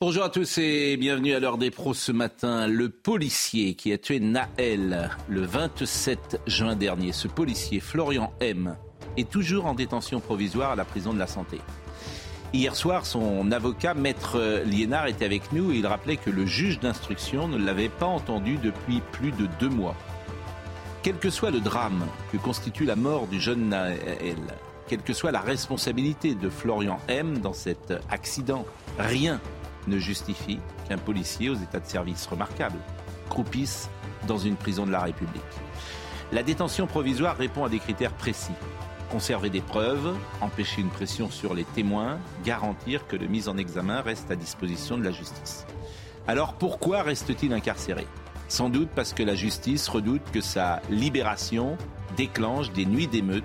Bonjour 0.00 0.22
à 0.22 0.28
tous 0.28 0.58
et 0.58 0.96
bienvenue 0.96 1.34
à 1.34 1.40
l'heure 1.40 1.58
des 1.58 1.72
pros 1.72 1.92
ce 1.92 2.12
matin. 2.12 2.68
Le 2.68 2.88
policier 2.88 3.74
qui 3.74 3.92
a 3.92 3.98
tué 3.98 4.20
Naël 4.20 5.10
le 5.28 5.40
27 5.40 6.42
juin 6.46 6.76
dernier, 6.76 7.10
ce 7.10 7.26
policier 7.26 7.80
Florian 7.80 8.32
M, 8.38 8.76
est 9.16 9.28
toujours 9.28 9.66
en 9.66 9.74
détention 9.74 10.20
provisoire 10.20 10.70
à 10.70 10.76
la 10.76 10.84
prison 10.84 11.12
de 11.12 11.18
la 11.18 11.26
Santé. 11.26 11.58
Hier 12.52 12.76
soir, 12.76 13.06
son 13.06 13.50
avocat, 13.50 13.94
maître 13.94 14.62
Liénard, 14.66 15.08
était 15.08 15.24
avec 15.24 15.50
nous 15.50 15.72
et 15.72 15.78
il 15.78 15.86
rappelait 15.88 16.16
que 16.16 16.30
le 16.30 16.46
juge 16.46 16.78
d'instruction 16.78 17.48
ne 17.48 17.58
l'avait 17.58 17.88
pas 17.88 18.06
entendu 18.06 18.56
depuis 18.56 19.02
plus 19.10 19.32
de 19.32 19.48
deux 19.58 19.68
mois. 19.68 19.96
Quel 21.02 21.16
que 21.16 21.28
soit 21.28 21.50
le 21.50 21.58
drame 21.58 22.06
que 22.30 22.36
constitue 22.36 22.84
la 22.84 22.94
mort 22.94 23.26
du 23.26 23.40
jeune 23.40 23.70
Naël, 23.70 24.36
quelle 24.86 25.02
que 25.02 25.12
soit 25.12 25.32
la 25.32 25.40
responsabilité 25.40 26.36
de 26.36 26.48
Florian 26.48 27.00
M 27.08 27.38
dans 27.38 27.52
cet 27.52 27.92
accident, 28.10 28.64
rien 28.96 29.40
ne 29.88 29.98
justifie 29.98 30.60
qu'un 30.88 30.98
policier 30.98 31.50
aux 31.50 31.54
états 31.54 31.80
de 31.80 31.86
service 31.86 32.26
remarquables 32.26 32.78
croupisse 33.28 33.90
dans 34.26 34.38
une 34.38 34.56
prison 34.56 34.86
de 34.86 34.92
la 34.92 35.00
République. 35.00 35.42
La 36.32 36.42
détention 36.42 36.86
provisoire 36.86 37.36
répond 37.36 37.64
à 37.64 37.68
des 37.68 37.78
critères 37.78 38.12
précis. 38.12 38.52
Conserver 39.10 39.48
des 39.48 39.62
preuves, 39.62 40.14
empêcher 40.42 40.82
une 40.82 40.90
pression 40.90 41.30
sur 41.30 41.54
les 41.54 41.64
témoins, 41.64 42.18
garantir 42.44 43.06
que 43.06 43.16
le 43.16 43.26
mis 43.26 43.48
en 43.48 43.56
examen 43.56 44.02
reste 44.02 44.30
à 44.30 44.36
disposition 44.36 44.98
de 44.98 45.04
la 45.04 45.10
justice. 45.10 45.66
Alors 46.26 46.54
pourquoi 46.54 47.02
reste-t-il 47.02 47.54
incarcéré? 47.54 48.06
Sans 48.48 48.68
doute 48.68 48.90
parce 48.94 49.14
que 49.14 49.22
la 49.22 49.34
justice 49.34 49.88
redoute 49.88 50.30
que 50.32 50.42
sa 50.42 50.82
libération 50.90 51.78
déclenche 52.16 52.70
des 52.72 52.84
nuits 52.84 53.06
d'émeutes 53.06 53.44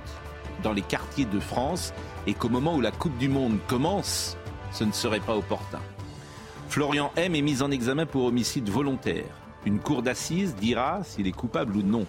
dans 0.64 0.74
les 0.74 0.82
quartiers 0.82 1.26
de 1.26 1.40
France 1.40 1.94
et 2.28 2.34
qu'au 2.34 2.50
moment 2.50 2.76
où 2.76 2.82
la 2.82 2.92
Coupe 2.92 3.18
du 3.18 3.30
Monde 3.30 3.58
commence, 3.68 4.38
ce 4.72 4.84
ne 4.84 4.92
serait 4.92 5.20
pas 5.20 5.36
opportun. 5.36 5.80
Florian 6.74 7.12
M 7.16 7.36
est 7.36 7.44
mis 7.44 7.62
en 7.62 7.70
examen 7.70 8.08
pour 8.08 8.26
homicide 8.26 8.68
volontaire. 8.68 9.30
Une 9.64 9.78
cour 9.78 10.02
d'assises 10.02 10.56
dira 10.56 11.04
s'il 11.04 11.28
est 11.28 11.32
coupable 11.32 11.78
ou 11.78 11.84
non. 11.84 12.08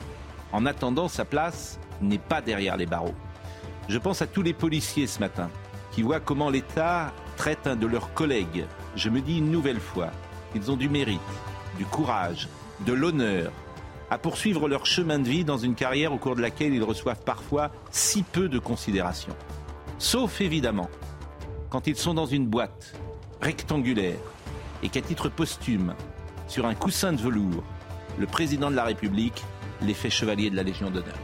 En 0.53 0.65
attendant, 0.65 1.07
sa 1.07 1.27
place 1.27 1.79
n'est 2.01 2.17
pas 2.17 2.41
derrière 2.41 2.79
les 2.79 2.87
barreaux. 2.87 3.15
Je 3.91 3.99
pense 3.99 4.23
à 4.23 4.27
tous 4.27 4.41
les 4.41 4.55
policiers 4.55 5.07
ce 5.07 5.21
matin 5.21 5.51
qui 5.93 6.01
voient 6.01 6.19
comment 6.19 6.49
l'État 6.49 7.13
traite 7.37 7.67
un 7.67 7.77
de 7.77 7.87
leurs 7.87 8.15
collègues. 8.15 8.65
Je 8.97 9.11
me 9.11 9.21
dis 9.21 9.37
une 9.37 9.51
nouvelle 9.51 9.81
fois 9.81 10.09
qu'ils 10.55 10.71
ont 10.71 10.79
du 10.79 10.89
mérite, 10.89 11.21
du 11.77 11.85
courage, 11.85 12.49
de 12.87 12.95
l'honneur 12.95 13.53
à 14.09 14.17
poursuivre 14.17 14.67
leur 14.67 14.87
chemin 14.87 15.19
de 15.19 15.29
vie 15.29 15.45
dans 15.45 15.59
une 15.59 15.75
carrière 15.75 16.15
au 16.15 16.17
cours 16.17 16.37
de 16.37 16.41
laquelle 16.41 16.73
ils 16.73 16.83
reçoivent 16.83 17.23
parfois 17.23 17.71
si 17.91 18.23
peu 18.23 18.49
de 18.49 18.59
considération. 18.59 19.37
Sauf 19.99 20.41
évidemment 20.41 20.89
quand 21.69 21.87
ils 21.87 21.97
sont 21.97 22.15
dans 22.15 22.25
une 22.25 22.47
boîte 22.47 22.95
rectangulaire 23.43 24.17
et 24.85 24.91
qu'à 24.91 25.01
titre 25.01 25.29
posthume, 25.29 25.95
sur 26.47 26.67
un 26.67 26.75
coussin 26.75 27.13
de 27.13 27.21
velours, 27.21 27.65
le 28.19 28.27
président 28.27 28.71
de 28.71 28.77
la 28.77 28.85
République 28.85 29.43
les 29.81 29.95
fait 29.95 30.11
chevaliers 30.11 30.51
de 30.51 30.57
la 30.57 30.63
Légion 30.63 30.91
d'honneur. 30.91 31.17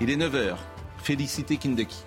Il 0.00 0.08
est 0.08 0.16
9h. 0.16 0.54
Félicité 1.02 1.56
Kindeki. 1.56 2.04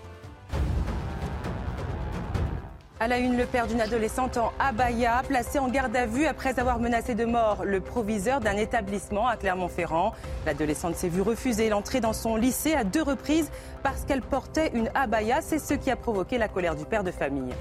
À 3.01 3.07
la 3.07 3.17
une, 3.17 3.35
le 3.35 3.45
père 3.45 3.67
d'une 3.67 3.81
adolescente 3.81 4.37
en 4.37 4.53
abaya, 4.59 5.23
placé 5.27 5.57
en 5.59 5.67
garde 5.67 5.95
à 5.95 6.05
vue 6.05 6.25
après 6.25 6.59
avoir 6.59 6.79
menacé 6.79 7.15
de 7.15 7.25
mort 7.25 7.65
le 7.65 7.81
proviseur 7.81 8.39
d'un 8.39 8.55
établissement 8.55 9.27
à 9.27 9.37
Clermont-Ferrand. 9.37 10.13
L'adolescente 10.45 10.95
s'est 10.95 11.09
vue 11.09 11.21
refuser 11.21 11.69
l'entrée 11.69 11.99
dans 11.99 12.13
son 12.13 12.35
lycée 12.35 12.75
à 12.75 12.83
deux 12.83 13.01
reprises 13.01 13.49
parce 13.81 14.05
qu'elle 14.05 14.21
portait 14.21 14.71
une 14.75 14.89
abaya. 14.93 15.41
C'est 15.41 15.59
ce 15.59 15.73
qui 15.73 15.89
a 15.89 15.95
provoqué 15.95 16.37
la 16.37 16.47
colère 16.47 16.75
du 16.75 16.85
père 16.85 17.03
de 17.03 17.11
famille. 17.11 17.53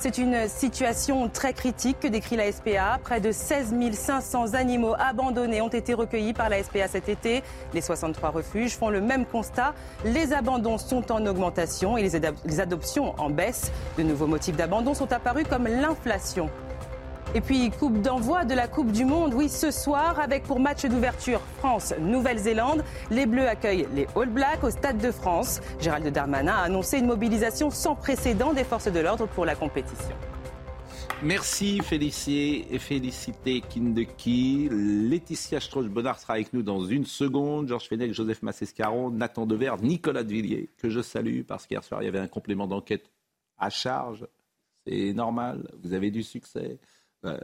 C'est 0.00 0.18
une 0.18 0.46
situation 0.46 1.28
très 1.28 1.52
critique 1.52 1.98
que 1.98 2.06
décrit 2.06 2.36
la 2.36 2.52
SPA. 2.52 3.00
Près 3.02 3.20
de 3.20 3.32
16 3.32 3.74
500 3.92 4.54
animaux 4.54 4.94
abandonnés 4.96 5.60
ont 5.60 5.68
été 5.68 5.92
recueillis 5.92 6.34
par 6.34 6.48
la 6.48 6.62
SPA 6.62 6.86
cet 6.86 7.08
été. 7.08 7.42
Les 7.74 7.80
63 7.80 8.30
refuges 8.30 8.76
font 8.76 8.90
le 8.90 9.00
même 9.00 9.26
constat. 9.26 9.74
Les 10.04 10.32
abandons 10.32 10.78
sont 10.78 11.10
en 11.10 11.26
augmentation 11.26 11.98
et 11.98 12.08
les, 12.08 12.20
les 12.44 12.60
adoptions 12.60 13.12
en 13.18 13.28
baisse. 13.28 13.72
De 13.96 14.04
nouveaux 14.04 14.28
motifs 14.28 14.56
d'abandon 14.56 14.94
sont 14.94 15.12
apparus 15.12 15.46
comme 15.50 15.66
l'inflation. 15.66 16.48
Et 17.34 17.42
puis, 17.42 17.70
coupe 17.70 18.00
d'envoi 18.00 18.46
de 18.46 18.54
la 18.54 18.68
Coupe 18.68 18.90
du 18.90 19.04
Monde, 19.04 19.34
oui, 19.34 19.50
ce 19.50 19.70
soir, 19.70 20.18
avec 20.18 20.44
pour 20.44 20.60
match 20.60 20.86
d'ouverture 20.86 21.40
France-Nouvelle-Zélande. 21.58 22.82
Les 23.10 23.26
Bleus 23.26 23.46
accueillent 23.46 23.86
les 23.94 24.06
All 24.16 24.30
Blacks 24.30 24.64
au 24.64 24.70
Stade 24.70 24.96
de 24.96 25.10
France. 25.10 25.60
Gérald 25.78 26.08
Darmanin 26.08 26.54
a 26.54 26.62
annoncé 26.62 26.98
une 26.98 27.06
mobilisation 27.06 27.70
sans 27.70 27.94
précédent 27.94 28.54
des 28.54 28.64
forces 28.64 28.90
de 28.90 28.98
l'ordre 28.98 29.26
pour 29.26 29.44
la 29.44 29.54
compétition. 29.54 30.16
Merci 31.22 31.80
Félicité 31.80 32.74
et 32.74 32.78
Félicité 32.78 33.60
Kindeki. 33.60 34.70
Laetitia 34.70 35.60
Strauch-Bonnard 35.60 36.18
sera 36.18 36.34
avec 36.34 36.54
nous 36.54 36.62
dans 36.62 36.82
une 36.86 37.04
seconde. 37.04 37.68
Georges 37.68 37.88
Fenech, 37.88 38.14
Joseph 38.14 38.40
Massescaron, 38.42 39.10
Nathan 39.10 39.44
Dever, 39.44 39.74
Nicolas 39.82 40.22
de 40.22 40.32
Villiers, 40.32 40.70
que 40.78 40.88
je 40.88 41.00
salue 41.00 41.42
parce 41.42 41.66
qu'hier 41.66 41.84
soir 41.84 42.02
il 42.02 42.06
y 42.06 42.08
avait 42.08 42.20
un 42.20 42.28
complément 42.28 42.66
d'enquête 42.66 43.10
à 43.58 43.68
charge. 43.68 44.26
C'est 44.86 45.12
normal, 45.12 45.68
vous 45.82 45.92
avez 45.92 46.10
du 46.10 46.22
succès. 46.22 46.78
Euh, 47.24 47.38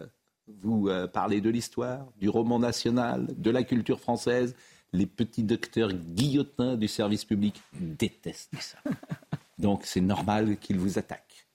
vous 0.47 0.89
euh, 0.89 1.07
parlez 1.07 1.41
de 1.41 1.51
l'histoire, 1.51 2.07
du 2.19 2.29
roman 2.29 2.59
national, 2.59 3.27
de 3.37 3.51
la 3.51 3.63
culture 3.63 4.01
française. 4.01 4.55
Les 4.93 5.07
petits 5.07 5.43
docteurs 5.43 5.93
guillotins 5.93 6.77
du 6.77 6.87
service 6.87 7.25
public 7.25 7.61
détestent 7.73 8.61
ça. 8.61 8.79
Donc 9.59 9.83
c'est 9.85 10.01
normal 10.01 10.57
qu'ils 10.59 10.79
vous 10.79 10.99
attaquent. 10.99 11.47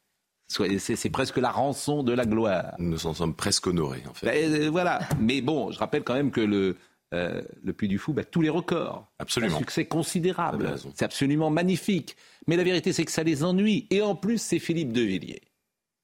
C'est 0.50 1.10
presque 1.12 1.38
la 1.38 1.52
rançon 1.52 2.02
de 2.02 2.12
la 2.12 2.26
gloire. 2.26 2.74
Nous 2.80 3.06
en 3.06 3.14
sommes 3.14 3.36
presque 3.36 3.68
honorés, 3.68 4.04
en 4.10 4.14
fait. 4.14 4.26
Ben, 4.26 4.54
euh, 4.54 4.70
voilà. 4.70 5.00
Mais 5.20 5.42
bon, 5.42 5.72
je 5.72 5.78
rappelle 5.78 6.04
quand 6.04 6.16
même 6.16 6.32
que 6.32 6.42
le, 6.42 6.76
euh, 7.14 7.42
le 7.64 7.74
Puy 7.74 7.88
du 7.88 8.00
Fou 8.00 8.14
bat 8.14 8.24
tous 8.24 8.42
les 8.42 8.50
records. 8.50 9.08
Absolument. 9.20 9.56
Un 9.56 9.60
succès 9.60 9.86
considérable. 9.86 10.76
C'est 10.96 11.06
absolument 11.06 11.52
magnifique. 11.52 12.18
Mais 12.48 12.58
la 12.58 12.64
vérité, 12.64 12.94
c'est 12.94 13.06
que 13.06 13.12
ça 13.12 13.24
les 13.24 13.44
ennuie. 13.44 13.86
Et 13.92 14.02
en 14.02 14.16
plus, 14.16 14.42
c'est 14.42 14.60
Philippe 14.60 14.92
de 14.92 15.02
Villiers. 15.02 15.44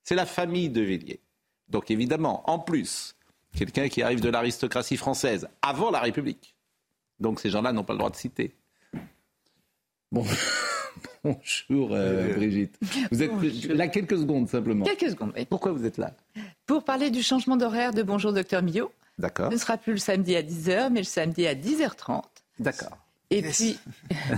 C'est 0.04 0.16
la 0.16 0.28
famille 0.28 0.70
de 0.70 0.82
Villiers. 0.82 1.22
Donc 1.70 1.92
évidemment, 1.92 2.50
en 2.50 2.60
plus, 2.60 3.16
quelqu'un 3.56 3.90
qui 3.90 4.02
arrive 4.02 4.22
de 4.22 4.30
l'aristocratie 4.30 4.98
française 4.98 5.48
avant 5.62 5.92
la 5.92 6.00
République. 6.00 6.56
Donc 7.20 7.40
ces 7.40 7.50
gens-là 7.50 7.72
n'ont 7.74 7.84
pas 7.84 7.94
le 7.94 8.00
droit 8.00 8.12
de 8.12 8.16
citer. 8.16 8.54
Bon. 10.12 10.26
Bonjour 11.24 11.90
euh, 11.92 12.34
Brigitte. 12.36 12.78
Vous 13.12 13.24
êtes 13.24 13.66
là 13.66 13.88
quelques 13.88 14.18
secondes 14.18 14.48
simplement. 14.48 14.86
Quelques 14.86 15.10
secondes, 15.10 15.34
oui. 15.36 15.46
Pourquoi 15.46 15.72
vous 15.72 15.86
êtes 15.86 15.98
là? 15.98 16.14
Pour 16.68 16.84
parler 16.84 17.10
du 17.10 17.24
changement 17.24 17.58
d'horaire 17.58 17.94
de 17.94 18.04
Bonjour 18.04 18.32
Docteur 18.32 18.62
Millot, 18.62 18.92
D'accord. 19.18 19.50
ce 19.50 19.56
ne 19.56 19.60
sera 19.60 19.78
plus 19.78 19.94
le 19.94 19.98
samedi 19.98 20.36
à 20.36 20.44
10h, 20.44 20.90
mais 20.92 21.00
le 21.00 21.06
samedi 21.06 21.48
à 21.48 21.56
10h30. 21.56 22.24
D'accord. 22.60 22.98
Et 23.32 23.42
puis, 23.42 23.78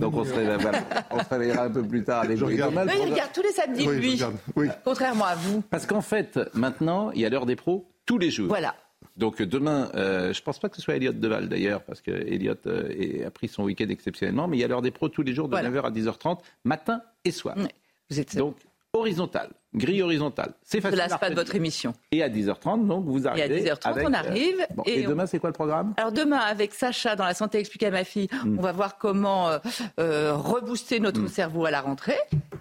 Donc 0.00 0.14
on 0.14 0.24
se, 0.24 0.32
on 0.32 1.18
réveillera 1.30 1.64
un 1.64 1.70
peu 1.70 1.82
plus 1.82 2.02
tard 2.02 2.24
avec 2.24 2.38
vous. 2.38 2.46
regarde. 2.46 2.70
Demain, 2.72 2.84
le 2.84 2.86
non, 2.88 2.92
il 2.92 2.96
programme- 2.98 3.12
regarde 3.14 3.32
tous 3.32 3.42
les 3.42 3.52
samedis, 3.52 3.86
Oui, 3.88 3.94
je 3.94 4.00
lui, 4.00 4.12
regarde. 4.14 4.36
Oui. 4.56 4.68
contrairement 4.84 5.24
à 5.26 5.34
vous. 5.36 5.60
Parce 5.70 5.86
qu'en 5.86 6.00
fait, 6.00 6.38
maintenant, 6.54 7.10
il 7.12 7.20
y 7.20 7.24
a 7.26 7.28
l'heure 7.28 7.46
des 7.46 7.56
pros 7.56 7.88
tous 8.06 8.18
les 8.18 8.30
jours. 8.30 8.48
Voilà. 8.48 8.74
Donc 9.16 9.40
demain, 9.42 9.90
euh, 9.94 10.32
je 10.32 10.42
pense 10.42 10.58
pas 10.58 10.68
que 10.68 10.76
ce 10.76 10.82
soit 10.82 10.96
Elliot 10.96 11.12
Deval 11.12 11.48
d'ailleurs, 11.48 11.82
parce 11.82 12.00
que 12.00 12.10
Elliot 12.10 12.54
euh, 12.66 13.26
a 13.26 13.30
pris 13.30 13.48
son 13.48 13.64
week-end 13.64 13.88
exceptionnellement, 13.88 14.48
mais 14.48 14.56
il 14.56 14.60
y 14.60 14.64
a 14.64 14.68
l'heure 14.68 14.82
des 14.82 14.90
pros 14.90 15.08
tous 15.08 15.22
les 15.22 15.34
jours 15.34 15.48
de 15.48 15.52
Voilà. 15.56 15.70
9h 15.70 15.82
à 15.86 15.90
10h30, 15.90 16.38
matin 16.64 17.02
et 17.24 17.30
soir. 17.30 17.56
Ouais. 17.56 17.68
Vous 18.10 18.18
êtes 18.18 18.36
Donc 18.36 18.56
horizontale, 18.92 19.50
grille 19.74 20.02
horizontale. 20.02 20.54
C'est 20.62 20.78
Je 20.78 20.82
facile. 20.82 21.00
à 21.00 21.18
pas 21.18 21.30
de 21.30 21.34
votre 21.34 21.54
émission. 21.54 21.92
Et 22.12 22.22
à 22.22 22.28
10h30, 22.28 22.86
donc 22.86 23.04
vous 23.06 23.24
Et 23.24 23.26
à 23.26 23.30
arrivez. 23.30 23.62
10h30, 23.64 23.86
avec, 23.88 24.08
on 24.08 24.12
euh, 24.12 24.16
arrive. 24.16 24.66
bon, 24.74 24.82
et, 24.86 25.00
et, 25.00 25.02
demain, 25.04 25.26
c'est 25.26 25.38
quoi 25.38 25.48
le 25.50 25.54
programme? 25.54 25.94
Alors 25.96 26.12
demain, 26.12 26.38
avec 26.38 26.74
Sacha 26.74 27.16
dans 27.16 27.24
la 27.24 27.34
santé 27.34 27.58
expliquée 27.58 27.86
à 27.86 27.90
ma 27.90 28.04
fille, 28.04 28.28
Mm. 28.44 28.58
on 28.58 28.62
va 28.62 28.72
voir 28.72 28.98
comment 28.98 29.48
euh, 29.48 29.58
euh, 29.98 30.34
rebooster 30.34 30.98
notre 31.00 31.26
cerveau 31.28 31.64
à 31.66 31.70
la 31.70 31.80
rentrée. 31.80 32.18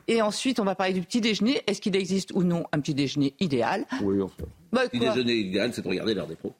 Et 0.07 0.21
ensuite, 0.21 0.59
on 0.59 0.63
va 0.65 0.75
parler 0.75 0.93
du 0.93 1.01
petit 1.01 1.21
déjeuner. 1.21 1.61
Est-ce 1.67 1.81
qu'il 1.81 1.95
existe 1.95 2.31
ou 2.33 2.43
non 2.43 2.65
un 2.71 2.79
petit 2.79 2.93
déjeuner 2.93 3.33
idéal? 3.39 3.85
Oui, 4.01 4.21
enfin. 4.21 4.43
Bah, 4.71 4.81
Le 4.91 4.99
quoi 4.99 5.09
déjeuner 5.09 5.33
idéal, 5.33 5.73
c'est 5.73 5.81
de 5.81 5.87
regarder 5.87 6.13
l'heure 6.13 6.27
des 6.27 6.35
pros. 6.35 6.53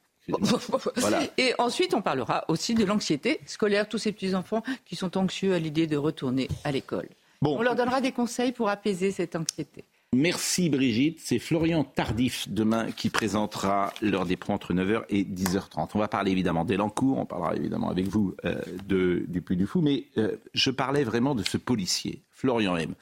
Voilà. 0.98 1.22
Et 1.40 1.54
ensuite, 1.58 1.96
on 1.96 2.02
parlera 2.04 2.46
aussi 2.50 2.76
de 2.76 2.86
l'anxiété 2.86 3.40
scolaire, 3.48 3.90
tous 3.90 3.98
ces 3.98 4.12
petits 4.12 4.36
enfants 4.36 4.62
qui 4.86 4.96
sont 4.96 5.18
anxieux 5.18 5.54
à 5.56 5.60
l'idée 5.60 5.88
de 5.88 5.98
retourner 5.98 6.48
à 6.64 6.72
l'école. 6.72 7.08
Bon. 7.42 7.58
On 7.58 7.62
leur 7.62 7.76
donnera 7.76 8.02
des 8.02 8.12
conseils 8.12 8.52
pour 8.52 8.70
apaiser 8.70 9.12
cette 9.12 9.36
anxiété. 9.36 9.86
Merci 10.14 10.70
Brigitte. 10.70 11.20
C'est 11.20 11.38
Florian 11.38 11.84
Tardif 11.84 12.50
demain 12.50 12.92
qui 12.92 13.10
présentera 13.10 13.94
l'heure 14.02 14.26
des 14.26 14.38
pros 14.38 14.54
entre 14.54 14.74
9h 14.74 15.04
et 15.10 15.24
10h30. 15.24 15.92
On 15.94 16.00
va 16.00 16.08
parler 16.08 16.32
évidemment 16.32 16.66
d'Elancourt, 16.66 17.20
on 17.20 17.26
parlera 17.28 17.56
évidemment 17.56 17.90
avec 17.90 18.08
vous 18.08 18.36
euh, 18.44 18.60
de, 18.88 19.26
du 19.28 19.42
Puy 19.42 19.56
du 19.56 19.68
Fou, 19.68 19.82
mais 19.82 20.06
euh, 20.18 20.36
je 20.56 20.72
parlais 20.72 21.04
vraiment 21.04 21.36
de 21.36 21.44
ce 21.44 21.58
policier, 21.58 22.24
Florian 22.32 22.76
M. 22.76 22.96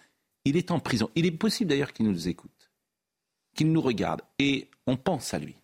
Il 0.44 0.58
est 0.58 0.70
en 0.70 0.80
prison. 0.80 1.10
Il 1.16 1.26
est 1.26 1.32
possible 1.32 1.70
d'ailleurs 1.70 1.94
qu'il 1.94 2.08
nous 2.08 2.28
écoute, 2.28 2.72
qu'il 3.56 3.72
nous 3.72 3.82
regarde 3.82 4.22
et 4.38 4.68
on 4.86 4.98
pense 4.98 5.34
à 5.34 5.40
lui. 5.40 5.56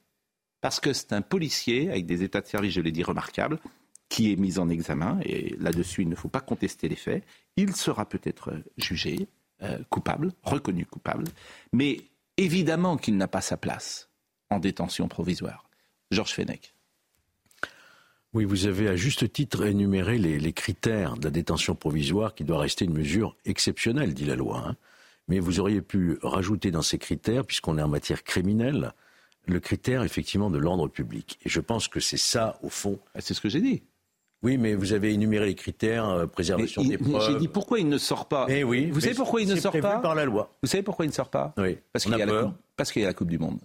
Parce 0.61 0.79
que 0.79 0.93
c'est 0.93 1.11
un 1.11 1.21
policier 1.21 1.89
avec 1.89 2.05
des 2.05 2.23
états 2.23 2.39
de 2.39 2.47
service, 2.47 2.71
je 2.71 2.79
l'ai 2.79 2.93
dit, 2.93 3.03
remarquables, 3.03 3.59
qui 4.13 4.31
est 4.31 4.35
mis 4.35 4.59
en 4.59 4.69
examen, 4.69 5.17
et 5.23 5.55
là-dessus 5.59 6.03
il 6.03 6.09
ne 6.09 6.13
faut 6.13 6.29
pas 6.29 6.39
contester 6.39 6.87
les 6.87 6.95
faits. 6.95 7.23
Il 7.57 7.75
sera 7.75 8.07
peut-être 8.07 8.53
jugé, 8.77 9.27
euh, 9.63 9.79
coupable, 9.89 10.33
reconnu 10.43 10.85
coupable, 10.85 11.23
mais 11.71 11.97
évidemment 12.37 12.95
qu'il 12.95 13.17
n'a 13.17 13.27
pas 13.27 13.41
sa 13.41 13.57
place 13.57 14.11
en 14.51 14.59
détention 14.59 15.07
provisoire. 15.07 15.67
Georges 16.11 16.33
Fenech. 16.33 16.75
Oui, 18.33 18.45
vous 18.45 18.67
avez 18.67 18.87
à 18.87 18.95
juste 18.95 19.33
titre 19.33 19.65
énuméré 19.65 20.19
les, 20.19 20.53
critères 20.53 21.17
de 21.17 21.23
la 21.23 21.31
détention 21.31 21.73
provisoire 21.73 22.35
qui 22.35 22.43
doit 22.43 22.59
rester 22.59 22.85
une 22.85 22.93
mesure 22.93 23.35
exceptionnelle, 23.45 24.13
dit 24.13 24.25
la 24.25 24.35
loi. 24.35 24.63
Hein. 24.63 24.75
Mais 25.27 25.39
vous 25.39 25.59
auriez 25.59 25.81
pu 25.81 26.19
rajouter 26.21 26.69
dans 26.69 26.83
ces 26.83 26.99
critères, 26.99 27.45
puisqu'on 27.45 27.79
est 27.79 27.81
en 27.81 27.87
matière 27.87 28.23
criminelle, 28.23 28.93
le 29.47 29.59
critère 29.59 30.03
effectivement 30.03 30.51
de 30.51 30.59
l'ordre 30.59 30.87
public. 30.87 31.39
Et 31.43 31.49
je 31.49 31.61
pense 31.61 31.87
que 31.87 31.99
c'est 31.99 32.17
ça, 32.17 32.59
au 32.61 32.69
fond. 32.69 32.99
Ah, 33.15 33.21
c'est 33.21 33.33
ce 33.33 33.41
que 33.41 33.49
j'ai 33.49 33.61
dit. 33.61 33.81
Oui, 34.43 34.57
mais 34.57 34.75
vous 34.75 34.91
avez 34.91 35.13
énuméré 35.13 35.45
les 35.47 35.55
critères, 35.55 36.09
euh, 36.09 36.27
préservation 36.27 36.83
des 36.83 36.97
preuves. 36.97 37.31
J'ai 37.31 37.39
dit 37.39 37.47
pourquoi 37.47 37.79
il 37.79 37.87
ne 37.87 37.97
sort 37.97 38.25
pas. 38.27 38.45
Mais 38.47 38.63
oui, 38.63 38.91
vous 38.91 38.99
savez 38.99 39.15
pourquoi 39.15 39.41
il 39.41 39.47
ne 39.47 39.55
sort 39.55 39.79
pas 39.79 39.99
par 39.99 40.15
la 40.15 40.25
loi. 40.25 40.53
Vous 40.61 40.67
savez 40.67 40.83
pourquoi 40.83 41.05
il 41.05 41.09
ne 41.09 41.13
sort 41.13 41.29
pas 41.29 41.53
Oui. 41.57 41.77
Parce 41.93 42.03
qu'il 42.03 42.17
y, 42.17 42.21
a 42.21 42.25
la 42.25 42.43
coupe, 42.43 42.55
parce 42.75 42.91
qu'il 42.91 43.01
y 43.01 43.05
a 43.05 43.07
la 43.07 43.13
Coupe 43.13 43.29
du 43.29 43.39
Monde. 43.39 43.59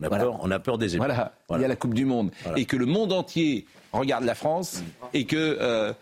On 0.00 0.04
a, 0.06 0.10
peur, 0.10 0.38
on 0.42 0.50
a 0.50 0.58
peur 0.58 0.76
des 0.76 0.96
émeutes. 0.96 1.06
Voilà. 1.06 1.32
il 1.50 1.62
y 1.62 1.64
a 1.64 1.68
la 1.68 1.76
Coupe 1.76 1.94
du 1.94 2.04
Monde. 2.04 2.30
Et 2.56 2.66
que 2.66 2.76
le 2.76 2.84
monde 2.86 3.12
entier 3.12 3.66
regarde 3.92 4.24
la 4.24 4.34
France 4.34 4.82
et 5.12 5.24
que, 5.24 5.56
euh, 5.60 5.92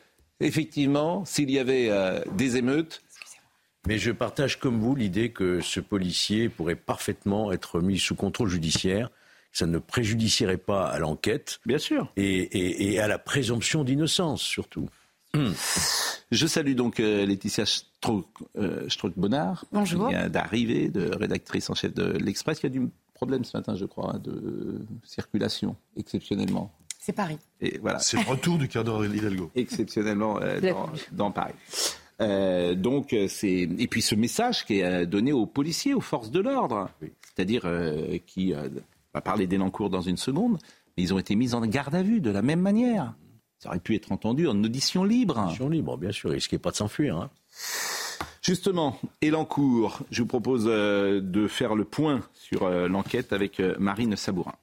effectivement, 0.40 1.25
s'il 1.25 1.50
y 1.50 1.58
avait 1.58 1.88
euh, 1.90 2.20
des 2.32 2.56
émeutes. 2.56 3.02
Mais 3.87 3.99
je 3.99 4.10
partage 4.10 4.58
comme 4.58 4.81
vous 4.81 4.94
l'idée 4.94 5.31
que 5.31 5.60
ce 5.60 5.81
policier 5.81 6.49
pourrait 6.49 6.76
parfaitement 6.76 7.52
être 7.52 7.81
mis 7.81 7.99
sous 7.99 8.14
contrôle 8.14 8.49
judiciaire 8.49 9.10
ça 9.52 9.66
ne 9.66 9.78
préjudicierait 9.78 10.56
pas 10.56 10.87
à 10.87 10.99
l'enquête. 10.99 11.60
Bien 11.66 11.78
sûr. 11.78 12.10
Et, 12.16 12.99
à 12.99 13.06
la 13.06 13.19
présomption 13.19 13.84
d'innocence, 13.84 14.43
surtout. 14.43 14.88
Je 16.31 16.46
salue 16.46 16.75
donc 16.75 17.00
euh, 17.00 17.25
Laetitia 17.26 17.64
Strock-Bonnard, 17.66 19.64
euh, 19.75 19.84
qui 19.84 19.94
vient 19.94 20.28
d'arriver, 20.28 20.88
de 20.88 21.14
rédactrice 21.14 21.70
en 21.70 21.75
chef 21.75 21.94
de 21.94 22.04
l'Express. 22.04 22.60
Il 22.60 22.64
y 22.64 22.66
a 22.66 22.70
du 22.70 22.88
problème 23.14 23.44
ce 23.44 23.56
matin, 23.56 23.75
je 23.75 23.84
crois, 23.84 24.19
de 24.19 24.84
circulation, 25.04 25.76
exceptionnellement. 25.96 26.72
C'est 26.99 27.12
Paris. 27.12 27.38
Et 27.60 27.78
voilà. 27.78 27.99
C'est 27.99 28.16
le 28.16 28.28
retour 28.28 28.58
du 28.58 28.69
quart 28.69 28.84
d'heure 28.84 29.04
Hidalgo. 29.04 29.50
Exceptionnellement 29.54 30.38
euh, 30.40 30.60
dans, 31.12 31.31
Paris. 31.31 31.54
donc 32.76 33.16
c'est 33.28 33.69
et 33.78 33.87
puis 33.88 34.02
ce 34.02 34.14
message 34.14 34.64
qui 34.64 34.81
est 34.81 35.06
donné 35.06 35.32
aux 35.32 35.46
policiers, 35.46 35.94
aux 35.94 36.00
forces 36.00 36.31
de 36.31 36.40
l'ordre, 36.40 36.90
c'est-à-dire 37.22 37.66
qui 38.26 38.54
on 39.14 39.19
va 39.19 39.23
parler 39.23 39.47
d'Elancourt 39.47 39.91
dans 39.91 40.00
une 40.00 40.17
seconde, 40.17 40.59
mais 40.97 41.03
ils 41.03 41.12
ont 41.12 41.19
été 41.19 41.35
mis 41.37 41.55
en 41.55 41.61
garde 41.67 41.94
à 41.94 42.03
vue 42.03 42.20
de 42.20 42.31
la 42.31 42.43
même 42.43 42.61
manière. 42.61 43.14
Ça 43.59 43.69
aurait 43.69 43.81
pu 43.81 43.94
être 43.94 44.11
entendu 44.11 44.49
en 44.49 44.64
audition 44.64 45.05
libre. 45.05 45.38
Audition 45.38 45.69
libre, 45.69 45.97
bien 45.97 46.12
sûr, 46.12 46.31
il 46.31 46.35
risquait 46.35 46.59
pas 46.59 46.70
de 46.70 46.76
s'enfuir. 46.76 47.17
Hein. 47.17 47.31
Justement, 48.43 48.99
Elancourt, 49.23 50.00
je 50.11 50.23
vous 50.23 50.29
propose 50.29 50.64
euh, 50.67 51.20
de 51.20 51.47
faire 51.47 51.76
le 51.76 51.85
point 51.85 52.23
sur 52.35 52.64
euh, 52.64 52.88
l'enquête 52.88 53.32
avec 53.32 53.61
euh, 53.61 53.76
Marine 53.79 54.17
Sabourin. 54.17 54.55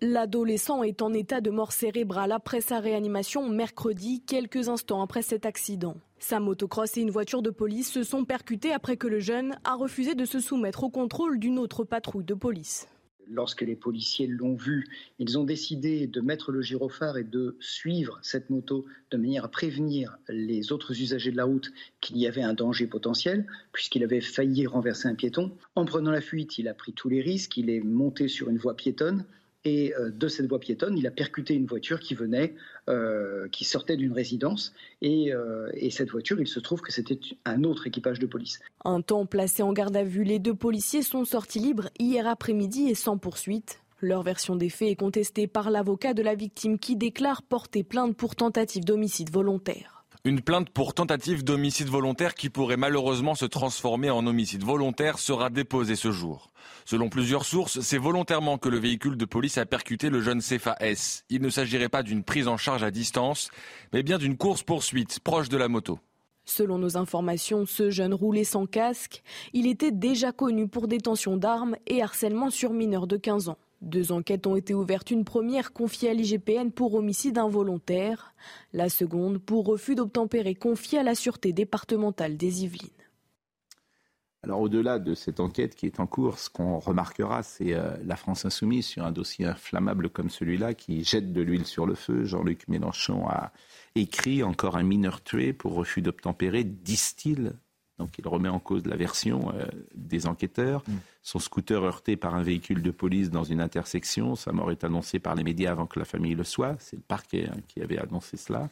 L'adolescent 0.00 0.82
est 0.82 1.00
en 1.00 1.12
état 1.12 1.40
de 1.40 1.50
mort 1.50 1.70
cérébrale 1.70 2.32
après 2.32 2.60
sa 2.60 2.80
réanimation 2.80 3.48
mercredi, 3.48 4.20
quelques 4.26 4.68
instants 4.68 5.00
après 5.00 5.22
cet 5.22 5.46
accident. 5.46 5.94
Sa 6.22 6.38
motocross 6.38 6.96
et 6.96 7.00
une 7.00 7.10
voiture 7.10 7.42
de 7.42 7.50
police 7.50 7.90
se 7.90 8.04
sont 8.04 8.24
percutés 8.24 8.72
après 8.72 8.96
que 8.96 9.08
le 9.08 9.18
jeune 9.18 9.56
a 9.64 9.74
refusé 9.74 10.14
de 10.14 10.24
se 10.24 10.38
soumettre 10.38 10.84
au 10.84 10.88
contrôle 10.88 11.40
d'une 11.40 11.58
autre 11.58 11.82
patrouille 11.82 12.24
de 12.24 12.32
police. 12.34 12.86
Lorsque 13.26 13.62
les 13.62 13.74
policiers 13.74 14.28
l'ont 14.28 14.54
vu, 14.54 14.86
ils 15.18 15.36
ont 15.36 15.42
décidé 15.42 16.06
de 16.06 16.20
mettre 16.20 16.52
le 16.52 16.62
gyrophare 16.62 17.18
et 17.18 17.24
de 17.24 17.56
suivre 17.58 18.20
cette 18.22 18.50
moto 18.50 18.84
de 19.10 19.16
manière 19.16 19.44
à 19.44 19.50
prévenir 19.50 20.16
les 20.28 20.70
autres 20.70 20.92
usagers 20.92 21.32
de 21.32 21.36
la 21.36 21.44
route 21.44 21.72
qu'il 22.00 22.16
y 22.18 22.28
avait 22.28 22.42
un 22.42 22.54
danger 22.54 22.86
potentiel, 22.86 23.44
puisqu'il 23.72 24.04
avait 24.04 24.20
failli 24.20 24.68
renverser 24.68 25.08
un 25.08 25.16
piéton. 25.16 25.50
En 25.74 25.84
prenant 25.84 26.12
la 26.12 26.20
fuite, 26.20 26.56
il 26.56 26.68
a 26.68 26.74
pris 26.74 26.92
tous 26.92 27.08
les 27.08 27.20
risques, 27.20 27.56
il 27.56 27.68
est 27.68 27.80
monté 27.80 28.28
sur 28.28 28.48
une 28.48 28.58
voie 28.58 28.76
piétonne, 28.76 29.24
et 29.64 29.94
euh, 29.94 30.10
de 30.10 30.28
cette 30.28 30.48
voie 30.48 30.58
piétonne, 30.58 30.98
il 30.98 31.06
a 31.06 31.10
percuté 31.10 31.54
une 31.54 31.66
voiture 31.66 32.00
qui 32.00 32.14
venait, 32.14 32.54
euh, 32.88 33.48
qui 33.48 33.64
sortait 33.64 33.96
d'une 33.96 34.12
résidence. 34.12 34.74
Euh, 35.04 35.70
et, 35.74 35.90
cette 35.90 36.10
voiture, 36.10 36.40
il 36.40 36.48
se 36.48 36.60
trouve 36.60 36.80
que 36.80 36.92
c'était 36.92 37.18
un 37.44 37.62
autre 37.64 37.86
équipage 37.86 38.18
de 38.18 38.26
police. 38.26 38.60
Un 38.84 39.02
temps 39.02 39.26
placé 39.26 39.62
en 39.62 39.72
garde 39.72 39.96
à 39.96 40.04
vue, 40.04 40.24
les 40.24 40.38
deux 40.38 40.54
policiers 40.54 41.02
sont 41.02 41.24
sortis 41.24 41.60
libres 41.60 41.90
hier 41.98 42.26
après-midi 42.26 42.88
et 42.88 42.94
sans 42.94 43.18
poursuite. 43.18 43.80
Leur 44.00 44.22
version 44.22 44.56
des 44.56 44.68
faits 44.68 44.88
est 44.88 44.96
contestée 44.96 45.46
par 45.46 45.70
l'avocat 45.70 46.12
de 46.12 46.22
la 46.22 46.34
victime 46.34 46.78
qui 46.78 46.96
déclare 46.96 47.42
porter 47.42 47.84
plainte 47.84 48.16
pour 48.16 48.34
tentative 48.34 48.84
d'homicide 48.84 49.30
volontaire. 49.30 50.01
Une 50.24 50.40
plainte 50.40 50.70
pour 50.70 50.94
tentative 50.94 51.42
d'homicide 51.42 51.88
volontaire 51.88 52.34
qui 52.36 52.48
pourrait 52.48 52.76
malheureusement 52.76 53.34
se 53.34 53.44
transformer 53.44 54.08
en 54.08 54.24
homicide 54.24 54.62
volontaire 54.62 55.18
sera 55.18 55.50
déposée 55.50 55.96
ce 55.96 56.12
jour. 56.12 56.52
Selon 56.84 57.08
plusieurs 57.08 57.44
sources, 57.44 57.80
c'est 57.80 57.98
volontairement 57.98 58.56
que 58.56 58.68
le 58.68 58.78
véhicule 58.78 59.16
de 59.16 59.24
police 59.24 59.58
a 59.58 59.66
percuté 59.66 60.10
le 60.10 60.20
jeune 60.20 60.40
Cefa 60.40 60.76
S. 60.78 61.24
Il 61.28 61.42
ne 61.42 61.50
s'agirait 61.50 61.88
pas 61.88 62.04
d'une 62.04 62.22
prise 62.22 62.46
en 62.46 62.56
charge 62.56 62.84
à 62.84 62.92
distance, 62.92 63.50
mais 63.92 64.04
bien 64.04 64.16
d'une 64.16 64.36
course-poursuite 64.36 65.18
proche 65.18 65.48
de 65.48 65.56
la 65.56 65.66
moto. 65.66 65.98
Selon 66.44 66.78
nos 66.78 66.96
informations, 66.96 67.66
ce 67.66 67.90
jeune 67.90 68.14
roulait 68.14 68.44
sans 68.44 68.66
casque. 68.66 69.24
Il 69.52 69.66
était 69.66 69.90
déjà 69.90 70.30
connu 70.30 70.68
pour 70.68 70.86
détention 70.86 71.36
d'armes 71.36 71.74
et 71.88 72.00
harcèlement 72.00 72.50
sur 72.50 72.72
mineurs 72.72 73.08
de 73.08 73.16
15 73.16 73.48
ans. 73.48 73.58
Deux 73.82 74.12
enquêtes 74.12 74.46
ont 74.46 74.54
été 74.54 74.74
ouvertes, 74.74 75.10
une 75.10 75.24
première 75.24 75.72
confiée 75.72 76.10
à 76.10 76.14
l'IGPN 76.14 76.70
pour 76.70 76.94
homicide 76.94 77.36
involontaire, 77.36 78.32
la 78.72 78.88
seconde 78.88 79.38
pour 79.38 79.66
refus 79.66 79.96
d'obtempérer 79.96 80.54
confiée 80.54 81.00
à 81.00 81.02
la 81.02 81.16
Sûreté 81.16 81.52
départementale 81.52 82.36
des 82.36 82.62
Yvelines. 82.62 82.90
Alors 84.44 84.60
au-delà 84.60 85.00
de 85.00 85.14
cette 85.14 85.40
enquête 85.40 85.74
qui 85.74 85.86
est 85.86 85.98
en 85.98 86.06
cours, 86.06 86.38
ce 86.38 86.48
qu'on 86.48 86.78
remarquera, 86.78 87.42
c'est 87.42 87.74
euh, 87.74 87.96
la 88.04 88.14
France 88.14 88.44
insoumise 88.44 88.86
sur 88.86 89.04
un 89.04 89.12
dossier 89.12 89.46
inflammable 89.46 90.10
comme 90.10 90.30
celui-là 90.30 90.74
qui 90.74 91.02
jette 91.02 91.32
de 91.32 91.42
l'huile 91.42 91.66
sur 91.66 91.84
le 91.84 91.94
feu. 91.94 92.24
Jean-Luc 92.24 92.68
Mélenchon 92.68 93.28
a 93.28 93.52
écrit 93.96 94.44
encore 94.44 94.76
un 94.76 94.82
mineur 94.84 95.22
tué 95.22 95.52
pour 95.52 95.74
refus 95.74 96.02
d'obtempérer, 96.02 96.62
disent-ils, 96.62 97.54
donc 98.02 98.18
il 98.18 98.26
remet 98.26 98.48
en 98.48 98.58
cause 98.58 98.84
la 98.84 98.96
version 98.96 99.52
euh, 99.54 99.64
des 99.94 100.26
enquêteurs. 100.26 100.82
Mm. 100.88 100.92
Son 101.22 101.38
scooter 101.38 101.84
heurté 101.84 102.16
par 102.16 102.34
un 102.34 102.42
véhicule 102.42 102.82
de 102.82 102.90
police 102.90 103.30
dans 103.30 103.44
une 103.44 103.60
intersection. 103.60 104.34
Sa 104.34 104.50
mort 104.50 104.72
est 104.72 104.82
annoncée 104.82 105.20
par 105.20 105.36
les 105.36 105.44
médias 105.44 105.70
avant 105.70 105.86
que 105.86 106.00
la 106.00 106.04
famille 106.04 106.34
le 106.34 106.42
soit. 106.42 106.74
C'est 106.80 106.96
le 106.96 107.02
parquet 107.02 107.48
hein, 107.48 107.56
qui 107.68 107.80
avait 107.80 107.98
annoncé 107.98 108.36
cela. 108.36 108.68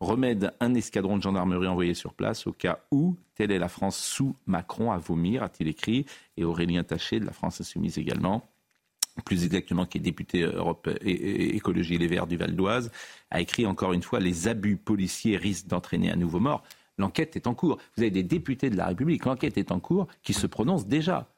Remède, 0.00 0.54
un 0.60 0.72
escadron 0.74 1.18
de 1.18 1.22
gendarmerie 1.22 1.66
envoyé 1.66 1.92
sur 1.92 2.14
place 2.14 2.46
au 2.46 2.52
cas 2.52 2.78
où 2.90 3.16
telle 3.34 3.50
est 3.50 3.58
la 3.58 3.68
France 3.68 3.98
sous 3.98 4.34
Macron 4.46 4.92
à 4.92 4.96
vomir, 4.96 5.42
a-t-il 5.42 5.68
écrit. 5.68 6.06
Et 6.38 6.44
Aurélien 6.44 6.82
Taché 6.82 7.20
de 7.20 7.26
la 7.26 7.32
France 7.32 7.60
Insoumise 7.60 7.98
également 7.98 8.42
plus 9.24 9.44
exactement 9.44 9.84
qui 9.84 9.98
est 9.98 10.00
député 10.00 10.42
Europe 10.42 10.88
et 11.02 11.54
Écologie 11.54 11.98
Les 11.98 12.06
Verts 12.06 12.26
du 12.26 12.36
Val 12.38 12.54
d'Oise, 12.56 12.90
a 13.30 13.40
écrit 13.40 13.66
encore 13.66 13.92
une 13.92 14.02
fois 14.02 14.20
les 14.20 14.48
abus 14.48 14.76
policiers 14.76 15.36
risquent 15.36 15.66
d'entraîner 15.66 16.10
un 16.10 16.16
nouveau 16.16 16.40
mort. 16.40 16.62
L'enquête 17.00 17.34
est 17.34 17.46
en 17.46 17.54
cours. 17.54 17.78
Vous 17.96 18.02
avez 18.02 18.10
des 18.10 18.22
députés 18.22 18.70
de 18.70 18.76
la 18.76 18.86
République, 18.86 19.24
l'enquête 19.24 19.58
est 19.58 19.72
en 19.72 19.80
cours, 19.80 20.06
qui 20.22 20.32
se 20.32 20.46
prononcent 20.46 20.86
déjà. 20.86 21.28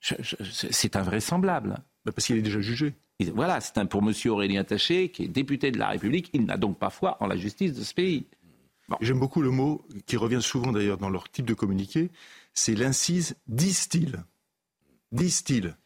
C'est 0.00 0.94
invraisemblable. 0.94 1.78
Bah, 2.04 2.12
parce 2.12 2.26
qu'il 2.26 2.36
est 2.36 2.42
déjà 2.42 2.60
jugé. 2.60 2.94
voilà, 3.34 3.60
c'est 3.60 3.78
un 3.78 3.86
pour 3.86 4.02
M. 4.02 4.12
Aurélien 4.26 4.62
Taché, 4.62 5.08
qui 5.08 5.24
est 5.24 5.28
député 5.28 5.72
de 5.72 5.78
la 5.78 5.88
République. 5.88 6.30
Il 6.32 6.44
n'a 6.44 6.56
donc 6.56 6.78
pas 6.78 6.90
foi 6.90 7.16
en 7.20 7.26
la 7.26 7.36
justice 7.36 7.72
de 7.72 7.82
ce 7.82 7.92
pays. 7.92 8.26
J'aime 9.00 9.18
beaucoup 9.18 9.42
le 9.42 9.50
mot 9.50 9.84
qui 10.06 10.16
revient 10.16 10.42
souvent 10.42 10.70
d'ailleurs 10.70 10.98
dans 10.98 11.10
leur 11.10 11.28
type 11.28 11.46
de 11.46 11.54
communiqué, 11.54 12.10
c'est 12.54 12.74
l'incise 12.74 13.34
disent-ils. 13.48 14.22
Disent-ils. 15.10 15.76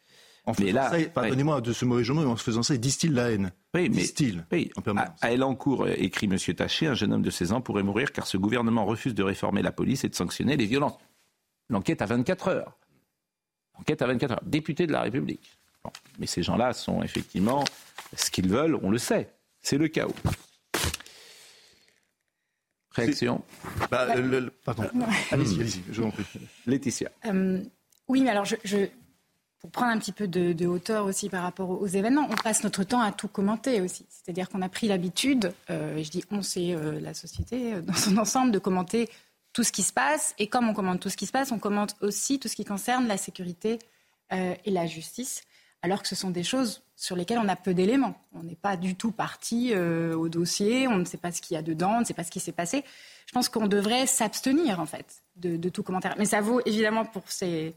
Pardonnez-moi 0.44 1.60
de 1.60 1.72
ce 1.72 1.84
mauvais 1.84 2.04
jeu 2.04 2.14
mais 2.14 2.24
en 2.24 2.36
faisant 2.36 2.62
ça, 2.62 2.74
ils 2.74 2.80
distillent 2.80 3.10
la 3.10 3.30
haine. 3.30 3.52
Oui, 3.74 3.88
mais 3.88 4.70
en 4.76 4.82
permanence. 4.82 5.10
À, 5.20 5.32
Elancourt, 5.32 5.84
euh, 5.84 5.94
écrit 5.96 6.26
M. 6.26 6.36
Taché, 6.54 6.86
un 6.86 6.94
jeune 6.94 7.12
homme 7.12 7.22
de 7.22 7.30
16 7.30 7.52
ans 7.52 7.60
pourrait 7.60 7.82
mourir 7.82 8.12
car 8.12 8.26
ce 8.26 8.36
gouvernement 8.36 8.84
refuse 8.84 9.14
de 9.14 9.22
réformer 9.22 9.62
la 9.62 9.72
police 9.72 10.04
et 10.04 10.08
de 10.08 10.14
sanctionner 10.14 10.56
les 10.56 10.66
violences. 10.66 10.98
L'enquête 11.68 12.02
à 12.02 12.06
24 12.06 12.48
heures. 12.48 12.76
L'enquête 13.76 14.02
à 14.02 14.06
24 14.06 14.30
heures. 14.32 14.42
Député 14.44 14.86
de 14.86 14.92
la 14.92 15.02
République. 15.02 15.58
Mais 16.18 16.26
ces 16.26 16.42
gens-là 16.42 16.72
sont 16.72 17.02
effectivement 17.02 17.64
ce 18.16 18.30
qu'ils 18.30 18.48
veulent, 18.48 18.78
on 18.82 18.90
le 18.90 18.98
sait. 18.98 19.32
C'est 19.62 19.78
le 19.78 19.88
chaos. 19.88 20.14
Réaction 22.92 23.42
bah, 23.90 24.08
Pardon. 24.64 24.84
Allez-y, 25.30 25.60
allez-y, 25.60 25.82
je 25.90 26.00
vous 26.00 26.08
en 26.08 26.10
prie. 26.10 26.24
Laetitia. 26.66 27.10
oui, 28.08 28.20
mais 28.22 28.30
alors 28.30 28.44
je, 28.44 28.56
pour 29.60 29.70
prendre 29.70 29.92
un 29.92 29.98
petit 29.98 30.12
peu 30.12 30.26
de, 30.26 30.66
hauteur 30.66 31.04
aussi 31.04 31.28
par 31.28 31.42
rapport 31.42 31.70
aux, 31.70 31.86
événements, 31.86 32.26
on 32.30 32.34
passe 32.34 32.64
notre 32.64 32.82
temps 32.82 33.00
à 33.00 33.12
tout 33.12 33.28
commenter 33.28 33.80
aussi. 33.82 34.06
C'est-à-dire 34.08 34.48
qu'on 34.48 34.62
a 34.62 34.70
pris 34.70 34.88
l'habitude, 34.88 35.52
euh, 35.68 35.96
et 35.96 36.04
je 36.04 36.10
dis 36.10 36.24
on, 36.30 36.42
c'est 36.42 36.72
euh, 36.74 36.98
la 36.98 37.12
société 37.12 37.74
euh, 37.74 37.82
dans 37.82 37.94
son 37.94 38.16
ensemble, 38.16 38.52
de 38.52 38.58
commenter 38.58 39.10
tout 39.52 39.62
ce 39.62 39.70
qui 39.70 39.82
se 39.82 39.92
passe. 39.92 40.34
Et 40.38 40.46
comme 40.46 40.68
on 40.68 40.74
commente 40.74 41.00
tout 41.00 41.10
ce 41.10 41.16
qui 41.16 41.26
se 41.26 41.32
passe, 41.32 41.52
on 41.52 41.58
commente 41.58 41.94
aussi 42.00 42.38
tout 42.38 42.48
ce 42.48 42.56
qui 42.56 42.64
concerne 42.64 43.06
la 43.06 43.16
sécurité 43.16 43.78
et 44.32 44.70
la 44.70 44.86
justice, 44.86 45.42
alors 45.82 46.02
que 46.02 46.08
ce 46.08 46.14
sont 46.14 46.30
des 46.30 46.44
choses 46.44 46.84
sur 46.94 47.16
lesquelles 47.16 47.40
on 47.40 47.48
a 47.48 47.56
peu 47.56 47.74
d'éléments. 47.74 48.14
On 48.32 48.44
n'est 48.44 48.54
pas 48.54 48.76
du 48.76 48.94
tout 48.94 49.10
parti 49.10 49.74
au 49.74 50.28
dossier, 50.28 50.86
on 50.86 50.98
ne 50.98 51.04
sait 51.04 51.16
pas 51.16 51.32
ce 51.32 51.42
qu'il 51.42 51.56
y 51.56 51.58
a 51.58 51.62
dedans, 51.62 51.96
on 51.96 52.00
ne 52.00 52.04
sait 52.04 52.14
pas 52.14 52.22
ce 52.22 52.30
qui 52.30 52.38
s'est 52.38 52.52
passé. 52.52 52.84
Je 53.26 53.32
pense 53.32 53.48
qu'on 53.48 53.66
devrait 53.66 54.06
s'abstenir, 54.06 54.78
en 54.78 54.86
fait, 54.86 55.24
de, 55.34 55.56
de, 55.56 55.68
tout 55.68 55.82
commentaire. 55.82 56.14
Mais 56.16 56.26
ça 56.26 56.40
vaut 56.40 56.60
évidemment 56.64 57.04
pour 57.04 57.24
ces 57.26 57.74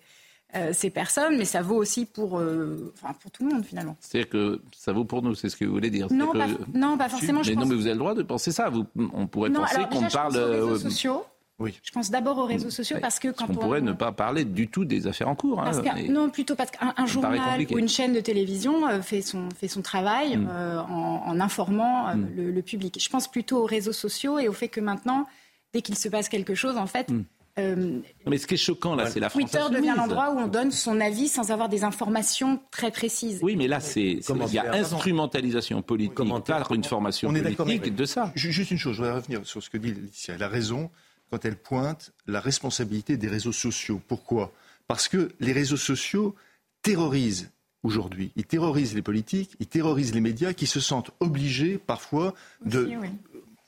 ces 0.73 0.89
personnes, 0.89 1.37
mais 1.37 1.45
ça 1.45 1.61
vaut 1.61 1.75
aussi 1.75 2.05
pour, 2.05 2.39
euh, 2.39 2.93
pour 3.21 3.31
tout 3.31 3.45
le 3.45 3.53
monde 3.53 3.65
finalement. 3.65 3.95
C'est-à-dire 3.99 4.29
que 4.29 4.61
ça 4.75 4.93
vaut 4.93 5.05
pour 5.05 5.21
nous, 5.21 5.35
c'est 5.35 5.49
ce 5.49 5.55
que 5.55 5.65
vous 5.65 5.73
voulez 5.73 5.89
dire 5.89 6.07
Non, 6.11 6.31
pas, 6.31 6.47
non 6.73 6.97
pas, 6.97 7.09
forcément. 7.09 7.41
Mais 7.45 7.55
non, 7.55 7.65
mais 7.65 7.75
vous 7.75 7.85
avez 7.85 7.93
le 7.93 7.99
droit 7.99 8.13
de 8.13 8.23
penser 8.23 8.51
ça. 8.51 8.69
Vous, 8.69 8.85
on 9.13 9.27
pourrait 9.27 9.49
penser 9.49 9.81
qu'on 9.91 10.01
parle. 10.07 10.33
Je 10.33 10.37
pense 10.37 10.37
aux 10.37 10.51
réseaux 10.51 10.77
sociaux. 10.77 11.23
Oui. 11.59 11.79
Je 11.83 11.91
pense 11.91 12.09
d'abord 12.09 12.39
aux 12.39 12.45
réseaux 12.45 12.71
sociaux 12.71 12.97
parce 12.99 13.19
que 13.19 13.27
quand 13.27 13.45
on, 13.49 13.53
pourrait 13.53 13.81
ne 13.81 13.93
pas 13.93 14.11
parler 14.11 14.43
du 14.43 14.67
tout 14.67 14.85
des 14.85 15.05
affaires 15.05 15.29
en 15.29 15.35
cours. 15.35 15.61
Hein, 15.61 15.71
non, 16.09 16.29
plutôt 16.29 16.55
parce 16.55 16.71
qu'un 16.71 17.05
journal 17.05 17.65
ou 17.71 17.77
une 17.77 17.87
chaîne 17.87 18.13
de 18.13 18.19
télévision 18.19 18.87
euh, 18.87 19.01
fait 19.01 19.21
son 19.21 19.49
fait 19.51 19.67
son 19.67 19.81
travail 19.81 20.37
mm. 20.37 20.49
en, 20.89 21.39
informant 21.39 22.15
mm. 22.15 22.27
le, 22.35 22.61
public. 22.61 22.97
Je 22.99 23.09
pense 23.09 23.27
plutôt 23.27 23.59
aux 23.59 23.65
réseaux 23.65 23.93
sociaux 23.93 24.39
et 24.39 24.47
au 24.47 24.53
fait 24.53 24.67
que 24.67 24.81
maintenant, 24.81 25.27
dès 25.73 25.81
qu'il 25.81 25.95
se 25.95 26.09
passe 26.09 26.27
quelque 26.27 26.55
chose, 26.55 26.75
en 26.75 26.87
fait, 26.87 27.09
mm. 27.09 27.23
Euh, 27.59 27.99
mais 28.25 28.39
ce 28.39 28.47
qui 28.47 28.55
est 28.55 28.57
choquant 28.57 28.95
là, 28.95 29.07
c'est 29.07 29.19
la 29.19 29.29
France 29.29 29.51
Twitter 29.51 29.63
devient 29.71 29.93
l'endroit 29.95 30.31
où 30.33 30.39
on 30.39 30.47
donne 30.47 30.71
son 30.71 30.99
avis 30.99 31.27
sans 31.27 31.51
avoir 31.51 31.69
des 31.69 31.83
informations 31.83 32.59
très 32.71 32.89
précises. 32.89 33.39
Oui, 33.43 33.55
mais 33.55 33.67
là, 33.67 33.79
c'est 33.79 34.19
il 34.27 34.53
y 34.53 34.57
a 34.57 34.73
instrumentalisation 34.73 35.83
politique 35.83 36.15
par 36.45 36.71
une 36.71 36.83
formation 36.83 37.31
politique 37.55 37.95
de 37.95 38.05
ça. 38.05 38.31
Juste 38.35 38.71
une 38.71 38.77
chose, 38.77 38.93
je 38.93 39.01
voudrais 39.01 39.15
revenir 39.15 39.45
sur 39.45 39.61
ce 39.61 39.69
que 39.69 39.77
dit 39.77 39.93
Laetitia. 39.93 40.35
Elle 40.35 40.43
a 40.43 40.47
raison 40.47 40.89
quand 41.29 41.45
elle 41.45 41.55
pointe 41.55 42.11
la 42.27 42.39
responsabilité 42.39 43.17
des 43.17 43.27
réseaux 43.27 43.51
sociaux. 43.51 44.01
Pourquoi? 44.07 44.51
Parce 44.87 45.07
que 45.07 45.31
les 45.39 45.51
réseaux 45.51 45.77
sociaux 45.77 46.35
terrorisent 46.81 47.51
aujourd'hui. 47.83 48.31
Ils 48.35 48.45
terrorisent 48.45 48.95
les 48.95 49.01
politiques, 49.01 49.55
ils 49.59 49.67
terrorisent 49.67 50.13
les 50.13 50.21
médias 50.21 50.53
qui 50.53 50.67
se 50.67 50.79
sentent 50.79 51.11
obligés 51.19 51.77
parfois 51.77 52.33
de 52.65 52.91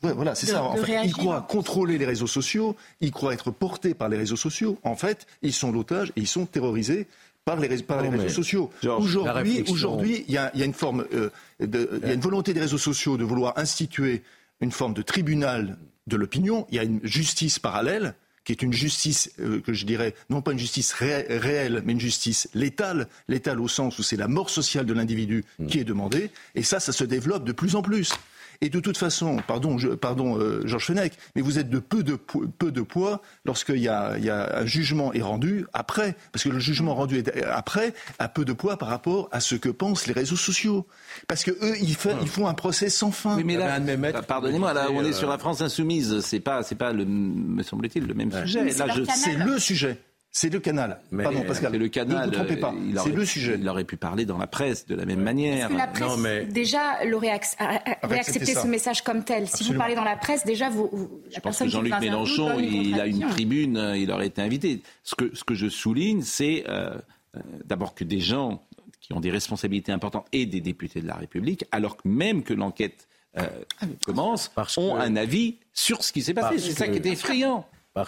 voilà, 0.02 0.36
c'est 0.36 0.48
ça. 0.48 0.64
En 0.64 0.76
fait, 0.76 1.06
ils 1.06 1.14
croient 1.14 1.42
contrôler 1.42 1.98
les 1.98 2.06
réseaux 2.06 2.28
sociaux, 2.28 2.76
ils 3.02 3.12
croient 3.12 3.34
être 3.34 3.52
portés 3.52 3.94
par 3.94 4.10
les 4.10 4.18
réseaux 4.18 4.36
sociaux. 4.36 4.78
En 4.84 4.96
fait, 4.96 5.26
ils 5.42 5.54
sont 5.54 5.72
l'otage 5.72 6.10
et 6.10 6.22
ils 6.22 6.28
sont 6.28 6.46
terrorisés 6.46 7.08
par 7.46 7.60
les, 7.60 7.84
par 7.84 8.02
les 8.02 8.10
réseaux 8.10 8.30
sociaux. 8.30 8.72
Aujourd'hui, 8.98 9.64
aujourd'hui, 9.70 10.26
il 10.28 10.34
y, 10.34 10.38
a 10.38 10.52
une 10.54 10.74
forme, 10.74 11.06
euh, 11.14 11.30
de, 11.60 12.00
il 12.02 12.08
y 12.08 12.12
a 12.12 12.14
une 12.14 12.20
volonté 12.20 12.54
des 12.54 12.60
réseaux 12.60 12.78
sociaux 12.78 13.18
de 13.18 13.24
vouloir 13.24 13.54
instituer 13.58 14.24
une 14.62 14.72
forme 14.72 14.94
de 14.94 15.02
tribunal 15.02 15.78
de 16.08 16.16
l'opinion. 16.16 16.66
Il 16.70 16.76
y 16.76 16.80
a 16.80 16.84
une 16.84 17.00
justice 17.04 17.60
parallèle 17.60 18.16
qui 18.46 18.52
est 18.52 18.62
une 18.62 18.74
justice 18.74 19.32
euh, 19.40 19.60
que 19.60 19.74
je 19.74 19.86
dirais 19.86 20.14
non 20.30 20.42
pas 20.42 20.52
une 20.52 20.60
justice 20.60 20.94
réelle, 20.94 21.82
mais 21.84 21.94
une 21.94 22.00
justice 22.00 22.48
létale, 22.54 23.08
létale 23.28 23.60
au 23.60 23.68
sens 23.68 23.98
où 23.98 24.04
c'est 24.04 24.18
la 24.18 24.28
mort 24.28 24.50
sociale 24.52 24.86
de 24.86 24.94
l'individu 24.94 25.44
hmm. 25.60 25.66
qui 25.66 25.80
est 25.80 25.84
demandée. 25.84 26.30
Et 26.54 26.64
ça, 26.64 26.80
ça 26.80 26.92
se 26.92 27.04
développe 27.04 27.44
de 27.44 27.52
plus 27.52 27.76
en 27.76 27.82
plus. 27.82 28.14
Et 28.62 28.70
de 28.70 28.80
toute 28.80 28.98
façon, 28.98 29.38
pardon, 29.48 29.78
pardon 30.00 30.38
euh, 30.40 30.66
Georges 30.66 30.88
Fenech, 30.88 31.14
mais 31.36 31.42
vous 31.42 31.60
êtes 31.60 31.70
de 31.70 31.80
peu 31.80 32.04
de, 32.04 32.16
peu 32.16 32.72
de 32.72 32.82
poids 32.82 33.22
lorsqu'il 33.46 33.78
y 33.78 33.88
a, 33.88 34.18
y 34.18 34.30
a 34.30 34.60
un 34.60 34.66
jugement 34.66 35.14
est 35.14 35.22
rendu 35.22 35.66
après, 35.74 36.16
parce 36.32 36.44
que 36.44 36.50
le 36.50 36.60
jugement 36.60 36.96
rendu 36.96 37.24
après 37.52 37.94
a 38.20 38.28
peu 38.28 38.46
de 38.46 38.54
poids 38.54 38.78
par 38.78 38.90
rapport 38.90 39.30
à 39.32 39.40
ce 39.40 39.56
que 39.56 39.70
pensent 39.70 40.08
les 40.08 40.14
réseaux 40.14 40.36
sociaux. 40.36 40.86
Parce 41.28 41.44
que 41.44 41.52
eux, 41.52 41.76
ils, 41.82 41.96
ils 42.22 42.28
font 42.28 42.48
un 42.48 42.54
procès 42.54 42.90
sans 42.90 43.12
fin. 43.12 43.42
mais 43.44 43.58
là, 43.58 43.80
bah, 43.80 44.22
pardonnez-moi, 44.22 44.74
là, 44.74 44.88
on 44.92 45.04
est 45.04 45.14
sur 45.14 45.30
la 45.30 45.38
France 45.38 45.62
insoumise. 45.62 46.20
C'est 46.22 46.40
pas, 46.40 46.64
c'est 46.64 46.76
pas 46.76 46.94
le, 46.94 47.06
me 47.06 47.64
semble-t-il, 47.64 48.06
le 48.06 48.14
même 48.14 48.32
sujet. 48.32 48.64
Là, 48.64 48.88
c'est 49.14 49.36
le 49.36 49.60
sujet. 49.60 50.00
C'est 50.38 50.50
le 50.50 50.60
canal. 50.60 51.00
Pardon, 51.24 51.44
Pascal. 51.48 51.72
C'est 51.72 51.78
le 51.78 51.88
canal. 51.88 52.30
Ne 52.30 52.36
vous 52.36 52.44
trompez 52.44 52.58
pas. 52.58 52.74
C'est 53.02 53.14
le 53.14 53.24
sujet. 53.24 53.56
Il 53.58 53.70
aurait 53.70 53.86
pu 53.86 53.96
parler 53.96 54.26
dans 54.26 54.38
la 54.38 54.48
presse 54.48 54.86
de 54.86 54.94
la 54.94 55.06
même 55.06 55.22
manière. 55.22 55.70
la 55.70 55.88
presse, 55.88 56.02
non, 56.02 56.18
mais... 56.18 56.44
déjà, 56.44 57.06
l'aurait 57.06 57.30
accepté 57.30 58.54
ce 58.54 58.68
message 58.68 59.02
comme 59.02 59.24
tel. 59.24 59.48
Si 59.48 59.64
vous 59.64 59.76
parlez 59.76 59.96
dans 59.96 60.04
la 60.04 60.18
presse, 60.18 60.44
déjà, 60.44 60.70
vous, 60.70 60.90
la 61.32 61.38
je 61.38 61.40
pense 61.40 61.60
que 61.60 61.70
Jean-Luc 61.70 61.98
Mélenchon, 62.02 62.60
il 62.60 63.00
a 63.00 63.06
une 63.06 63.30
tribune, 63.30 63.94
il 63.96 64.12
aurait 64.12 64.28
été 64.28 64.42
invité. 64.42 64.82
Ce 65.04 65.16
que, 65.16 65.34
ce 65.34 65.46
que 65.46 65.56
je 65.56 65.70
souligne, 65.70 66.22
c'est 66.22 66.66
euh, 66.68 66.98
euh, 67.38 67.40
d'abord 67.64 67.96
que 67.96 68.04
des 68.04 68.20
gens 68.20 68.62
qui 69.00 69.14
ont 69.14 69.22
des 69.22 69.32
responsabilités 69.32 69.94
importantes 69.94 70.28
et 70.34 70.46
des 70.46 70.60
députés 70.60 71.00
de 71.00 71.08
la 71.08 71.16
République, 71.16 71.64
alors 71.72 71.96
que 71.96 72.10
même 72.10 72.44
que 72.44 72.54
l'enquête 72.54 73.08
euh, 73.38 73.48
ah, 73.80 73.86
commence, 74.06 74.52
ont 74.76 74.98
un 74.98 75.16
avis 75.16 75.60
sur 75.72 76.04
ce 76.04 76.12
qui 76.12 76.22
s'est 76.22 76.34
passé. 76.34 76.60
C'est 76.60 76.74
ça 76.74 76.90
qui 76.90 76.98
est 76.98 77.06
effrayant. 77.06 77.66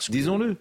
Disons-le 0.10 0.58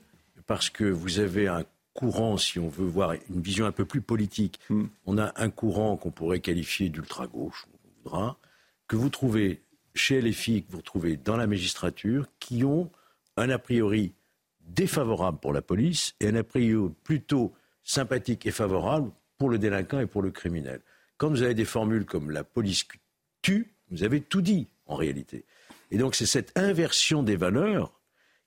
parce 0.46 0.70
que 0.70 0.84
vous 0.84 1.18
avez 1.18 1.48
un 1.48 1.64
courant, 1.92 2.36
si 2.36 2.58
on 2.58 2.68
veut 2.68 2.86
voir 2.86 3.14
une 3.30 3.40
vision 3.40 3.66
un 3.66 3.72
peu 3.72 3.84
plus 3.84 4.02
politique, 4.02 4.60
hmm. 4.68 4.84
on 5.06 5.18
a 5.18 5.32
un 5.36 5.50
courant 5.50 5.96
qu'on 5.96 6.10
pourrait 6.10 6.40
qualifier 6.40 6.88
d'ultra-gauche, 6.88 7.66
on 7.72 8.02
voudra, 8.02 8.38
que 8.86 8.96
vous 8.96 9.08
trouvez 9.08 9.62
chez 9.94 10.20
les 10.20 10.32
filles, 10.32 10.62
que 10.62 10.72
vous 10.72 10.78
retrouvez 10.78 11.16
dans 11.16 11.36
la 11.36 11.46
magistrature, 11.46 12.26
qui 12.38 12.64
ont 12.64 12.90
un 13.36 13.50
a 13.50 13.58
priori 13.58 14.12
défavorable 14.60 15.38
pour 15.38 15.52
la 15.52 15.62
police 15.62 16.14
et 16.20 16.28
un 16.28 16.34
a 16.34 16.44
priori 16.44 16.92
plutôt 17.02 17.54
sympathique 17.82 18.46
et 18.46 18.50
favorable 18.50 19.10
pour 19.38 19.48
le 19.48 19.58
délinquant 19.58 20.00
et 20.00 20.06
pour 20.06 20.22
le 20.22 20.30
criminel. 20.30 20.80
Quand 21.16 21.30
vous 21.30 21.42
avez 21.42 21.54
des 21.54 21.64
formules 21.64 22.04
comme 22.04 22.30
la 22.30 22.44
police 22.44 22.86
tue, 23.42 23.72
vous 23.90 24.02
avez 24.02 24.20
tout 24.20 24.42
dit 24.42 24.68
en 24.86 24.96
réalité. 24.96 25.44
Et 25.90 25.98
donc 25.98 26.14
c'est 26.14 26.26
cette 26.26 26.56
inversion 26.58 27.22
des 27.22 27.36
valeurs 27.36 27.92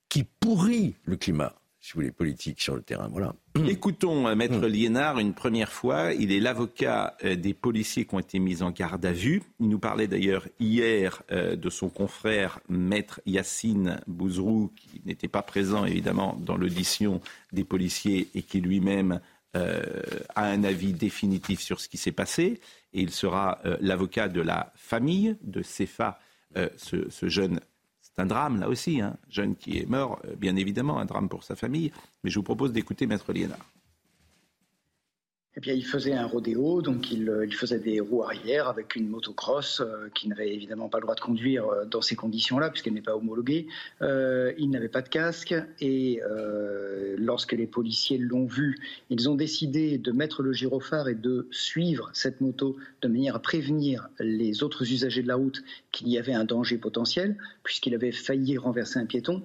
qui 0.09 0.23
pourrit 0.23 0.95
le 1.05 1.15
climat 1.15 1.58
si 1.81 1.93
vous 1.93 2.01
voulez, 2.01 2.11
politique 2.11 2.61
sur 2.61 2.75
le 2.75 2.81
terrain. 2.81 3.07
Voilà. 3.09 3.33
Écoutons 3.67 4.27
euh, 4.27 4.35
Maître 4.35 4.59
mm. 4.59 4.65
Liénard 4.65 5.19
une 5.19 5.33
première 5.33 5.71
fois. 5.71 6.13
Il 6.13 6.31
est 6.31 6.39
l'avocat 6.39 7.15
euh, 7.23 7.35
des 7.35 7.53
policiers 7.53 8.05
qui 8.05 8.15
ont 8.15 8.19
été 8.19 8.39
mis 8.39 8.61
en 8.61 8.71
garde 8.71 9.05
à 9.05 9.13
vue. 9.13 9.43
Il 9.59 9.69
nous 9.69 9.79
parlait 9.79 10.07
d'ailleurs 10.07 10.45
hier 10.59 11.23
euh, 11.31 11.55
de 11.55 11.69
son 11.69 11.89
confrère 11.89 12.59
Maître 12.67 13.21
Yacine 13.25 14.01
Bouzrou, 14.07 14.71
qui 14.75 15.01
n'était 15.05 15.29
pas 15.29 15.41
présent 15.41 15.85
évidemment 15.85 16.37
dans 16.41 16.57
l'audition 16.57 17.21
des 17.53 17.63
policiers 17.63 18.27
et 18.35 18.41
qui 18.41 18.61
lui-même 18.61 19.19
a 19.55 20.45
un 20.45 20.63
avis 20.63 20.93
définitif 20.93 21.59
sur 21.59 21.81
ce 21.81 21.89
qui 21.89 21.97
s'est 21.97 22.11
passé. 22.11 22.61
Et 22.93 23.01
il 23.01 23.09
sera 23.09 23.57
l'avocat 23.81 24.27
de 24.27 24.41
la 24.41 24.71
famille 24.75 25.37
de 25.41 25.63
Cefa, 25.63 26.19
ce, 26.77 27.09
ce 27.09 27.29
jeune 27.29 27.59
un 28.19 28.25
drame, 28.25 28.59
là 28.59 28.69
aussi, 28.69 29.01
un 29.01 29.07
hein. 29.07 29.17
jeune 29.29 29.55
qui 29.55 29.79
est 29.79 29.89
mort, 29.89 30.19
euh, 30.25 30.35
bien 30.35 30.55
évidemment, 30.55 30.99
un 30.99 31.05
drame 31.05 31.29
pour 31.29 31.43
sa 31.43 31.55
famille. 31.55 31.91
Mais 32.23 32.29
je 32.29 32.37
vous 32.37 32.43
propose 32.43 32.71
d'écouter 32.71 33.07
Maître 33.07 33.31
Liénard. 33.33 33.65
Eh 35.57 35.61
bien, 35.61 35.73
il 35.73 35.83
faisait 35.83 36.13
un 36.13 36.27
rodéo, 36.27 36.83
donc 36.83 37.11
il, 37.11 37.27
euh, 37.27 37.49
faisait 37.49 37.79
des 37.79 37.99
roues 37.99 38.21
arrière 38.21 38.67
avec 38.67 38.95
une 38.95 39.09
motocross 39.09 39.81
euh, 39.81 40.07
qui 40.13 40.27
n'avait 40.27 40.53
évidemment 40.53 40.89
pas 40.89 40.99
le 40.99 41.01
droit 41.01 41.15
de 41.15 41.21
conduire 41.21 41.65
euh, 41.65 41.85
dans 41.85 42.03
ces 42.03 42.15
conditions-là, 42.15 42.69
puisqu'elle 42.69 42.93
n'est 42.93 43.01
pas 43.01 43.15
homologuée. 43.15 43.65
il 43.99 44.69
n'avait 44.69 44.89
pas 44.89 45.01
de 45.01 45.09
casque 45.09 45.55
et 45.81 46.21
lorsque 47.17 47.53
les 47.53 47.65
policiers 47.65 48.19
l'ont 48.19 48.45
vu, 48.45 48.77
ils 49.09 49.27
ont 49.27 49.35
décidé 49.35 49.97
de 49.97 50.11
mettre 50.11 50.43
le 50.43 50.53
gyrophare 50.53 51.09
et 51.09 51.15
de 51.15 51.47
suivre 51.51 52.11
cette 52.13 52.41
moto 52.41 52.77
de 53.01 53.07
manière 53.07 53.35
à 53.35 53.39
prévenir 53.39 54.09
les 54.19 54.63
autres 54.63 54.83
usagers 54.91 55.23
de 55.23 55.27
la 55.27 55.35
route 55.35 55.63
qu'il 55.91 56.09
y 56.09 56.17
avait 56.17 56.33
un 56.33 56.45
danger 56.45 56.77
potentiel, 56.77 57.37
puisqu'il 57.63 57.95
avait 57.95 58.11
failli 58.11 58.57
renverser 58.57 58.99
un 58.99 59.05
piéton. 59.05 59.41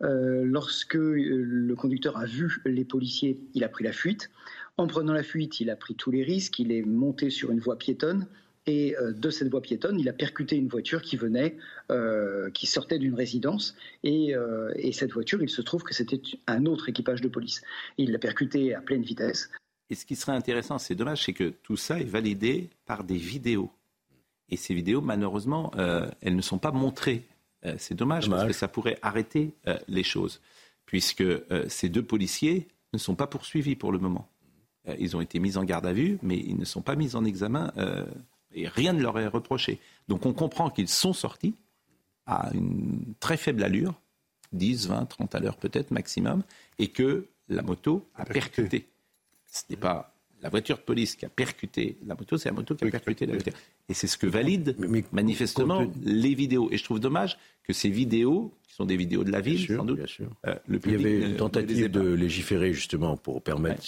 lorsque 0.00 0.94
le 0.94 1.74
conducteur 1.74 2.16
a 2.16 2.24
vu 2.24 2.62
les 2.64 2.84
policiers, 2.84 3.38
il 3.54 3.64
a 3.64 3.68
pris 3.68 3.84
la 3.84 3.92
fuite. 3.92 4.30
En 4.78 4.86
prenant 4.86 5.12
la 5.12 5.22
fuite, 5.22 5.60
il 5.60 5.70
a 5.70 5.76
pris 5.76 5.94
tous 5.94 6.10
les 6.10 6.22
risques, 6.22 6.58
il 6.58 6.70
est 6.70 6.82
monté 6.82 7.30
sur 7.30 7.50
une 7.50 7.60
voie 7.60 7.78
piétonne 7.78 8.26
et 8.66 8.96
euh, 8.96 9.12
de 9.12 9.30
cette 9.30 9.48
voie 9.48 9.62
piétonne, 9.62 9.98
il 10.00 10.08
a 10.08 10.12
percuté 10.12 10.56
une 10.56 10.68
voiture 10.68 11.00
qui 11.00 11.16
venait, 11.16 11.56
euh, 11.90 12.50
qui 12.50 12.66
sortait 12.66 12.98
d'une 12.98 13.14
résidence. 13.14 13.76
Euh, 14.04 14.72
et, 14.74 14.92
cette 14.92 15.12
voiture, 15.12 15.42
il 15.42 15.48
se 15.48 15.62
trouve 15.62 15.84
que 15.84 15.94
c'était 15.94 16.20
un 16.46 16.66
autre 16.66 16.88
équipage 16.88 17.20
de 17.20 17.28
police. 17.28 17.62
il 17.96 18.10
l'a 18.10 18.18
percuté 18.18 18.74
à 18.74 18.80
pleine 18.80 19.02
vitesse. 19.02 19.50
Et 19.88 19.94
ce 19.94 20.04
qui 20.04 20.16
serait 20.16 20.32
intéressant, 20.32 20.78
c'est 20.78 20.96
dommage, 20.96 21.24
c'est 21.24 21.32
que 21.32 21.54
tout 21.62 21.76
ça 21.76 22.00
est 22.00 22.04
validé 22.04 22.70
par 22.86 23.04
des 23.04 23.16
vidéos. 23.16 23.70
Et 24.48 24.56
ces 24.56 24.74
vidéos, 24.74 25.00
malheureusement, 25.00 25.72
elles 26.20 26.34
ne 26.36 26.42
sont 26.42 26.58
pas 26.58 26.72
montrées. 26.72 27.24
c'est 27.78 27.94
dommage, 27.94 28.28
parce 28.28 28.46
que 28.46 28.52
ça 28.52 28.68
pourrait 28.68 28.98
arrêter 29.02 29.52
les 29.88 30.02
choses, 30.02 30.40
puisque 30.86 31.24
ces 31.68 31.88
deux 31.88 32.02
policiers 32.02 32.66
ne 32.92 32.98
sont 32.98 33.14
pas 33.14 33.26
poursuivis 33.28 33.76
pour 33.76 33.92
le 33.92 33.98
moment. 33.98 34.28
Euh, 34.88 34.96
ils 34.98 35.16
ont 35.16 35.20
été 35.20 35.38
mis 35.38 35.56
en 35.56 35.64
garde 35.64 35.86
à 35.86 35.92
vue, 35.92 36.18
mais 36.22 36.38
ils 36.38 36.56
ne 36.56 36.64
sont 36.64 36.82
pas 36.82 36.96
mis 36.96 37.16
en 37.16 37.24
examen 37.24 37.72
euh, 37.76 38.04
et 38.52 38.68
rien 38.68 38.92
ne 38.92 39.02
leur 39.02 39.18
est 39.18 39.26
reproché. 39.26 39.80
Donc 40.08 40.26
on 40.26 40.32
comprend 40.32 40.70
qu'ils 40.70 40.88
sont 40.88 41.12
sortis 41.12 41.54
à 42.26 42.50
une 42.54 43.14
très 43.20 43.36
faible 43.36 43.62
allure 43.62 43.94
10, 44.52 44.88
20, 44.88 45.06
30 45.06 45.34
à 45.34 45.40
l'heure 45.40 45.56
peut-être 45.56 45.90
maximum, 45.90 46.42
et 46.78 46.88
que 46.88 47.26
la 47.48 47.62
moto 47.62 48.08
a 48.14 48.24
percuté. 48.24 48.88
Ce 49.46 49.62
n'est 49.70 49.76
pas 49.76 50.15
la 50.42 50.48
voiture 50.48 50.76
de 50.76 50.82
police 50.82 51.16
qui 51.16 51.24
a 51.24 51.28
percuté 51.28 51.96
la 52.06 52.14
moto, 52.14 52.36
c'est 52.36 52.48
la 52.48 52.54
moto 52.54 52.74
qui 52.74 52.84
a 52.84 52.90
percuté 52.90 53.26
la 53.26 53.34
voiture. 53.34 53.52
Et 53.88 53.94
c'est 53.94 54.06
ce 54.06 54.18
que 54.18 54.26
valident 54.26 54.76
manifestement 55.12 55.90
les 56.02 56.34
vidéos. 56.34 56.68
Et 56.70 56.78
je 56.78 56.84
trouve 56.84 57.00
dommage 57.00 57.38
que 57.64 57.72
ces 57.72 57.88
vidéos, 57.88 58.52
qui 58.62 58.74
sont 58.74 58.84
des 58.84 58.96
vidéos 58.96 59.24
de 59.24 59.32
la 59.32 59.40
ville, 59.40 59.66
sans 59.66 59.84
doute, 59.84 60.00
euh, 60.46 60.54
le 60.66 60.80
Il 60.84 60.92
y 60.92 60.94
avait 60.94 61.20
une 61.30 61.36
tentative 61.36 61.90
de 61.90 62.00
légiférer 62.00 62.72
justement 62.72 63.16
pour 63.16 63.42
permettre, 63.42 63.82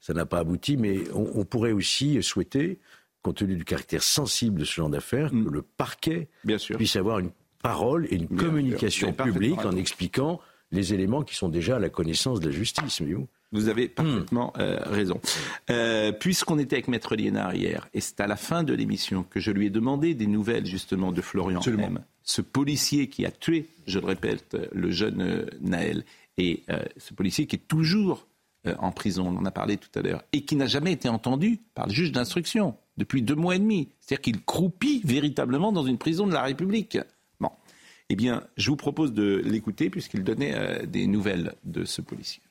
ça 0.00 0.14
n'a 0.14 0.26
pas 0.26 0.38
abouti, 0.38 0.76
mais 0.76 1.00
on, 1.14 1.44
pourrait 1.44 1.72
aussi 1.72 2.22
souhaiter, 2.22 2.78
compte 3.22 3.38
tenu 3.38 3.56
du 3.56 3.64
caractère 3.64 4.02
sensible 4.02 4.60
de 4.60 4.64
ce 4.64 4.74
genre 4.74 4.90
d'affaires, 4.90 5.30
que 5.30 5.36
mm. 5.36 5.50
le 5.50 5.62
parquet 5.62 6.28
puisse 6.76 6.96
avoir 6.96 7.18
une 7.18 7.30
parole 7.62 8.06
et 8.10 8.14
une 8.14 8.28
communication 8.28 9.12
publique 9.12 9.64
en 9.64 9.72
expliquant 9.72 10.40
les 10.70 10.94
éléments 10.94 11.22
qui 11.22 11.34
sont 11.34 11.48
déjà 11.48 11.76
à 11.76 11.78
la 11.78 11.88
connaissance 11.88 12.40
de 12.40 12.46
la 12.46 12.54
justice. 12.54 13.02
Vous 13.02 13.26
avez 13.68 13.88
parfaitement 13.88 14.52
euh, 14.58 14.78
raison. 14.84 15.20
Euh, 15.70 16.12
Puisqu'on 16.12 16.58
était 16.58 16.76
avec 16.76 16.88
Maître 16.88 17.16
Liénard 17.16 17.54
hier, 17.54 17.88
et 17.94 18.00
c'est 18.00 18.20
à 18.20 18.26
la 18.26 18.36
fin 18.36 18.62
de 18.62 18.74
l'émission 18.74 19.22
que 19.22 19.40
je 19.40 19.50
lui 19.50 19.66
ai 19.66 19.70
demandé 19.70 20.14
des 20.14 20.26
nouvelles 20.26 20.66
justement 20.66 21.12
de 21.12 21.22
Florian 21.22 21.60
M, 21.62 22.00
ce 22.22 22.42
policier 22.42 23.08
qui 23.08 23.24
a 23.24 23.30
tué, 23.30 23.68
je 23.86 23.98
le 23.98 24.06
répète, 24.06 24.56
le 24.72 24.90
jeune 24.90 25.22
euh, 25.22 25.46
Naël, 25.60 26.04
et 26.36 26.62
euh, 26.68 26.82
ce 26.98 27.14
policier 27.14 27.46
qui 27.46 27.56
est 27.56 27.66
toujours 27.66 28.26
en 28.80 28.92
prison, 28.92 29.26
on 29.26 29.38
en 29.38 29.46
a 29.46 29.50
parlé 29.50 29.78
tout 29.78 29.88
à 29.98 30.02
l'heure, 30.02 30.22
et 30.32 30.42
qui 30.44 30.54
n'a 30.54 30.66
jamais 30.66 30.92
été 30.92 31.08
entendu 31.08 31.60
par 31.74 31.86
le 31.86 31.92
juge 31.92 32.12
d'instruction 32.12 32.76
depuis 32.98 33.22
deux 33.22 33.36
mois 33.36 33.56
et 33.56 33.58
demi. 33.58 33.88
C'est-à-dire 34.00 34.20
qu'il 34.20 34.42
croupit 34.42 35.00
véritablement 35.04 35.72
dans 35.72 35.84
une 35.84 35.96
prison 35.96 36.26
de 36.26 36.34
la 36.34 36.42
République. 36.42 36.98
Bon, 37.40 37.50
eh 38.10 38.16
bien, 38.16 38.42
je 38.58 38.68
vous 38.68 38.76
propose 38.76 39.14
de 39.14 39.40
l'écouter 39.42 39.88
puisqu'il 39.88 40.22
donnait 40.22 40.86
des 40.86 41.06
nouvelles 41.06 41.54
de 41.64 41.84
ce 41.84 42.02
policier. 42.02 42.42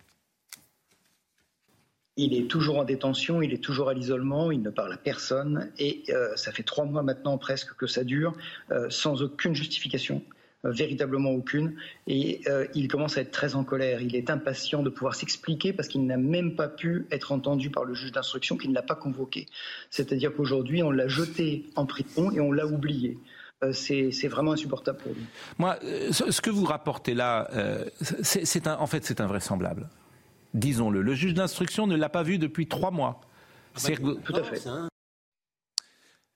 Il 2.19 2.33
est 2.33 2.47
toujours 2.47 2.79
en 2.79 2.83
détention, 2.83 3.43
il 3.43 3.53
est 3.53 3.63
toujours 3.63 3.89
à 3.89 3.93
l'isolement, 3.93 4.51
il 4.51 4.63
ne 4.63 4.71
parle 4.71 4.91
à 4.91 4.97
personne 4.97 5.71
et 5.77 6.03
euh, 6.09 6.35
ça 6.35 6.51
fait 6.51 6.63
trois 6.63 6.85
mois 6.85 7.03
maintenant 7.03 7.37
presque 7.37 7.75
que 7.75 7.85
ça 7.85 8.03
dure 8.03 8.33
euh, 8.71 8.89
sans 8.89 9.21
aucune 9.21 9.53
justification, 9.53 10.23
euh, 10.65 10.71
véritablement 10.71 11.29
aucune. 11.29 11.75
Et 12.07 12.41
il 12.73 12.87
commence 12.87 13.19
à 13.19 13.21
être 13.21 13.29
très 13.29 13.53
en 13.53 13.63
colère. 13.63 14.01
Il 14.01 14.15
est 14.15 14.31
impatient 14.31 14.81
de 14.81 14.89
pouvoir 14.89 15.13
s'expliquer 15.13 15.73
parce 15.73 15.87
qu'il 15.87 16.07
n'a 16.07 16.17
même 16.17 16.55
pas 16.55 16.67
pu 16.67 17.05
être 17.11 17.31
entendu 17.31 17.69
par 17.69 17.85
le 17.85 17.93
juge 17.93 18.11
d'instruction 18.11 18.57
qui 18.57 18.67
ne 18.67 18.73
l'a 18.73 18.81
pas 18.81 18.95
convoqué. 18.95 19.45
C'est-à-dire 19.91 20.33
qu'aujourd'hui, 20.33 20.81
on 20.81 20.89
l'a 20.89 21.07
jeté 21.07 21.65
en 21.75 21.85
prison 21.85 22.31
et 22.31 22.39
on 22.39 22.51
l'a 22.51 22.65
oublié. 22.65 23.19
C'est 23.71 24.27
vraiment 24.27 24.53
insupportable 24.53 24.97
pour 24.99 25.13
lui. 25.13 25.23
Moi, 25.59 25.77
ce 26.11 26.41
que 26.41 26.49
vous 26.49 26.65
rapportez 26.65 27.13
là, 27.13 27.47
en 28.79 28.87
fait, 28.87 29.05
c'est 29.05 29.21
invraisemblable 29.21 29.87
disons-le. 30.57 31.01
Le 31.01 31.13
juge 31.13 31.33
d'instruction 31.33 31.87
ne 31.87 31.95
l'a 31.95 32.09
pas 32.09 32.23
vu 32.23 32.37
depuis 32.37 32.67
trois 32.67 32.91
mois. 32.91 33.21
Ah 33.75 33.79
bah, 34.01 34.11
tout 34.23 34.35
à 34.35 34.43
fait. 34.43 34.61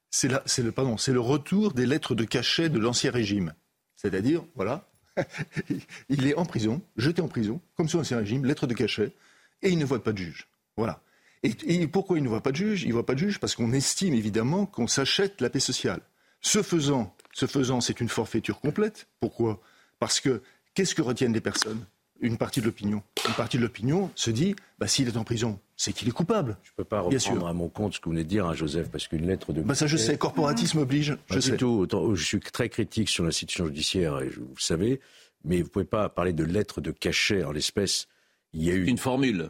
C'est 0.09 0.27
le, 0.63 0.71
pardon, 0.71 0.97
c'est 0.97 1.13
le 1.13 1.21
retour 1.21 1.73
des 1.73 1.85
lettres 1.85 2.15
de 2.15 2.25
cachet 2.25 2.69
de 2.69 2.79
l'ancien 2.79 3.11
régime. 3.11 3.53
C'est-à-dire, 3.95 4.43
voilà, 4.55 4.89
il 6.09 6.27
est 6.27 6.35
en 6.35 6.45
prison, 6.45 6.81
jeté 6.97 7.21
en 7.21 7.27
prison, 7.27 7.61
comme 7.75 7.87
sous 7.87 7.97
l'ancien 7.97 8.17
régime, 8.17 8.45
lettre 8.45 8.67
de 8.67 8.73
cachet, 8.73 9.13
et 9.61 9.69
il 9.69 9.77
ne 9.77 9.85
voit 9.85 10.03
pas 10.03 10.11
de 10.11 10.17
juge. 10.17 10.47
Voilà. 10.75 11.01
Et, 11.43 11.87
pourquoi 11.87 12.17
il 12.17 12.23
ne 12.23 12.29
voit 12.29 12.43
pas 12.43 12.51
de 12.51 12.57
juge? 12.57 12.83
Il 12.83 12.89
ne 12.89 12.93
voit 12.93 13.05
pas 13.05 13.13
de 13.13 13.19
juge 13.19 13.39
parce 13.39 13.55
qu'on 13.55 13.71
estime 13.71 14.13
évidemment 14.13 14.65
qu'on 14.65 14.87
s'achète 14.87 15.41
la 15.41 15.49
paix 15.49 15.59
sociale. 15.59 16.01
Ce 16.41 16.61
faisant, 16.61 17.15
ce 17.33 17.47
faisant, 17.47 17.81
c'est 17.81 17.99
une 17.99 18.09
forfaiture 18.09 18.59
complète. 18.59 19.07
Pourquoi? 19.19 19.59
Parce 19.99 20.19
que 20.19 20.43
qu'est-ce 20.73 20.93
que 20.93 21.01
retiennent 21.01 21.33
les 21.33 21.41
personnes? 21.41 21.85
Une 22.21 22.37
partie 22.37 22.61
de 22.61 22.65
l'opinion. 22.65 23.03
Une 23.27 23.33
partie 23.33 23.57
de 23.57 23.63
l'opinion 23.63 24.09
se 24.15 24.31
dit, 24.31 24.55
bah, 24.79 24.87
s'il 24.87 25.07
est 25.07 25.17
en 25.17 25.23
prison, 25.23 25.59
c'est 25.75 25.91
qu'il 25.91 26.07
est 26.07 26.11
coupable. 26.11 26.57
Je 26.63 26.69
ne 26.71 26.75
peux 26.77 26.83
pas 26.83 27.01
reprendre 27.01 27.47
à 27.47 27.53
mon 27.53 27.67
compte 27.67 27.95
ce 27.95 27.99
que 27.99 28.05
vous 28.05 28.11
venez 28.11 28.23
de 28.23 28.29
dire, 28.29 28.45
hein, 28.45 28.53
Joseph, 28.53 28.89
parce 28.89 29.07
qu'une 29.07 29.27
lettre 29.27 29.51
de... 29.51 29.61
Bah 29.61 29.75
ça 29.75 29.87
je 29.87 29.97
sais, 29.97 30.17
corporatisme 30.17 30.79
oblige, 30.79 31.17
je 31.29 31.39
sais. 31.39 31.57
Tout, 31.57 31.87
je 32.13 32.23
suis 32.23 32.39
très 32.39 32.69
critique 32.69 33.09
sur 33.09 33.23
l'institution 33.23 33.65
judiciaire, 33.65 34.21
et 34.21 34.29
vous 34.29 34.53
le 34.55 34.61
savez, 34.61 35.01
mais 35.43 35.57
vous 35.57 35.65
ne 35.65 35.69
pouvez 35.69 35.85
pas 35.85 36.07
parler 36.09 36.33
de 36.33 36.43
lettre 36.43 36.81
de 36.81 36.91
cachet 36.91 37.43
en 37.43 37.51
l'espèce. 37.51 38.07
Il 38.53 38.63
y 38.63 38.69
a 38.69 38.73
eu... 38.73 38.85
Une 38.85 38.97
formule. 38.97 39.49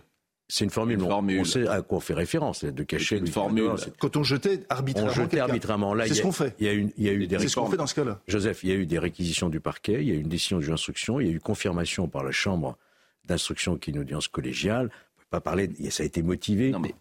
C'est 0.52 0.66
une 0.66 0.70
formule. 0.70 1.02
On 1.02 1.46
sait 1.46 1.66
à 1.66 1.82
quoi 1.82 2.00
on 2.00 2.02
fait 2.02 2.14
référence, 2.14 2.66
de 2.66 2.84
cacher 2.84 3.18
une 3.18 3.28
formule. 3.28 3.72
Quand 4.00 4.18
on 4.18 4.24
jetait 4.24 4.66
arbitrairement. 4.70 5.10
On 5.10 5.14
jetait 5.14 5.40
arbitrairement. 5.40 5.96
C'est 6.06 6.16
ce 6.16 6.22
qu'on 6.22 6.34
fait. 6.34 6.54
Il 6.60 6.66
y 6.66 6.70
a 6.70 6.74
eu, 6.74 6.92
il 6.98 7.06
y 7.06 7.10
a 7.10 7.14
eu 7.14 7.26
des 7.26 7.40
C'est 7.40 7.48
ce 7.48 7.56
qu'on 7.56 7.68
fait 7.68 7.78
dans 7.78 7.88
ce 7.88 7.96
cas-là. 7.96 8.20
Joseph, 8.28 8.62
il 8.64 8.70
y 8.70 8.74
a 8.74 8.76
eu 8.76 8.86
des 8.86 9.00
réquisitions 9.00 9.48
du 9.48 9.62
parquet, 9.62 10.02
il 10.02 10.10
y 10.10 10.12
a 10.12 10.16
eu 10.16 10.20
une 10.20 10.28
décision 10.28 10.60
de 10.60 10.66
d'instruction, 10.66 11.22
il 11.22 11.28
y 11.28 11.30
a 11.30 11.34
eu 11.34 11.40
confirmation 11.40 12.08
par 12.08 12.24
la 12.24 12.32
Chambre 12.32 12.78
d'instruction 13.26 13.78
qui 13.78 13.92
est 13.92 13.94
une 13.94 14.00
audience 14.00 14.28
collégiale. 14.28 14.90
On 15.18 15.22
peut 15.22 15.28
pas 15.30 15.42
parler. 15.42 15.70
Ça 15.90 16.04
a 16.04 16.06
été 16.06 16.22
motivé. 16.22 16.72
Non 16.72 16.80
mais 16.80 16.96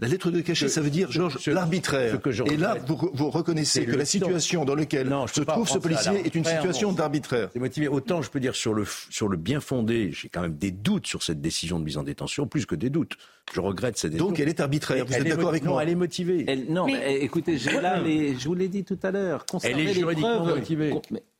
la 0.00 0.08
lettre 0.08 0.30
de 0.30 0.40
cachet, 0.40 0.68
ça 0.68 0.80
veut 0.80 0.90
dire, 0.90 1.10
Georges, 1.10 1.46
l'arbitraire. 1.46 2.18
Et 2.46 2.56
là, 2.56 2.76
vous, 2.86 3.30
reconnaissez 3.30 3.86
que 3.86 3.96
la 3.96 4.04
situation 4.04 4.64
dans 4.64 4.74
laquelle 4.74 5.12
se 5.32 5.42
trouve 5.42 5.68
ce 5.68 5.78
policier 5.78 6.26
est 6.26 6.34
une 6.34 6.44
situation 6.44 6.92
d'arbitraire. 6.92 7.50
C'est 7.52 7.58
motivé. 7.58 7.88
Autant, 7.88 8.22
je 8.22 8.30
peux 8.30 8.40
dire, 8.40 8.54
sur 8.54 8.74
le, 8.74 8.84
sur 9.10 9.28
le 9.28 9.36
bien 9.36 9.60
fondé, 9.60 10.10
j'ai 10.12 10.28
quand 10.28 10.42
même 10.42 10.56
des 10.56 10.70
doutes 10.70 11.06
sur 11.06 11.22
cette 11.22 11.40
décision 11.40 11.78
de 11.78 11.84
mise 11.84 11.96
en 11.96 12.02
détention, 12.02 12.46
plus 12.46 12.66
que 12.66 12.74
des 12.74 12.90
doutes. 12.90 13.16
Je 13.52 13.60
regrette 13.60 13.96
cette 13.96 14.12
décision. 14.12 14.28
Donc, 14.28 14.40
elle 14.40 14.48
est 14.48 14.60
arbitraire. 14.60 15.04
Vous 15.06 15.14
êtes 15.14 15.24
d'accord 15.26 15.48
avec 15.48 15.64
moi 15.64 15.74
Non, 15.74 15.80
elle 15.80 15.90
est 15.90 15.94
motivée. 15.94 16.66
non, 16.68 16.86
mais... 16.86 17.20
écoutez, 17.20 17.58
là 17.80 18.02
je 18.04 18.46
vous 18.46 18.54
l'ai 18.54 18.68
dit 18.68 18.84
tout 18.84 18.98
à 19.02 19.10
l'heure, 19.10 19.44
elle 19.62 19.80
est 19.80 19.94
juridiquement 19.94 20.44
motivée. 20.44 20.94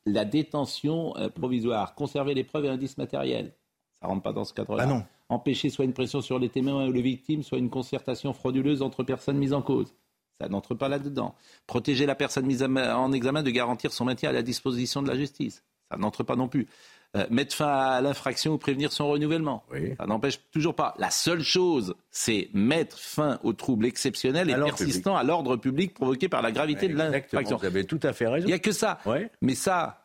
La 0.07 0.23
détention 0.23 1.17
euh, 1.17 1.29
provisoire, 1.29 1.95
conserver 1.95 2.35
les 2.35 2.43
preuves 2.43 2.65
et 2.65 2.69
indices 2.69 2.97
matériels, 2.99 3.53
ça 3.99 4.07
rentre 4.07 4.21
pas 4.21 4.33
dans 4.33 4.45
ce 4.45 4.53
cadre-là. 4.53 4.83
Ah 4.83 4.85
non 4.85 5.03
empêcher 5.29 5.69
soit 5.69 5.85
une 5.85 5.93
pression 5.93 6.21
sur 6.21 6.39
les 6.39 6.49
témoins 6.49 6.87
ou 6.87 6.91
les 6.91 7.01
victimes, 7.01 7.43
soit 7.43 7.57
une 7.57 7.69
concertation 7.69 8.33
frauduleuse 8.33 8.81
entre 8.81 9.03
personnes 9.03 9.37
mises 9.37 9.53
en 9.53 9.61
cause. 9.61 9.93
Ça 10.39 10.49
n'entre 10.49 10.75
pas 10.75 10.89
là-dedans. 10.89 11.33
Protéger 11.65 12.05
la 12.05 12.15
personne 12.15 12.45
mise 12.45 12.61
en 12.61 13.11
examen 13.13 13.41
de 13.41 13.49
garantir 13.51 13.93
son 13.93 14.05
maintien 14.05 14.29
à 14.29 14.33
la 14.33 14.41
disposition 14.41 15.01
de 15.01 15.07
la 15.07 15.15
justice. 15.15 15.63
Ça 15.89 15.97
n'entre 15.97 16.23
pas 16.23 16.35
non 16.35 16.47
plus. 16.47 16.67
Euh, 17.15 17.25
mettre 17.29 17.55
fin 17.55 17.69
à 17.69 18.01
l'infraction 18.01 18.53
ou 18.53 18.57
prévenir 18.57 18.91
son 18.91 19.07
renouvellement. 19.07 19.63
Ça 19.97 20.05
n'empêche 20.05 20.39
toujours 20.51 20.75
pas. 20.75 20.93
La 20.97 21.09
seule 21.09 21.43
chose, 21.43 21.95
c'est 22.11 22.49
mettre 22.53 22.99
fin 22.99 23.39
aux 23.43 23.53
troubles 23.53 23.85
exceptionnels 23.85 24.49
et 24.49 24.55
persistants 24.55 25.15
à 25.15 25.23
l'ordre 25.23 25.55
public 25.55 25.93
provoqués 25.93 26.27
par 26.27 26.41
la 26.41 26.51
gravité 26.51 26.89
de 26.89 26.95
l'infraction. 26.95 27.57
Vous 27.57 27.65
avez 27.65 27.85
tout 27.85 27.99
à 28.03 28.11
fait 28.11 28.27
raison. 28.27 28.45
Il 28.45 28.49
n'y 28.49 28.53
a 28.53 28.59
que 28.59 28.73
ça. 28.73 28.99
Mais 29.41 29.55
ça, 29.55 30.03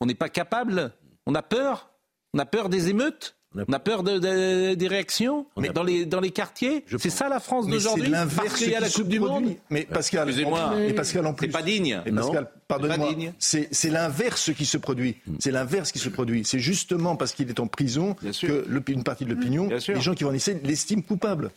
on 0.00 0.06
n'est 0.06 0.14
pas 0.14 0.28
capable. 0.28 0.92
On 1.26 1.34
a 1.36 1.42
peur. 1.42 1.90
On 2.34 2.38
a 2.40 2.46
peur 2.46 2.68
des 2.68 2.88
émeutes. 2.88 3.36
On 3.56 3.72
a 3.72 3.80
peur 3.80 4.02
de, 4.04 4.74
des 4.74 4.88
réactions 4.88 5.46
mais 5.56 5.70
dans, 5.70 5.82
les, 5.82 6.06
dans 6.06 6.20
les 6.20 6.30
quartiers. 6.30 6.84
C'est 6.98 7.10
ça 7.10 7.28
la 7.28 7.40
France 7.40 7.66
d'aujourd'hui 7.66 8.12
Parce 8.36 8.54
qu'il 8.56 8.70
y 8.70 8.74
a 8.74 8.80
la 8.80 8.88
Coupe 8.88 9.08
du 9.08 9.20
Monde. 9.20 9.56
Mais 9.70 9.82
Pascal, 9.82 10.28
excusez-moi, 10.28 10.74
Pascal 10.94 11.26
en 11.26 11.34
plus. 11.34 11.46
C'est 11.46 11.52
pas 11.52 11.62
digne. 11.62 12.00
Et 12.06 12.12
Pascal, 12.12 12.48
pardonnez-moi. 12.68 13.32
C'est 13.38 13.90
l'inverse 13.90 14.52
qui 14.54 14.66
se 14.66 14.78
produit. 14.78 15.16
Hmm. 15.26 15.34
C'est 15.38 15.50
l'inverse 15.50 15.92
qui 15.92 15.98
se 15.98 16.08
produit. 16.08 16.44
C'est 16.44 16.60
justement 16.60 17.16
parce 17.16 17.32
qu'il 17.32 17.48
est 17.48 17.60
en 17.60 17.66
prison 17.66 18.14
que 18.14 18.90
une 18.90 19.04
partie 19.04 19.24
de 19.24 19.30
l'opinion, 19.30 19.68
les 19.68 20.00
gens 20.00 20.14
qui 20.14 20.24
vont 20.24 20.30
en 20.30 20.34
essayer, 20.34 20.58
l'estiment 20.64 21.02
coupable. 21.02 21.50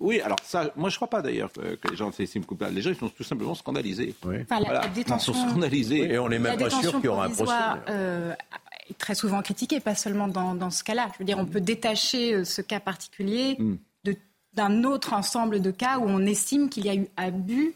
Oui, 0.00 0.20
alors 0.20 0.38
ça, 0.42 0.72
moi 0.74 0.90
je 0.90 0.94
ne 0.94 0.98
crois 0.98 1.08
pas 1.08 1.22
d'ailleurs 1.22 1.52
que, 1.52 1.88
les 1.88 1.96
gens 1.96 2.10
s'estiment 2.10 2.44
coupables. 2.44 2.74
Les 2.74 2.82
gens 2.82 2.90
ils 2.90 2.96
sont 2.96 3.08
tout 3.08 3.22
simplement 3.22 3.54
scandalisés. 3.54 4.14
Enfin, 4.24 4.60
la, 4.60 4.88
détention, 4.88 5.32
ils 5.32 5.36
sont 5.36 5.48
scandalisés. 5.50 6.12
et 6.12 6.18
on 6.18 6.28
n'est 6.28 6.38
même 6.38 6.58
pas 6.58 6.70
sûr 6.70 6.92
qu'il 6.96 7.04
y 7.04 7.08
aura 7.08 7.26
un 7.26 7.30
procès. 7.30 7.52
Euh, 7.88 8.34
est 8.90 8.98
très 8.98 9.14
souvent 9.14 9.42
critiquée, 9.42 9.80
pas 9.80 9.94
seulement 9.94 10.28
dans, 10.28 10.54
dans 10.54 10.70
ce 10.70 10.84
cas-là. 10.84 11.08
Je 11.14 11.18
veux 11.18 11.24
dire, 11.24 11.38
on 11.38 11.46
peut 11.46 11.60
détacher 11.60 12.34
euh, 12.34 12.44
ce 12.44 12.62
cas 12.62 12.80
particulier 12.80 13.56
mm. 13.58 13.76
d'un 14.54 14.84
autre 14.84 15.12
ensemble 15.12 15.60
de 15.60 15.70
cas 15.70 15.98
où 15.98 16.04
on 16.04 16.24
estime 16.26 16.68
qu'il 16.68 16.86
y 16.86 16.88
a 16.88 16.94
eu 16.94 17.08
abus 17.16 17.74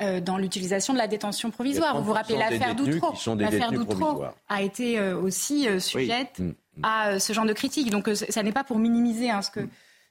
euh, 0.00 0.20
dans 0.20 0.38
l'utilisation 0.38 0.92
de 0.92 0.98
la 0.98 1.06
détention 1.06 1.50
provisoire. 1.50 1.98
Vous 1.98 2.04
vous 2.04 2.12
rappelez 2.12 2.38
l'affaire 2.38 2.74
Doutreau. 2.74 3.12
L'affaire 3.36 3.72
Doutreau 3.72 4.24
a 4.48 4.62
été 4.62 4.98
euh, 4.98 5.18
aussi 5.18 5.68
sujette 5.80 6.38
mm. 6.38 6.52
à 6.82 7.18
ce 7.18 7.32
genre 7.32 7.46
de 7.46 7.52
critique. 7.52 7.90
Donc 7.90 8.08
ça 8.14 8.42
n'est 8.42 8.52
pas 8.52 8.64
pour 8.64 8.78
minimiser 8.78 9.30
hein, 9.30 9.42
ce 9.42 9.50
que 9.50 9.60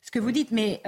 ce 0.02 0.12
que 0.12 0.20
vous 0.20 0.32
dites, 0.32 0.52
mais 0.52 0.84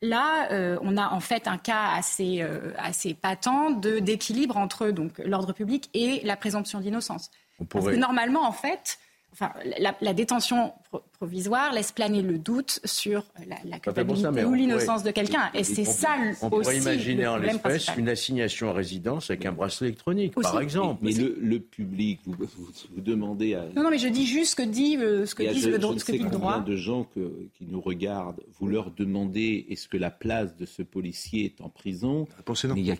là, 0.00 0.78
on 0.80 0.96
a 0.96 1.08
en 1.08 1.18
fait 1.18 1.48
un 1.48 1.58
cas 1.58 1.88
assez, 1.96 2.46
assez 2.78 3.14
patent 3.14 3.80
de, 3.80 3.98
d'équilibre 3.98 4.58
entre 4.58 4.90
donc, 4.90 5.18
l'ordre 5.24 5.52
public 5.52 5.90
et 5.92 6.20
la 6.22 6.36
présomption 6.36 6.78
d'innocence. 6.78 7.32
Parce 7.68 7.86
que 7.86 7.96
normalement, 7.96 8.46
en 8.46 8.52
fait, 8.52 8.98
enfin, 9.32 9.52
la, 10.00 10.12
détention 10.12 10.72
provisoire 11.12 11.72
laisse 11.72 11.92
planer 11.92 12.22
le 12.22 12.38
doute 12.38 12.80
sur 12.84 13.24
la, 13.64 13.78
culpabilité 13.78 14.44
ou 14.44 14.54
l'innocence 14.54 15.02
de 15.02 15.10
quelqu'un. 15.10 15.50
Et 15.54 15.64
c'est 15.64 15.84
ça 15.84 16.16
on 16.18 16.30
aussi. 16.30 16.38
On 16.42 16.50
pourrait 16.50 16.78
imaginer 16.78 17.26
en 17.26 17.36
l'espèce 17.36 17.88
une 17.96 18.08
assignation 18.08 18.70
à 18.70 18.72
résidence 18.72 19.30
avec 19.30 19.46
un 19.46 19.52
bracelet 19.52 19.88
électronique, 19.88 20.34
par 20.34 20.60
exemple. 20.60 21.00
Mais, 21.02 21.12
le, 21.12 21.60
public, 21.60 22.20
vous, 22.26 22.34
vous, 22.36 23.00
demandez 23.00 23.54
à. 23.54 23.64
Non, 23.74 23.84
non, 23.84 23.90
mais 23.90 23.98
je 23.98 24.08
dis 24.08 24.26
juste 24.26 24.52
ce 24.52 24.56
que 24.56 24.62
dit, 24.62 24.96
euh, 24.98 25.26
ce 25.26 25.34
que 25.34 25.42
dit 25.42 25.48
le, 25.66 25.80
ce 25.98 26.04
que 26.04 26.12
dit 26.12 26.18
le 26.18 26.30
droit. 26.30 26.60
de 26.60 26.76
gens 26.76 27.06
qui 27.14 27.66
nous 27.66 27.80
regardent, 27.80 28.42
vous 28.58 28.66
leur 28.66 28.90
demandez 28.90 29.66
est-ce 29.70 29.88
que 29.88 29.96
la 29.96 30.10
place 30.10 30.56
de 30.56 30.66
ce 30.66 30.82
policier 30.82 31.44
est 31.46 31.60
en 31.60 31.68
prison? 31.68 32.26
Non. 32.46 32.74
il 32.76 32.86
y 32.86 32.92
a 32.92 32.96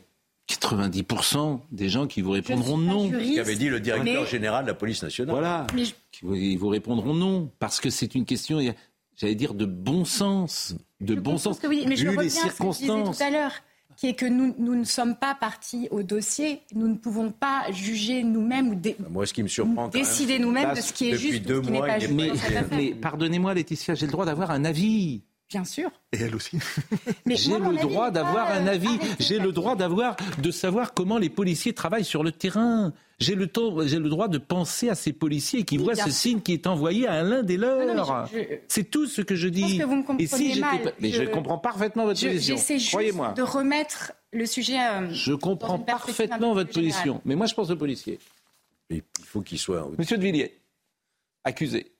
90% 0.49 1.61
des 1.71 1.89
gens 1.89 2.07
qui 2.07 2.21
vous 2.21 2.33
répondront 2.33 2.77
non. 2.77 3.11
Ce 3.11 3.37
qu'avait 3.37 3.57
dit 3.57 3.69
le 3.69 3.81
directeur 3.81 4.27
général 4.27 4.65
de 4.65 4.71
la 4.71 4.75
police 4.75 5.03
nationale. 5.03 5.35
Voilà. 5.35 5.67
Ils 6.23 6.59
vous 6.59 6.69
répondront 6.69 7.15
non. 7.15 7.51
Parce 7.59 7.81
que 7.81 7.91
c'est 7.91 8.15
une 8.15 8.25
question, 8.25 8.61
j'allais 9.17 9.35
dire, 9.35 9.55
de 9.55 9.67
bon 9.67 10.05
sens. 10.05 10.75
De 11.01 11.15
bon 11.15 11.39
sens. 11.39 11.59
Que 11.59 11.67
oui, 11.67 11.85
mais 11.89 11.97
je 11.97 12.09
les 12.09 12.29
circonstances. 12.29 13.19
tout 13.19 13.25
à 13.25 13.31
l'heure 13.31 13.53
qui 13.97 14.09
est 14.09 14.15
que 14.15 14.27
nous, 14.27 14.55
nous, 14.59 14.75
ne 14.75 14.85
sommes 14.85 15.17
pas 15.17 15.35
partis 15.35 15.89
au 15.91 16.03
dossier. 16.03 16.63
Nous 16.75 16.89
ne 16.89 16.97
pouvons 16.97 17.31
pas 17.31 17.71
juger 17.71 18.23
nous-mêmes 18.25 18.71
ou 18.71 18.75
bah, 18.75 18.91
Moi, 19.11 19.27
ce 19.27 19.33
qui 19.33 19.43
me 19.43 19.49
surprend, 19.49 19.89
décider 19.89 20.39
nous-mêmes 20.39 20.75
de 20.75 20.81
ce 20.81 20.93
qui 20.93 21.11
est 21.11 21.17
juste 21.17 21.49
ou 21.49 21.57
ce 21.57 21.61
qui 21.61 21.71
n'est 21.71 21.81
pas 21.81 21.99
juste. 21.99 22.13
mais 22.73 22.95
pardonnez-moi, 22.95 23.55
Laetitia, 23.55 23.95
j'ai 23.95 24.07
le 24.07 24.13
droit 24.13 24.25
d'avoir 24.25 24.51
un 24.51 24.65
avis. 24.65 25.23
Bien 25.53 25.65
sûr. 25.65 25.91
Et 26.13 26.17
elle 26.17 26.35
aussi. 26.35 26.59
J'ai 27.27 27.59
le 27.59 27.77
droit 27.77 28.11
d'avoir 28.11 28.51
un 28.51 28.67
avis. 28.67 28.99
J'ai 29.19 29.39
le 29.39 29.53
droit 29.53 29.77
d'avoir, 29.77 30.17
de 30.39 30.51
savoir 30.51 30.95
comment 30.95 31.19
les 31.19 31.29
policiers 31.29 31.75
travaillent 31.75 32.07
sur 32.07 32.25
le 32.25 32.33
terrain. 32.33 32.95
J'ai 33.19 33.35
le, 33.35 33.51
j'ai 33.85 33.99
le 33.99 34.09
droit 34.09 34.29
de 34.29 34.39
penser 34.39 34.89
à 34.89 34.95
ces 34.95 35.13
policiers 35.13 35.65
qui 35.65 35.77
voient 35.77 35.95
ce 35.95 36.11
signe 36.11 36.41
qui 36.41 36.55
est 36.55 36.67
envoyé 36.67 37.07
à 37.07 37.23
l'un 37.23 37.43
des 37.43 37.59
leurs. 37.59 38.31
C'est 38.67 38.91
tout 38.91 39.07
ce 39.07 39.21
que 39.21 39.35
je 39.35 39.49
dis. 39.49 39.77
Je 39.77 39.83
que 39.83 39.87
vous 39.87 39.97
me 39.97 40.03
comprenez 40.03 40.25
Et 40.25 40.27
si 40.27 40.59
mal. 40.59 40.95
Mais 41.01 41.11
je... 41.11 41.25
comprends 41.25 41.59
parfaitement 41.59 42.07
votre 42.07 42.27
position. 42.27 42.57
Croyez-moi. 42.89 43.35
de 43.35 43.43
remettre 43.43 44.15
le 44.33 44.47
sujet. 44.47 44.79
Euh, 44.79 45.11
je 45.11 45.35
comprends 45.35 45.79
parfaitement 45.79 46.55
votre 46.55 46.73
position. 46.73 47.21
Mais 47.27 47.37
moi, 47.37 47.45
je 47.45 47.53
pense 47.53 47.69
aux 47.69 47.77
policiers. 47.77 48.19
il 48.89 49.03
faut 49.23 49.43
qu'il 49.43 49.59
soit. 49.59 49.87
Monsieur 49.99 50.17
de 50.17 50.23
Villiers, 50.23 50.59
accusé. 51.45 51.93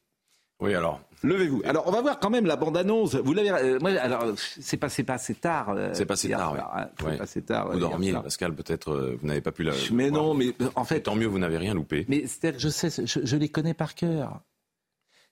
Oui, 0.59 0.75
alors. 0.75 1.03
Levez-vous. 1.23 1.63
Alors, 1.65 1.87
on 1.87 1.91
va 1.91 2.01
voir 2.01 2.19
quand 2.19 2.31
même 2.31 2.47
la 2.47 2.57
bande-annonce. 2.57 3.15
Vous 3.15 3.33
l'avez. 3.33 3.51
Euh, 3.51 3.79
moi, 3.81 3.91
alors, 4.01 4.27
c'est 4.37 4.77
passé 4.77 5.05
pas 5.05 5.15
assez 5.15 5.35
tard. 5.35 5.71
Euh, 5.71 5.91
c'est 5.93 6.07
passé 6.07 6.31
tard, 6.31 6.53
oui. 6.53 6.61
Hein, 6.61 7.17
passé 7.17 7.43
tard. 7.43 7.71
Vous 7.73 7.79
dormiez, 7.79 8.13
Pascal. 8.13 8.55
Peut-être 8.55 9.17
vous 9.21 9.27
n'avez 9.27 9.41
pas 9.41 9.53
pu 9.53 9.63
la. 9.63 9.73
Mais 9.93 10.11
non, 10.11 10.35
mais 10.35 10.55
en 10.75 10.85
fait. 10.85 11.01
tant 11.03 11.15
mieux, 11.15 11.27
vous 11.27 11.39
n'avez 11.39 11.59
rien 11.59 11.75
loupé. 11.75 12.05
Mais 12.09 12.25
c'est 12.27 12.59
je 12.59 12.69
sais, 12.69 12.91
je, 13.07 13.37
les 13.37 13.49
connais 13.49 13.75
par 13.75 13.95
cœur. 13.95 14.41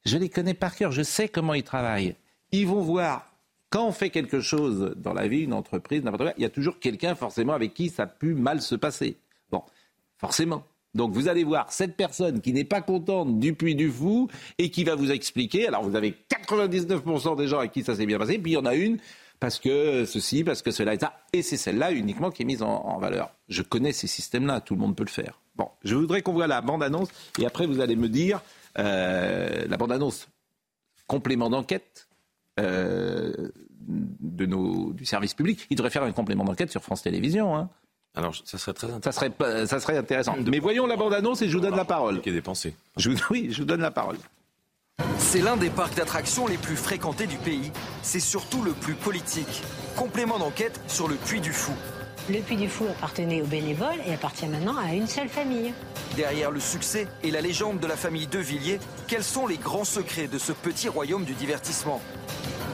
Je 0.04 0.16
les 0.16 0.28
connais 0.28 0.54
par 0.54 0.74
cœur. 0.74 0.92
Je 0.92 1.02
sais 1.02 1.28
comment 1.28 1.54
ils 1.54 1.62
travaillent. 1.62 2.16
Ils 2.52 2.66
vont 2.66 2.80
voir. 2.80 3.26
Quand 3.68 3.86
on 3.86 3.92
fait 3.92 4.10
quelque 4.10 4.40
chose 4.40 4.94
dans 4.96 5.12
la 5.12 5.28
vie, 5.28 5.42
une 5.42 5.52
entreprise, 5.52 6.02
n'importe 6.02 6.24
quoi, 6.24 6.32
il 6.36 6.42
y 6.42 6.46
a 6.46 6.50
toujours 6.50 6.80
quelqu'un 6.80 7.14
forcément 7.14 7.52
avec 7.52 7.72
qui 7.72 7.88
ça 7.88 8.02
a 8.02 8.06
pu 8.06 8.34
mal 8.34 8.60
se 8.62 8.74
passer. 8.74 9.16
Bon, 9.52 9.62
forcément. 10.18 10.64
Donc 10.94 11.12
vous 11.12 11.28
allez 11.28 11.44
voir 11.44 11.72
cette 11.72 11.96
personne 11.96 12.40
qui 12.40 12.52
n'est 12.52 12.64
pas 12.64 12.80
contente 12.80 13.38
du 13.38 13.54
puits 13.54 13.74
du 13.74 13.90
fou 13.90 14.28
et 14.58 14.70
qui 14.70 14.84
va 14.84 14.94
vous 14.94 15.10
expliquer. 15.12 15.68
Alors 15.68 15.82
vous 15.82 15.96
avez 15.96 16.16
99% 16.30 17.36
des 17.36 17.46
gens 17.46 17.58
à 17.58 17.68
qui 17.68 17.84
ça 17.84 17.94
s'est 17.94 18.06
bien 18.06 18.18
passé, 18.18 18.38
puis 18.38 18.52
il 18.52 18.54
y 18.54 18.58
en 18.58 18.66
a 18.66 18.74
une 18.74 18.98
parce 19.38 19.58
que 19.58 20.04
ceci, 20.04 20.44
parce 20.44 20.62
que 20.62 20.70
cela 20.70 20.94
et 20.94 20.98
ça. 20.98 21.14
Et 21.32 21.42
c'est 21.42 21.56
celle-là 21.56 21.92
uniquement 21.92 22.30
qui 22.30 22.42
est 22.42 22.44
mise 22.44 22.62
en, 22.62 22.98
valeur. 22.98 23.32
Je 23.48 23.62
connais 23.62 23.92
ces 23.92 24.06
systèmes-là, 24.06 24.60
tout 24.60 24.74
le 24.74 24.80
monde 24.80 24.96
peut 24.96 25.04
le 25.04 25.10
faire. 25.10 25.40
Bon, 25.56 25.68
je 25.84 25.94
voudrais 25.94 26.22
qu'on 26.22 26.32
voit 26.32 26.46
la 26.46 26.60
bande-annonce 26.60 27.08
et 27.38 27.46
après 27.46 27.66
vous 27.66 27.80
allez 27.80 27.96
me 27.96 28.08
dire 28.08 28.42
euh, 28.78 29.66
la 29.68 29.76
bande-annonce 29.76 30.28
complément 31.06 31.50
d'enquête. 31.50 32.08
Euh, 32.58 33.50
du 33.80 35.04
service 35.04 35.34
public. 35.34 35.66
Il 35.70 35.76
devrait 35.76 35.90
faire 35.90 36.02
un 36.02 36.12
complément 36.12 36.44
d'enquête 36.44 36.70
sur 36.70 36.82
France 36.82 37.02
Télévisions. 37.02 37.56
Hein. 37.56 37.68
Alors, 38.16 38.34
ça 38.44 38.58
serait 38.58 38.72
très 38.72 38.90
intéressant. 38.90 39.20
Ça 39.20 39.30
serait, 39.30 39.66
ça 39.66 39.80
serait 39.80 39.96
intéressant. 39.96 40.36
Mais 40.50 40.58
voyons 40.58 40.86
la 40.86 40.96
bande-annonce 40.96 41.42
et 41.42 41.48
je 41.48 41.56
vous 41.56 41.62
donne 41.62 41.76
la 41.76 41.84
parole. 41.84 42.20
Qui 42.20 42.30
est 42.30 42.32
dépensé. 42.32 42.74
Je 42.96 43.10
oui, 43.30 43.48
je 43.50 43.58
vous 43.58 43.64
donne 43.64 43.80
la 43.80 43.90
parole. 43.90 44.16
C'est 45.18 45.40
l'un 45.40 45.56
des 45.56 45.70
parcs 45.70 45.94
d'attractions 45.94 46.46
les 46.46 46.56
plus 46.56 46.76
fréquentés 46.76 47.26
du 47.26 47.36
pays. 47.36 47.70
C'est 48.02 48.20
surtout 48.20 48.62
le 48.62 48.72
plus 48.72 48.94
politique. 48.94 49.62
Complément 49.96 50.38
d'enquête 50.38 50.80
sur 50.88 51.08
le 51.08 51.14
Puy 51.14 51.40
du 51.40 51.52
Fou. 51.52 51.72
Le 52.28 52.40
Puy 52.40 52.56
du 52.56 52.68
Fou 52.68 52.84
appartenait 52.86 53.40
aux 53.40 53.46
bénévoles 53.46 54.00
et 54.06 54.12
appartient 54.12 54.46
maintenant 54.46 54.76
à 54.76 54.92
une 54.92 55.06
seule 55.06 55.28
famille. 55.28 55.72
Derrière 56.16 56.50
le 56.50 56.60
succès 56.60 57.06
et 57.22 57.30
la 57.30 57.40
légende 57.40 57.80
de 57.80 57.86
la 57.86 57.96
famille 57.96 58.26
De 58.26 58.38
Villiers, 58.38 58.80
quels 59.08 59.24
sont 59.24 59.46
les 59.46 59.56
grands 59.56 59.84
secrets 59.84 60.26
de 60.26 60.38
ce 60.38 60.52
petit 60.52 60.88
royaume 60.88 61.24
du 61.24 61.34
divertissement? 61.34 62.00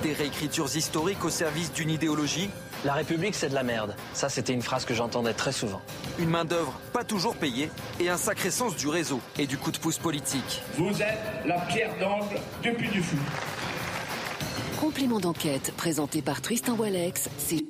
Des 0.02 0.12
réécritures 0.12 0.74
historiques 0.74 1.24
au 1.24 1.30
service 1.30 1.72
d'une 1.72 1.90
idéologie 1.90 2.50
la 2.86 2.94
République, 2.94 3.34
c'est 3.34 3.48
de 3.48 3.54
la 3.54 3.64
merde. 3.64 3.96
Ça, 4.14 4.28
c'était 4.28 4.52
une 4.52 4.62
phrase 4.62 4.84
que 4.84 4.94
j'entendais 4.94 5.34
très 5.34 5.52
souvent. 5.52 5.82
Une 6.20 6.30
main-d'œuvre 6.30 6.72
pas 6.92 7.02
toujours 7.02 7.34
payée 7.34 7.68
et 7.98 8.08
un 8.08 8.16
sacré 8.16 8.50
sens 8.50 8.76
du 8.76 8.86
réseau 8.86 9.20
et 9.38 9.46
du 9.46 9.58
coup 9.58 9.72
de 9.72 9.78
pouce 9.78 9.98
politique. 9.98 10.62
Vous 10.76 11.02
êtes 11.02 11.18
la 11.44 11.58
pierre 11.62 11.98
d'angle 11.98 12.40
depuis 12.62 12.88
du 12.88 13.02
fou. 13.02 13.16
Complément 14.80 15.18
d'enquête 15.18 15.72
présenté 15.76 16.22
par 16.22 16.40
Tristan 16.40 16.74
Wallex, 16.74 17.28
c'est. 17.38 17.56
Vous 17.56 17.62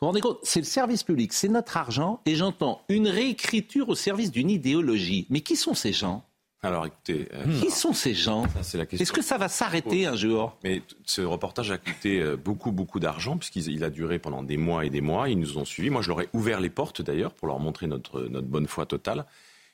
vous 0.00 0.06
rendez 0.08 0.20
compte, 0.20 0.38
c'est 0.42 0.60
le 0.60 0.66
service 0.66 1.04
public, 1.04 1.32
c'est 1.32 1.48
notre 1.48 1.76
argent, 1.76 2.20
et 2.26 2.34
j'entends 2.34 2.82
une 2.88 3.06
réécriture 3.06 3.88
au 3.88 3.94
service 3.94 4.32
d'une 4.32 4.50
idéologie. 4.50 5.26
Mais 5.30 5.40
qui 5.40 5.54
sont 5.54 5.74
ces 5.74 5.92
gens? 5.92 6.24
Alors 6.64 6.86
écoutez. 6.86 7.28
Euh, 7.32 7.60
Qui 7.60 7.70
sont 7.70 7.92
ces 7.92 8.14
gens 8.14 8.46
Est-ce 8.58 9.12
que 9.12 9.22
ça 9.22 9.38
va 9.38 9.48
s'arrêter 9.48 10.06
un 10.06 10.16
jour 10.16 10.56
Mais 10.64 10.82
ce 11.04 11.20
reportage 11.20 11.70
a 11.70 11.78
coûté 11.78 12.20
euh, 12.20 12.36
beaucoup, 12.36 12.72
beaucoup 12.72 13.00
d'argent, 13.00 13.36
puisqu'il 13.36 13.84
a 13.84 13.90
duré 13.90 14.18
pendant 14.18 14.42
des 14.42 14.56
mois 14.56 14.84
et 14.84 14.90
des 14.90 15.00
mois. 15.00 15.28
Ils 15.28 15.38
nous 15.38 15.58
ont 15.58 15.64
suivis. 15.64 15.90
Moi, 15.90 16.02
je 16.02 16.08
leur 16.08 16.22
ai 16.22 16.28
ouvert 16.32 16.60
les 16.60 16.70
portes 16.70 17.02
d'ailleurs 17.02 17.34
pour 17.34 17.48
leur 17.48 17.58
montrer 17.58 17.86
notre, 17.86 18.22
notre 18.22 18.46
bonne 18.46 18.66
foi 18.66 18.86
totale. 18.86 19.26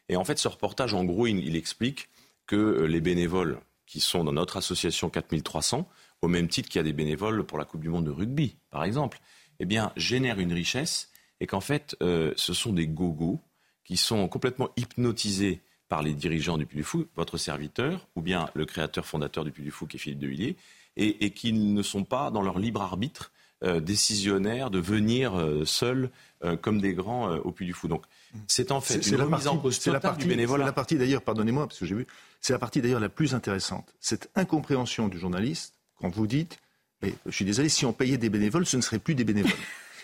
Et 0.08 0.16
en 0.16 0.24
fait, 0.24 0.38
ce 0.38 0.48
reportage, 0.48 0.94
en 0.94 1.04
gros, 1.04 1.26
il, 1.26 1.56
explique 1.56 2.08
que 2.46 2.56
euh, 2.56 2.86
les 2.86 3.00
bénévoles 3.00 3.60
qui 3.86 4.00
sont 4.00 4.24
dans 4.24 4.32
notre 4.32 4.56
association 4.56 5.10
4300, 5.10 5.88
au 6.22 6.28
même 6.28 6.48
titre 6.48 6.68
qu'il 6.68 6.78
y 6.78 6.80
a 6.80 6.84
des 6.84 6.92
bénévoles 6.92 7.44
pour 7.44 7.58
la 7.58 7.64
Coupe 7.64 7.82
du 7.82 7.88
Monde 7.88 8.06
de 8.06 8.10
rugby, 8.10 8.56
par 8.70 8.84
exemple, 8.84 9.20
eh 9.58 9.64
bien, 9.64 9.92
génèrent 9.96 10.38
une 10.38 10.52
richesse 10.52 11.10
et 11.40 11.46
qu'en 11.46 11.60
fait, 11.60 11.96
ce 12.00 12.52
sont 12.52 12.72
des 12.72 12.86
gogos 12.86 13.40
qui 13.84 13.96
sont 13.96 14.28
complètement 14.28 14.68
hypnotisés 14.76 15.62
par 15.90 16.02
les 16.02 16.14
dirigeants 16.14 16.56
du 16.56 16.64
Puy 16.64 16.78
du 16.78 16.84
Fou, 16.84 17.06
votre 17.16 17.36
serviteur, 17.36 18.06
ou 18.14 18.22
bien 18.22 18.48
le 18.54 18.64
créateur 18.64 19.04
fondateur 19.04 19.44
du 19.44 19.50
Puy 19.50 19.64
du 19.64 19.72
Fou, 19.72 19.86
qui 19.86 19.96
est 19.96 20.00
Philippe 20.00 20.20
de 20.20 20.28
Villiers, 20.28 20.56
et, 20.96 21.26
et 21.26 21.30
qui 21.32 21.52
ne 21.52 21.82
sont 21.82 22.04
pas 22.04 22.30
dans 22.30 22.42
leur 22.42 22.58
libre 22.58 22.80
arbitre 22.80 23.32
euh, 23.64 23.80
décisionnaire 23.80 24.70
de 24.70 24.78
venir 24.78 25.38
euh, 25.38 25.64
seuls 25.64 26.10
euh, 26.44 26.56
comme 26.56 26.80
des 26.80 26.94
grands 26.94 27.34
au 27.34 27.50
Puy 27.50 27.66
du 27.66 27.72
Fou. 27.72 27.88
Donc 27.88 28.04
c'est 28.46 28.70
en 28.70 28.80
fait 28.80 29.04
une 29.04 29.16
la 29.16 29.24
remise 29.24 29.48
en 29.48 29.58
cause 29.58 29.84
la 29.86 29.98
partie, 29.98 30.22
du 30.22 30.28
bénévolat. 30.28 30.62
C'est 30.62 30.66
la 30.68 30.72
partie 30.72 30.96
d'ailleurs, 30.96 31.22
pardonnez-moi, 31.22 31.66
parce 31.66 31.80
que 31.80 31.86
j'ai 31.86 31.96
vu, 31.96 32.06
c'est 32.40 32.52
la 32.52 32.60
partie 32.60 32.80
d'ailleurs 32.80 33.00
la 33.00 33.08
plus 33.08 33.34
intéressante. 33.34 33.92
Cette 33.98 34.30
incompréhension 34.36 35.08
du 35.08 35.18
journaliste 35.18 35.74
quand 35.96 36.08
vous 36.08 36.28
dites, 36.28 36.60
mais 37.02 37.14
je 37.26 37.32
suis 37.32 37.44
désolé, 37.44 37.68
si 37.68 37.84
on 37.84 37.92
payait 37.92 38.16
des 38.16 38.30
bénévoles, 38.30 38.64
ce 38.64 38.76
ne 38.76 38.82
serait 38.82 39.00
plus 39.00 39.16
des 39.16 39.24
bénévoles. 39.24 39.52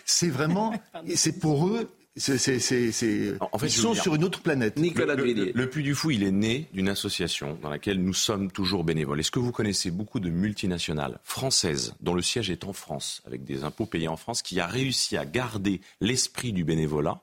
c'est 0.05 0.29
vraiment, 0.29 0.73
c'est 1.15 1.39
pour 1.39 1.67
eux 1.67 1.89
c'est, 2.17 3.37
en 3.39 3.57
fait, 3.57 3.67
ils 3.67 3.71
sont 3.71 3.93
sur 3.93 4.15
une 4.15 4.23
autre 4.23 4.41
planète. 4.41 4.77
Nicolas 4.77 5.15
le, 5.15 5.25
le, 5.25 5.51
le, 5.53 5.69
Puy 5.69 5.83
du 5.83 5.95
Fou, 5.95 6.11
il 6.11 6.23
est 6.23 6.31
né 6.31 6.67
d'une 6.73 6.89
association 6.89 7.57
dans 7.61 7.69
laquelle 7.69 8.01
nous 8.01 8.13
sommes 8.13 8.51
toujours 8.51 8.83
bénévoles. 8.83 9.19
Est-ce 9.19 9.31
que 9.31 9.39
vous 9.39 9.51
connaissez 9.51 9.91
beaucoup 9.91 10.19
de 10.19 10.29
multinationales 10.29 11.19
françaises 11.23 11.93
dont 12.01 12.13
le 12.13 12.21
siège 12.21 12.49
est 12.49 12.63
en 12.63 12.73
France, 12.73 13.21
avec 13.25 13.43
des 13.43 13.63
impôts 13.63 13.85
payés 13.85 14.07
en 14.07 14.17
France, 14.17 14.41
qui 14.41 14.59
a 14.59 14.67
réussi 14.67 15.17
à 15.17 15.25
garder 15.25 15.81
l'esprit 16.01 16.53
du 16.53 16.63
bénévolat, 16.63 17.21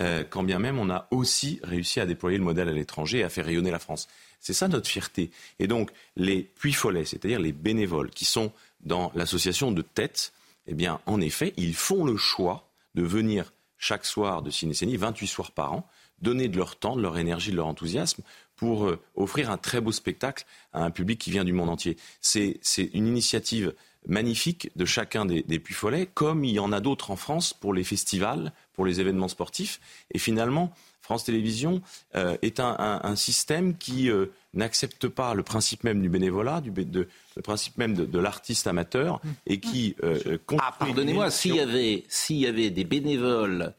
euh, 0.00 0.24
quand 0.28 0.42
bien 0.42 0.58
même 0.58 0.78
on 0.78 0.90
a 0.90 1.06
aussi 1.12 1.60
réussi 1.62 2.00
à 2.00 2.06
déployer 2.06 2.38
le 2.38 2.44
modèle 2.44 2.68
à 2.68 2.72
l'étranger 2.72 3.18
et 3.18 3.24
à 3.24 3.28
faire 3.28 3.46
rayonner 3.46 3.70
la 3.70 3.78
France? 3.78 4.08
C'est 4.40 4.52
ça 4.52 4.68
notre 4.68 4.88
fierté. 4.88 5.30
Et 5.58 5.66
donc, 5.66 5.90
les 6.16 6.42
puy 6.42 6.72
follets, 6.72 7.06
c'est-à-dire 7.06 7.40
les 7.40 7.52
bénévoles 7.52 8.10
qui 8.10 8.24
sont 8.24 8.52
dans 8.80 9.10
l'association 9.14 9.72
de 9.72 9.82
tête, 9.82 10.32
eh 10.66 10.74
bien, 10.74 11.00
en 11.06 11.20
effet, 11.20 11.54
ils 11.56 11.74
font 11.74 12.04
le 12.04 12.16
choix 12.16 12.68
de 12.94 13.02
venir 13.02 13.52
chaque 13.78 14.04
soir 14.04 14.42
de 14.42 14.50
Cinécénie, 14.50 14.96
28 14.96 15.26
soirs 15.26 15.50
par 15.52 15.72
an, 15.72 15.88
donner 16.20 16.48
de 16.48 16.56
leur 16.56 16.76
temps, 16.76 16.96
de 16.96 17.02
leur 17.02 17.18
énergie, 17.18 17.50
de 17.50 17.56
leur 17.56 17.66
enthousiasme 17.66 18.22
pour 18.56 18.86
euh, 18.86 19.00
offrir 19.16 19.50
un 19.50 19.58
très 19.58 19.80
beau 19.80 19.92
spectacle 19.92 20.44
à 20.72 20.84
un 20.84 20.90
public 20.90 21.20
qui 21.20 21.30
vient 21.30 21.44
du 21.44 21.52
monde 21.52 21.70
entier. 21.70 21.96
C'est 22.20 22.60
une 22.76 23.06
initiative 23.06 23.74
magnifique 24.06 24.70
de 24.76 24.84
chacun 24.84 25.24
des, 25.24 25.42
des 25.42 25.58
Puy-Follets, 25.58 26.06
comme 26.12 26.44
il 26.44 26.52
y 26.52 26.58
en 26.58 26.72
a 26.72 26.80
d'autres 26.80 27.10
en 27.10 27.16
France 27.16 27.52
pour 27.54 27.72
les 27.72 27.84
festivals, 27.84 28.52
pour 28.74 28.84
les 28.84 29.00
événements 29.00 29.28
sportifs. 29.28 29.80
Et 30.12 30.18
finalement, 30.18 30.72
France 31.04 31.24
Télévisions 31.24 31.82
euh, 32.14 32.38
est 32.40 32.60
un, 32.60 33.14
système 33.14 33.76
qui 33.76 34.10
euh, 34.10 34.26
n'accepte 34.54 35.08
pas 35.08 35.34
le 35.34 35.42
principe 35.42 35.84
même 35.84 36.00
du 36.02 36.08
bénévolat, 36.08 36.60
du, 36.60 36.72
le 36.74 37.42
principe 37.42 37.78
même 37.78 37.94
de, 37.94 38.18
l'artiste 38.18 38.66
amateur, 38.66 39.20
et 39.46 39.60
qui 39.60 39.96
euh, 40.02 40.38
Ah, 40.58 40.74
pardonnez-moi, 40.78 41.30
s'il 41.30 41.56
y 41.56 41.60
avait, 41.60 42.04
s'il 42.08 42.36
y 42.36 42.46
avait 42.46 42.70
des 42.70 42.84
bénévoles 42.84 43.74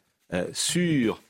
sur 0.54 1.22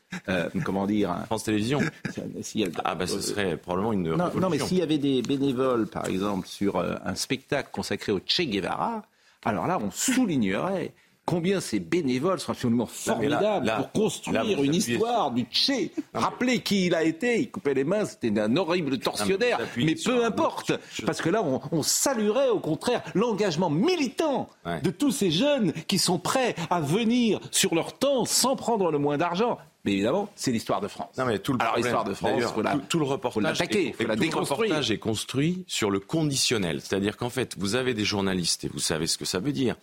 comment 0.63 0.87
dire 0.87 1.11
hein, 1.11 1.23
France 1.25 1.43
Télévisions. 1.43 1.81
ah 2.85 2.95
bah 2.95 3.05
ce 3.05 3.19
serait 3.19 3.57
probablement 3.57 3.91
une 3.91 4.15
non, 4.15 4.31
non 4.33 4.49
mais 4.49 4.59
s'il 4.59 4.77
y 4.77 4.81
avait 4.81 4.97
des 4.97 5.21
bénévoles, 5.21 5.87
par 5.87 6.05
exemple, 6.07 6.47
sur 6.47 6.79
un 6.79 7.15
spectacle 7.15 7.69
consacré 7.71 8.11
au 8.11 8.19
Che 8.25 8.41
Guevara, 8.41 9.03
alors 9.45 9.67
là, 9.67 9.79
on 9.79 9.91
soulignerait 9.91 10.91
combien 11.25 11.59
ces 11.59 11.79
bénévoles 11.79 12.39
sont 12.39 12.51
absolument 12.51 12.85
formidables 12.85 13.73
pour 13.77 13.91
construire 13.91 14.63
une 14.63 14.75
histoire 14.75 15.31
du 15.31 15.43
Tché. 15.43 15.91
Rappelez 16.13 16.59
qui 16.59 16.87
il 16.87 16.95
a 16.95 17.03
été, 17.03 17.39
il 17.39 17.51
coupait 17.51 17.73
les 17.73 17.83
mains, 17.83 18.05
c'était 18.05 18.39
un 18.39 18.55
horrible 18.55 18.99
tortionnaire, 18.99 19.59
mais 19.77 19.95
peu 19.95 20.23
importe, 20.23 20.73
parce 21.05 21.21
que 21.21 21.29
là, 21.29 21.43
on, 21.43 21.83
saluerait 21.83 22.49
au 22.49 22.59
contraire 22.59 23.01
l'engagement 23.13 23.69
militant 23.69 24.49
de 24.83 24.89
tous 24.89 25.11
ces 25.11 25.31
jeunes 25.31 25.73
qui 25.87 25.97
sont 25.97 26.19
prêts 26.19 26.55
à 26.69 26.81
venir 26.81 27.39
sur 27.51 27.75
leur 27.75 27.97
temps 27.97 28.25
sans 28.25 28.55
prendre 28.55 28.91
le 28.91 28.97
moins 28.97 29.17
d'argent. 29.17 29.57
Mais 29.83 29.93
évidemment, 29.93 30.29
c'est 30.35 30.51
l'histoire 30.51 30.81
de 30.81 30.87
France. 30.87 31.15
Non, 31.15 31.25
mais 31.25 31.37
tout 31.37 31.53
le 31.53 31.61
Alors, 31.61 31.77
l'histoire 31.77 32.03
de 32.03 32.15
France, 32.15 32.41
tout, 32.89 32.97
le 32.97 33.05
reportage, 33.05 33.61
est, 33.61 33.93
tout 33.93 34.07
le 34.09 34.39
reportage 34.39 34.89
est 34.89 34.97
construit 34.97 35.63
sur 35.67 35.91
le 35.91 35.99
conditionnel. 35.99 36.81
C'est-à-dire 36.81 37.15
qu'en 37.17 37.29
fait, 37.29 37.55
vous 37.59 37.75
avez 37.75 37.93
des 37.93 38.03
journalistes, 38.03 38.63
et 38.63 38.67
vous 38.67 38.79
savez 38.79 39.05
ce 39.05 39.19
que 39.19 39.25
ça 39.25 39.37
veut 39.37 39.51
dire, 39.51 39.75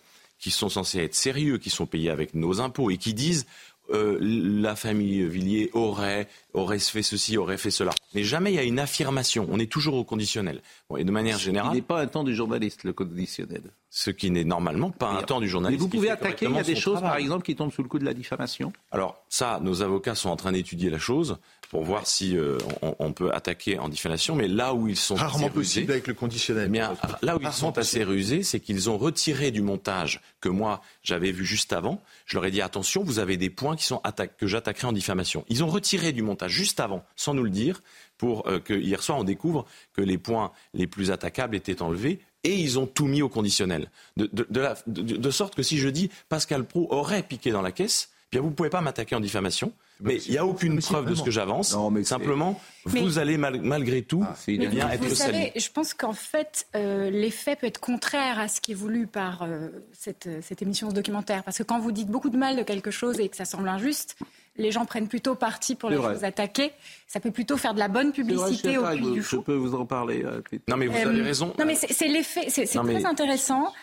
qui 0.43 0.51
sont 0.51 0.67
censés 0.67 0.99
être 0.99 1.15
sérieux, 1.15 1.57
qui 1.57 1.69
sont 1.69 1.85
payés 1.85 2.09
avec 2.09 2.33
nos 2.33 2.59
impôts 2.59 2.91
et 2.91 2.97
qui 2.97 3.13
disent 3.13 3.45
euh, 3.91 4.17
la 4.19 4.75
famille 4.75 5.23
Villiers 5.25 5.69
aurait, 5.71 6.27
aurait 6.53 6.79
fait 6.79 7.01
ceci, 7.01 7.37
aurait 7.37 7.57
fait 7.57 7.71
cela. 7.71 7.91
Mais 8.13 8.25
jamais 8.25 8.51
il 8.51 8.55
y 8.55 8.59
a 8.59 8.63
une 8.63 8.79
affirmation. 8.79 9.47
On 9.49 9.57
est 9.57 9.71
toujours 9.71 9.95
au 9.95 10.03
conditionnel. 10.03 10.61
Bon, 10.89 10.97
et 10.97 11.05
de 11.05 11.11
manière 11.11 11.39
générale. 11.39 11.71
Ce 11.71 11.75
n'est 11.75 11.81
pas 11.81 12.01
un 12.01 12.07
temps 12.07 12.25
du 12.25 12.35
journaliste, 12.35 12.83
le 12.83 12.91
conditionnel. 12.91 13.61
Ce 13.95 14.09
qui 14.09 14.31
n'est 14.31 14.43
normalement 14.43 14.89
pas 14.89 15.11
un 15.11 15.21
temps 15.21 15.39
du 15.39 15.47
journaliste. 15.47 15.79
Mais 15.79 15.83
vous 15.83 15.87
pouvez 15.87 16.09
attaquer, 16.09 16.47
il 16.47 16.55
y 16.55 16.57
a 16.57 16.63
des 16.63 16.75
choses, 16.75 16.99
par 16.99 17.15
exemple, 17.15 17.45
qui 17.45 17.55
tombent 17.55 17.71
sous 17.71 17.83
le 17.83 17.87
coup 17.87 17.99
de 17.99 18.05
la 18.05 18.15
diffamation 18.15 18.73
Alors, 18.91 19.23
ça, 19.29 19.59
nos 19.61 19.83
avocats 19.83 20.15
sont 20.15 20.29
en 20.29 20.35
train 20.35 20.51
d'étudier 20.51 20.89
la 20.89 20.97
chose 20.97 21.37
pour 21.69 21.83
voir 21.83 22.07
si 22.07 22.35
euh, 22.35 22.57
on, 22.81 23.13
peut 23.13 23.31
attaquer 23.31 23.77
en 23.77 23.89
diffamation. 23.89 24.35
Mais 24.35 24.47
là 24.47 24.73
où 24.73 24.87
ils 24.87 24.97
sont 24.97 25.13
rarement 25.13 25.49
possible 25.49 25.91
avec 25.91 26.07
le 26.07 26.15
conditionnel. 26.15 26.65
Eh 26.69 26.71
bien, 26.71 26.97
là 27.21 27.37
où 27.37 27.39
ils 27.39 27.51
sont 27.51 27.77
assez 27.77 28.03
rusés, 28.03 28.41
c'est 28.41 28.59
qu'ils 28.59 28.89
ont 28.89 28.97
retiré 28.97 29.51
du 29.51 29.61
montage 29.61 30.21
que 30.41 30.49
moi 30.49 30.81
j'avais 31.03 31.31
vu 31.31 31.45
juste 31.45 31.71
avant. 31.71 32.01
Je 32.25 32.35
leur 32.35 32.45
ai 32.45 32.51
dit 32.51 32.63
attention, 32.63 33.03
vous 33.03 33.19
avez 33.19 33.37
des 33.37 33.51
points 33.51 33.75
qui 33.75 33.85
sont 33.85 34.01
que 34.39 34.47
j'attaquerai 34.47 34.87
en 34.87 34.91
diffamation. 34.91 35.45
Ils 35.49 35.63
ont 35.63 35.67
retiré 35.67 36.13
du 36.13 36.23
montage 36.23 36.51
juste 36.51 36.79
avant, 36.79 37.05
sans 37.15 37.35
nous 37.35 37.43
le 37.43 37.51
dire, 37.51 37.83
pour 38.17 38.47
euh, 38.47 38.59
que 38.59 38.73
hier 38.73 39.03
soir 39.03 39.19
on 39.19 39.23
découvre 39.23 39.65
que 39.93 40.01
les 40.01 40.17
points 40.17 40.51
les 40.73 40.87
plus 40.87 41.11
attaquables 41.11 41.55
étaient 41.55 41.83
enlevés 41.83 42.21
et 42.43 42.55
ils 42.55 42.79
ont 42.79 42.87
tout 42.87 43.05
mis 43.05 43.21
au 43.21 43.29
conditionnel. 43.29 43.89
De, 44.17 44.27
de 44.27 45.31
sorte 45.31 45.55
que 45.55 45.63
si 45.63 45.77
je 45.77 45.89
dis 45.89 46.09
Pascal 46.29 46.65
Pro 46.65 46.87
aurait 46.91 47.23
piqué 47.23 47.51
dans 47.51 47.61
la 47.61 47.71
caisse, 47.71 48.09
bien 48.31 48.41
vous 48.41 48.49
ne 48.49 48.53
pouvez 48.53 48.69
pas 48.69 48.81
m'attaquer 48.81 49.15
en 49.15 49.19
diffamation. 49.19 49.73
Mais 50.01 50.17
il 50.25 50.31
n'y 50.31 50.37
a 50.37 50.45
aucune 50.45 50.79
preuve 50.79 51.09
de 51.09 51.15
ce 51.15 51.23
que 51.23 51.31
j'avance. 51.31 51.77
Simplement, 52.03 52.59
vous 52.85 53.19
allez 53.19 53.37
malgré 53.37 54.01
tout 54.01 54.25
ah, 54.27 54.35
eh 54.47 54.57
bien 54.57 54.89
être 54.89 55.03
Vous 55.03 55.15
savez, 55.15 55.53
je 55.55 55.69
pense 55.69 55.93
qu'en 55.93 56.13
fait, 56.13 56.67
euh, 56.75 57.09
l'effet 57.09 57.55
peut 57.55 57.67
être 57.67 57.79
contraire 57.79 58.39
à 58.39 58.47
ce 58.47 58.59
qui 58.59 58.71
est 58.71 58.75
voulu 58.75 59.07
par 59.07 59.43
euh, 59.43 59.69
cette, 59.93 60.27
cette, 60.41 60.61
émission 60.61 60.89
ce 60.89 60.95
documentaire. 60.95 61.43
Parce 61.43 61.57
que 61.57 61.63
quand 61.63 61.79
vous 61.79 61.91
dites 61.91 62.09
beaucoup 62.09 62.29
de 62.29 62.37
mal 62.37 62.57
de 62.57 62.63
quelque 62.63 62.91
chose 62.91 63.19
et 63.19 63.29
que 63.29 63.37
ça 63.37 63.45
semble 63.45 63.69
injuste, 63.69 64.17
les 64.55 64.71
gens 64.71 64.85
prennent 64.85 65.07
plutôt 65.07 65.35
parti 65.35 65.75
pour 65.75 65.89
les 65.89 65.97
choses 65.97 66.23
attaquées. 66.23 66.71
Ça 67.07 67.19
peut 67.19 67.31
plutôt 67.31 67.57
faire 67.57 67.73
de 67.73 67.79
la 67.79 67.87
bonne 67.87 68.11
publicité 68.11 68.77
au 68.77 68.85
Puy 68.85 69.11
du 69.11 69.21
Fou. 69.21 69.37
Je 69.37 69.41
peux 69.41 69.55
vous 69.55 69.75
en 69.75 69.85
parler. 69.85 70.23
Euh, 70.23 70.41
non, 70.67 70.77
mais 70.77 70.87
vous 70.87 70.97
avez 70.97 71.21
raison. 71.21 71.53
Non, 71.57 71.65
mais 71.65 71.75
c'est 71.75 72.07
l'effet. 72.07 72.49
C'est 72.49 72.65
très 72.65 73.05
intéressant. 73.05 73.73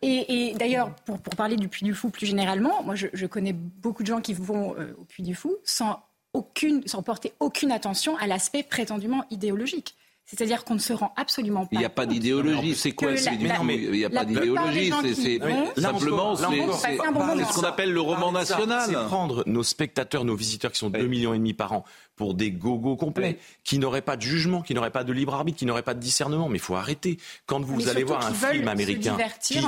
Et, 0.00 0.54
d'ailleurs, 0.56 0.94
pour, 1.04 1.18
parler 1.18 1.56
du 1.56 1.68
Puy 1.68 1.84
du 1.84 1.94
Fou 1.94 2.10
plus 2.10 2.26
généralement, 2.26 2.82
moi 2.84 2.94
je, 2.94 3.26
connais 3.26 3.52
beaucoup 3.52 4.02
de 4.02 4.08
gens 4.08 4.20
qui 4.20 4.32
vont 4.32 4.76
euh, 4.78 4.94
au 4.98 5.04
Puy 5.04 5.22
du 5.22 5.34
Fou 5.34 5.56
sans, 5.64 6.00
aucune, 6.32 6.86
sans 6.86 7.02
porter 7.02 7.32
aucune 7.40 7.72
attention 7.72 8.16
à 8.18 8.26
l'aspect 8.26 8.62
prétendument 8.62 9.24
idéologique. 9.30 9.96
C'est-à-dire 10.28 10.64
qu'on 10.64 10.74
ne 10.74 10.78
se 10.78 10.92
rend 10.92 11.14
absolument 11.16 11.62
pas. 11.62 11.70
Il 11.72 11.78
n'y 11.78 11.86
a 11.86 11.90
pas 11.90 12.04
d'idéologie. 12.04 12.74
C'est 12.74 12.92
quoi 12.92 13.12
Non, 13.12 13.64
mais 13.64 13.76
il 13.76 13.92
n'y 13.92 14.04
a 14.04 14.10
pas 14.10 14.26
d'idéologie. 14.26 14.92
C'est 15.14 15.40
simplement 15.80 16.36
c'est 16.36 16.96
ce 16.96 17.54
qu'on 17.54 17.62
appelle 17.62 17.92
le 17.92 18.00
roman 18.02 18.30
national. 18.30 18.82
C'est 18.86 19.06
prendre 19.06 19.42
nos 19.46 19.62
spectateurs, 19.62 20.24
nos 20.26 20.36
visiteurs 20.36 20.70
qui 20.70 20.78
sont 20.78 20.90
2 20.90 21.06
millions 21.06 21.32
et 21.32 21.38
demi 21.38 21.54
par 21.54 21.72
an 21.72 21.84
pour 22.18 22.34
des 22.34 22.50
gogos 22.50 22.96
complets, 22.96 23.38
qui 23.64 23.78
n'auraient 23.78 24.02
pas 24.02 24.16
de 24.16 24.22
jugement, 24.22 24.60
qui 24.60 24.74
n'auraient 24.74 24.90
pas 24.90 25.04
de 25.04 25.12
libre 25.12 25.34
arbitre, 25.34 25.56
qui 25.56 25.64
n'auraient 25.64 25.82
pas 25.82 25.94
de 25.94 26.00
discernement. 26.00 26.48
Mais 26.50 26.58
il 26.58 26.60
faut 26.60 26.74
arrêter. 26.74 27.16
Quand 27.46 27.60
vous 27.60 27.88
allez 27.88 28.04
voir 28.04 28.26
un 28.26 28.34
film 28.34 28.68
américain 28.68 29.16
qui, 29.40 29.60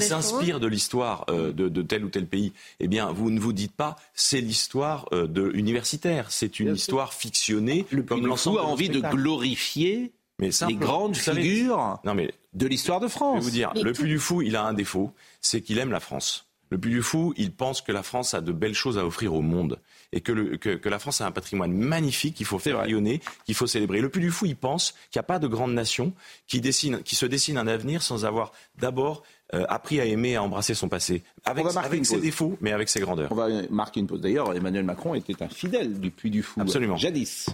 s'inspire 0.00 0.60
de 0.60 0.66
l'histoire 0.66 1.24
euh, 1.30 1.52
de, 1.52 1.82
tel 1.82 2.04
ou 2.04 2.10
tel 2.10 2.26
pays, 2.26 2.52
eh 2.80 2.88
bien, 2.88 3.10
vous 3.12 3.30
ne 3.30 3.40
vous 3.40 3.54
dites 3.54 3.72
pas 3.72 3.96
c'est 4.14 4.40
l'histoire 4.40 5.06
euh, 5.12 5.26
de 5.26 5.50
universitaire. 5.54 6.30
C'est 6.30 6.60
une 6.60 6.74
histoire 6.74 7.14
fictionnée. 7.14 7.86
Le 7.90 8.02
comme 8.02 8.26
l'ensemble 8.26 8.58
a 8.58 8.64
envie 8.64 8.88
de 8.88 9.00
glorifier 9.00 10.12
mais 10.38 10.50
les 10.66 10.74
grandes 10.74 11.16
figures 11.16 12.00
non 12.04 12.14
mais, 12.14 12.34
de 12.52 12.66
l'histoire 12.66 12.98
de 12.98 13.06
France. 13.06 13.36
Je 13.36 13.40
vais 13.40 13.44
vous 13.44 13.50
dire, 13.50 13.72
le 13.80 13.92
plus 13.92 14.08
du 14.08 14.18
fou, 14.18 14.42
il 14.42 14.56
a 14.56 14.64
un 14.64 14.72
défaut, 14.72 15.12
c'est 15.40 15.60
qu'il 15.60 15.78
aime 15.78 15.92
la 15.92 16.00
France. 16.00 16.46
Le 16.70 16.78
plus 16.78 16.90
du 16.90 17.02
fou, 17.02 17.32
il 17.36 17.52
pense 17.52 17.80
que 17.80 17.92
la 17.92 18.02
France 18.02 18.34
a 18.34 18.40
de 18.40 18.50
belles 18.50 18.74
choses 18.74 18.98
à 18.98 19.06
offrir 19.06 19.34
au 19.34 19.42
monde 19.42 19.78
et 20.12 20.20
que, 20.20 20.32
le, 20.32 20.56
que, 20.56 20.88
la 20.88 20.98
France 20.98 21.20
a 21.20 21.26
un 21.26 21.30
patrimoine 21.30 21.72
magnifique 21.72 22.34
qu'il 22.34 22.46
faut 22.46 22.58
faire 22.58 22.80
rayonner, 22.80 23.20
qu'il 23.46 23.54
faut 23.54 23.66
célébrer. 23.66 24.00
Le 24.00 24.10
plus 24.10 24.20
du 24.20 24.30
fou, 24.30 24.46
il 24.46 24.56
pense 24.56 24.92
qu'il 25.10 25.18
n'y 25.18 25.20
a 25.20 25.24
pas 25.24 25.38
de 25.38 25.46
grande 25.46 25.72
nation 25.72 26.12
qui, 26.46 26.60
dessine, 26.60 27.02
qui 27.02 27.16
se 27.16 27.26
dessine 27.26 27.56
un 27.56 27.66
avenir 27.66 28.02
sans 28.02 28.24
avoir 28.24 28.52
d'abord 28.78 29.22
euh, 29.54 29.64
appris 29.68 30.00
à 30.00 30.04
aimer, 30.04 30.36
à 30.36 30.42
embrasser 30.42 30.74
son 30.74 30.88
passé, 30.88 31.22
avec, 31.44 31.64
avec 31.76 32.06
ses 32.06 32.20
défauts, 32.20 32.56
mais 32.60 32.72
avec 32.72 32.88
ses 32.88 33.00
grandeurs. 33.00 33.32
On 33.32 33.34
va 33.34 33.48
marquer 33.70 34.00
une 34.00 34.06
pause. 34.06 34.20
D'ailleurs, 34.20 34.54
Emmanuel 34.54 34.84
Macron 34.84 35.14
était 35.14 35.42
un 35.42 35.48
fidèle 35.48 35.98
du 35.98 36.10
Puy 36.10 36.30
du 36.30 36.42
Fou. 36.42 36.60
Absolument. 36.60 36.96
Jadis. 36.96 37.46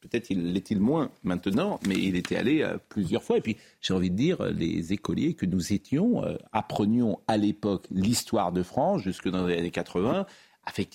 Peut-être 0.00 0.30
l'est-il 0.30 0.78
moins 0.78 1.10
maintenant, 1.24 1.80
mais 1.88 1.96
il 1.96 2.14
était 2.14 2.36
allé 2.36 2.62
euh, 2.62 2.78
plusieurs 2.88 3.24
fois. 3.24 3.38
Et 3.38 3.40
puis, 3.40 3.56
j'ai 3.80 3.92
envie 3.92 4.10
de 4.10 4.14
dire, 4.14 4.40
les 4.44 4.92
écoliers 4.92 5.34
que 5.34 5.46
nous 5.46 5.72
étions 5.72 6.24
euh, 6.24 6.36
apprenions 6.52 7.18
à 7.26 7.36
l'époque 7.36 7.86
l'histoire 7.90 8.52
de 8.52 8.62
France, 8.62 9.02
jusque 9.02 9.28
dans 9.28 9.46
les 9.46 9.58
années 9.58 9.70
80, 9.72 10.26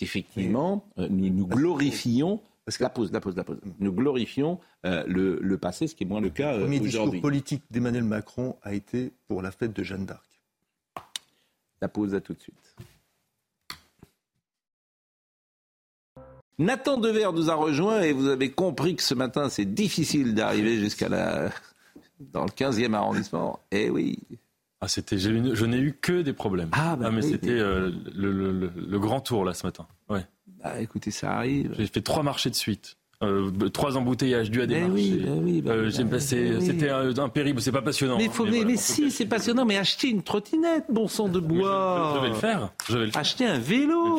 effectivement, 0.02 0.86
euh, 0.98 1.08
nous, 1.10 1.30
nous 1.30 1.48
glorifions 1.48 2.42
parce 2.66 2.78
que 2.78 2.84
la 2.84 2.90
pause, 2.90 3.12
la 3.12 3.20
pause, 3.20 3.36
la 3.36 3.44
pause. 3.44 3.60
Nous 3.80 3.92
glorifions 3.92 4.60
le, 4.84 5.56
passé, 5.56 5.88
ce 5.88 5.96
qui 5.96 6.04
est 6.04 6.08
moins 6.08 6.22
le 6.22 6.30
cas 6.30 6.56
aujourd'hui. 6.56 6.78
Le 6.78 6.80
premier 6.80 6.90
discours 6.92 7.22
politique 7.22 7.64
d'Emmanuel 7.72 8.04
Macron 8.04 8.56
a 8.62 8.74
été 8.74 9.12
pour 9.28 9.42
la 9.42 9.52
fête 9.52 9.74
de 9.74 9.84
Jeanne 9.84 10.06
d'Arc. 10.06 10.24
La 11.82 11.90
pause, 11.90 12.14
à 12.14 12.22
tout 12.22 12.34
de 12.34 12.40
suite. 12.40 12.76
Nathan 16.60 16.98
Dever 16.98 17.30
nous 17.34 17.50
a 17.50 17.56
rejoint 17.56 18.02
et 18.02 18.14
vous 18.14 18.28
avez 18.28 18.52
compris 18.52 18.96
que 18.96 19.02
ce 19.02 19.16
matin, 19.16 19.50
c'est 19.50 19.66
difficile 19.66 20.36
d'arriver 20.36 20.78
jusqu'à 20.78 21.10
la 21.10 21.50
dans 22.20 22.44
le 22.44 22.52
15e 22.52 22.94
arrondissement. 22.94 23.60
Eh 23.72 23.90
oui. 23.90 24.20
Ah, 24.84 24.88
c'était, 24.88 25.20
je 25.20 25.66
n'ai 25.66 25.78
eu 25.78 25.94
que 25.94 26.24
des 26.24 26.34
problèmes. 26.34 26.70
Ah, 26.72 26.96
bah 26.96 27.06
ah 27.08 27.12
mais 27.12 27.22
c'était 27.22 27.50
euh, 27.52 27.92
le, 28.16 29.00
grand 29.00 29.22
tour 29.22 29.46
là 29.46 29.54
ce 29.54 29.66
matin. 29.66 29.86
Ouais. 30.10 30.26
Bah, 30.64 30.82
écoutez, 30.82 31.12
ça 31.12 31.34
arrive. 31.34 31.76
J'ai 31.78 31.86
fait 31.86 32.02
trois 32.02 32.24
marchés 32.24 32.50
de 32.50 32.56
suite. 32.56 32.98
Euh, 33.22 33.52
trois 33.70 33.98
embouteillages 33.98 34.50
dus 34.50 34.64
à 34.64 34.66
des 34.66 34.80
marchés. 34.80 35.22
Oui, 35.24 35.40
oui, 35.44 35.62
bah, 35.62 35.74
euh, 35.74 35.92
j'ai 35.92 36.04
passé, 36.04 36.56
eh 36.58 36.62
c'était 36.62 36.90
un, 36.90 37.30
périple. 37.30 37.62
C'est 37.62 37.72
pas 37.72 37.84
passionnant. 37.84 38.18
Mais, 38.18 38.30
faut, 38.30 38.48
mais, 38.48 38.76
si, 38.76 39.12
c'est 39.12 39.28
passionnant. 39.28 39.66
Mais 39.66 39.78
achetez 39.78 40.10
une 40.10 40.24
trottinette, 40.24 40.86
bon 40.90 41.08
sang 41.08 41.30
de 41.30 41.40
bois. 41.40 42.14
Je, 42.16 42.22
vais 42.22 42.30
le 42.30 42.34
faire. 42.34 42.74
Je 42.90 42.98
vais 42.98 43.06
le 43.06 43.12
faire. 43.12 43.22
Achetez 43.22 43.46
un 43.46 43.60
vélo. 43.60 44.18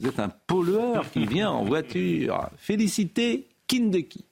Vous 0.00 0.08
êtes 0.08 0.18
un 0.18 0.30
pollueur 0.46 1.10
qui 1.10 1.26
vient 1.26 1.50
en 1.50 1.64
voiture. 1.64 2.48
Félicité 2.56 3.48
Kindeki. 3.66 4.24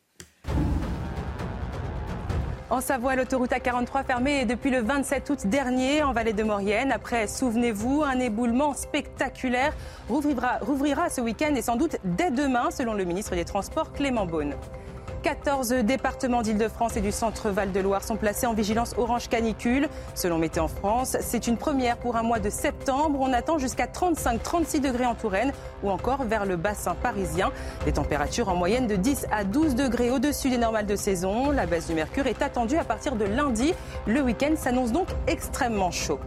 En 2.70 2.80
Savoie, 2.80 3.16
l'autoroute 3.16 3.50
A43 3.50 4.04
fermée 4.04 4.44
depuis 4.44 4.70
le 4.70 4.80
27 4.80 5.28
août 5.30 5.46
dernier 5.46 6.04
en 6.04 6.12
vallée 6.12 6.32
de 6.32 6.44
Maurienne. 6.44 6.92
Après, 6.92 7.26
souvenez-vous, 7.26 8.04
un 8.04 8.20
éboulement 8.20 8.74
spectaculaire 8.74 9.74
rouvrira, 10.08 10.58
rouvrira 10.60 11.10
ce 11.10 11.20
week-end 11.20 11.52
et 11.56 11.62
sans 11.62 11.74
doute 11.74 11.96
dès 12.04 12.30
demain, 12.30 12.70
selon 12.70 12.94
le 12.94 13.02
ministre 13.02 13.34
des 13.34 13.44
Transports 13.44 13.92
Clément 13.92 14.24
Beaune. 14.24 14.54
14 15.22 15.68
départements 15.84 16.42
d'Île-de-France 16.42 16.96
et 16.96 17.00
du 17.00 17.12
centre 17.12 17.50
Val-de-Loire 17.50 18.02
sont 18.02 18.16
placés 18.16 18.46
en 18.46 18.54
vigilance 18.54 18.94
orange 18.96 19.28
canicule. 19.28 19.88
Selon 20.14 20.38
Météo 20.38 20.66
France, 20.66 21.16
c'est 21.20 21.46
une 21.46 21.58
première 21.58 21.98
pour 21.98 22.16
un 22.16 22.22
mois 22.22 22.38
de 22.38 22.48
septembre. 22.48 23.18
On 23.20 23.32
attend 23.32 23.58
jusqu'à 23.58 23.86
35-36 23.86 24.80
degrés 24.80 25.06
en 25.06 25.14
Touraine 25.14 25.52
ou 25.82 25.90
encore 25.90 26.24
vers 26.24 26.46
le 26.46 26.56
bassin 26.56 26.94
parisien. 26.94 27.50
Des 27.84 27.92
températures 27.92 28.48
en 28.48 28.56
moyenne 28.56 28.86
de 28.86 28.96
10 28.96 29.26
à 29.30 29.44
12 29.44 29.74
degrés 29.74 30.10
au-dessus 30.10 30.48
des 30.48 30.58
normales 30.58 30.86
de 30.86 30.96
saison. 30.96 31.50
La 31.50 31.66
baisse 31.66 31.86
du 31.86 31.94
mercure 31.94 32.26
est 32.26 32.42
attendue 32.42 32.78
à 32.78 32.84
partir 32.84 33.16
de 33.16 33.24
lundi. 33.24 33.74
Le 34.06 34.22
week-end 34.22 34.54
s'annonce 34.56 34.92
donc 34.92 35.08
extrêmement 35.26 35.90
chaud. 35.90 36.18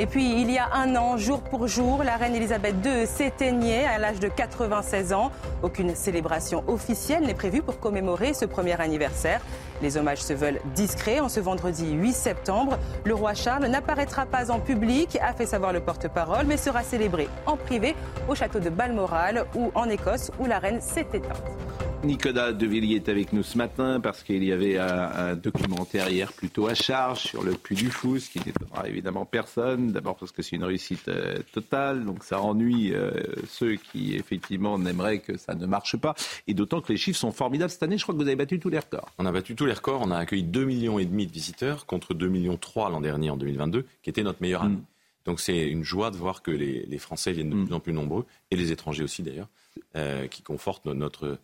Et 0.00 0.06
puis, 0.06 0.40
il 0.40 0.48
y 0.48 0.58
a 0.58 0.68
un 0.74 0.94
an, 0.94 1.16
jour 1.16 1.40
pour 1.40 1.66
jour, 1.66 2.04
la 2.04 2.16
reine 2.16 2.36
Elisabeth 2.36 2.76
II 2.84 3.04
s'éteignait 3.04 3.84
à 3.84 3.98
l'âge 3.98 4.20
de 4.20 4.28
96 4.28 5.12
ans. 5.12 5.32
Aucune 5.64 5.96
célébration 5.96 6.62
officielle 6.68 7.24
n'est 7.24 7.34
prévue 7.34 7.62
pour 7.62 7.80
commémorer 7.80 8.32
ce 8.32 8.44
premier 8.44 8.80
anniversaire. 8.80 9.40
Les 9.82 9.96
hommages 9.96 10.22
se 10.22 10.32
veulent 10.32 10.60
discrets. 10.76 11.18
En 11.18 11.28
ce 11.28 11.40
vendredi 11.40 11.90
8 11.90 12.12
septembre, 12.12 12.78
le 13.04 13.14
roi 13.14 13.34
Charles 13.34 13.66
n'apparaîtra 13.66 14.24
pas 14.24 14.52
en 14.52 14.60
public, 14.60 15.18
a 15.20 15.32
fait 15.32 15.46
savoir 15.46 15.72
le 15.72 15.80
porte-parole, 15.80 16.46
mais 16.46 16.58
sera 16.58 16.84
célébré 16.84 17.28
en 17.46 17.56
privé 17.56 17.96
au 18.28 18.36
château 18.36 18.60
de 18.60 18.70
Balmoral 18.70 19.46
ou 19.56 19.72
en 19.74 19.88
Écosse 19.88 20.30
où 20.38 20.46
la 20.46 20.60
reine 20.60 20.80
s'est 20.80 21.08
éteinte. 21.12 21.87
Nicolas 22.04 22.52
Devilliers 22.52 22.96
est 22.96 23.08
avec 23.08 23.32
nous 23.32 23.42
ce 23.42 23.58
matin 23.58 24.00
parce 24.00 24.22
qu'il 24.22 24.44
y 24.44 24.52
avait 24.52 24.78
un, 24.78 25.34
documentaire 25.34 26.08
hier 26.08 26.32
plutôt 26.32 26.68
à 26.68 26.74
charge 26.74 27.20
sur 27.20 27.42
le 27.42 27.52
Puy 27.52 27.74
du 27.74 27.90
Fou, 27.90 28.18
ce 28.18 28.30
qui 28.30 28.38
n'étonnera 28.38 28.88
évidemment 28.88 29.24
personne. 29.24 29.90
D'abord 29.90 30.16
parce 30.16 30.30
que 30.30 30.42
c'est 30.42 30.56
une 30.56 30.64
réussite 30.64 31.08
euh, 31.08 31.38
totale, 31.52 32.04
donc 32.04 32.22
ça 32.22 32.40
ennuie 32.40 32.94
euh, 32.94 33.10
ceux 33.48 33.74
qui 33.74 34.14
effectivement 34.14 34.78
n'aimeraient 34.78 35.18
que 35.18 35.36
ça 35.36 35.54
ne 35.54 35.66
marche 35.66 35.96
pas. 35.96 36.14
Et 36.46 36.54
d'autant 36.54 36.80
que 36.80 36.92
les 36.92 36.98
chiffres 36.98 37.18
sont 37.18 37.32
formidables 37.32 37.70
cette 37.70 37.82
année. 37.82 37.98
Je 37.98 38.04
crois 38.04 38.14
que 38.14 38.20
vous 38.20 38.26
avez 38.26 38.36
battu 38.36 38.60
tous 38.60 38.70
les 38.70 38.78
records. 38.78 39.10
On 39.18 39.26
a 39.26 39.32
battu 39.32 39.56
tous 39.56 39.66
les 39.66 39.74
records. 39.74 40.00
On 40.02 40.12
a 40.12 40.18
accueilli 40.18 40.44
2,5 40.44 40.64
millions 40.64 40.98
et 41.00 41.04
demi 41.04 41.26
de 41.26 41.32
visiteurs 41.32 41.84
contre 41.84 42.14
2,3 42.14 42.28
millions 42.28 42.58
l'an 42.76 43.00
dernier 43.00 43.30
en 43.30 43.36
2022, 43.36 43.84
qui 44.02 44.10
était 44.10 44.22
notre 44.22 44.40
meilleure 44.40 44.62
année. 44.62 44.76
Mm. 44.76 44.84
Donc 45.26 45.40
c'est 45.40 45.68
une 45.68 45.84
joie 45.84 46.10
de 46.10 46.16
voir 46.16 46.42
que 46.42 46.52
les, 46.52 46.98
Français 46.98 47.32
viennent 47.32 47.50
de 47.50 47.56
mm. 47.56 47.66
plus 47.66 47.74
en 47.74 47.80
plus 47.80 47.92
nombreux, 47.92 48.24
et 48.50 48.56
les 48.56 48.70
étrangers 48.72 49.02
aussi 49.02 49.22
d'ailleurs, 49.22 49.48
euh, 49.96 50.26
qui 50.28 50.42
confortent 50.42 50.86
notre 50.86 50.94
notre 50.94 51.38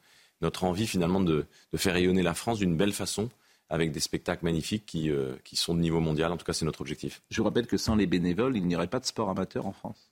envie 0.60 0.86
finalement 0.86 1.20
de, 1.20 1.46
faire 1.76 1.94
rayonner 1.94 2.22
la 2.22 2.34
France 2.34 2.58
d'une 2.58 2.76
belle 2.76 2.92
façon 2.92 3.30
avec 3.70 3.92
des 3.92 4.00
spectacles 4.00 4.44
magnifiques 4.44 4.86
qui, 4.86 5.10
euh, 5.10 5.34
qui 5.42 5.56
sont 5.56 5.74
de 5.74 5.80
niveau 5.80 6.00
mondial. 6.00 6.30
En 6.30 6.36
tout 6.36 6.44
cas, 6.44 6.52
c'est 6.52 6.64
notre 6.64 6.80
objectif. 6.80 7.22
Je 7.30 7.38
vous 7.38 7.44
rappelle 7.44 7.66
que 7.66 7.76
sans 7.76 7.96
les 7.96 8.06
bénévoles, 8.06 8.56
il 8.56 8.66
n'y 8.66 8.76
aurait 8.76 8.88
pas 8.88 9.00
de 9.00 9.06
sport 9.06 9.30
amateur 9.30 9.66
en 9.66 9.72
France. 9.72 10.10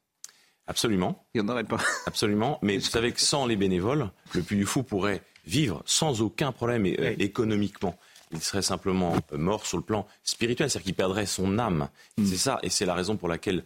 Absolument. 0.66 1.26
Il 1.34 1.42
n'y 1.42 1.48
en 1.48 1.52
aurait 1.52 1.64
pas. 1.64 1.80
Absolument. 2.06 2.58
Mais 2.62 2.78
vous 2.78 2.84
savez 2.84 3.12
que 3.12 3.20
sans 3.20 3.46
les 3.46 3.56
bénévoles, 3.56 4.10
le 4.34 4.42
Puy 4.42 4.56
du 4.56 4.64
Fou 4.64 4.82
pourrait 4.82 5.22
vivre 5.44 5.82
sans 5.84 6.22
aucun 6.22 6.52
problème 6.52 6.86
euh, 6.86 7.14
économiquement. 7.18 7.98
Il 8.32 8.40
serait 8.40 8.62
simplement 8.62 9.14
euh, 9.32 9.38
mort 9.38 9.66
sur 9.66 9.76
le 9.76 9.82
plan 9.82 10.06
spirituel, 10.22 10.70
c'est-à-dire 10.70 10.86
qu'il 10.86 10.94
perdrait 10.94 11.26
son 11.26 11.58
âme. 11.58 11.88
Mm. 12.16 12.26
C'est 12.26 12.36
ça, 12.36 12.58
et 12.62 12.70
c'est 12.70 12.86
la 12.86 12.94
raison 12.94 13.16
pour 13.16 13.28
laquelle 13.28 13.64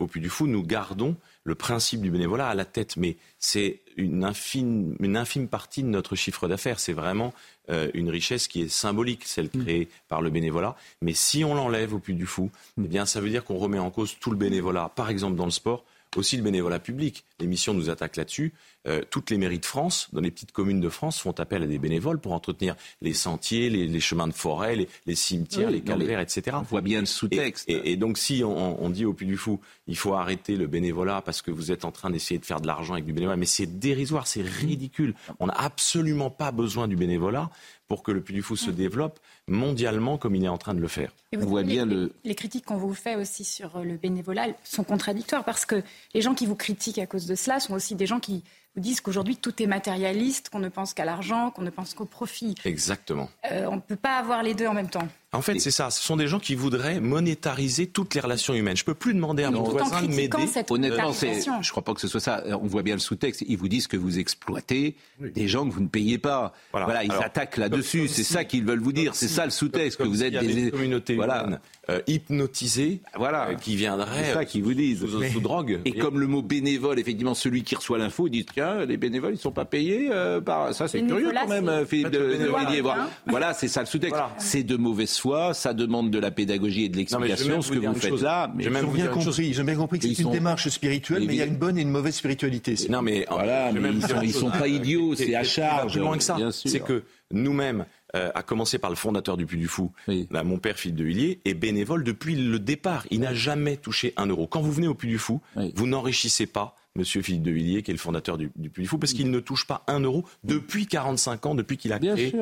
au 0.00 0.08
Puy 0.08 0.20
du 0.20 0.30
Fou, 0.30 0.48
nous 0.48 0.64
gardons 0.64 1.14
le 1.46 1.54
principe 1.54 2.02
du 2.02 2.10
bénévolat 2.10 2.48
à 2.48 2.54
la 2.54 2.64
tête, 2.64 2.96
mais 2.96 3.16
c'est 3.38 3.80
une 3.96 4.24
infime, 4.24 4.96
une 4.98 5.16
infime 5.16 5.46
partie 5.46 5.84
de 5.84 5.88
notre 5.88 6.16
chiffre 6.16 6.48
d'affaires. 6.48 6.80
C'est 6.80 6.92
vraiment 6.92 7.32
euh, 7.70 7.88
une 7.94 8.10
richesse 8.10 8.48
qui 8.48 8.62
est 8.62 8.68
symbolique, 8.68 9.24
celle 9.24 9.46
mm. 9.54 9.62
créée 9.62 9.88
par 10.08 10.22
le 10.22 10.30
bénévolat. 10.30 10.74
Mais 11.02 11.14
si 11.14 11.44
on 11.44 11.54
l'enlève 11.54 11.94
au 11.94 12.00
Puy 12.00 12.14
du 12.14 12.26
Fou, 12.26 12.50
mm. 12.76 12.84
eh 12.84 12.88
bien, 12.88 13.06
ça 13.06 13.20
veut 13.20 13.30
dire 13.30 13.44
qu'on 13.44 13.58
remet 13.58 13.78
en 13.78 13.92
cause 13.92 14.16
tout 14.18 14.32
le 14.32 14.36
bénévolat, 14.36 14.90
par 14.96 15.08
exemple 15.08 15.36
dans 15.36 15.44
le 15.44 15.52
sport, 15.52 15.84
aussi 16.16 16.36
le 16.36 16.42
bénévolat 16.42 16.78
public. 16.78 17.24
L'émission 17.40 17.74
nous 17.74 17.90
attaque 17.90 18.16
là-dessus. 18.16 18.52
Euh, 18.86 19.02
toutes 19.10 19.30
les 19.30 19.38
mairies 19.38 19.58
de 19.58 19.64
France, 19.64 20.08
dans 20.12 20.20
les 20.20 20.30
petites 20.30 20.52
communes 20.52 20.80
de 20.80 20.88
France, 20.88 21.18
font 21.18 21.32
appel 21.32 21.62
à 21.62 21.66
des 21.66 21.78
bénévoles 21.78 22.20
pour 22.20 22.32
entretenir 22.32 22.76
les 23.02 23.14
sentiers, 23.14 23.68
les, 23.68 24.00
chemins 24.00 24.28
de 24.28 24.32
forêt, 24.32 24.86
les, 25.06 25.14
cimetières, 25.14 25.70
les 25.70 25.80
calvaires, 25.80 26.20
etc. 26.20 26.56
On 26.60 26.62
voit 26.62 26.82
bien 26.82 27.00
le 27.00 27.06
sous-texte. 27.06 27.68
Et, 27.68 27.96
donc 27.96 28.16
si 28.16 28.42
on, 28.44 28.90
dit 28.90 29.04
au 29.04 29.12
Puy 29.12 29.26
du 29.26 29.36
Fou, 29.36 29.60
il 29.88 29.96
faut 29.96 30.14
arrêter 30.14 30.56
le 30.56 30.66
bénévolat 30.66 31.20
parce 31.22 31.42
que 31.42 31.50
vous 31.50 31.72
êtes 31.72 31.84
en 31.84 31.90
train 31.90 32.10
d'essayer 32.10 32.38
de 32.38 32.44
faire 32.44 32.60
de 32.60 32.66
l'argent 32.66 32.94
avec 32.94 33.04
du 33.04 33.12
bénévolat, 33.12 33.36
mais 33.36 33.46
c'est 33.46 33.66
dérisoire, 33.78 34.26
c'est 34.26 34.42
ridicule. 34.42 35.14
On 35.40 35.46
n'a 35.46 35.54
absolument 35.54 36.30
pas 36.30 36.52
besoin 36.52 36.86
du 36.86 36.96
bénévolat 36.96 37.50
pour 37.88 38.02
que 38.02 38.12
le 38.12 38.20
Puy 38.20 38.34
du 38.34 38.42
Fou 38.42 38.56
se 38.56 38.70
développe 38.70 39.20
mondialement 39.48 40.18
comme 40.18 40.34
il 40.34 40.44
est 40.44 40.48
en 40.48 40.58
train 40.58 40.74
de 40.74 40.80
le 40.80 40.88
faire. 40.88 41.12
on 41.34 41.38
voit 41.40 41.62
bien 41.62 41.86
le... 41.86 42.12
les 42.24 42.34
critiques 42.34 42.64
qu'on 42.64 42.76
vous 42.76 42.94
fait 42.94 43.16
aussi 43.16 43.44
sur 43.44 43.80
le 43.80 43.96
bénévolat 43.96 44.48
sont 44.64 44.84
contradictoires 44.84 45.44
parce 45.44 45.64
que 45.64 45.82
les 46.14 46.22
gens 46.22 46.34
qui 46.34 46.46
vous 46.46 46.56
critiquent 46.56 46.98
à 46.98 47.06
cause 47.06 47.26
de 47.26 47.34
cela 47.34 47.60
sont 47.60 47.74
aussi 47.74 47.94
des 47.94 48.06
gens 48.06 48.20
qui 48.20 48.42
vous 48.76 48.82
disent 48.82 49.00
qu'aujourd'hui 49.00 49.36
tout 49.36 49.62
est 49.62 49.66
matérialiste, 49.66 50.50
qu'on 50.50 50.58
ne 50.58 50.68
pense 50.68 50.94
qu'à 50.94 51.04
l'argent, 51.04 51.50
qu'on 51.50 51.62
ne 51.62 51.70
pense 51.70 51.94
qu'au 51.94 52.04
profit. 52.04 52.54
Exactement. 52.64 53.30
Euh, 53.50 53.66
on 53.70 53.76
ne 53.76 53.80
peut 53.80 53.96
pas 53.96 54.18
avoir 54.18 54.42
les 54.42 54.54
deux 54.54 54.66
en 54.66 54.74
même 54.74 54.90
temps. 54.90 55.08
En 55.32 55.42
fait, 55.42 55.58
c'est 55.58 55.70
ça. 55.70 55.90
Ce 55.90 56.02
sont 56.02 56.16
des 56.16 56.28
gens 56.28 56.38
qui 56.38 56.54
voudraient 56.54 57.00
monétariser 57.00 57.86
toutes 57.86 58.14
les 58.14 58.20
relations 58.20 58.54
humaines. 58.54 58.76
Je 58.76 58.84
peux 58.84 58.94
plus 58.94 59.12
demander 59.12 59.44
à 59.44 59.50
mon 59.50 59.62
voisin 59.64 60.02
de 60.02 60.08
m'aider. 60.08 60.48
Honnêtement, 60.70 61.12
je 61.12 61.70
crois 61.70 61.84
pas 61.84 61.94
que 61.94 62.00
ce 62.00 62.08
soit 62.08 62.20
ça. 62.20 62.42
On 62.46 62.66
voit 62.66 62.82
bien 62.82 62.94
le 62.94 63.00
sous-texte. 63.00 63.44
Ils 63.46 63.58
vous 63.58 63.68
disent 63.68 63.86
que 63.86 63.96
vous 63.96 64.18
exploitez 64.18 64.96
des 65.20 65.48
gens 65.48 65.68
que 65.68 65.74
vous 65.74 65.82
ne 65.82 65.88
payez 65.88 66.18
pas. 66.18 66.54
Voilà, 66.72 67.04
ils 67.04 67.12
attaquent 67.12 67.58
là-dessus. 67.58 68.08
C'est 68.08 68.24
ça 68.24 68.44
qu'ils 68.44 68.64
veulent 68.64 68.80
vous 68.80 68.92
dire. 68.92 69.14
C'est 69.14 69.28
ça 69.28 69.44
le 69.44 69.50
sous-texte 69.50 69.98
que 69.98 70.04
vous 70.04 70.22
êtes 70.22 70.38
des, 70.38 70.70
communautés 70.70 71.16
voilà. 71.16 71.60
Euh, 71.88 72.00
hypnotisées, 72.08 73.00
voilà, 73.14 73.50
euh, 73.50 73.54
qui 73.54 73.76
viendraient 73.76 74.32
ça 74.32 74.44
qu'ils 74.44 74.64
vous 74.64 74.74
disent 74.74 75.06
sous, 75.06 75.40
drogue. 75.40 75.80
Et, 75.84 75.92
comme 75.92 76.18
le 76.18 76.26
mot 76.26 76.42
bénévole, 76.42 76.98
effectivement, 76.98 77.34
celui 77.34 77.62
qui 77.62 77.76
reçoit 77.76 77.96
l'info, 77.96 78.28
dit 78.28 78.44
tiens, 78.44 78.65
les 78.86 78.96
bénévoles, 78.96 79.34
ils 79.34 79.38
sont 79.38 79.52
pas 79.52 79.64
payés 79.64 80.08
euh, 80.10 80.40
par 80.40 80.74
ça. 80.74 80.88
C'est 80.88 81.02
curieux 81.02 81.30
quand 81.32 81.48
même, 81.48 81.86
Philippe 81.86 82.10
de, 82.10 82.18
de, 82.18 82.82
Voilà, 83.26 83.54
c'est 83.54 83.68
ça 83.68 83.80
le 83.80 83.86
sous-texte. 83.86 84.20
C'est 84.38 84.62
de 84.62 84.76
mauvaise 84.76 85.18
foi. 85.18 85.54
Ça 85.54 85.72
demande 85.72 86.10
de 86.10 86.18
la 86.18 86.30
pédagogie 86.30 86.84
et 86.84 86.88
de 86.88 86.96
l'explication, 86.96 87.62
ce 87.62 87.72
que 87.72 87.78
vous 87.78 87.94
faites 87.94 88.20
là. 88.20 88.50
Mais 88.54 88.64
j'ai 88.64 88.70
bien 88.70 89.08
compris. 89.08 89.52
J'ai 89.52 89.62
bien 89.62 89.76
compris 89.76 89.98
que 89.98 90.08
c'est 90.08 90.22
une 90.22 90.30
démarche 90.30 90.68
spirituelle, 90.68 91.24
mais 91.26 91.34
il 91.34 91.38
y 91.38 91.42
a 91.42 91.46
une 91.46 91.56
bonne 91.56 91.78
et 91.78 91.82
une 91.82 91.90
mauvaise 91.90 92.14
spiritualité. 92.14 92.74
Non, 92.88 93.02
mais 93.02 93.26
voilà, 93.30 93.72
mais 93.72 93.90
ils 94.22 94.32
sont, 94.32 94.46
sont 94.46 94.50
pas 94.50 94.68
idiots, 94.68 95.14
c'est 95.14 95.34
à 95.34 95.44
charge. 95.44 95.92
Plus 95.92 96.00
loin 96.00 96.16
que 96.16 96.22
ça, 96.22 96.36
c'est 96.50 96.80
que 96.80 97.04
nous-mêmes, 97.32 97.86
euh, 98.14 98.30
à 98.34 98.42
commencer 98.42 98.78
par 98.78 98.90
le 98.90 98.96
fondateur 98.96 99.36
du 99.36 99.46
Puy 99.46 99.58
du 99.58 99.68
Fou, 99.68 99.92
mon 100.30 100.58
père 100.58 100.76
Philippe 100.76 100.96
de 100.96 101.04
Villiers, 101.04 101.40
est 101.44 101.54
bénévole 101.54 102.04
depuis 102.04 102.36
le 102.36 102.58
départ. 102.58 103.06
Il 103.10 103.20
n'a 103.20 103.34
jamais 103.34 103.76
touché 103.76 104.12
un 104.16 104.26
euro. 104.26 104.46
Quand 104.46 104.60
vous 104.60 104.72
venez 104.72 104.88
au 104.88 104.94
Puy 104.94 105.08
du 105.08 105.18
Fou, 105.18 105.40
vous 105.74 105.86
n'enrichissez 105.86 106.46
pas 106.46 106.76
Monsieur 106.96 107.22
Philippe 107.22 107.42
de 107.42 107.50
Villiers, 107.50 107.82
qui 107.82 107.90
est 107.90 107.94
le 107.94 107.98
fondateur 107.98 108.38
du, 108.38 108.50
du 108.56 108.70
Puy 108.70 108.82
du 108.82 108.88
Fou, 108.88 108.98
parce 108.98 109.12
qu'il 109.12 109.30
ne 109.30 109.40
touche 109.40 109.66
pas 109.66 109.84
un 109.86 110.00
euro 110.00 110.24
depuis 110.44 110.86
45 110.86 111.46
ans, 111.46 111.54
depuis 111.54 111.76
qu'il 111.76 111.92
a 111.92 111.98
créé 111.98 112.32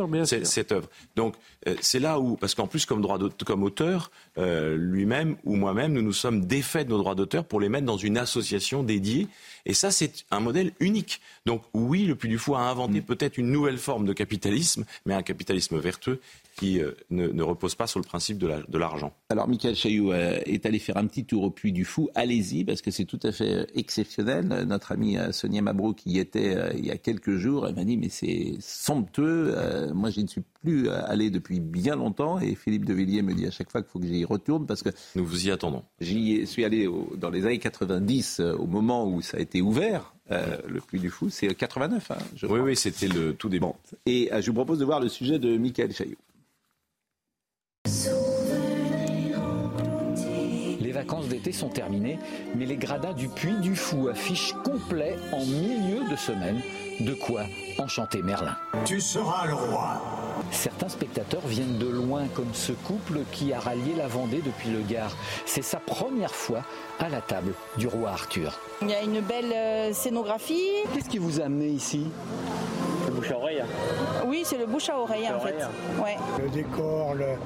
cette, 0.45 0.73
œuvre. 0.73 0.89
Donc 1.17 1.35
euh, 1.69 1.75
c'est 1.81 1.99
là 1.99 2.19
où, 2.19 2.37
parce 2.37 2.55
qu'en 2.55 2.67
plus 2.67 2.87
comme 2.87 3.03
droit 3.03 3.19
comme 3.45 3.63
auteur, 3.63 4.11
euh, 4.39 4.77
lui-même 4.77 5.37
ou 5.45 5.57
moi-même, 5.57 5.93
nous 5.93 6.03
nous 6.03 6.13
sommes 6.13 6.45
défaits 6.47 6.87
de 6.87 6.93
nos 6.93 6.99
droits 6.99 7.15
d'auteur 7.15 7.45
pour 7.45 7.61
les 7.61 7.69
mettre 7.69 7.87
dans 7.87 7.97
une 7.97 8.19
association 8.19 8.83
dédiée. 8.83 9.29
Et 9.67 9.75
ça, 9.75 9.91
c'est 9.91 10.25
un 10.31 10.41
modèle 10.41 10.73
unique. 10.81 11.21
Donc 11.47 11.63
oui, 11.73 12.05
le 12.05 12.15
Puy 12.15 12.29
du 12.29 12.39
Fou 12.39 12.55
a 12.55 12.61
inventé 12.61 13.01
mm. 13.01 13.05
peut-être 13.05 13.39
une 13.39 13.51
nouvelle 13.51 13.79
forme 13.79 14.07
de 14.07 14.13
capitalisme, 14.13 14.85
mais 15.07 15.15
un 15.15 15.23
capitalisme 15.23 15.79
vertueux 15.79 16.21
qui 16.55 16.81
euh, 16.81 16.93
ne, 17.11 17.43
repose 17.43 17.75
pas 17.75 17.87
sur 17.87 18.01
le 18.01 18.05
principe 18.05 18.39
de 18.39 18.79
l'argent. 18.79 19.13
Alors, 19.29 19.49
Michael 19.49 19.75
Chailloux 19.75 20.13
euh, 20.13 20.39
est 20.47 20.67
allé 20.67 20.79
faire 20.79 20.97
un 20.97 21.07
petit 21.07 21.25
tour 21.25 21.43
au 21.43 21.51
Puy 21.51 21.73
du 21.73 21.85
Fou. 21.85 22.09
Allez-y, 22.15 22.65
parce 22.65 22.81
que 22.81 22.91
c'est 22.91 23.05
tout 23.05 23.19
à 23.23 23.33
fait 23.33 23.55
euh, 23.55 23.67
exceptionnel. 23.75 24.65
Notre 24.67 24.93
amie 24.93 25.17
Sonia 25.33 25.63
Mabrouk 25.63 25.97
qui 25.97 26.11
y 26.11 26.19
était 26.19 26.57
il 26.77 26.87
y 26.87 26.91
a 26.91 26.97
quelques 26.97 27.37
jours. 27.37 27.67
Elle 27.67 27.75
m'a 27.75 27.85
dit, 27.85 27.97
mais 27.97 28.09
c'est 28.09 28.55
somptueux. 28.61 29.55
moi, 29.95 30.11
je 30.11 30.21
ne 30.21 30.27
suis 30.27 30.43
plus 30.63 30.89
allé 30.89 31.31
depuis 31.31 31.61
bien 31.61 31.97
longtemps. 31.97 32.39
Et 32.41 32.55
Philippe 32.55 32.85
de 32.85 32.95
Villiers 32.95 33.23
me 33.23 33.35
dit 33.35 33.47
à 33.47 33.51
chaque 33.51 33.71
fois 33.71 33.83
qu'il 33.83 33.91
faut 33.91 33.99
que 33.99 34.07
j'y 34.07 34.25
retourne, 34.25 34.67
parce 34.67 34.83
que... 34.83 34.91
Nous 35.17 35.27
vous 35.27 35.49
y 35.49 35.51
attendons. 35.51 35.83
J'y 36.01 36.47
suis 36.47 36.65
allé 36.65 36.89
dans 37.17 37.31
les 37.31 37.47
années 37.47 37.59
90, 37.59 38.41
au 38.41 38.67
moment 38.67 39.07
où 39.07 39.21
ça 39.21 39.39
a 39.39 39.41
été 39.41 39.61
ouvert. 39.61 40.15
le 40.31 40.81
Puy 40.81 41.01
du 41.01 41.11
Fou, 41.11 41.31
c'est 41.31 41.53
89, 41.55 42.11
hein, 42.11 42.17
je 42.37 42.47
Oui, 42.47 42.61
oui, 42.61 42.77
c'était 42.77 43.09
le 43.09 43.35
tout 43.35 43.49
début. 43.49 43.67
Et 44.07 44.31
je 44.41 44.47
vous 44.47 44.55
propose 44.55 44.79
de 44.79 44.85
voir 44.85 45.01
le 45.01 45.09
sujet 45.09 45.39
de 45.39 45.57
Michael 45.57 45.93
Chailloux. 45.93 46.17
Les 50.81 50.93
vacances 50.93 51.29
d'été 51.29 51.53
sont 51.53 51.69
terminées, 51.69 52.19
mais 52.55 52.65
les 52.65 52.77
gradins 52.77 53.13
du 53.13 53.29
Puy 53.29 53.55
du 53.61 53.77
Fou 53.77 54.09
affichent 54.09 54.55
complet 54.65 55.17
en 55.33 55.45
milieu 55.45 56.09
de 56.11 56.17
semaine. 56.17 56.61
De 57.01 57.13
quoi 57.13 57.43
enchanter 57.79 58.23
Merlin. 58.23 58.57
Tu 58.85 59.01
seras 59.01 59.47
le 59.47 59.55
roi. 59.55 60.01
Certains 60.51 60.89
spectateurs 60.89 61.47
viennent 61.47 61.79
de 61.79 61.89
loin, 61.89 62.27
comme 62.35 62.55
ce 62.55 62.73
couple 62.73 63.21
qui 63.33 63.53
a 63.53 63.59
rallié 63.59 63.95
la 63.97 64.07
Vendée 64.07 64.41
depuis 64.45 64.71
le 64.71 64.81
Gard. 64.81 65.15
C'est 65.45 65.63
sa 65.63 65.79
première 65.79 66.35
fois 66.35 66.63
à 67.01 67.09
la 67.09 67.21
table 67.21 67.53
du 67.77 67.89
roi 67.89 68.11
Arthur. 68.11 68.61
Il 68.81 68.91
y 68.91 68.95
a 68.95 69.03
une 69.03 69.21
belle 69.21 69.53
euh, 69.53 69.93
scénographie. 69.93 70.71
Qu'est-ce 70.95 71.09
qui 71.09 71.19
vous 71.19 71.41
a 71.41 71.45
amené 71.45 71.67
ici? 71.69 72.07
Le 73.07 73.13
bouche 73.13 73.31
à 73.31 73.37
oreille. 73.37 73.63
Oui, 74.35 74.43
c'est 74.43 74.59
le 74.59 74.67
bouche 74.67 74.89
à 74.89 74.99
oreille 74.99 75.29
en 75.31 75.39
fait. 75.39 75.55
Ouais. 76.03 76.17
Le 76.43 76.49
décor, 76.49 77.15
le, 77.15 77.37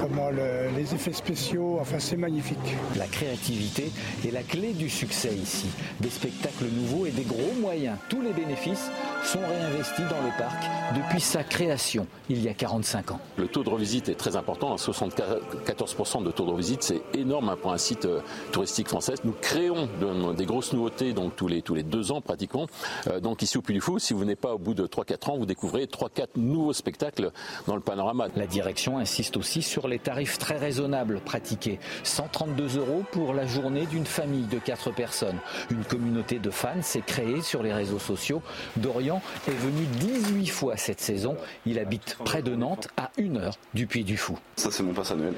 comment, 0.00 0.28
les 0.30 0.92
effets 0.92 1.12
spéciaux, 1.12 1.78
enfin 1.80 2.00
c'est 2.00 2.16
magnifique. 2.16 2.58
La 2.96 3.06
créativité 3.06 3.92
est 4.26 4.32
la 4.32 4.42
clé 4.42 4.72
du 4.72 4.90
succès 4.90 5.32
ici. 5.32 5.68
Des 6.00 6.10
spectacles 6.10 6.64
nouveaux 6.64 7.06
et 7.06 7.12
des 7.12 7.22
gros 7.22 7.52
moyens. 7.60 7.96
Tous 8.08 8.22
les 8.22 8.32
bénéfices 8.32 8.90
sont 9.22 9.38
réinvestis 9.38 10.02
dans 10.10 10.20
le 10.20 10.36
parc 10.36 10.64
depuis 10.96 11.20
sa 11.20 11.44
création 11.44 12.08
il 12.28 12.42
y 12.42 12.48
a 12.48 12.54
45 12.54 13.12
ans. 13.12 13.20
Le 13.36 13.46
taux 13.46 13.62
de 13.62 13.68
revisite 13.68 14.08
est 14.08 14.14
très 14.14 14.36
important, 14.36 14.74
74% 14.76 16.24
de 16.24 16.30
taux 16.30 16.46
de 16.46 16.50
revisite, 16.50 16.82
c'est 16.82 17.02
énorme 17.14 17.54
pour 17.60 17.72
un 17.72 17.78
site 17.78 18.06
euh, 18.06 18.20
touristique 18.52 18.88
français. 18.88 19.14
Nous 19.24 19.34
créons 19.40 19.88
des 20.36 20.46
grosses 20.46 20.72
nouveautés 20.72 21.12
donc 21.12 21.36
tous 21.36 21.48
les 21.48 21.62
tous 21.62 21.74
les 21.74 21.82
deux 21.82 22.12
ans 22.12 22.20
pratiquement. 22.20 22.66
Euh, 23.06 23.20
donc 23.20 23.42
ici 23.42 23.58
au 23.58 23.62
Puy 23.62 23.74
du 23.74 23.80
Fou, 23.80 23.98
si 23.98 24.14
vous 24.14 24.24
n'êtes 24.24 24.40
pas 24.40 24.54
au 24.54 24.58
bout 24.58 24.74
de 24.74 24.86
3-4 24.86 25.30
ans, 25.30 25.38
vous 25.38 25.46
découvrez 25.46 25.86
3-4 26.00 26.28
nouveaux 26.36 26.72
spectacles 26.72 27.30
dans 27.66 27.74
le 27.74 27.82
panorama. 27.82 28.28
La 28.36 28.46
direction 28.46 28.98
insiste 28.98 29.36
aussi 29.36 29.60
sur 29.60 29.86
les 29.86 29.98
tarifs 29.98 30.38
très 30.38 30.56
raisonnables 30.56 31.20
pratiqués. 31.20 31.78
132 32.04 32.78
euros 32.78 33.04
pour 33.12 33.34
la 33.34 33.46
journée 33.46 33.86
d'une 33.86 34.06
famille 34.06 34.46
de 34.46 34.58
4 34.58 34.92
personnes. 34.92 35.38
Une 35.70 35.84
communauté 35.84 36.38
de 36.38 36.50
fans 36.50 36.82
s'est 36.82 37.02
créée 37.06 37.42
sur 37.42 37.62
les 37.62 37.72
réseaux 37.72 37.98
sociaux. 37.98 38.42
Dorian 38.76 39.20
est 39.46 39.50
venu 39.50 39.84
18 40.00 40.46
fois 40.46 40.76
cette 40.76 41.00
saison. 41.00 41.36
Il 41.66 41.78
habite 41.78 42.16
près 42.24 42.42
de 42.42 42.54
Nantes, 42.54 42.88
à 42.96 43.10
une 43.18 43.36
heure 43.36 43.54
du 43.74 43.86
Puy 43.86 44.04
du 44.04 44.16
Fou. 44.16 44.38
Ça, 44.56 44.70
c'est 44.70 44.82
mon 44.82 44.94
passe 44.94 45.10
annuel. 45.10 45.34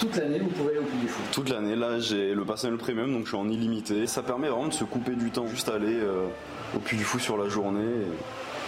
Toute 0.00 0.16
l'année, 0.16 0.38
vous 0.38 0.48
pouvez 0.48 0.70
aller 0.70 0.80
au 0.80 0.84
Puy 0.84 0.98
du 0.98 1.08
Fou 1.08 1.22
Toute 1.32 1.48
l'année, 1.50 1.76
là, 1.76 1.98
j'ai 2.00 2.34
le 2.34 2.44
pass 2.44 2.64
annuel 2.64 2.78
premium, 2.78 3.12
donc 3.12 3.24
je 3.24 3.28
suis 3.28 3.36
en 3.36 3.48
illimité. 3.48 4.06
Ça 4.06 4.22
permet 4.22 4.48
vraiment 4.48 4.68
de 4.68 4.72
se 4.72 4.84
couper 4.84 5.14
du 5.14 5.30
temps, 5.30 5.46
juste 5.46 5.68
aller 5.68 6.00
euh, 6.00 6.26
au 6.74 6.78
Puy 6.78 6.96
du 6.96 7.04
Fou 7.04 7.18
sur 7.18 7.36
la 7.36 7.48
journée. 7.48 8.06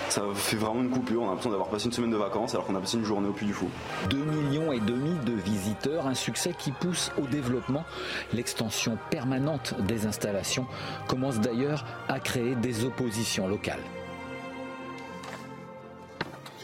Ça 0.09 0.23
fait 0.35 0.57
vraiment 0.57 0.83
une 0.83 0.91
coupure. 0.91 1.23
On 1.23 1.27
a 1.27 1.29
l'impression 1.31 1.51
d'avoir 1.51 1.69
passé 1.69 1.87
une 1.87 1.93
semaine 1.93 2.11
de 2.11 2.17
vacances 2.17 2.55
alors 2.55 2.67
qu'on 2.67 2.75
a 2.75 2.81
passé 2.81 2.97
une 2.97 3.05
journée 3.05 3.29
au 3.29 3.33
Puy 3.33 3.47
du 3.47 3.53
Fou. 3.53 3.69
2 4.11 4.17
millions 4.17 4.73
et 4.73 4.81
demi 4.81 5.11
de 5.25 5.33
visiteurs, 5.33 6.07
un 6.07 6.15
succès 6.15 6.55
qui 6.59 6.71
pousse 6.71 7.11
au 7.19 7.27
développement. 7.27 7.85
L'extension 8.33 8.99
permanente 9.11 9.75
des 9.87 10.07
installations 10.07 10.67
commence 11.09 11.41
d'ailleurs 11.41 11.85
à 12.09 12.21
créer 12.21 12.55
des 12.57 12.85
oppositions 12.85 13.49
locales. 13.49 13.83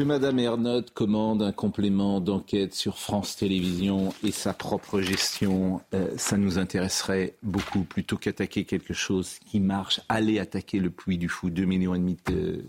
Que 0.01 0.05
Madame 0.05 0.39
Ernotte 0.39 0.93
commande 0.93 1.43
un 1.43 1.53
complément 1.53 2.23
d'enquête 2.23 2.75
sur 2.75 2.97
France 2.97 3.37
Télévisions 3.37 4.15
et 4.25 4.31
sa 4.31 4.55
propre 4.55 5.03
gestion, 5.03 5.83
euh, 5.93 6.09
ça 6.17 6.39
nous 6.39 6.59
intéresserait 6.59 7.37
beaucoup 7.43 7.83
plutôt 7.83 8.17
qu'attaquer 8.17 8.65
quelque 8.65 8.95
chose 8.95 9.39
qui 9.45 9.61
marche. 9.61 10.01
Aller 10.09 10.39
attaquer 10.39 10.79
le 10.79 10.89
Puy 10.89 11.19
du 11.19 11.29
Fou, 11.29 11.51
2 11.51 11.67
millions 11.67 11.95
et 11.95 11.99
demi 11.99 12.17
de 12.25 12.65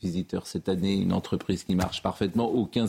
visiteurs 0.00 0.46
cette 0.46 0.68
année, 0.68 0.94
une 0.94 1.12
entreprise 1.12 1.64
qui 1.64 1.74
marche 1.74 2.02
parfaitement, 2.02 2.48
aucun 2.50 2.86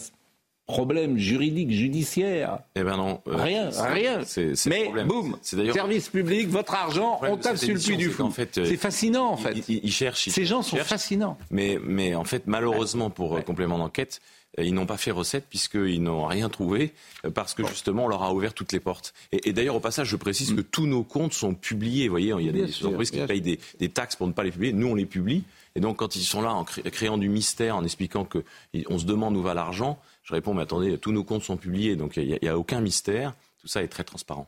problème 0.72 1.18
juridique, 1.18 1.72
judiciaire. 1.72 2.59
Eh 2.76 2.84
ben 2.84 2.97
non. 2.97 3.22
Euh, 3.28 3.36
rien, 3.36 3.70
rien. 3.70 4.20
Mais 4.68 4.91
boum, 5.05 5.38
service 5.41 6.09
public, 6.09 6.47
votre 6.49 6.74
argent, 6.74 7.20
on 7.24 7.38
tape 7.38 7.57
sur 7.57 7.74
le 7.74 7.80
puits 7.80 7.97
du 7.97 8.09
fou. 8.09 8.24
En 8.24 8.32
fait, 8.32 8.57
euh, 8.57 8.66
c'est 8.66 8.78
fascinant 8.78 9.32
en 9.32 9.38
fait. 9.38 9.68
Ils, 9.68 9.91
cherchent. 9.91 10.30
Ces 10.30 10.45
gens 10.45 10.62
sont 10.62 10.78
fascinants. 10.78 11.38
Mais, 11.49 11.80
mais 11.84 12.16
en 12.16 12.24
fait, 12.24 12.43
malheureusement 12.47 13.09
pour 13.09 13.38
euh, 13.38 13.41
complément 13.41 13.78
d'enquête, 13.78 14.22
ils 14.57 14.74
n'ont 14.74 14.86
pas 14.86 14.97
fait 14.97 15.12
recette 15.12 15.45
puisqu'ils 15.49 16.03
n'ont 16.03 16.26
rien 16.26 16.49
trouvé 16.49 16.91
parce 17.34 17.53
que 17.53 17.66
justement 17.66 18.05
on 18.05 18.07
leur 18.09 18.24
a 18.24 18.34
ouvert 18.34 18.53
toutes 18.53 18.74
les 18.74 18.82
portes. 18.82 19.14
Et, 19.32 19.53
d'ailleurs 19.53 19.76
au 19.76 19.80
passage 19.80 20.09
je 20.09 20.18
précise 20.18 20.51
mm. 20.51 20.55
que 20.57 20.62
tous 20.62 20.88
nos 20.88 21.03
comptes 21.03 21.34
sont 21.34 21.53
publiés. 21.53 22.07
Vous 22.07 22.14
voyez, 22.14 22.34
il 22.38 22.45
y 22.45 22.49
a 22.49 22.51
des 22.51 22.86
entreprises 22.86 23.12
qui 23.12 23.22
payent 23.22 23.41
des, 23.41 23.59
des, 23.80 23.89
taxes 23.89 24.18
pour 24.18 24.28
ne 24.28 24.34
pas 24.34 24.43
les 24.43 24.51
publier. 24.51 24.74
Nous 24.74 24.88
on 24.88 24.95
les 24.95 25.05
publie. 25.05 25.43
Et 25.76 25.80
donc 25.80 25.97
quand 25.97 26.15
ils 26.15 26.24
sont 26.24 26.41
là 26.41 26.53
en 26.53 26.63
créant 26.63 27.17
du 27.17 27.30
mystère, 27.30 27.76
en 27.76 27.84
expliquant 27.84 28.26
qu'on 28.26 28.99
se 28.99 29.05
demande 29.05 29.36
où 29.38 29.41
va 29.41 29.53
l'argent, 29.53 29.99
je 30.24 30.34
réponds, 30.34 30.53
mais 30.53 30.63
attendez, 30.63 30.97
tous 30.97 31.11
nos 31.11 31.24
comptes 31.24 31.43
sont 31.43 31.57
publiés, 31.57 31.95
donc 31.95 32.17
il 32.17 32.39
n'y 32.41 32.47
a, 32.47 32.57
aucun 32.57 32.82
mystère. 32.82 33.34
Tout 33.59 33.67
ça 33.67 33.84
est 33.84 33.88
très 33.88 34.03
transparent. 34.03 34.47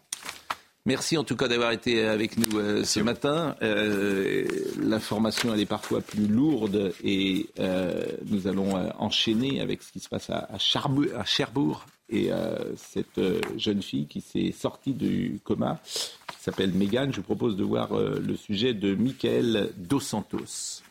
Merci 0.86 1.18
en 1.18 1.24
tout 1.24 1.38
cas 1.38 1.48
d'avoir 1.48 1.72
été 1.72 2.04
avec 2.06 2.38
nous 2.38 2.60
euh, 2.60 2.84
ce 2.84 3.00
matin. 3.00 3.56
Euh, 3.62 4.46
L'information, 4.82 5.54
elle 5.54 5.62
est 5.62 5.66
parfois 5.66 6.02
plus 6.02 6.28
lourde 6.28 6.94
et 7.02 7.48
euh, 7.60 8.04
nous 8.26 8.48
allons 8.48 8.76
enchaîner 9.00 9.62
avec 9.62 9.82
ce 9.82 9.94
qui 9.94 10.02
se 10.02 10.10
passe 10.10 10.30
à, 10.30 10.40
à, 10.40 10.56
à 10.56 11.26
Cherbourg 11.26 11.86
et 12.10 12.30
cette 12.76 13.20
jeune 13.58 13.82
fille 13.82 14.06
qui 14.06 14.22
s'est 14.22 14.52
sortie 14.52 14.94
du 14.94 15.40
coma, 15.44 15.80
qui 16.28 16.44
s'appelle 16.44 16.72
Megan. 16.72 17.12
Je 17.12 17.18
vous 17.18 17.24
propose 17.24 17.56
de 17.56 17.64
voir 17.64 17.90
le 17.98 18.36
sujet 18.36 18.76
de 18.76 18.94
Michael 18.94 19.72
Dos 19.78 20.02
Santos. 20.02 20.83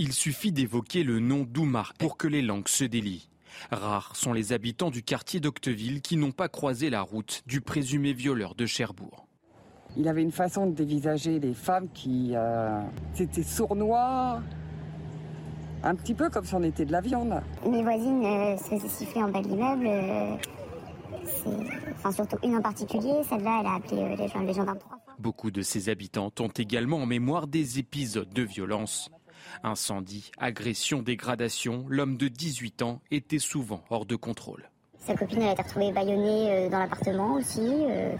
Il 0.00 0.12
suffit 0.12 0.52
d'évoquer 0.52 1.02
le 1.02 1.18
nom 1.18 1.42
d'Oumar 1.42 1.92
pour 1.98 2.16
que 2.16 2.28
les 2.28 2.40
langues 2.40 2.68
se 2.68 2.84
délient. 2.84 3.28
Rares 3.72 4.14
sont 4.14 4.32
les 4.32 4.52
habitants 4.52 4.90
du 4.90 5.02
quartier 5.02 5.40
d'Octeville 5.40 6.02
qui 6.02 6.16
n'ont 6.16 6.30
pas 6.30 6.48
croisé 6.48 6.88
la 6.88 7.02
route 7.02 7.42
du 7.46 7.60
présumé 7.60 8.12
violeur 8.12 8.54
de 8.54 8.64
Cherbourg. 8.64 9.26
Il 9.96 10.06
avait 10.06 10.22
une 10.22 10.30
façon 10.30 10.66
de 10.66 10.72
dévisager 10.72 11.40
les 11.40 11.52
femmes 11.52 11.88
qui. 11.92 12.30
Euh, 12.34 12.80
c'était 13.14 13.42
sournois, 13.42 14.40
un 15.82 15.94
petit 15.96 16.14
peu 16.14 16.30
comme 16.30 16.44
si 16.44 16.54
on 16.54 16.62
était 16.62 16.84
de 16.84 16.92
la 16.92 17.00
viande. 17.00 17.42
Mes 17.68 17.82
voisines 17.82 18.24
euh, 18.24 18.56
se 18.56 18.64
faisaient 18.68 18.88
siffler 18.88 19.24
en 19.24 19.30
bas 19.30 19.42
de 19.42 19.48
l'immeuble. 19.48 19.86
Euh, 19.88 20.36
enfin, 21.96 22.12
surtout 22.12 22.36
une 22.44 22.54
en 22.54 22.62
particulier, 22.62 23.14
celle-là, 23.28 23.58
elle 23.60 23.66
a 23.66 23.74
appelé 23.74 24.16
les, 24.16 24.46
les 24.46 24.54
gendarmes 24.54 24.78
trois 24.78 24.98
fois. 25.04 25.14
Beaucoup 25.18 25.50
de 25.50 25.62
ses 25.62 25.88
habitants 25.88 26.30
ont 26.38 26.48
également 26.48 26.98
en 26.98 27.06
mémoire 27.06 27.48
des 27.48 27.80
épisodes 27.80 28.32
de 28.32 28.42
violence. 28.42 29.10
Incendie, 29.62 30.30
agression, 30.38 31.02
dégradation, 31.02 31.84
l'homme 31.88 32.16
de 32.16 32.28
18 32.28 32.82
ans 32.82 33.00
était 33.10 33.38
souvent 33.38 33.82
hors 33.90 34.06
de 34.06 34.16
contrôle. 34.16 34.70
Sa 34.98 35.14
copine 35.14 35.42
a 35.42 35.52
été 35.52 35.62
retrouvée 35.62 35.92
bâillonnée 35.92 36.50
euh, 36.50 36.68
dans 36.68 36.78
l'appartement 36.78 37.34
aussi. 37.34 37.60
Euh, 37.60 38.12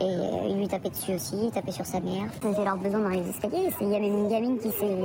et 0.00 0.04
euh, 0.04 0.48
il 0.48 0.56
lui 0.56 0.68
tapait 0.68 0.88
dessus 0.88 1.12
aussi, 1.12 1.36
il 1.44 1.50
tapait 1.50 1.70
sur 1.70 1.84
sa 1.84 2.00
mère. 2.00 2.24
C'était 2.32 2.64
leur 2.64 2.76
besoin 2.76 3.00
dans 3.00 3.08
les 3.08 3.28
escaliers. 3.28 3.68
Il 3.80 3.88
y 3.90 3.94
avait 3.94 4.08
une 4.08 4.28
gamine 4.28 4.58
qui 4.58 4.70
s'est 4.70 4.98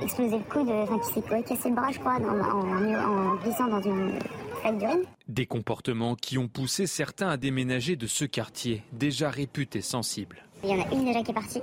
explosé 0.00 0.38
le 0.38 0.44
coude, 0.44 0.68
enfin 0.70 0.98
qui 1.00 1.12
s'est 1.12 1.42
cassé 1.42 1.68
le 1.68 1.74
bras, 1.74 1.90
je 1.90 1.98
crois, 1.98 2.18
en, 2.20 3.34
glissant 3.42 3.66
dans 3.66 3.82
une 3.82 4.18
flaque 4.60 4.78
d'urine. 4.78 5.02
Des 5.28 5.46
comportements 5.46 6.14
qui 6.14 6.38
ont 6.38 6.48
poussé 6.48 6.86
certains 6.86 7.28
à 7.28 7.36
déménager 7.36 7.96
de 7.96 8.06
ce 8.06 8.24
quartier, 8.24 8.84
déjà 8.92 9.28
réputé 9.28 9.80
sensible. 9.80 10.44
Il 10.62 10.70
y 10.70 10.72
en 10.72 10.80
a 10.80 10.94
une 10.94 11.04
déjà 11.04 11.22
qui 11.22 11.32
est 11.32 11.34
partie, 11.34 11.60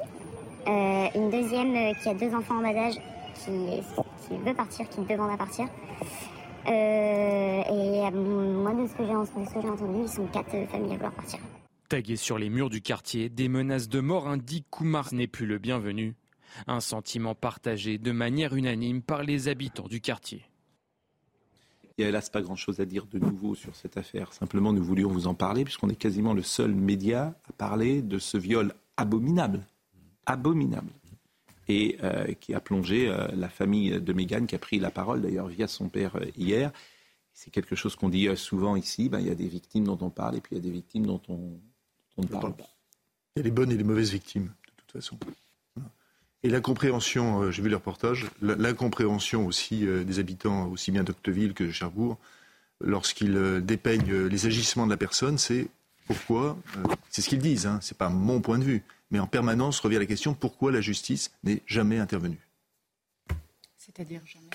euh, 0.68 1.08
une 1.16 1.30
deuxième 1.30 1.76
euh, 1.76 1.94
qui 2.02 2.10
a 2.10 2.14
deux 2.14 2.34
enfants 2.36 2.58
en 2.58 2.62
bas 2.62 2.78
âge, 2.78 2.96
qui, 3.36 3.50
veut 4.32 4.54
partir, 4.54 4.88
qui 4.90 5.02
demande 5.02 5.32
à 5.32 5.38
partir. 5.38 5.66
Euh, 6.68 6.72
et 6.72 8.12
moi, 8.12 8.74
de 8.74 8.88
ce 8.88 8.94
que 8.94 9.06
j'ai 9.06 9.68
entendu, 9.70 10.02
ils 10.04 10.10
sont 10.10 10.26
quatre 10.28 10.52
familles 10.70 10.94
à 10.94 10.96
vouloir 10.96 11.14
partir. 11.14 11.40
Tagués 11.88 12.18
sur 12.18 12.38
les 12.38 12.50
murs 12.50 12.70
du 12.70 12.82
quartier, 12.82 13.30
des 13.30 13.50
menaces 13.50 13.90
de 13.90 14.00
mort 14.00 14.28
indiquent 14.28 14.68
qu'Oumar 14.70 15.14
n'est 15.14 15.28
plus 15.28 15.48
le 15.48 15.58
bienvenu. 15.58 16.16
Un 16.68 16.82
sentiment 16.82 17.36
partagé 17.36 17.98
de 17.98 18.12
manière 18.12 18.56
unanime 18.56 19.02
par 19.02 19.24
les 19.24 19.48
habitants 19.48 19.88
du 19.88 20.02
quartier. 20.02 20.44
Il 21.98 22.02
n'y 22.02 22.06
a 22.06 22.10
hélas 22.10 22.30
pas 22.30 22.42
grand-chose 22.42 22.80
à 22.80 22.86
dire 22.86 23.06
de 23.08 23.20
nouveau 23.20 23.56
sur 23.56 23.76
cette 23.76 23.98
affaire. 23.98 24.32
Simplement, 24.34 24.72
nous 24.72 24.84
voulions 24.84 25.10
vous 25.10 25.28
en 25.28 25.34
parler 25.34 25.64
puisqu'on 25.64 25.90
est 25.90 25.96
quasiment 25.96 26.34
le 26.34 26.44
seul 26.44 26.74
média 26.74 27.36
à 27.48 27.54
parler 27.54 28.02
de 28.02 28.20
ce 28.20 28.38
viol 28.38 28.74
abominable 28.96 29.66
abominable 30.26 30.92
et 31.70 31.98
euh, 32.04 32.34
qui 32.40 32.54
a 32.54 32.60
plongé 32.60 33.08
euh, 33.08 33.28
la 33.34 33.48
famille 33.48 34.02
de 34.02 34.14
Meghan, 34.14 34.46
qui 34.48 34.56
a 34.56 34.60
pris 34.60 34.80
la 34.80 34.90
parole 34.90 35.22
d'ailleurs 35.22 35.48
via 35.48 35.68
son 35.68 35.88
père 35.88 36.16
euh, 36.16 36.26
hier. 36.36 36.72
C'est 37.32 37.52
quelque 37.52 37.76
chose 37.76 37.96
qu'on 37.96 38.10
dit 38.10 38.28
souvent 38.36 38.76
ici. 38.76 39.08
Ben, 39.08 39.20
il 39.20 39.28
y 39.28 39.32
a 39.32 39.36
des 39.36 39.48
victimes 39.48 39.86
dont 39.86 39.98
on 40.02 40.10
parle 40.10 40.36
et 40.36 40.42
puis 40.42 40.56
il 40.56 40.58
y 40.58 40.62
a 40.62 40.64
des 40.64 40.72
victimes 40.72 41.06
dont 41.06 41.22
on, 41.30 41.58
ne 42.18 42.28
parle 42.28 42.54
pas. 42.54 42.68
Il 43.36 43.40
y 43.40 43.42
a 43.42 43.44
les 43.44 43.52
bonnes 43.52 43.72
et 43.72 43.78
les 43.78 43.84
mauvaises 43.86 44.12
victimes, 44.12 44.48
de 44.48 44.72
toute 44.76 44.92
façon. 44.92 45.18
Et 46.44 46.50
l'incompréhension, 46.50 47.50
j'ai 47.50 47.62
vu 47.62 47.70
le 47.70 47.78
reportage, 47.78 48.30
l'incompréhension 48.42 49.46
aussi 49.46 49.86
des 49.86 50.20
habitants, 50.20 50.68
aussi 50.68 50.92
bien 50.92 51.04
d'Octeville 51.04 51.54
que 51.54 51.64
de 51.64 51.72
Cherbourg, 51.72 52.18
lorsqu'ils 52.82 53.62
dépeignent 53.64 54.26
les 54.26 54.46
agissements 54.46 54.86
de 54.86 54.92
la 54.92 54.98
personne, 54.98 55.38
c'est 55.38 55.68
pourquoi, 56.08 56.58
c'est 57.10 57.22
ce 57.22 57.30
qu'ils 57.30 57.40
disent, 57.40 57.68
hein, 57.68 57.80
c'est 57.82 57.98
pas 57.98 58.10
mon 58.10 58.42
point 58.42 58.58
de 58.58 58.66
vue, 58.66 58.84
mais 59.12 59.20
en 59.20 59.28
permanence 59.28 59.80
revient 59.80 60.00
la 60.00 60.06
question 60.06 60.34
pourquoi 60.34 60.72
la 60.72 60.82
justice 60.82 61.32
n'est 61.44 61.62
jamais 61.66 62.00
intervenue? 62.00 62.40
C'est-à-dire 63.78 64.22
jamais 64.26 64.50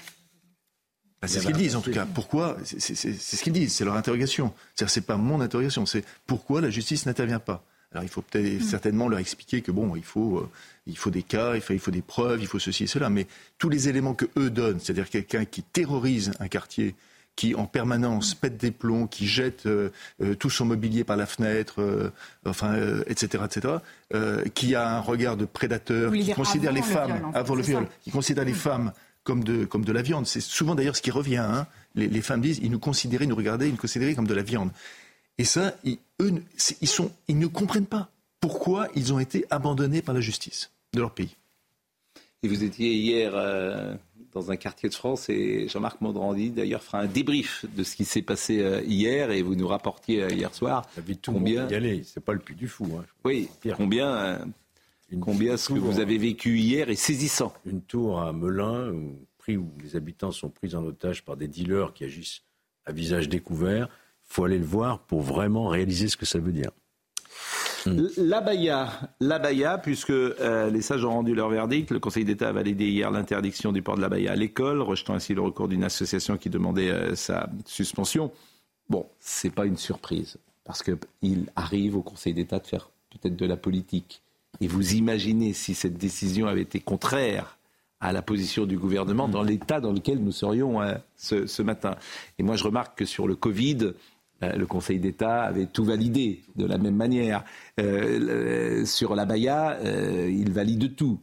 bah, 1.25 1.29
c'est 1.29 1.41
ce 1.41 1.47
qu'ils 1.47 1.57
disent 1.57 1.75
en 1.75 1.81
tout 1.81 1.91
cas. 1.91 2.05
Pourquoi 2.05 2.59
C'est 2.65 2.95
ce 2.95 3.43
qu'ils 3.43 3.53
disent, 3.55 3.73
c'est 3.73 3.85
leur 3.87 3.95
interrogation. 3.95 4.53
C'est-à-dire, 4.75 4.93
c'est 4.93 5.07
pas 5.07 5.17
mon 5.17 5.41
interrogation, 5.41 5.87
c'est 5.87 6.05
pourquoi 6.27 6.61
la 6.61 6.69
justice 6.69 7.07
n'intervient 7.07 7.39
pas? 7.39 7.65
Alors 7.93 8.05
il 8.05 8.11
faut 8.11 8.21
peut-être 8.21 8.61
hmm. 8.61 8.63
certainement 8.63 9.09
leur 9.09 9.21
expliquer 9.21 9.63
que 9.63 9.71
bon, 9.71 9.97
il 9.97 10.03
faut, 10.03 10.39
euh, 10.39 10.51
il 10.87 10.99
faut 10.99 11.11
des 11.11 11.23
cas, 11.23 11.55
il 11.55 11.63
faut, 11.63 11.73
il 11.73 11.79
faut 11.79 11.93
des 11.93 12.03
preuves, 12.03 12.43
il 12.43 12.47
faut 12.47 12.59
ceci 12.59 12.85
et 12.85 12.87
cela. 12.87 13.09
Mais 13.09 13.27
tous 13.57 13.71
les 13.71 13.89
éléments 13.89 14.15
que 14.15 14.27
eux 14.37 14.51
donnent, 14.51 14.81
c'est-à-dire 14.81 15.09
quelqu'un 15.09 15.45
qui 15.47 15.63
terrorise 15.63 16.33
un 16.41 16.49
quartier, 16.49 16.95
qui 17.37 17.55
en 17.55 17.67
permanence 17.67 18.35
pète 18.35 18.57
des 18.57 18.71
plombs, 18.71 19.07
qui 19.07 19.27
jette 19.27 19.67
euh, 19.67 19.91
euh, 20.23 20.35
tout 20.35 20.51
son 20.51 20.65
mobilier 20.65 21.05
par 21.05 21.17
la 21.17 21.27
fenêtre, 21.27 21.81
euh, 21.81 22.13
enfin, 22.47 22.77
etc., 23.07 23.45
etc., 23.45 23.75
qui 24.55 24.77
a 24.77 24.97
un 24.97 25.01
regard 25.01 25.37
de 25.37 25.45
prédateur, 25.45 26.13
qui 26.13 26.33
considère 26.33 26.73
les 26.73 26.83
femmes 26.83 27.33
avant 27.35 27.57
le 27.57 27.63
viol, 27.63 27.89
qui 28.03 28.11
considère 28.11 28.45
les 28.45 28.53
femmes 28.53 28.93
comme 29.25 29.43
de, 29.43 29.65
comme 29.65 29.85
de 29.85 29.93
la 29.93 30.03
viande. 30.03 30.27
C'est 30.27 30.41
souvent 30.41 30.77
d'ailleurs 30.77 30.95
ce 30.95 31.03
qui 31.03 31.11
revient. 31.11 31.39
Hein. 31.39 31.67
Les, 31.97 32.21
femmes 32.21 32.41
disent, 32.41 32.61
ils 32.63 32.71
nous 32.71 32.79
considéraient, 32.79 33.25
ils 33.25 33.29
nous 33.29 33.35
regardaient, 33.35 33.69
ils 33.69 33.73
nous 33.73 33.77
considéraient 33.77 34.15
comme 34.15 34.29
de 34.29 34.35
la 34.35 34.43
viande. 34.43 34.71
Et 35.39 35.45
ça, 35.45 35.75
eux, 36.21 36.33
ils, 36.81 36.89
sont, 36.89 37.11
ils 37.27 37.39
ne 37.39 37.49
comprennent 37.49 37.87
pas 37.87 38.09
pourquoi 38.39 38.89
ils 38.95 39.13
ont 39.13 39.19
été 39.19 39.45
abandonnés 39.51 40.03
par 40.03 40.15
la 40.15 40.21
justice 40.21 40.71
de 40.93 41.01
leur 41.01 41.11
pays. 41.11 41.35
Et 42.45 42.49
vous 42.49 42.63
étiez 42.63 42.93
hier 42.95 43.33
dans 44.35 44.51
un 44.51 44.57
quartier 44.57 44.89
de 44.89 44.95
France. 44.95 45.31
Et 45.31 45.69
Jean-Marc 45.69 46.01
Mondrandi, 46.01 46.51
d'ailleurs, 46.51 46.83
fera 46.83 47.01
un 47.01 47.07
débrief 47.07 47.65
de 47.75 47.83
ce 47.83 47.97
qui 47.97 48.05
s'est 48.05 48.23
passé 48.23 48.61
euh, 48.61 48.83
hier. 48.83 49.31
Et 49.31 49.43
vous 49.43 49.55
nous 49.55 49.69
rapportiez 49.69 50.23
euh, 50.23 50.31
hier 50.31 50.53
soir 50.55 50.87
tout 51.23 51.33
combien. 51.33 51.69
y 51.69 51.75
aller. 51.75 52.03
C'est 52.05 52.23
pas 52.23 52.35
le 52.35 52.41
plus 52.41 52.55
du 52.55 52.69
fou. 52.69 52.87
Hein. 52.99 53.05
Oui, 53.25 53.49
combien. 53.77 54.09
Euh, 54.09 54.39
combien 55.21 55.57
ce 55.57 55.73
que 55.73 55.79
vous 55.79 56.01
avez 56.01 56.19
vécu 56.19 56.59
hier 56.59 56.91
est 56.91 56.97
saisissant. 56.97 57.55
Une 57.65 57.83
tour 57.83 58.21
à 58.21 58.33
Melun, 58.33 58.91
où, 58.91 59.17
où 59.49 59.69
les 59.83 59.97
habitants 59.97 60.33
sont 60.33 60.51
pris 60.51 60.75
en 60.75 60.85
otage 60.85 61.25
par 61.25 61.37
des 61.37 61.47
dealers 61.47 61.95
qui 61.95 62.05
agissent 62.05 62.43
à 62.85 62.93
visage 62.93 63.29
découvert. 63.29 63.89
Il 64.29 64.35
faut 64.35 64.45
aller 64.45 64.59
le 64.59 64.65
voir 64.65 64.99
pour 65.01 65.21
vraiment 65.21 65.69
réaliser 65.69 66.09
ce 66.09 66.17
que 66.17 66.27
ça 66.27 66.39
veut 66.39 66.53
dire. 66.53 66.71
Hmm. 67.87 68.07
L'abaya, 69.21 69.79
puisque 69.79 70.11
euh, 70.11 70.71
les 70.71 70.81
sages 70.81 71.05
ont 71.05 71.11
rendu 71.11 71.35
leur 71.35 71.49
verdict, 71.49 71.91
le 71.91 72.01
Conseil 72.01 72.25
d'État 72.25 72.49
a 72.49 72.53
validé 72.53 72.87
hier 72.87 73.11
l'interdiction 73.11 73.73
du 73.73 73.83
port 73.83 73.97
de 73.97 74.01
l'abaya 74.01 74.33
à 74.33 74.37
l'école, 74.37 74.81
rejetant 74.81 75.15
ainsi 75.15 75.35
le 75.35 75.43
recours 75.43 75.69
d'une 75.69 75.85
association 75.85 76.37
qui 76.37 76.51
demandait 76.51 76.91
euh, 76.91 77.15
sa 77.15 77.49
suspension. 77.67 78.33
Bon, 78.89 79.07
c'est 79.21 79.51
pas 79.51 79.67
une 79.67 79.77
surprise, 79.77 80.39
parce 80.65 80.83
qu'il 80.83 81.47
arrive 81.57 81.97
au 81.97 82.03
Conseil 82.03 82.35
d'État 82.35 82.59
de 82.59 82.67
faire 82.67 82.91
peut-être 83.11 83.37
de 83.37 83.47
la 83.47 83.57
politique. 83.57 84.23
Et 84.61 84.67
vous 84.67 84.95
imaginez 84.95 85.53
si 85.53 85.75
cette 85.75 85.99
décision 85.99 86.47
avait 86.47 86.63
été 86.63 86.81
contraire 86.81 87.59
à 88.01 88.13
la 88.13 88.23
position 88.23 88.67
du 88.67 88.77
gouvernement 88.77 89.29
dans 89.29 89.43
l'état 89.43 89.81
dans 89.81 89.93
lequel 89.93 90.19
nous 90.19 90.33
serions 90.33 90.83
euh, 90.83 90.95
ce, 91.17 91.63
matin. 91.63 91.97
Et 92.39 92.43
moi, 92.43 92.57
je 92.57 92.65
remarque 92.65 92.99
que 92.99 93.05
sur 93.05 93.27
le 93.27 93.35
Covid, 93.35 93.93
le 94.53 94.67
Conseil 94.67 94.99
d'État 94.99 95.43
avait 95.43 95.67
tout 95.67 95.85
validé 95.85 96.43
de 96.57 96.67
la 96.67 96.79
même 96.79 96.97
manière. 96.97 97.45
Euh, 97.81 98.85
sur 98.85 99.15
la 99.15 99.25
Baïa, 99.25 99.79
il 100.29 100.53
valide 100.53 100.95
tout 100.97 101.21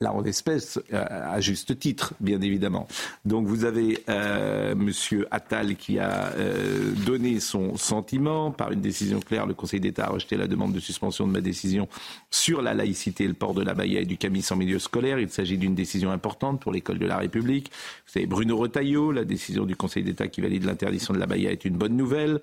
là 0.00 0.12
en 0.12 0.24
espèce, 0.24 0.78
euh, 0.92 1.04
à 1.08 1.40
juste 1.40 1.78
titre, 1.78 2.12
bien 2.20 2.40
évidemment. 2.42 2.86
Donc 3.24 3.46
vous 3.46 3.64
avez 3.64 3.98
euh, 4.10 4.74
Monsieur 4.74 5.26
Attal 5.30 5.76
qui 5.76 5.98
a 5.98 6.32
euh, 6.34 6.92
donné 7.06 7.40
son 7.40 7.76
sentiment 7.76 8.50
par 8.50 8.72
une 8.72 8.82
décision 8.82 9.20
claire. 9.20 9.46
Le 9.46 9.54
Conseil 9.54 9.80
d'État 9.80 10.06
a 10.06 10.10
rejeté 10.10 10.36
la 10.36 10.48
demande 10.48 10.74
de 10.74 10.80
suspension 10.80 11.26
de 11.26 11.32
ma 11.32 11.40
décision 11.40 11.88
sur 12.30 12.60
la 12.60 12.74
laïcité 12.74 13.24
et 13.24 13.28
le 13.28 13.34
port 13.34 13.54
de 13.54 13.62
la 13.62 13.72
baïa 13.72 14.00
et 14.00 14.04
du 14.04 14.18
camis 14.18 14.44
en 14.50 14.56
milieu 14.56 14.78
scolaire. 14.78 15.18
Il 15.18 15.30
s'agit 15.30 15.56
d'une 15.56 15.74
décision 15.74 16.10
importante 16.10 16.60
pour 16.60 16.72
l'école 16.72 16.98
de 16.98 17.06
la 17.06 17.16
République. 17.16 17.70
Vous 18.06 18.12
savez, 18.12 18.26
Bruno 18.26 18.58
Retailleau, 18.58 19.12
la 19.12 19.24
décision 19.24 19.64
du 19.64 19.76
Conseil 19.76 20.02
d'État 20.02 20.28
qui 20.28 20.42
valide 20.42 20.64
l'interdiction 20.64 21.14
de 21.14 21.18
la 21.18 21.26
baïa 21.26 21.50
est 21.50 21.64
une 21.64 21.78
bonne 21.78 21.96
nouvelle. 21.96 22.42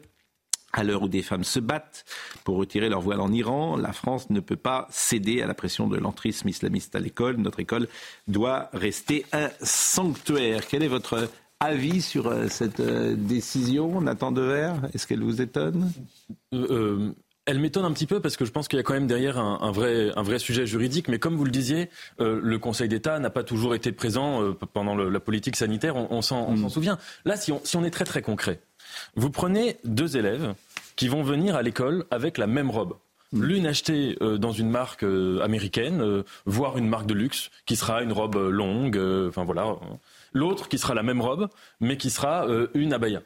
À 0.74 0.84
l'heure 0.84 1.04
où 1.04 1.08
des 1.08 1.22
femmes 1.22 1.44
se 1.44 1.60
battent 1.60 2.04
pour 2.44 2.58
retirer 2.58 2.90
leur 2.90 3.02
voile 3.02 3.22
en 3.22 3.32
Iran, 3.32 3.78
la 3.78 3.94
France 3.94 4.32
ne 4.32 4.40
peut 4.40 4.56
pas 4.56 4.88
céder 4.90 5.42
à 5.44 5.48
la 5.48 5.54
pression 5.54 5.88
de 5.88 5.98
l'entrisme 5.98 6.50
islamiste 6.50 6.96
à 6.96 7.00
l'école. 7.00 7.38
Notre 7.38 7.60
école 7.60 7.88
doit 8.28 8.70
rester 8.74 9.26
un 9.34 9.50
sanctuaire. 9.62 10.68
Quel 10.68 10.82
est 10.82 10.88
votre 10.88 11.30
avis 11.60 12.02
sur 12.02 12.28
euh, 12.28 12.48
cette 12.50 12.80
euh, 12.80 13.16
décision, 13.16 14.02
Nathan 14.02 14.32
Dever 14.32 14.74
Est-ce 14.94 15.08
qu'elle 15.08 15.24
vous 15.24 15.42
étonne? 15.42 15.92
Euh, 16.54 17.12
elle 17.46 17.60
m'étonne 17.60 17.86
un 17.86 17.92
petit 17.92 18.08
peu 18.08 18.20
parce 18.20 18.38
que 18.38 18.46
je 18.46 18.52
pense 18.52 18.68
qu'il 18.68 18.78
y 18.78 18.80
a 18.80 18.84
quand 18.84 18.94
même 18.94 19.08
derrière 19.08 19.38
un, 19.38 19.72
vrai, 19.72 20.12
un 20.16 20.24
vrai 20.24 20.40
sujet 20.40 20.66
juridique. 20.66 21.10
Mais 21.10 21.20
comme 21.20 21.36
vous 21.36 21.44
le 21.44 21.52
disiez, 21.52 21.90
le 22.20 22.58
Conseil 22.58 22.88
d'État 22.88 23.20
n'a 23.20 23.30
pas 23.30 23.44
toujours 23.44 23.76
été 23.76 23.92
présent 23.92 24.54
pendant 24.72 24.96
la 24.96 25.20
politique 25.20 25.58
sanitaire. 25.58 25.98
On, 25.98 26.22
s'en 26.22 26.50
mm. 26.50 26.70
souvient. 26.70 26.98
Là, 27.26 27.36
si 27.36 27.52
on, 27.52 27.60
si 27.66 27.76
on 27.76 27.84
est 27.84 27.90
très 27.90 28.06
très 28.06 28.22
concret, 28.22 28.62
vous 29.16 29.30
prenez 29.30 29.78
deux 29.84 30.18
élèves 30.18 30.54
qui 30.96 31.08
vont 31.08 31.24
venir 31.24 31.56
à 31.56 31.62
l'école 31.62 32.06
avec 32.12 32.38
la 32.38 32.48
même 32.48 32.70
robe. 32.70 32.96
L'une 33.34 33.66
achetée 33.66 34.16
euh, 34.22 34.38
dans 34.38 34.52
une 34.52 34.70
marque 34.70 35.04
euh, 35.04 35.42
américaine, 35.42 36.02
euh, 36.02 36.24
voire 36.46 36.78
une 36.78 36.88
marque 36.88 37.08
de 37.08 37.16
luxe, 37.16 37.50
qui 37.66 37.76
sera 37.76 38.04
une 38.04 38.12
robe 38.12 38.36
longue, 38.36 38.98
enfin 39.28 39.44
voilà. 39.44 39.76
L'autre 40.34 40.70
qui 40.70 40.78
sera 40.78 40.94
la 40.94 41.04
même 41.04 41.20
robe, 41.20 41.50
mais 41.80 41.98
qui 41.98 42.12
sera 42.12 42.48
une 42.74 42.94
abaya. 42.94 43.22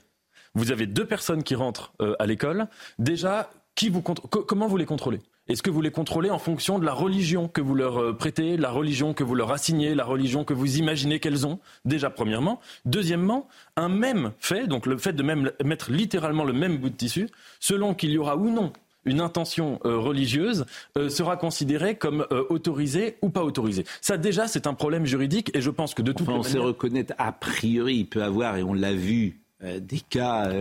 Vous 0.55 0.72
avez 0.72 0.88
deux 0.88 1.05
personnes 1.05 1.43
qui 1.43 1.55
rentrent 1.55 1.93
à 2.20 2.26
l'école. 2.26 2.68
Déjà, 2.99 3.49
qui 3.78 3.89
vous 3.89 4.01
comment 4.01 4.67
vous 4.67 4.75
les 4.75 4.86
contrôlez? 4.86 5.21
Est-ce 5.47 5.63
que 5.63 5.69
vous 5.69 5.82
les 5.82 5.91
contrôlez 5.91 6.30
en 6.30 6.39
fonction 6.39 6.80
de 6.80 6.86
la 6.86 6.93
religion 6.93 7.47
que 7.47 7.61
vous 7.61 7.75
leur 7.75 8.01
euh, 8.01 8.11
prêtez, 8.11 8.57
la 8.57 8.71
religion 8.71 9.13
que 9.13 9.23
vous 9.23 9.36
leur 9.36 9.51
assignez, 9.51 9.95
la 9.95 10.03
religion 10.03 10.43
que 10.43 10.53
vous 10.53 10.78
imaginez 10.78 11.19
qu'elles 11.19 11.47
ont? 11.47 11.59
Déjà, 11.86 12.09
premièrement. 12.09 12.59
Deuxièmement, 12.86 13.47
un 13.78 13.88
même 13.88 14.34
fait, 14.39 14.67
donc 14.67 14.88
le 14.88 14.97
fait 14.97 15.13
de 15.13 15.23
même 15.23 15.51
mettre 15.63 15.91
littéralement 15.91 16.43
le 16.43 16.53
même 16.53 16.78
bout 16.78 16.89
de 16.89 16.95
tissu, 16.95 17.30
selon 17.59 17.93
qu'il 17.93 18.09
y 18.09 18.17
aura 18.17 18.36
ou 18.36 18.49
non 18.49 18.73
une 19.05 19.21
intention 19.21 19.80
euh, 19.86 19.97
religieuse 19.97 20.65
euh, 20.97 21.07
sera 21.07 21.38
considéré 21.38 21.95
comme 21.95 22.28
autorisé 22.49 23.15
ou 23.21 23.30
pas 23.30 23.43
autorisé. 23.43 23.86
Ça 24.01 24.17
déjà 24.17 24.47
c'est 24.47 24.67
un 24.67 24.73
problème 24.73 25.05
juridique 25.05 25.49
et 25.55 25.61
je 25.61 25.69
pense 25.69 25.93
que 25.93 26.01
de 26.01 26.11
toute 26.11 26.28
enfin, 26.28 26.39
on 26.39 26.43
sait 26.43 26.57
reconnaître 26.57 27.13
a 27.17 27.32
priori 27.32 27.99
il 27.99 28.05
peut 28.09 28.21
avoir 28.21 28.57
et 28.57 28.63
on 28.63 28.73
l'a 28.73 28.93
vu 28.93 29.39
des 29.62 29.99
cas 30.10 30.51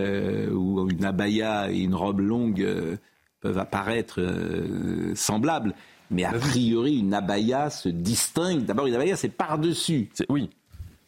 où 0.51 0.88
une 0.88 1.05
abaya 1.05 1.70
et 1.70 1.78
une 1.78 1.94
robe 1.94 2.20
longue 2.20 2.99
peuvent 3.40 3.59
apparaître 3.59 4.20
euh, 4.20 5.14
semblables. 5.14 5.74
Mais 6.11 6.24
a 6.24 6.32
priori, 6.32 6.99
une 6.99 7.14
abaya 7.14 7.70
se 7.70 7.88
distingue. 7.88 8.64
D'abord, 8.64 8.86
une 8.86 8.94
abaya, 8.94 9.16
c'est 9.16 9.28
par-dessus. 9.28 10.09
Oui. 10.28 10.51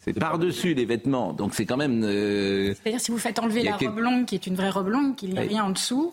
C'est 0.01 0.13
par-dessus 0.13 0.75
les 0.75 0.85
vêtements. 0.85 1.33
Donc 1.33 1.55
c'est 1.55 1.67
quand 1.67 1.77
même. 1.77 2.03
Euh, 2.05 2.75
C'est-à-dire 2.75 3.01
si 3.01 3.11
vous 3.11 3.19
faites 3.19 3.39
enlever 3.39 3.63
la 3.63 3.77
robe 3.77 3.99
longue, 3.99 4.25
qui 4.25 4.35
est 4.35 4.47
une 4.47 4.55
vraie 4.55 4.71
robe 4.71 4.89
longue, 4.89 5.17
qu'il 5.17 5.31
n'y 5.31 5.39
a 5.39 5.43
rien 5.43 5.65
en 5.65 5.71
dessous. 5.71 6.13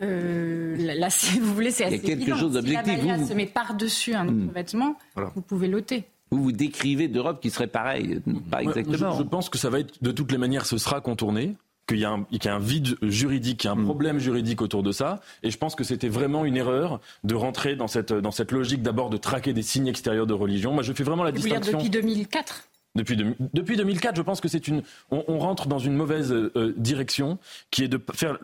Euh, 0.00 0.76
là, 0.76 1.10
si 1.10 1.38
vous 1.38 1.54
voulez, 1.54 1.70
c'est 1.70 1.84
assez 1.84 1.96
Il 1.96 2.08
y 2.08 2.12
a 2.12 2.16
quelque 2.16 2.36
chose 2.36 2.52
d'objectif. 2.52 3.00
Si 3.00 3.06
la 3.06 3.26
se 3.26 3.34
met 3.34 3.46
par-dessus 3.46 4.14
un 4.14 4.28
autre 4.28 4.36
hmm. 4.36 4.50
vêtement, 4.50 4.96
vous 5.34 5.42
pouvez 5.42 5.68
l'ôter. 5.68 6.04
Vous 6.30 6.42
vous 6.42 6.52
décrivez 6.52 7.08
de 7.08 7.20
robes 7.20 7.40
qui 7.40 7.50
seraient 7.50 7.66
pareilles, 7.66 8.20
pas 8.50 8.62
exactement. 8.62 9.16
je, 9.16 9.22
pense 9.22 9.48
que 9.48 9.58
ça 9.58 9.70
va 9.70 9.80
être, 9.80 10.02
de 10.02 10.10
toutes 10.10 10.30
les 10.32 10.38
manières, 10.38 10.66
ce 10.66 10.78
sera 10.78 11.00
contourné 11.00 11.56
qu'il 11.88 11.98
y, 11.98 12.04
a 12.04 12.54
un 12.54 12.58
vide 12.58 12.96
juridique, 13.02 13.60
qu'il 13.60 13.68
y 13.68 13.70
a 13.70 13.72
un 13.72 13.80
mm. 13.80 13.84
problème 13.84 14.18
juridique 14.18 14.60
autour 14.60 14.82
de 14.82 14.92
ça. 14.92 15.20
Et 15.42 15.50
je 15.50 15.56
pense 15.56 15.74
que 15.74 15.84
c'était 15.84 16.08
vraiment 16.08 16.44
une 16.44 16.56
erreur 16.56 17.00
de 17.24 17.34
rentrer 17.34 17.76
dans 17.76 17.88
cette, 17.88 18.12
dans 18.12 18.30
cette 18.30 18.52
logique 18.52 18.82
d'abord 18.82 19.08
de 19.08 19.16
traquer 19.16 19.54
des 19.54 19.62
signes 19.62 19.86
extérieurs 19.86 20.26
de 20.26 20.34
religion. 20.34 20.72
Moi, 20.72 20.82
je 20.82 20.92
fais 20.92 21.02
vraiment 21.02 21.24
la 21.24 21.32
distinction. 21.32 21.78
Dire 21.78 21.90
depuis 21.90 21.90
2004 21.90 22.68
depuis, 22.94 23.16
depuis 23.54 23.76
2004, 23.76 24.16
je 24.16 24.22
pense 24.22 24.40
que 24.40 24.48
c'est 24.48 24.66
une, 24.66 24.82
on, 25.10 25.38
rentre 25.38 25.68
dans 25.68 25.78
une 25.78 25.94
mauvaise 25.94 26.32
euh, 26.32 26.74
direction, 26.76 27.38
qui 27.70 27.84
est 27.84 27.88
de 27.88 28.00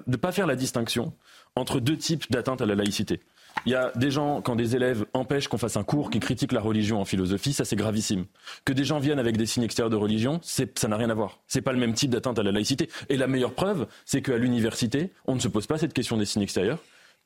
ne 0.07 0.17
pas 0.17 0.33
faire 0.33 0.47
la 0.47 0.55
distinction 0.55 1.13
entre 1.57 1.81
deux 1.81 1.97
types 1.97 2.31
d'atteinte 2.31 2.61
à 2.61 2.67
la 2.67 2.75
laïcité. 2.75 3.21
Il 3.67 3.73
y 3.73 3.75
a 3.75 3.93
des 3.95 4.11
gens, 4.11 4.43
quand 4.43 4.57
des 4.57 4.77
élèves 4.77 5.07
empêchent 5.15 5.49
qu'on 5.49 5.59
fasse 5.59 5.77
un 5.77 5.85
cours 5.85 6.11
qui 6.11 6.21
critique 6.21 6.53
la 6.53 6.61
religion 6.61 7.01
en 7.01 7.05
philosophie, 7.05 7.53
ça 7.53 7.65
c'est 7.65 7.77
gravissime. 7.77 8.27
Que 8.65 8.73
des 8.73 8.85
gens 8.85 8.99
viennent 8.99 9.19
avec 9.19 9.37
des 9.37 9.47
signes 9.47 9.63
extérieurs 9.63 9.91
de 9.91 9.97
religion, 9.97 10.41
ça 10.43 10.89
n'a 10.89 10.97
rien 10.97 11.11
à 11.11 11.15
voir. 11.15 11.41
C'est 11.47 11.63
pas 11.63 11.73
le 11.73 11.79
même 11.79 11.95
type 11.95 12.11
d'atteinte 12.11 12.39
à 12.39 12.43
la 12.43 12.53
laïcité. 12.53 12.89
Et 13.09 13.17
la 13.17 13.27
meilleure 13.27 13.55
preuve, 13.55 13.87
c'est 14.05 14.23
qu'à 14.23 14.37
l'université, 14.37 15.11
on 15.27 15.35
ne 15.35 15.41
se 15.41 15.49
pose 15.49 15.67
pas 15.67 15.79
cette 15.79 15.93
question 15.93 16.17
des 16.17 16.27
signes 16.27 16.43
extérieurs. 16.43 16.79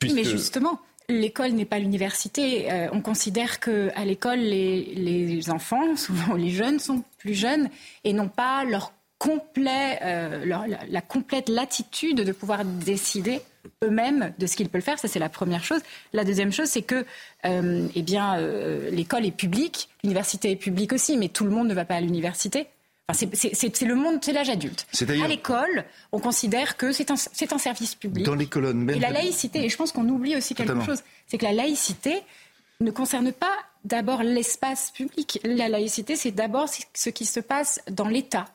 Mais 0.02 0.24
justement, 0.24 0.80
l'école 1.08 1.52
n'est 1.52 1.64
pas 1.64 1.78
l'université. 1.78 2.70
Euh, 2.70 2.88
on 2.92 3.00
considère 3.00 3.60
qu'à 3.60 4.04
l'école, 4.04 4.38
les, 4.38 4.94
les, 4.94 5.50
enfants, 5.50 5.96
souvent 5.96 6.34
les 6.34 6.50
jeunes, 6.50 6.78
sont 6.78 7.02
plus 7.18 7.34
jeunes 7.34 7.68
et 8.04 8.12
n'ont 8.12 8.28
pas 8.28 8.64
leur 8.64 8.92
complet, 9.18 9.98
euh, 10.02 10.44
la, 10.88 11.00
complète 11.00 11.48
latitude 11.48 12.22
de 12.22 12.32
pouvoir 12.32 12.64
décider 12.64 13.40
eux-mêmes 13.84 14.32
de 14.38 14.46
ce 14.46 14.56
qu'ils 14.56 14.68
peuvent 14.68 14.82
faire. 14.82 14.98
Ça, 14.98 15.08
c'est 15.08 15.18
la 15.18 15.28
première 15.28 15.64
chose. 15.64 15.80
La 16.12 16.24
deuxième 16.24 16.52
chose, 16.52 16.68
c'est 16.68 16.82
que 16.82 17.04
euh, 17.44 17.88
eh 17.94 18.02
bien, 18.02 18.38
euh, 18.38 18.90
l'école 18.90 19.26
est 19.26 19.32
publique, 19.32 19.88
l'université 20.04 20.52
est 20.52 20.56
publique 20.56 20.92
aussi, 20.92 21.16
mais 21.16 21.28
tout 21.28 21.44
le 21.44 21.50
monde 21.50 21.68
ne 21.68 21.74
va 21.74 21.84
pas 21.84 21.96
à 21.96 22.00
l'université. 22.00 22.68
c'est 23.12 23.82
le 23.82 23.94
monde, 23.96 24.20
c'est 24.22 24.32
l'âge 24.32 24.50
adulte. 24.50 24.86
À 25.00 25.26
l'école, 25.26 25.84
on 26.12 26.20
considère 26.20 26.76
que 26.76 26.92
c'est 26.92 27.10
un, 27.10 27.14
un, 27.14 27.58
service 27.58 27.96
public. 27.96 28.24
Dans 28.24 28.36
les 28.36 28.46
colonnes 28.46 28.84
même. 28.84 28.96
Et 28.96 29.00
la 29.00 29.10
laïcité, 29.10 29.64
et 29.64 29.68
je 29.68 29.76
pense 29.76 29.90
qu'on 29.90 30.08
oublie 30.08 30.36
aussi 30.36 30.54
quelque 30.54 30.84
chose, 30.84 31.02
c'est 31.26 31.38
que 31.38 31.44
la 31.44 31.52
laïcité 31.52 32.22
ne 32.80 32.92
concerne 32.92 33.32
pas 33.32 33.56
d'abord 33.84 34.22
l'espace 34.22 34.92
public. 34.92 35.40
La 35.42 35.68
laïcité, 35.68 36.14
c'est 36.14 36.30
d'abord 36.30 36.68
ce 36.94 37.10
qui 37.10 37.26
se 37.26 37.40
passe 37.40 37.80
dans 37.90 38.06
l'État 38.06 38.46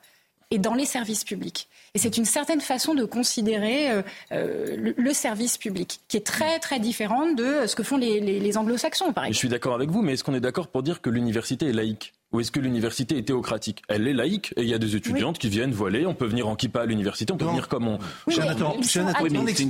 et 0.54 0.60
dans 0.60 0.76
les 0.76 0.86
services 0.86 1.24
publics. 1.24 1.68
Et 1.96 2.00
c'est 2.00 2.16
une 2.16 2.26
certaine 2.26 2.62
façon 2.62 2.94
de 2.94 3.06
considérer 3.06 3.90
euh, 3.90 4.02
euh, 4.32 4.94
le, 4.96 5.14
service 5.14 5.58
public, 5.58 6.00
qui 6.08 6.18
est 6.18 6.26
très 6.26 6.60
très 6.60 6.80
différente 6.80 7.36
de 7.36 7.66
ce 7.66 7.76
que 7.76 7.82
font 7.82 7.98
les, 7.98 8.20
les 8.20 8.58
anglo-saxons, 8.58 9.14
par 9.14 9.26
exemple. 9.26 9.34
Je 9.34 9.40
suis 9.40 9.50
d'accord 9.50 9.74
avec 9.74 9.90
vous, 9.90 10.04
mais 10.04 10.14
est-ce 10.14 10.24
qu'on 10.24 10.36
est 10.36 10.40
d'accord 10.40 10.68
pour 10.68 10.84
dire 10.84 11.02
que 11.02 11.10
l'université 11.10 11.68
est 11.68 11.74
laïque? 11.74 12.14
Ou 12.34 12.42
est-ce 12.42 12.52
que 12.52 12.60
l'université 12.60 13.18
est 13.18 13.24
théocratique? 13.24 13.84
Elle 13.88 14.08
est 14.08 14.14
laïque 14.14 14.54
et 14.58 14.64
il 14.64 14.68
y 14.68 14.74
a 14.74 14.80
des 14.80 14.96
étudiantes 14.96 15.38
qui 15.38 15.50
viennent 15.50 15.72
voiler. 15.72 16.06
On 16.06 16.16
peut 16.16 16.26
venir 16.26 16.48
en 16.48 16.56
kippa 16.56 16.82
à 16.82 16.86
l'université, 16.86 17.32
on 17.32 17.38
peut 17.38 17.46
venir 17.46 17.68
comme 17.68 17.88
on. 17.88 18.00
Oui, 18.28 18.36
c'est 18.36 19.62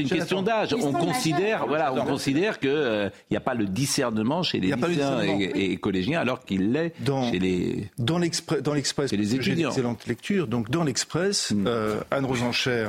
une 0.00 0.08
question 0.08 0.42
d'âge. 0.42 0.74
On 0.74 0.92
considère, 0.92 1.66
voilà, 1.66 1.92
on 1.94 2.04
considère 2.04 2.58
que 2.58 2.68
euh, 2.68 3.08
il 3.30 3.34
n'y 3.34 3.36
a 3.36 3.40
pas 3.40 3.54
le 3.54 3.66
discernement 3.66 4.42
chez 4.42 4.60
les 4.60 4.72
lycéens 4.72 5.20
et, 5.20 5.76
collégiens, 5.76 6.20
alors 6.20 6.44
qu'il 6.44 6.72
l'est 6.72 6.92
chez 7.30 7.38
les. 7.38 7.88
Dans 7.98 8.18
l'express, 8.18 9.12
les 9.12 9.34
étudiants. 9.34 9.68
Excellente 9.70 10.06
lecture. 10.06 10.48
Donc 10.48 10.70
dans 10.70 10.82
l'Express, 10.82 11.52
hmm. 11.52 11.66
euh, 11.66 12.00
Anne 12.10 12.24
Rosencher 12.24 12.88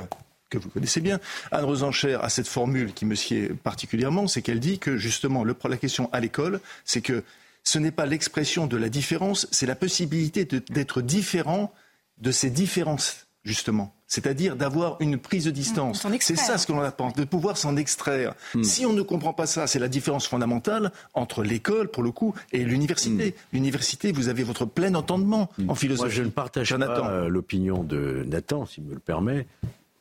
que 0.49 0.57
vous 0.59 0.69
connaissez 0.69 1.01
bien, 1.01 1.19
Anne 1.51 1.65
Rosencher 1.65 2.19
a 2.21 2.29
cette 2.29 2.47
formule 2.47 2.93
qui 2.93 3.05
me 3.05 3.15
sied 3.15 3.49
particulièrement, 3.63 4.27
c'est 4.27 4.43
qu'elle 4.43 4.59
dit 4.59 4.77
que 4.77 4.97
justement 4.97 5.43
le, 5.43 5.55
la 5.67 5.77
question 5.77 6.09
à 6.13 6.19
l'école, 6.19 6.59
c'est 6.85 7.01
que 7.01 7.23
ce 7.63 7.79
n'est 7.79 7.91
pas 7.91 8.05
l'expression 8.05 8.67
de 8.67 8.77
la 8.77 8.89
différence, 8.89 9.47
c'est 9.51 9.65
la 9.65 9.75
possibilité 9.75 10.45
d'être 10.45 11.01
différent 11.01 11.73
de 12.17 12.31
ces 12.31 12.49
différences, 12.49 13.27
justement. 13.43 13.95
C'est-à-dire 14.07 14.55
d'avoir 14.55 14.97
une 14.99 15.17
prise 15.17 15.45
de 15.45 15.51
distance. 15.51 16.05
C'est 16.19 16.35
ça 16.35 16.57
ce 16.57 16.67
que 16.67 16.71
l'on 16.71 16.81
attend, 16.81 17.11
de 17.11 17.23
pouvoir 17.23 17.57
s'en 17.57 17.75
extraire. 17.75 18.35
Hmm. 18.53 18.63
Si 18.63 18.85
on 18.85 18.93
ne 18.93 19.01
comprend 19.01 19.33
pas 19.33 19.47
ça, 19.47 19.65
c'est 19.65 19.79
la 19.79 19.87
différence 19.87 20.27
fondamentale 20.27 20.91
entre 21.13 21.41
l'école, 21.41 21.89
pour 21.89 22.03
le 22.03 22.11
coup, 22.11 22.35
et 22.51 22.63
l'université. 22.63 23.31
Hmm. 23.31 23.53
L'université, 23.53 24.11
vous 24.11 24.29
avez 24.29 24.43
votre 24.43 24.65
plein 24.65 24.93
entendement 24.93 25.49
hmm. 25.57 25.69
en 25.69 25.75
philosophie. 25.75 26.03
Moi, 26.03 26.15
je 26.15 26.23
ne 26.23 26.29
partage 26.29 26.77
pas 26.77 27.27
l'opinion 27.27 27.83
de 27.83 28.23
Nathan, 28.27 28.65
s'il 28.65 28.83
me 28.83 28.93
le 28.93 28.99
permet. 28.99 29.47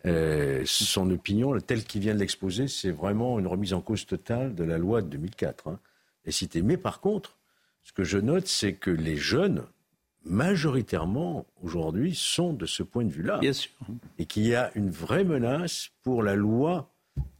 Euh, 0.04 0.62
son 0.66 1.10
opinion, 1.10 1.58
telle 1.60 1.84
qu'il 1.84 2.00
vient 2.00 2.14
de 2.14 2.18
l'exposer, 2.18 2.66
c'est 2.66 2.90
vraiment 2.90 3.38
une 3.38 3.46
remise 3.46 3.72
en 3.72 3.80
cause 3.80 4.04
totale 4.04 4.54
de 4.54 4.64
la 4.64 4.76
loi 4.76 5.00
de 5.00 5.06
2004. 5.06 5.68
Hein, 5.68 5.78
et 6.24 6.32
cité. 6.32 6.62
Mais 6.62 6.76
par 6.76 7.00
contre, 7.00 7.36
ce 7.82 7.92
que 7.92 8.04
je 8.04 8.18
note, 8.18 8.46
c'est 8.46 8.74
que 8.74 8.90
les 8.90 9.16
jeunes, 9.16 9.64
majoritairement 10.24 11.46
aujourd'hui, 11.62 12.14
sont 12.14 12.52
de 12.52 12.66
ce 12.66 12.82
point 12.82 13.04
de 13.04 13.10
vue-là. 13.10 13.38
Bien 13.38 13.52
sûr. 13.52 13.72
Et 14.18 14.26
qu'il 14.26 14.46
y 14.46 14.54
a 14.54 14.70
une 14.74 14.90
vraie 14.90 15.24
menace 15.24 15.90
pour 16.02 16.22
la 16.22 16.34
loi 16.34 16.92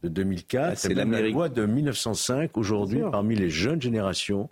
de 0.03 0.09
2004, 0.09 0.63
ah, 0.63 0.75
c'est 0.75 0.93
la 0.93 1.05
loi 1.05 1.49
de 1.49 1.65
1905 1.65 2.57
aujourd'hui 2.57 3.01
parmi 3.11 3.35
les 3.35 3.49
jeunes 3.49 3.81
générations. 3.81 4.49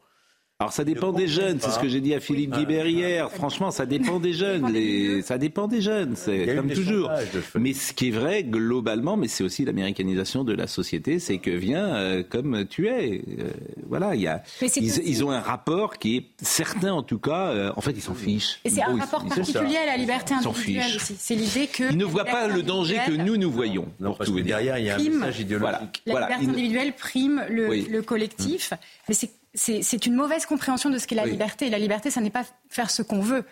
Alors 0.62 0.74
ça 0.74 0.84
dépend 0.84 1.12
des 1.12 1.28
jeunes, 1.28 1.60
c'est 1.60 1.72
ce 1.72 1.80
que 1.80 1.90
j'ai 1.90 2.02
dit 2.02 2.14
à 2.14 2.20
Philippe 2.20 2.52
Guibert 2.52 2.86
hier. 2.86 3.32
Franchement, 3.32 3.72
ça 3.72 3.88
dépend 3.88 4.20
des 4.20 4.34
jeunes. 4.34 4.72
Les... 4.72 5.24
Ça 5.24 5.40
dépend 5.40 5.68
des 5.68 5.82
jeunes, 5.82 6.14
c'est 6.16 6.56
comme 6.56 6.70
toujours. 6.70 7.10
Mais 7.56 7.74
ce 7.74 7.94
qui 7.94 8.10
est 8.10 8.12
vrai 8.12 8.44
globalement, 8.44 9.18
mais 9.18 9.28
c'est 9.28 9.44
aussi 9.44 9.66
l'américanisation 9.66 10.44
de 10.44 10.54
la 10.54 10.68
société, 10.68 11.18
c'est 11.18 11.40
que 11.40 11.50
viens 11.50 11.96
euh, 11.96 12.22
comme 12.22 12.68
tu 12.68 12.90
es. 12.90 13.24
Euh, 13.40 13.50
voilà, 13.90 14.14
il 14.14 14.22
y 14.22 14.28
a, 14.28 14.44
ils, 14.62 15.24
ont 15.24 15.32
un 15.32 15.40
rapport 15.40 15.98
qui 15.98 16.18
est 16.18 16.26
certain 16.44 16.94
en 16.94 17.02
tout 17.02 17.18
cas. 17.18 17.48
Euh, 17.48 17.72
en 17.76 17.82
fait, 17.82 17.94
ils 17.94 18.02
s'en 18.04 18.14
fichent. 18.14 18.60
Et 18.64 18.70
c'est 18.70 18.84
un 18.84 18.98
rapport 18.98 19.26
particulier 19.26 19.78
à 19.78 19.88
la 19.88 19.98
liberté 19.98 20.36
individuelle 20.36 20.96
aussi. 20.96 21.16
C'est 21.18 21.34
l'idée 21.34 21.66
que 21.66 21.92
ils 21.92 21.98
ne 21.98 22.06
voient 22.06 22.24
pas 22.24 22.48
le 22.48 22.62
danger 22.62 23.00
que 23.08 23.14
nous 23.14 23.36
nous 23.36 23.52
voyons. 23.52 23.88
Non, 24.00 24.14
parce 24.14 24.30
que 24.30 24.42
derrière 24.42 24.78
il 24.78 24.86
y 24.86 24.90
a 24.92 24.98
un 24.98 25.00
message 25.00 25.40
idéologique. 25.40 26.04
La 26.06 26.14
liberté 26.14 26.46
individuelle 26.46 26.94
prime 26.94 27.42
le, 27.50 28.02
collectif, 28.02 28.74
mais 29.10 29.16
c'est 29.16 29.41
c'est 29.54 30.06
une 30.06 30.16
mauvaise 30.16 30.46
compréhension 30.46 30.90
de 30.90 30.98
ce 30.98 31.08
qu'est 31.08 31.16
la 31.16 31.26
liberté. 31.26 31.70
La 31.70 31.80
liberté, 31.80 32.10
ça 32.10 32.22
n'est 32.22 32.30
pas 32.30 32.46
faire 32.70 32.90
ce 32.90 33.02
qu'on 33.02 33.20
veut. 33.20 33.44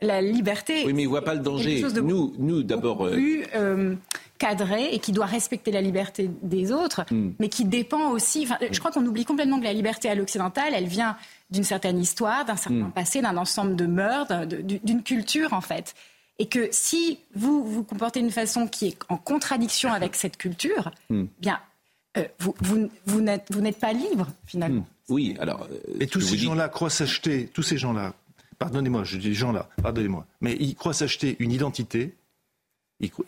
La 0.00 0.20
liberté. 0.22 0.84
Oui, 0.86 0.92
mais 0.92 1.02
il 1.02 1.06
ne 1.06 1.10
voit 1.10 1.24
pas 1.24 1.34
le 1.34 1.40
danger. 1.40 1.82
nous, 2.02 2.32
nous 2.38 2.62
d'abord. 2.62 3.04
Euh, 3.04 3.12
plus 3.12 3.44
euh, 3.54 3.96
cadré 4.38 4.94
et 4.94 5.00
qui 5.00 5.10
doit 5.10 5.26
respecter 5.26 5.72
la 5.72 5.80
liberté 5.80 6.30
des 6.42 6.70
autres, 6.70 7.04
hmm. 7.10 7.32
mais 7.40 7.48
qui 7.48 7.64
dépend 7.64 8.10
aussi. 8.10 8.46
Je 8.70 8.78
crois 8.78 8.92
qu'on 8.92 9.04
oublie 9.04 9.24
complètement 9.24 9.58
que 9.58 9.64
la 9.64 9.72
liberté 9.72 10.08
à 10.08 10.14
l'occidental, 10.14 10.72
elle 10.72 10.86
vient 10.86 11.16
d'une 11.50 11.64
certaine 11.64 11.98
histoire, 11.98 12.44
d'un 12.44 12.56
certain 12.56 12.86
hmm. 12.86 12.92
passé, 12.92 13.20
d'un 13.22 13.36
ensemble 13.36 13.74
de 13.74 13.86
mœurs, 13.86 14.28
d'une 14.46 15.02
culture, 15.02 15.52
en 15.52 15.60
fait. 15.60 15.94
Et 16.38 16.46
que 16.46 16.68
si 16.70 17.18
vous 17.34 17.64
vous 17.64 17.82
comportez 17.82 18.20
d'une 18.20 18.30
façon 18.30 18.68
qui 18.68 18.86
est 18.86 18.98
en 19.08 19.16
contradiction 19.16 19.92
avec 19.92 20.14
cette 20.14 20.36
culture, 20.36 20.92
hmm. 21.10 21.24
bien, 21.40 21.58
euh, 22.16 22.24
vous, 22.38 22.54
vous, 22.60 22.88
vous 23.06 23.20
n'êtes 23.20 23.78
pas 23.80 23.92
libre, 23.92 24.28
finalement. 24.46 24.86
Oui, 25.08 25.36
alors. 25.38 25.68
et 26.00 26.06
tous 26.06 26.20
ces 26.20 26.36
gens-là 26.36 26.68
croient 26.68 26.90
s'acheter, 26.90 27.48
tous 27.52 27.62
ces 27.62 27.78
gens-là, 27.78 28.14
pardonnez-moi, 28.58 29.04
je 29.04 29.16
dis 29.16 29.34
gens-là, 29.34 29.68
pardonnez-moi, 29.82 30.26
mais 30.40 30.56
ils 30.60 30.74
croient 30.74 30.92
s'acheter 30.92 31.36
une 31.38 31.52
identité, 31.52 32.14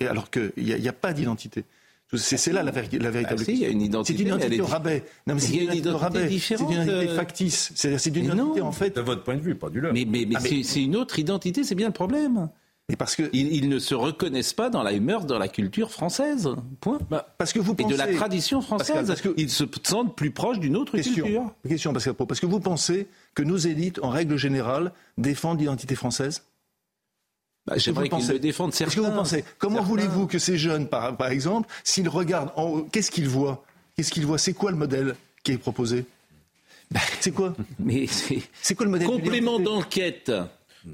alors 0.00 0.30
qu'il 0.30 0.52
n'y 0.56 0.88
a, 0.88 0.92
pas 0.92 1.12
d'identité. 1.12 1.64
C'est 2.16 2.52
là 2.52 2.64
la, 2.64 2.72
la 2.72 3.10
véritable 3.10 3.40
ah, 3.40 3.44
si, 3.44 3.52
il 3.52 3.58
y 3.58 3.64
a 3.64 3.68
une 3.68 3.82
identité. 3.82 4.16
C'est 4.16 4.22
une 4.22 4.28
identité 4.28 4.60
au 4.60 4.66
rabais. 4.66 5.04
Non, 5.28 5.34
mais 5.34 5.40
c'est 5.40 5.54
une 5.54 5.62
identité 5.62 5.90
rabais. 5.90 6.38
C'est 6.38 6.54
une 6.56 6.70
identité 6.70 7.08
factice. 7.14 7.72
C'est 7.76 8.06
une 8.06 8.24
identité 8.24 8.60
en 8.60 8.72
fait. 8.72 8.96
De 8.96 9.00
votre 9.00 9.22
point 9.22 9.36
de 9.36 9.40
vue, 9.40 9.54
pas 9.54 9.70
du 9.70 9.80
leur. 9.80 9.92
Mais, 9.92 10.04
mais, 10.04 10.26
mais, 10.28 10.36
ah, 10.36 10.40
c'est 10.40 10.82
une 10.82 10.96
autre 10.96 11.18
identité, 11.18 11.62
c'est 11.62 11.76
bien 11.76 11.86
le 11.86 11.92
problème 11.92 12.48
parce 12.96 13.16
que 13.16 13.28
ils, 13.32 13.68
ne 13.68 13.78
se 13.78 13.94
reconnaissent 13.94 14.52
pas 14.52 14.70
dans 14.70 14.82
la 14.82 14.92
humeur, 14.92 15.24
dans 15.24 15.38
la 15.38 15.48
culture 15.48 15.90
française. 15.90 16.48
Point. 16.80 16.98
Bah, 17.10 17.34
parce 17.38 17.52
que 17.52 17.58
vous 17.58 17.74
pensez... 17.74 17.94
Et 17.94 17.96
de 17.96 17.98
la 17.98 18.14
tradition 18.14 18.60
française. 18.60 19.06
parce 19.06 19.20
que... 19.20 19.34
Ils 19.36 19.50
se 19.50 19.64
sentent 19.82 20.16
plus 20.16 20.30
proches 20.30 20.58
d'une 20.58 20.76
autre 20.76 20.92
culture. 20.92 21.26
Question, 21.66 21.92
Pascal 21.92 22.14
Parce 22.14 22.40
que 22.40 22.46
vous 22.46 22.60
pensez 22.60 23.06
que 23.34 23.42
nos 23.42 23.56
élites, 23.56 24.00
en 24.02 24.10
règle 24.10 24.36
générale, 24.36 24.92
défendent 25.18 25.60
l'identité 25.60 25.94
française? 25.94 26.42
Bah, 27.66 27.74
J'aimerais 27.76 28.08
qu'ils 28.08 28.28
le 28.28 28.38
défendent. 28.38 28.72
Qu'est-ce 28.72 28.96
que 28.96 29.00
vous 29.00 29.12
pensez 29.12 29.44
Comment 29.58 29.82
voulez-vous 29.82 30.26
que 30.26 30.38
ces 30.38 30.56
jeunes, 30.58 30.88
par, 30.88 31.16
par 31.16 31.28
exemple, 31.28 31.68
s'ils 31.84 32.08
regardent 32.08 32.52
en 32.56 32.64
haut, 32.64 32.88
qu'est-ce 32.90 33.10
qu'ils 33.10 33.28
voient? 33.28 33.64
Qu'est-ce 33.96 34.10
qu'ils 34.10 34.26
voient? 34.26 34.38
C'est 34.38 34.54
quoi 34.54 34.70
le 34.70 34.76
modèle 34.76 35.14
qui 35.42 35.52
est 35.52 35.58
proposé? 35.58 36.06
Bah, 36.90 37.00
C'est 37.20 37.32
quoi? 37.32 37.54
Mais 37.78 38.06
c'est 38.62 38.74
quoi 38.74 38.86
le 38.86 38.90
modèle 38.90 39.06
Complément 39.06 39.58
d'enquête, 39.60 40.32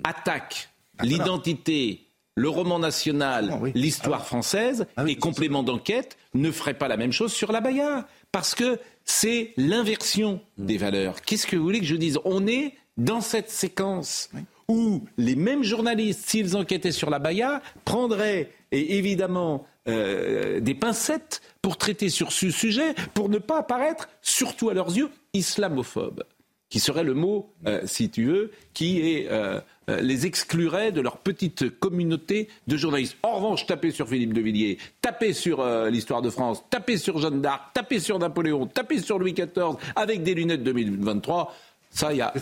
attaque 0.04 0.68
l'identité, 1.02 2.06
le 2.34 2.48
roman 2.48 2.78
national, 2.78 3.50
ah 3.52 3.66
l'histoire 3.74 4.20
ah 4.22 4.24
française 4.24 4.86
et 5.06 5.16
complément 5.16 5.62
d'enquête 5.62 6.16
ne 6.34 6.50
ferait 6.50 6.74
pas 6.74 6.88
la 6.88 6.96
même 6.96 7.12
chose 7.12 7.32
sur 7.32 7.52
la 7.52 7.60
Baïa. 7.60 8.06
Parce 8.32 8.54
que 8.54 8.78
c'est 9.04 9.54
l'inversion 9.56 10.40
des 10.58 10.76
valeurs. 10.76 11.22
Qu'est-ce 11.22 11.46
que 11.46 11.56
vous 11.56 11.62
voulez 11.62 11.80
que 11.80 11.86
je 11.86 11.96
dise? 11.96 12.18
On 12.24 12.46
est 12.46 12.74
dans 12.96 13.20
cette 13.20 13.50
séquence 13.50 14.30
où 14.68 15.04
les 15.16 15.36
mêmes 15.36 15.62
journalistes, 15.62 16.28
s'ils 16.28 16.56
enquêtaient 16.56 16.92
sur 16.92 17.10
la 17.10 17.18
Baïa, 17.18 17.62
prendraient 17.84 18.50
et 18.72 18.98
évidemment 18.98 19.66
euh, 19.88 20.60
des 20.60 20.74
pincettes 20.74 21.40
pour 21.62 21.76
traiter 21.76 22.08
sur 22.08 22.32
ce 22.32 22.50
sujet, 22.50 22.94
pour 23.14 23.28
ne 23.28 23.38
pas 23.38 23.58
apparaître, 23.58 24.08
surtout 24.22 24.68
à 24.68 24.74
leurs 24.74 24.96
yeux, 24.96 25.10
islamophobes, 25.32 26.24
qui 26.68 26.80
serait 26.80 27.04
le 27.04 27.14
mot, 27.14 27.54
euh, 27.66 27.82
si 27.84 28.10
tu 28.10 28.24
veux, 28.24 28.50
qui 28.74 29.00
est 29.00 29.28
euh, 29.30 29.60
euh, 29.88 30.00
les 30.00 30.26
exclurait 30.26 30.90
de 30.90 31.00
leur 31.00 31.18
petite 31.18 31.78
communauté 31.78 32.48
de 32.66 32.76
journalistes. 32.76 33.16
En 33.22 33.36
revanche, 33.36 33.66
taper 33.66 33.92
sur 33.92 34.08
Philippe 34.08 34.32
de 34.32 34.40
Villiers, 34.40 34.78
taper 35.00 35.32
sur 35.32 35.60
euh, 35.60 35.90
l'histoire 35.90 36.22
de 36.22 36.30
France, 36.30 36.64
taper 36.70 36.96
sur 36.96 37.18
Jeanne 37.18 37.40
d'Arc, 37.40 37.72
taper 37.72 38.00
sur 38.00 38.18
Napoléon, 38.18 38.66
taper 38.66 38.98
sur 39.00 39.18
Louis 39.18 39.32
XIV 39.32 39.76
avec 39.94 40.22
des 40.22 40.34
lunettes 40.34 40.64
2023. 40.64 41.54
Ça, 41.90 42.12
il 42.12 42.18
y 42.18 42.20
a, 42.20 42.32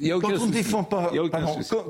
y 0.00 0.10
a 0.10 0.16
aucun 0.16 0.28
Quand 0.28 0.42
on 0.42 0.46
ne 0.46 0.52
défend 0.52 0.84
pas, 0.84 1.10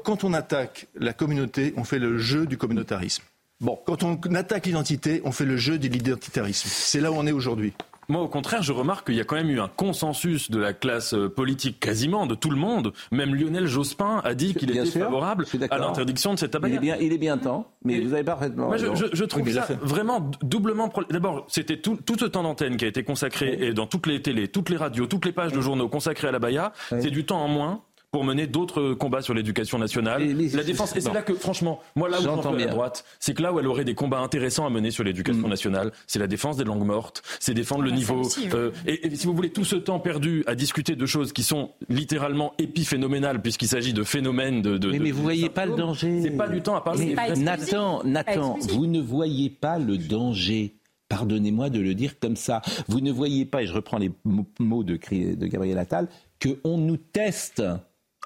quand, 0.05 0.25
on 0.25 0.33
attaque 0.33 0.87
la 0.95 1.13
communauté, 1.13 1.75
on 1.77 1.85
fait 1.85 1.99
le 1.99 2.19
jeu 2.19 2.47
du 2.47 2.57
communautarisme. 2.57 3.25
Bon. 3.61 3.79
Quand 3.85 4.05
on 4.05 4.17
attaque 4.35 4.67
l'identité, 4.67 5.21
on 5.25 5.33
fait 5.33 5.45
le 5.45 5.57
jeu 5.57 5.79
de 5.79 5.89
l'identitarisme. 5.89 6.69
C'est 6.71 7.01
là 7.01 7.11
où 7.11 7.17
on 7.17 7.27
est 7.27 7.33
aujourd'hui. 7.33 7.73
Moi, 8.09 8.23
au 8.23 8.29
contraire, 8.29 8.63
je 8.63 8.73
remarque 8.73 9.07
qu'il 9.07 9.17
y 9.17 9.21
a 9.21 9.25
quand 9.25 9.37
même 9.37 9.51
eu 9.51 9.61
un 9.61 9.69
consensus 9.69 10.51
de 10.51 10.59
la 10.59 10.73
classe 10.73 11.15
euh, 11.15 11.29
politique, 11.29 11.81
quasiment 11.81 12.27
de 12.27 12.35
tout 12.35 12.51
le 12.51 12.57
monde. 12.57 12.93
Même 13.11 13.35
Lionel 13.35 13.67
Jospin 13.67 14.21
a 14.25 14.35
dit 14.35 14.55
qu'il 14.55 14.71
était 14.71 14.85
favorable 14.87 15.47
à 15.71 15.79
l'interdiction 15.79 16.35
de 16.35 16.39
cette 16.39 16.55
abaya. 16.55 16.75
Il 16.75 16.77
est 16.77 16.81
bien, 16.81 16.97
il 17.01 17.13
est 17.13 17.19
bien 17.19 17.39
temps, 17.39 17.73
mais 17.85 18.01
vous 18.01 18.13
avez 18.13 18.25
parfaitement. 18.25 18.69
Moi, 18.69 18.77
je, 18.77 18.87
je, 19.13 19.25
trouve 19.25 19.51
ça 19.51 19.67
vraiment 19.81 20.31
doublement. 20.43 20.91
D'abord, 21.11 21.47
c'était 21.49 21.79
tout, 21.79 21.97
tout, 22.05 22.17
ce 22.19 22.27
temps 22.27 22.43
d'antenne 22.43 22.77
qui 22.77 22.85
a 22.85 22.89
été 22.89 23.05
consacré 23.05 23.57
et 23.61 23.73
dans 23.73 23.87
toutes 23.87 24.07
les 24.07 24.21
télés, 24.23 24.49
toutes 24.49 24.71
les 24.71 24.77
radios, 24.77 25.07
toutes 25.07 25.25
les 25.25 25.33
pages 25.33 25.53
de 25.53 25.61
journaux 25.61 25.89
consacrées 25.89 26.29
à 26.29 26.33
la 26.33 26.39
Baïa. 26.39 26.73
C'est 26.89 27.11
du 27.11 27.25
temps 27.25 27.41
en 27.41 27.49
moins 27.49 27.83
pour 28.15 28.23
mener 28.23 28.47
d'autres 28.47 28.95
combats 28.95 29.23
sur 29.23 29.35
l'éducation 29.35 29.77
nationale. 29.77 30.23
la 30.23 30.63
défense, 30.63 30.95
et 30.95 31.01
c'est 31.01 31.13
là 31.13 31.23
que, 31.23 31.35
franchement, 31.35 31.81
moi 31.97 32.09
là 32.09 32.21
où 32.21 32.23
j'entends 32.23 32.53
la 32.53 32.67
droite, 32.67 33.05
c'est 33.19 33.35
que 33.35 33.43
là 33.43 33.53
où 33.53 33.59
elle 33.59 33.67
aurait 33.67 33.85
des 33.85 33.97
combats 33.97 34.21
intéressants 34.21 34.65
à 34.65 34.71
mener 34.71 34.93
sur 34.93 35.03
l'éducation 35.03 35.49
mm. 35.49 35.51
nationale, 35.51 35.93
c'est 36.07 36.21
la 36.21 36.29
défense 36.29 36.57
des 36.57 36.63
langues 36.63 36.87
mortes, 36.87 37.25
c'est 37.41 37.55
défendre 37.55 37.83
le 37.83 37.91
niveau. 37.91 38.23
Euh, 38.55 38.71
et, 38.87 39.17
si 39.17 39.27
vous 39.27 39.35
voulez, 39.35 39.51
tout 39.51 39.65
ce 39.65 39.75
temps 39.75 39.99
perdu 39.99 40.45
à 40.47 40.55
discuter 40.55 40.95
de 40.95 41.07
choses 41.07 41.33
qui 41.33 41.43
sont 41.43 41.73
littéralement 41.89 42.55
épiphénoménales, 42.59 43.43
puisqu'il 43.43 43.67
s'agit 43.67 43.93
de 43.93 44.05
phénomènes 44.05 44.63
de. 44.63 44.79
de 44.79 44.93
mais, 44.93 45.01
mais 45.01 45.11
vous 45.11 45.25
voyez 45.25 45.49
pas 45.49 45.67
le 45.67 45.75
danger. 45.75 46.21
C'est 46.23 46.31
pas 46.31 46.47
du 46.47 46.63
temps 46.63 46.77
à 46.77 46.83
parler. 46.83 47.17
Nathan, 47.37 48.05
Nathan, 48.05 48.59
vous 48.61 48.87
ne 48.87 49.01
voyez 49.01 49.51
pas 49.51 49.81
le 49.81 49.99
danger 49.99 50.77
pardonnez-moi 51.09 51.69
de 51.69 51.81
le 51.81 51.95
dire 51.95 52.19
comme 52.19 52.35
ça, 52.35 52.63
vous 52.89 53.01
ne 53.01 53.13
voyez 53.13 53.45
pas, 53.45 53.63
et 53.63 53.67
je 53.67 53.73
reprends 53.73 53.99
les 53.99 54.11
mots 54.59 54.85
de, 54.85 54.95
de 54.95 55.47
Gabriel 55.47 55.79
Attal, 55.79 56.09
qu'on 56.41 56.79
nous 56.79 56.97
teste. 56.97 57.63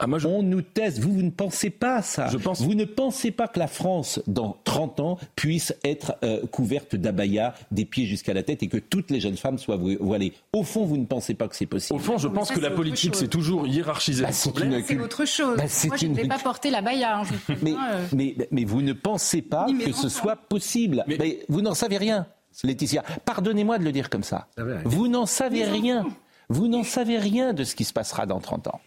Ah, 0.01 0.07
On 0.26 0.42
nous 0.42 0.62
teste. 0.62 1.01
Vous, 1.01 1.12
vous 1.12 1.22
ne 1.22 1.30
pensez 1.30 1.70
pas 1.70 2.03
ça. 2.03 2.26
Vous 2.26 2.74
ne 2.74 2.84
pensez 2.84 3.30
pas 3.30 3.49
que 3.49 3.59
la 3.59 3.66
France, 3.66 4.20
dans 4.26 4.57
30 4.64 5.01
ans, 5.01 5.18
puisse 5.34 5.74
être 5.82 6.16
euh, 6.22 6.46
couverte 6.46 6.94
d'abaya 6.94 7.55
des 7.72 7.84
pieds 7.84 8.07
jusqu'à 8.07 8.32
la 8.32 8.44
tête 8.44 8.62
et 8.62 8.68
que 8.68 8.78
toutes 8.78 9.11
les 9.11 9.20
jeunes 9.20 9.36
femmes 9.36 9.59
soient 9.59 9.78
voilées. 10.01 10.34
Au 10.53 10.62
fond, 10.62 10.84
vous 10.84 10.96
ne 10.96 11.05
pensez 11.05 11.34
pas 11.34 11.49
que 11.49 11.57
c'est 11.57 11.66
possible. 11.66 11.99
Au 11.99 12.03
fond, 12.03 12.16
je 12.16 12.28
pense 12.28 12.51
que 12.51 12.61
la 12.61 12.70
politique, 12.70 13.16
c'est 13.16 13.28
toujours 13.28 13.66
hiérarchisé. 13.66 14.22
Bah, 14.22 14.32
c'est 14.32 15.01
autre 15.01 15.24
chose. 15.24 15.57
Bah, 15.57 15.64
Moi, 15.86 15.96
je 15.96 16.07
ne 16.07 16.14
vais 16.14 16.28
pas 16.28 16.38
porter 16.38 16.70
l'abaya. 16.70 17.18
Hein, 17.18 17.22
mais, 17.62 17.72
euh. 17.72 18.07
mais, 18.12 18.36
mais, 18.53 18.64
vous 18.64 18.82
ne 18.82 18.92
pensez 18.92 19.42
pas 19.42 19.66
que 19.84 19.92
ce 19.92 20.09
soit 20.09 20.36
possible. 20.36 21.05
Mais... 21.09 21.40
vous 21.49 21.61
n'en 21.61 21.74
savez 21.74 21.96
rien, 21.96 22.26
Laetitia. 22.62 23.03
Pardonnez-moi 23.24 23.78
de 23.78 23.84
le 23.84 23.92
dire 23.92 24.11
comme 24.11 24.22
ça. 24.22 24.46
Vous 24.84 25.09
n'en 25.09 25.26
savez 25.26 25.64
rien. 25.64 26.07
Vous 26.49 26.68
n'en 26.68 26.84
savez 26.84 27.18
rien 27.18 27.53
de 27.53 27.64
ce 27.64 27.74
qui 27.74 27.84
se 27.84 27.92
passera 27.92 28.24
dans 28.24 28.40
30 28.40 28.68
ans. 28.68 28.80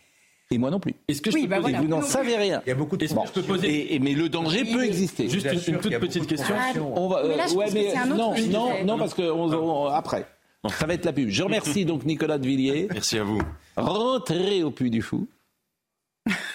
Et 0.51 0.57
moi 0.57 0.69
non 0.69 0.79
plus. 0.79 0.93
Est-ce 1.07 1.21
que 1.21 1.31
je 1.31 1.37
peux 1.37 1.47
bah 1.47 1.61
poser... 1.61 1.77
Vous 1.77 1.87
n'en 1.87 2.01
savez 2.01 2.35
rien. 2.35 2.61
Il 2.65 2.69
y 2.69 2.71
a 2.73 2.75
beaucoup 2.75 2.97
de 2.97 3.05
que 3.05 3.11
je 3.11 3.31
peux 3.33 3.41
poser... 3.41 3.95
et, 3.95 3.99
mais 3.99 4.11
le 4.11 4.27
danger 4.27 4.65
peut 4.65 4.83
exister. 4.83 5.29
Juste 5.29 5.47
une, 5.67 5.79
toute 5.79 5.97
petite 5.97 6.27
question. 6.27 6.55
On 6.95 7.07
va, 7.07 7.23
mais 7.25 7.37
là, 7.37 7.49
ouais, 7.53 7.71
mais 7.73 7.93
non, 8.05 8.35
non, 8.49 8.83
non, 8.85 8.97
parce 8.97 9.13
que 9.13 9.23
on, 9.23 9.85
après. 9.87 10.27
ça 10.69 10.85
va 10.85 10.93
être 10.93 11.05
la 11.05 11.13
pub. 11.13 11.29
Je 11.29 11.43
remercie 11.43 11.85
donc 11.85 12.05
Nicolas 12.05 12.37
de 12.37 12.45
Villiers. 12.45 12.87
Merci 12.91 13.17
à 13.17 13.23
vous. 13.23 13.41
Rentrez 13.77 14.61
au 14.63 14.71
Puy 14.71 14.89
du 14.89 15.01
Fou 15.01 15.27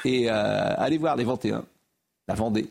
et 0.04 0.30
euh, 0.30 0.74
allez 0.76 0.98
voir 0.98 1.16
les 1.16 1.24
21, 1.24 1.64
la 2.28 2.34
Vendée. 2.34 2.68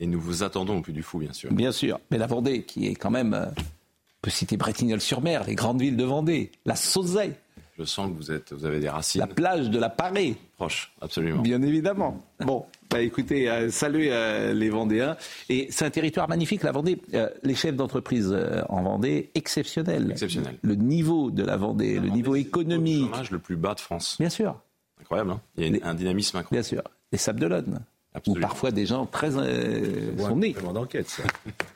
Et 0.00 0.06
nous 0.06 0.20
vous 0.20 0.42
attendons 0.42 0.78
au 0.78 0.80
Puy 0.82 0.92
du 0.92 1.02
Fou, 1.02 1.18
bien 1.18 1.32
sûr. 1.32 1.52
Bien 1.52 1.72
sûr, 1.72 2.00
mais 2.10 2.18
la 2.18 2.26
Vendée, 2.26 2.62
qui 2.62 2.88
est 2.88 2.96
quand 2.96 3.10
même, 3.10 3.32
euh, 3.32 3.46
on 3.46 4.20
peut 4.22 4.30
citer 4.30 4.56
Bretignolles-sur-Mer, 4.56 5.44
les 5.44 5.54
grandes 5.54 5.80
villes 5.80 5.96
de 5.96 6.04
Vendée, 6.04 6.50
la 6.66 6.74
Sauzet, 6.74 7.38
je 7.78 7.84
sens 7.84 8.10
que 8.10 8.16
vous, 8.16 8.30
êtes, 8.30 8.52
vous 8.52 8.64
avez 8.66 8.78
des 8.78 8.88
racines. 8.88 9.20
La 9.20 9.26
plage 9.26 9.68
de 9.68 9.78
la 9.78 9.88
Parée. 9.88 10.36
Proche, 10.56 10.92
absolument. 11.00 11.42
Bien 11.42 11.60
évidemment. 11.62 12.24
Bon, 12.40 12.66
bah 12.88 13.00
écoutez, 13.00 13.50
euh, 13.50 13.70
salut 13.70 14.08
euh, 14.10 14.52
les 14.54 14.70
Vendéens. 14.70 15.16
Et 15.48 15.66
c'est 15.70 15.84
un 15.84 15.90
territoire 15.90 16.28
magnifique, 16.28 16.62
la 16.62 16.70
Vendée. 16.70 17.00
Euh, 17.14 17.28
les 17.42 17.56
chefs 17.56 17.74
d'entreprise 17.74 18.36
en 18.68 18.82
Vendée, 18.82 19.30
exceptionnels. 19.34 20.12
Exceptionnel. 20.12 20.56
Le 20.62 20.74
niveau 20.76 21.32
de 21.32 21.42
la 21.42 21.56
Vendée, 21.56 21.98
le 21.98 22.08
niveau 22.08 22.36
économique. 22.36 23.10
Le 23.30 23.34
le 23.34 23.38
plus 23.40 23.56
bas 23.56 23.74
de 23.74 23.80
France. 23.80 24.16
Bien 24.20 24.30
sûr. 24.30 24.60
Incroyable, 25.00 25.32
hein 25.32 25.40
Il 25.56 25.76
y 25.76 25.82
a 25.82 25.88
un 25.88 25.94
dynamisme 25.94 26.36
incroyable. 26.36 26.68
Bien 26.68 26.78
sûr. 26.78 26.82
Les 27.10 27.18
Sables 27.18 27.40
d'Olonne. 27.40 27.80
Où 28.28 28.34
parfois 28.34 28.70
des 28.70 28.86
gens 28.86 29.06
très 29.06 29.32
sont 29.32 30.36
nés. 30.36 30.54
d'enquête, 30.72 31.08
ça. 31.08 31.24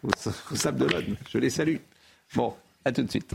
Aux 0.53 0.55
Sables 0.55 0.79
d'Olonne. 0.79 1.17
Je 1.29 1.39
les 1.39 1.51
salue. 1.51 1.79
Bon, 2.37 2.55
à 2.85 2.93
tout 2.93 3.03
de 3.03 3.11
suite. 3.11 3.35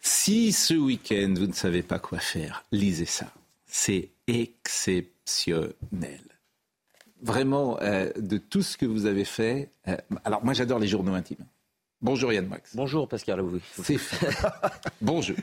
Si 0.00 0.52
ce 0.52 0.74
week-end, 0.74 1.34
vous 1.36 1.46
ne 1.46 1.52
savez 1.52 1.82
pas 1.82 1.98
quoi 1.98 2.18
faire, 2.18 2.64
lisez 2.72 3.06
ça. 3.06 3.32
C'est 3.66 4.10
exceptionnel. 4.26 6.20
Vraiment, 7.22 7.78
euh, 7.80 8.10
de 8.16 8.38
tout 8.38 8.62
ce 8.62 8.76
que 8.76 8.86
vous 8.86 9.06
avez 9.06 9.24
fait. 9.24 9.70
Euh, 9.88 9.96
alors, 10.24 10.44
moi, 10.44 10.52
j'adore 10.54 10.78
les 10.78 10.88
journaux 10.88 11.14
intimes. 11.14 11.44
Bonjour 12.02 12.32
Yann 12.32 12.46
Max. 12.46 12.76
Bonjour 12.76 13.08
Pascal. 13.08 13.42
C'est 13.82 13.98
Bonjour. 15.00 15.36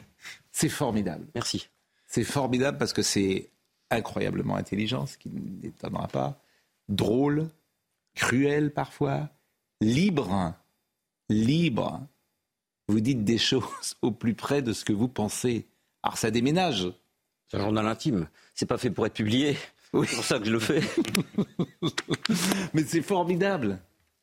C'est 0.52 0.70
formidable. 0.70 1.26
Merci. 1.34 1.68
C'est 2.06 2.24
formidable 2.24 2.78
parce 2.78 2.94
que 2.94 3.02
c'est 3.02 3.50
incroyablement 3.90 4.56
intelligent, 4.56 5.06
ce 5.08 5.18
qui 5.18 5.30
n'étonnera 5.30 6.08
pas. 6.08 6.40
Drôle, 6.90 7.50
cruel 8.16 8.72
parfois, 8.72 9.30
libre. 9.82 10.54
Libre. 11.30 12.02
Vous 12.88 13.00
dites 13.00 13.24
des 13.24 13.38
choses 13.38 13.64
au 14.02 14.12
plus 14.12 14.34
près 14.34 14.62
de 14.62 14.74
ce 14.74 14.86
que 14.86 14.94
vous 14.94 15.08
pensez. 15.08 15.68
Alors 16.02 16.18
ça 16.18 16.32
déménage. 16.32 16.88
C'est 17.48 17.58
un 17.58 17.62
journal 17.62 17.88
intime. 17.88 18.28
C'est 18.56 18.66
pas 18.66 18.78
fait 18.78 18.90
pour 18.90 19.06
être 19.06 19.14
publié. 19.14 19.58
Oui. 19.94 20.08
C'est 20.10 20.16
pour 20.16 20.26
ça 20.26 20.40
que 20.40 20.46
je 20.46 20.52
le 20.52 20.60
fais. 20.60 20.82
Mais 22.74 22.84
c'est 22.84 23.04
formidable. 23.04 23.80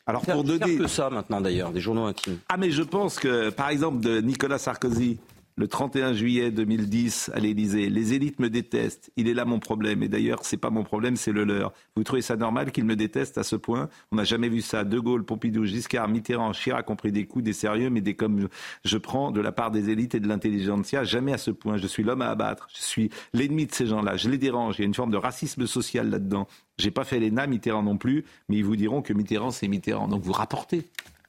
Alors 0.07 0.23
pour 0.23 0.43
donner 0.43 0.77
que 0.77 0.89
ça 0.89 1.09
maintenant 1.11 1.41
d'ailleurs, 1.41 1.71
des 1.71 1.81
journaux 1.81 2.07
intimes. 2.07 2.39
Ah 2.49 2.57
mais 2.57 2.73
je 2.73 2.83
pense 2.83 3.19
que 3.21 3.51
par 3.51 3.69
exemple 3.69 4.01
de 4.01 4.21
Nicolas 4.21 4.59
Sarkozy, 4.59 5.19
le 5.57 5.69
31 5.69 6.13
juillet 6.15 6.51
2010 6.51 7.31
à 7.35 7.39
l'Élysée. 7.39 7.91
Les 7.91 8.15
élites 8.15 8.39
me 8.41 8.49
détestent. 8.49 9.11
Il 9.17 9.29
est 9.29 9.35
là 9.35 9.45
mon 9.45 9.59
problème. 9.59 10.03
Et 10.03 10.09
d'ailleurs, 10.09 10.41
c'est 10.43 10.57
pas 10.57 10.71
mon 10.71 10.85
problème, 10.85 11.17
c'est 11.17 11.33
le 11.33 11.45
leur. 11.45 11.73
Vous 11.97 12.05
trouvez 12.05 12.23
ça 12.23 12.37
normal 12.37 12.73
qu'ils 12.73 12.85
me 12.85 12.97
détestent 12.97 13.39
à 13.39 13.43
ce 13.43 13.57
point? 13.57 13.89
On 14.13 14.17
n'a 14.17 14.25
jamais 14.25 14.49
vu 14.49 14.63
ça. 14.63 14.85
De 14.85 14.99
Gaulle, 14.99 15.25
Pompidou, 15.25 15.65
Giscard, 15.65 16.09
Mitterrand, 16.09 16.53
Chirac 16.53 16.89
ont 16.89 16.97
pris 16.97 17.13
des 17.13 17.27
coups, 17.27 17.45
des 17.45 17.53
sérieux, 17.53 17.91
mais 17.91 18.01
des 18.01 18.15
comme 18.15 18.49
je 18.85 18.99
prends 18.99 19.31
de 19.31 19.41
la 19.41 19.53
part 19.53 19.71
des 19.71 19.91
élites 19.91 20.15
et 20.15 20.21
de 20.21 20.29
l'intelligentsia. 20.29 21.05
Jamais 21.05 21.33
à 21.33 21.39
ce 21.39 21.51
point. 21.51 21.77
Je 21.77 21.87
suis 21.87 22.03
l'homme 22.03 22.23
à 22.23 22.31
abattre. 22.31 22.69
Je 22.75 22.83
suis 22.83 23.11
l'ennemi 23.33 23.67
de 23.67 23.73
ces 23.73 23.87
gens-là. 23.87 24.17
Je 24.17 24.31
les 24.31 24.39
dérange. 24.39 24.77
Il 24.79 24.83
y 24.83 24.85
a 24.85 24.87
une 24.87 24.95
forme 24.95 25.11
de 25.11 25.17
racisme 25.17 25.67
social 25.67 26.11
là-dedans. 26.11 26.47
J'ai 26.79 26.91
pas 26.91 27.05
fait 27.05 27.21
l'ENA, 27.21 27.47
Mitterrand 27.47 27.83
non 27.83 27.99
plus, 27.99 28.25
mais 28.49 28.57
ils 28.57 28.65
vous 28.65 28.77
diront 28.77 29.03
que 29.03 29.13
Mitterrand, 29.13 29.51
c'est 29.51 29.69
Mitterrand. 29.69 30.09
Donc 30.09 30.23
vous 30.23 30.33
rapportez 30.33 30.89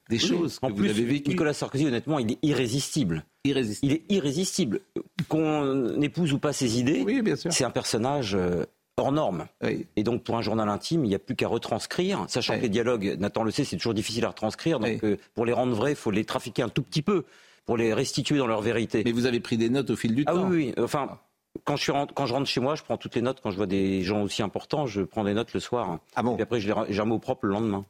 des 0.10 0.20
choses 0.20 0.60
que 0.60 0.66
en 0.66 0.70
vous 0.70 0.86
avez 0.86 1.04
vécues. 1.04 1.30
Nicolas 1.30 1.54
Sarkozy, 1.54 1.88
honnêtement, 1.88 2.20
il 2.20 2.32
est 2.32 2.40
irrésistible. 2.42 3.26
Il 3.44 3.92
est 3.92 4.04
irrésistible. 4.10 4.82
Qu'on 5.28 6.00
épouse 6.02 6.34
ou 6.34 6.40
pas 6.40 6.54
ses 6.54 6.80
idées, 6.80 7.06
c'est 7.50 7.64
un 7.64 7.72
personnage 7.72 8.36
euh, 8.36 8.66
hors 8.98 9.12
norme. 9.12 9.48
Et 9.96 10.04
donc, 10.04 10.24
pour 10.24 10.38
un 10.38 10.42
journal 10.42 10.70
intime, 10.70 11.06
il 11.06 11.10
n'y 11.10 11.16
a 11.16 11.20
plus 11.20 11.36
qu'à 11.36 11.48
retranscrire, 11.48 12.26
sachant 12.28 12.58
que 12.58 12.62
les 12.62 12.70
dialogues, 12.70 13.18
Nathan 13.20 13.44
le 13.44 13.52
sait, 13.52 13.64
c'est 13.64 13.78
toujours 13.78 13.94
difficile 13.94 14.26
à 14.26 14.30
retranscrire. 14.30 14.80
Donc, 14.80 15.04
euh, 15.04 15.18
pour 15.34 15.46
les 15.46 15.54
rendre 15.54 15.74
vrais, 15.74 15.92
il 15.92 15.98
faut 15.98 16.12
les 16.12 16.26
trafiquer 16.26 16.62
un 16.62 16.70
tout 16.70 16.84
petit 16.84 17.02
peu 17.02 17.26
pour 17.66 17.78
les 17.78 17.94
restituer 17.94 18.38
dans 18.38 18.48
leur 18.48 18.62
vérité. 18.62 19.02
Mais 19.06 19.12
vous 19.12 19.26
avez 19.26 19.40
pris 19.40 19.58
des 19.58 19.70
notes 19.70 19.90
au 19.90 19.96
fil 19.96 20.16
du 20.16 20.24
ah 20.28 20.34
temps. 20.34 20.50
oui, 20.50 20.74
oui. 20.76 20.84
Enfin, 20.84 21.20
quand 21.64 21.76
je, 21.76 21.92
rentre, 21.92 22.14
quand 22.14 22.26
je 22.26 22.34
rentre 22.34 22.48
chez 22.48 22.62
moi, 22.62 22.76
je 22.76 22.84
prends 22.84 22.98
toutes 22.98 23.16
les 23.16 23.22
notes. 23.22 23.40
Quand 23.42 23.52
je 23.52 23.58
vois 23.58 23.68
des 23.68 24.04
gens 24.04 24.22
aussi 24.22 24.42
importants, 24.42 24.86
je 24.86 25.02
prends 25.02 25.24
des 25.24 25.34
notes 25.34 25.54
le 25.54 25.60
soir. 25.60 26.00
Ah 26.16 26.24
bon 26.24 26.38
Et 26.38 26.42
après, 26.42 26.60
les 26.60 26.72
remets 26.72 27.14
au 27.14 27.20
propre 27.20 27.46
le 27.46 27.54
lendemain. 27.54 27.86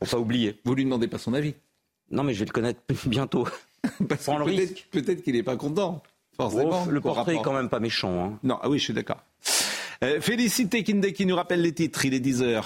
Pour 0.00 0.08
pas 0.08 0.18
oublier. 0.18 0.58
Vous 0.64 0.74
lui 0.74 0.84
demandez 0.84 1.08
pas 1.08 1.18
son 1.18 1.34
avis 1.34 1.54
Non, 2.10 2.22
mais 2.22 2.34
je 2.34 2.40
vais 2.40 2.46
le 2.46 2.52
connaître 2.52 2.80
bientôt. 3.06 3.46
Parce 4.08 4.26
que 4.26 4.90
peut-être 4.90 5.22
qu'il 5.22 5.34
n'est 5.34 5.42
pas 5.42 5.56
content. 5.56 6.02
Forcément. 6.36 6.86
le 6.86 7.00
portrait 7.00 7.34
est 7.34 7.42
quand 7.42 7.52
même 7.52 7.68
pas 7.68 7.80
méchant. 7.80 8.24
Hein. 8.24 8.38
Non, 8.44 8.58
ah 8.62 8.68
oui, 8.68 8.78
je 8.78 8.84
suis 8.84 8.94
d'accord. 8.94 9.22
Euh, 10.04 10.20
Félicité 10.20 10.84
Kinde 10.84 11.10
qui 11.12 11.26
nous 11.26 11.34
rappelle 11.34 11.62
les 11.62 11.72
titres. 11.72 12.04
Il 12.04 12.14
est 12.14 12.24
10h. 12.24 12.62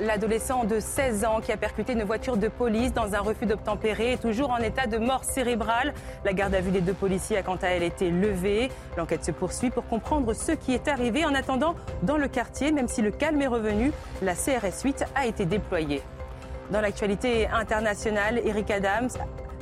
L'adolescent 0.00 0.64
de 0.64 0.80
16 0.80 1.24
ans 1.24 1.40
qui 1.40 1.52
a 1.52 1.56
percuté 1.56 1.92
une 1.92 2.02
voiture 2.02 2.36
de 2.36 2.48
police 2.48 2.92
dans 2.92 3.14
un 3.14 3.20
refus 3.20 3.46
d'obtempérer 3.46 4.14
est 4.14 4.20
toujours 4.20 4.50
en 4.50 4.56
état 4.56 4.88
de 4.88 4.98
mort 4.98 5.22
cérébrale. 5.22 5.94
La 6.24 6.32
garde 6.32 6.56
à 6.56 6.60
vue 6.60 6.72
des 6.72 6.80
deux 6.80 6.92
policiers 6.92 7.36
a 7.36 7.42
quant 7.42 7.58
à 7.62 7.68
elle 7.68 7.84
été 7.84 8.10
levée. 8.10 8.68
L'enquête 8.96 9.24
se 9.24 9.30
poursuit 9.30 9.70
pour 9.70 9.86
comprendre 9.86 10.34
ce 10.34 10.50
qui 10.50 10.74
est 10.74 10.88
arrivé. 10.88 11.24
En 11.24 11.34
attendant, 11.34 11.76
dans 12.02 12.16
le 12.16 12.26
quartier, 12.26 12.72
même 12.72 12.88
si 12.88 13.00
le 13.00 13.12
calme 13.12 13.40
est 13.40 13.46
revenu, 13.46 13.92
la 14.22 14.34
CRS 14.34 14.82
8 14.82 15.04
a 15.14 15.26
été 15.26 15.44
déployée. 15.46 16.02
Dans 16.70 16.80
l'actualité 16.80 17.46
internationale, 17.46 18.40
Eric 18.44 18.72
Adams, 18.72 19.08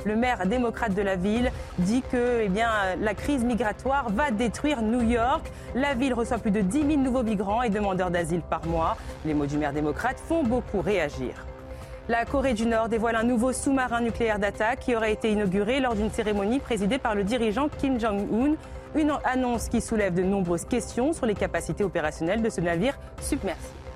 le 0.07 0.15
maire 0.15 0.47
démocrate 0.47 0.95
de 0.95 1.01
la 1.01 1.15
ville, 1.15 1.51
dit 1.77 2.01
que 2.01 2.41
eh 2.41 2.49
la 2.99 3.13
crise 3.13 3.43
migratoire 3.43 4.09
va 4.09 4.31
détruire 4.31 4.81
New 4.81 5.01
York. 5.01 5.51
La 5.75 5.93
ville 5.93 6.13
reçoit 6.13 6.39
plus 6.39 6.51
de 6.51 6.61
10 6.61 6.87
000 6.87 7.01
nouveaux 7.01 7.23
migrants 7.23 7.61
et 7.61 7.69
demandeurs 7.69 8.09
d'asile 8.09 8.41
par 8.41 8.65
mois. 8.65 8.97
Les 9.25 9.33
mots 9.33 9.45
du 9.45 9.57
maire 9.57 9.73
démocrate 9.73 10.17
font 10.17 10.43
beaucoup 10.43 10.81
réagir. 10.81 11.45
La 12.09 12.23
Corée 12.23 12.53
du 12.53 12.65
Nord 12.65 12.87
dévoile 12.87 13.17
un 13.17 13.23
nouveau 13.23 13.51
sous-marin 13.51 13.99
nucléaire 13.99 14.39
d'attaque 14.39 14.79
qui 14.79 14.95
aurait 14.95 15.11
été 15.11 15.29
inauguré 15.29 15.81
lors 15.81 15.93
d'une 15.93 16.09
cérémonie 16.09 16.59
présidée 16.59 16.99
par 16.99 17.15
le 17.15 17.25
dirigeant 17.25 17.67
Kim 17.67 17.99
Jong-un. 17.99 18.55
Une 18.95 19.13
annonce 19.25 19.67
qui 19.67 19.81
soulève 19.81 20.13
de 20.13 20.23
nombreuses 20.23 20.63
questions 20.63 21.11
sur 21.11 21.25
les 21.25 21.35
capacités 21.35 21.83
opérationnelles 21.83 22.41
de 22.41 22.49
ce 22.49 22.61
navire 22.61 22.97
submersible 23.19 23.86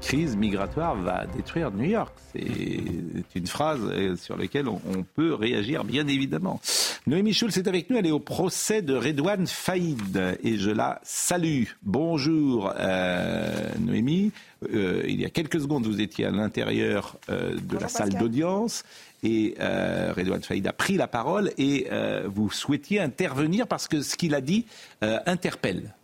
crise 0.00 0.36
migratoire 0.36 0.96
va 0.96 1.26
détruire 1.26 1.70
New 1.70 1.88
York. 1.88 2.14
C'est 2.32 3.34
une 3.34 3.46
phrase 3.46 3.80
euh, 3.84 4.16
sur 4.16 4.36
laquelle 4.36 4.68
on, 4.68 5.02
peut 5.14 5.34
réagir, 5.34 5.84
bien 5.84 6.06
évidemment. 6.06 6.60
Noémie 7.06 7.32
Schulz 7.32 7.56
est 7.56 7.68
avec 7.68 7.90
nous. 7.90 7.96
Elle 7.96 8.06
est 8.06 8.12
au 8.12 8.20
procès 8.20 8.82
de 8.82 8.94
Redouane 8.94 9.46
Faïd 9.46 10.38
et 10.42 10.56
je 10.56 10.70
la 10.70 11.00
salue. 11.02 11.64
Bonjour, 11.82 12.72
euh, 12.78 13.68
Noémie. 13.80 14.32
Euh, 14.74 15.02
il 15.06 15.20
y 15.20 15.24
a 15.24 15.30
quelques 15.30 15.60
secondes, 15.60 15.86
vous 15.86 16.00
étiez 16.00 16.26
à 16.26 16.30
l'intérieur 16.30 17.16
de 17.28 17.78
la 17.78 17.88
salle 17.88 18.10
d'audience 18.10 18.84
et 19.22 19.54
Redouane 19.58 20.42
Faïd 20.42 20.66
a 20.66 20.72
pris 20.72 20.96
la 20.96 21.06
parole 21.06 21.52
et 21.58 21.86
vous 22.26 22.50
souhaitiez 22.50 23.00
intervenir 23.00 23.66
parce 23.66 23.88
que 23.88 24.02
ce 24.02 24.16
qu'il 24.16 24.34
a 24.34 24.40
dit 24.40 24.66
interpelle. 25.00 25.94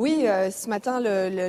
Oui, 0.00 0.22
euh, 0.24 0.50
ce 0.50 0.66
matin, 0.70 0.98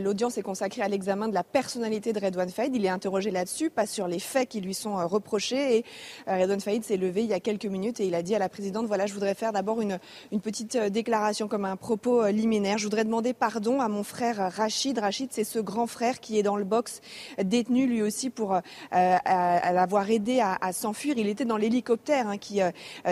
l'audience 0.02 0.38
est 0.38 0.42
consacrée 0.42 0.82
à 0.82 0.90
l'examen 0.90 1.30
de 1.30 1.34
la 1.34 1.46
personnalité 1.46 2.12
de 2.12 2.20
Redouane 2.20 2.50
Faïd. 2.50 2.76
Il 2.76 2.84
est 2.84 2.90
interrogé 2.90 3.32
là-dessus, 3.32 3.70
pas 3.70 3.86
sur 3.86 4.10
les 4.10 4.20
faits 4.20 4.50
qui 4.50 4.60
lui 4.60 4.74
sont 4.74 5.00
euh, 5.00 5.06
reprochés. 5.06 5.78
Et 5.78 5.86
euh, 6.28 6.42
Redouane 6.42 6.60
Faïd 6.60 6.84
s'est 6.84 6.98
levé 6.98 7.24
il 7.24 7.30
y 7.30 7.34
a 7.34 7.40
quelques 7.40 7.66
minutes 7.66 8.02
et 8.02 8.08
il 8.08 8.14
a 8.14 8.22
dit 8.22 8.36
à 8.36 8.40
la 8.40 8.50
présidente, 8.50 8.88
voilà, 8.88 9.06
je 9.06 9.14
voudrais 9.14 9.36
faire 9.36 9.54
d'abord 9.54 9.80
une, 9.80 10.00
une 10.34 10.42
petite 10.42 10.76
déclaration 10.78 11.48
comme 11.48 11.64
un 11.64 11.78
propos 11.78 12.28
liminaire. 12.28 12.78
Je 12.78 12.84
voudrais 12.84 13.06
demander 13.06 13.32
pardon 13.32 13.80
à 13.80 13.88
mon 13.88 14.04
frère 14.04 14.52
Rachid. 14.54 15.00
Rachid, 15.00 15.30
c'est 15.32 15.46
ce 15.46 15.60
grand 15.60 15.88
frère 15.88 16.20
qui 16.20 16.38
est 16.38 16.44
dans 16.44 16.58
le 16.58 16.66
box, 16.66 17.00
détenu 17.42 17.88
lui 17.88 18.02
aussi 18.02 18.30
pour 18.30 18.60
l'avoir 18.92 20.10
aidé 20.10 20.42
à, 20.42 20.74
s'enfuir. 20.74 21.14
Il 21.16 21.30
était 21.30 21.46
dans 21.46 21.56
l'hélicoptère 21.56 22.28
hein, 22.28 22.38
qui 22.38 22.60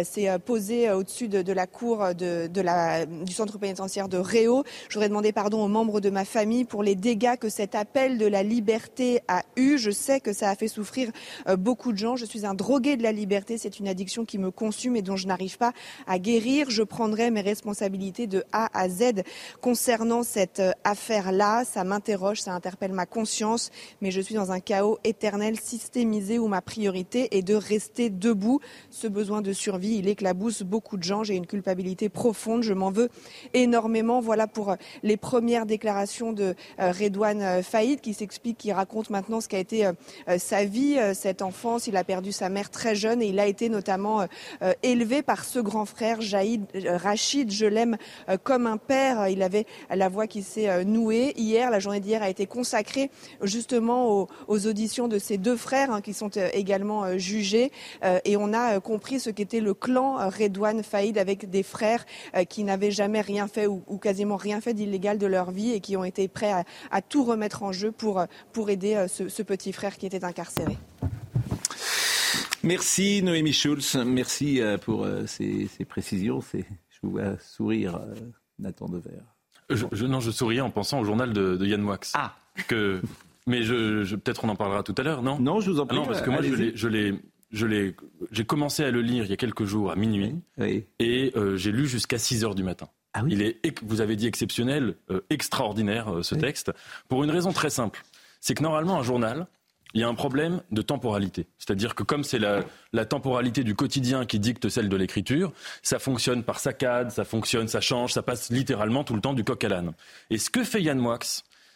s'est 0.03 0.37
posé 0.39 0.91
au-dessus 0.91 1.29
de, 1.29 1.53
la 1.53 1.65
cour 1.65 2.13
de, 2.13 2.47
de 2.47 2.61
la, 2.61 3.05
du 3.05 3.31
centre 3.31 3.57
pénitentiaire 3.57 4.09
de 4.09 4.17
Réau. 4.17 4.65
Je 4.89 4.95
voudrais 4.95 5.07
demander 5.07 5.28
pardon 5.31 5.63
aux 5.63 5.67
membres 5.67 5.99
de 6.01 6.09
ma 6.09 6.25
famille 6.25 6.65
pour 6.65 6.83
les 6.83 6.95
dégâts 6.95 7.35
que 7.37 7.49
cet 7.49 7.75
appel 7.75 8.17
de 8.17 8.25
la 8.25 8.43
liberté 8.43 9.21
a 9.27 9.43
eu. 9.55 9.77
Je 9.77 9.91
sais 9.91 10.19
que 10.19 10.33
ça 10.33 10.49
a 10.49 10.55
fait 10.55 10.67
souffrir 10.67 11.11
euh, 11.47 11.55
beaucoup 11.55 11.91
de 11.91 11.97
gens. 11.97 12.15
Je 12.15 12.25
suis 12.25 12.45
un 12.45 12.53
drogué 12.53 12.97
de 12.97 13.03
la 13.03 13.11
liberté. 13.11 13.57
C'est 13.57 13.79
une 13.79 13.87
addiction 13.87 14.25
qui 14.25 14.37
me 14.37 14.51
consume 14.51 14.95
et 14.95 15.01
dont 15.01 15.15
je 15.15 15.27
n'arrive 15.27 15.57
pas 15.57 15.73
à 16.07 16.19
guérir. 16.19 16.69
Je 16.69 16.83
prendrai 16.83 17.31
mes 17.31 17.41
responsabilités 17.41 18.27
de 18.27 18.43
A 18.51 18.69
à 18.77 18.89
Z 18.89 19.23
concernant 19.61 20.23
cette 20.23 20.59
euh, 20.59 20.71
affaire-là. 20.83 21.63
Ça 21.65 21.83
m'interroge, 21.83 22.41
ça 22.41 22.53
interpelle 22.53 22.93
ma 22.93 23.05
conscience, 23.05 23.71
mais 24.01 24.11
je 24.11 24.21
suis 24.21 24.35
dans 24.35 24.51
un 24.51 24.59
chaos 24.59 24.97
éternel 25.03 25.59
systémisé 25.59 26.39
où 26.39 26.47
ma 26.47 26.61
priorité 26.61 27.37
est 27.37 27.41
de 27.41 27.55
rester 27.55 28.09
debout. 28.09 28.59
Ce 28.89 29.07
besoin 29.07 29.41
de 29.41 29.53
survie, 29.53 29.95
il 29.97 30.07
éclabousse 30.07 30.63
beaucoup 30.63 30.97
de 30.97 31.03
gens. 31.03 31.23
J'ai 31.23 31.35
une 31.35 31.47
culpabilité 31.47 32.09
profonde. 32.09 32.63
Je 32.63 32.73
m'en 32.73 32.91
veux 32.91 33.09
énormément. 33.53 34.19
Voilà 34.19 34.47
pour 34.47 34.71
euh, 34.71 34.75
les 35.03 35.17
premières 35.19 35.65
déclarations 35.65 36.33
de 36.33 36.55
euh, 36.79 36.91
Redouane 36.91 37.41
euh, 37.41 37.61
Faïd 37.61 38.01
qui 38.01 38.13
s'explique, 38.13 38.57
qui 38.57 38.71
raconte 38.71 39.09
maintenant 39.09 39.41
ce 39.41 39.47
qu'a 39.47 39.59
été 39.59 39.85
euh, 39.85 39.93
sa 40.37 40.65
vie, 40.65 40.97
cette 41.13 41.41
enfance. 41.41 41.87
Il 41.87 41.97
a 41.97 42.03
perdu 42.03 42.31
sa 42.31 42.49
mère 42.49 42.69
très 42.69 42.95
jeune 42.95 43.21
et 43.21 43.27
il 43.27 43.39
a 43.39 43.47
été 43.47 43.69
notamment 43.69 44.25
élevé 44.83 45.21
par 45.21 45.43
ce 45.43 45.59
grand 45.59 45.85
frère, 45.85 46.21
Jaïd 46.21 46.65
Rachid. 46.73 47.51
Je 47.51 47.65
l'aime 47.65 47.97
comme 48.43 48.67
un 48.67 48.77
père. 48.77 49.27
Il 49.27 49.41
avait 49.43 49.65
la 49.89 50.09
voix 50.09 50.27
qui 50.27 50.43
s'est 50.43 50.85
nouée. 50.85 51.33
Hier, 51.37 51.69
la 51.69 51.79
journée 51.79 51.99
d'hier 51.99 52.23
a 52.23 52.29
été 52.29 52.45
consacrée 52.45 53.09
justement 53.41 54.27
aux, 54.47 54.67
auditions 54.67 55.07
de 55.07 55.19
ces 55.19 55.37
deux 55.37 55.55
frères 55.55 55.91
hein, 55.91 56.01
qui 56.01 56.13
sont 56.13 56.29
également 56.53 57.17
jugés. 57.17 57.71
et 58.25 58.37
on 58.37 58.53
a 58.53 58.79
compris 58.79 59.19
ce 59.19 59.29
qu'était 59.29 59.61
le 59.61 59.73
clan 59.73 60.29
Redouane 60.29 60.83
Faïd 60.83 61.17
avec 61.17 61.49
des 61.49 61.63
frères 61.63 62.05
qui 62.47 62.63
n'avaient 62.63 62.91
jamais 62.91 63.21
rien 63.21 63.47
fait 63.47 63.67
ou, 63.67 63.81
ou 63.87 63.97
quasiment 63.97 64.37
rien 64.37 64.61
fait 64.61 64.73
d'illégal 64.73 64.98
de 64.99 65.27
leur 65.27 65.51
vie 65.51 65.71
et 65.71 65.79
qui 65.79 65.97
ont 65.97 66.03
été 66.03 66.27
prêts 66.27 66.53
à, 66.91 67.01
tout 67.01 67.23
remettre 67.23 67.63
en 67.63 67.71
jeu 67.71 67.91
pour, 67.91 68.23
pour 68.53 68.69
aider 68.69 68.95
euh, 68.95 69.07
ce, 69.07 69.41
petit 69.43 69.71
frère 69.71 69.97
qui 69.97 70.05
était 70.05 70.23
incarcéré. 70.23 70.77
Merci 72.61 73.23
Noémie 73.23 73.53
Schulz, 73.53 73.95
merci 74.05 74.61
euh, 74.61 74.77
pour 74.77 75.05
euh, 75.05 75.25
ces, 75.25 75.69
précisions. 75.87 76.41
Je 76.53 76.97
vous 77.01 77.11
vois 77.11 77.37
sourire, 77.39 78.01
Nathan 78.59 78.89
Dever. 78.89 79.21
Je, 79.69 79.85
je, 79.91 80.05
non, 80.05 80.19
je 80.19 80.31
souriais 80.31 80.61
en 80.61 80.69
pensant 80.69 80.99
au 80.99 81.05
journal 81.05 81.31
de, 81.31 81.65
Yann 81.65 81.81
Moix. 81.81 81.99
Ah 82.13 82.35
que 82.67 83.01
Mais 83.47 83.63
je, 83.63 84.15
peut-être 84.15 84.43
on 84.43 84.49
en 84.49 84.55
parlera 84.55 84.83
tout 84.83 84.95
à 84.97 85.03
l'heure, 85.03 85.23
non? 85.23 85.39
Non, 85.39 85.61
je 85.61 85.71
vous 85.71 85.79
en 85.79 85.85
prie. 85.85 85.97
non, 85.97 86.05
parce 86.05 86.21
que 86.21 86.29
moi, 86.29 86.41
je 86.41 86.87
l'ai, 86.87 87.21
je 87.51 87.65
l'ai, 87.65 87.95
j'ai 88.31 88.45
commencé 88.45 88.83
à 88.83 88.91
le 88.91 89.01
lire 89.01 89.23
il 89.23 89.29
y 89.29 89.33
a 89.33 89.37
quelques 89.37 89.65
jours 89.65 89.91
à 89.91 89.95
minuit, 89.95 90.35
et 90.99 91.31
euh, 91.35 91.57
j'ai 91.57 91.71
lu 91.71 91.87
jusqu'à 91.87 92.17
6 92.17 92.43
heures 92.43 92.55
du 92.55 92.63
matin. 92.63 92.89
Ah 93.13 93.23
il 93.27 93.41
est, 93.41 93.59
vous 93.83 94.01
avez 94.01 94.15
dit 94.15 94.27
exceptionnel, 94.27 94.95
euh, 95.09 95.21
extraordinaire 95.29 96.19
ce 96.21 96.35
texte, 96.35 96.71
pour 97.07 97.23
une 97.23 97.31
raison 97.31 97.51
très 97.51 97.69
simple. 97.69 98.03
C'est 98.39 98.53
que 98.53 98.63
normalement 98.63 98.99
un 98.99 99.03
journal, 99.03 99.47
il 99.93 100.01
y 100.01 100.03
a 100.03 100.07
un 100.07 100.13
problème 100.13 100.61
de 100.71 100.81
temporalité. 100.81 101.47
C'est-à-dire 101.57 101.95
que 101.95 102.03
comme 102.03 102.23
c'est 102.23 102.39
la, 102.39 103.05
temporalité 103.05 103.63
du 103.63 103.75
quotidien 103.75 104.25
qui 104.25 104.39
dicte 104.39 104.69
celle 104.69 104.89
de 104.89 104.95
l'écriture, 104.95 105.51
ça 105.81 105.97
fonctionne 105.99 106.43
par 106.43 106.59
saccade, 106.59 107.11
ça 107.11 107.25
fonctionne, 107.25 107.67
ça 107.67 107.81
change, 107.81 108.13
ça 108.13 108.21
passe 108.21 108.51
littéralement 108.51 109.03
tout 109.03 109.15
le 109.15 109.21
temps 109.21 109.33
du 109.33 109.43
coq 109.43 109.63
à 109.63 109.69
l'âne. 109.69 109.93
Et 110.29 110.37
ce 110.37 110.49
que 110.49 110.63
fait 110.63 110.81
Yann 110.81 110.99
Moix, 110.99 111.19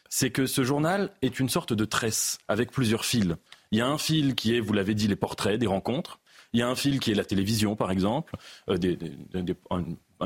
c'est 0.10 0.30
que 0.30 0.46
ce 0.46 0.64
journal 0.64 1.10
est 1.24 1.40
une 1.40 1.50
sorte 1.50 1.74
de 1.74 1.86
tresse 1.86 2.38
avec 2.48 2.72
plusieurs 2.72 3.04
fils. 3.04 3.36
Il 3.72 3.80
y 3.80 3.82
a 3.82 3.88
un 3.88 3.98
fil 3.98 4.36
qui 4.36 4.56
est, 4.56 4.60
vous 4.60 4.74
l'avez 4.74 4.94
dit, 4.94 5.08
les 5.08 5.16
portraits, 5.16 5.60
des 5.60 5.66
rencontres. 5.66 6.20
Il 6.54 6.60
y 6.60 6.64
a 6.64 6.70
un 6.70 6.76
fil 6.76 7.00
qui 7.00 7.12
est 7.12 7.16
la 7.16 7.26
télévision, 7.26 7.76
par 7.76 7.90
exemple, 7.90 8.36
euh, 8.70 8.78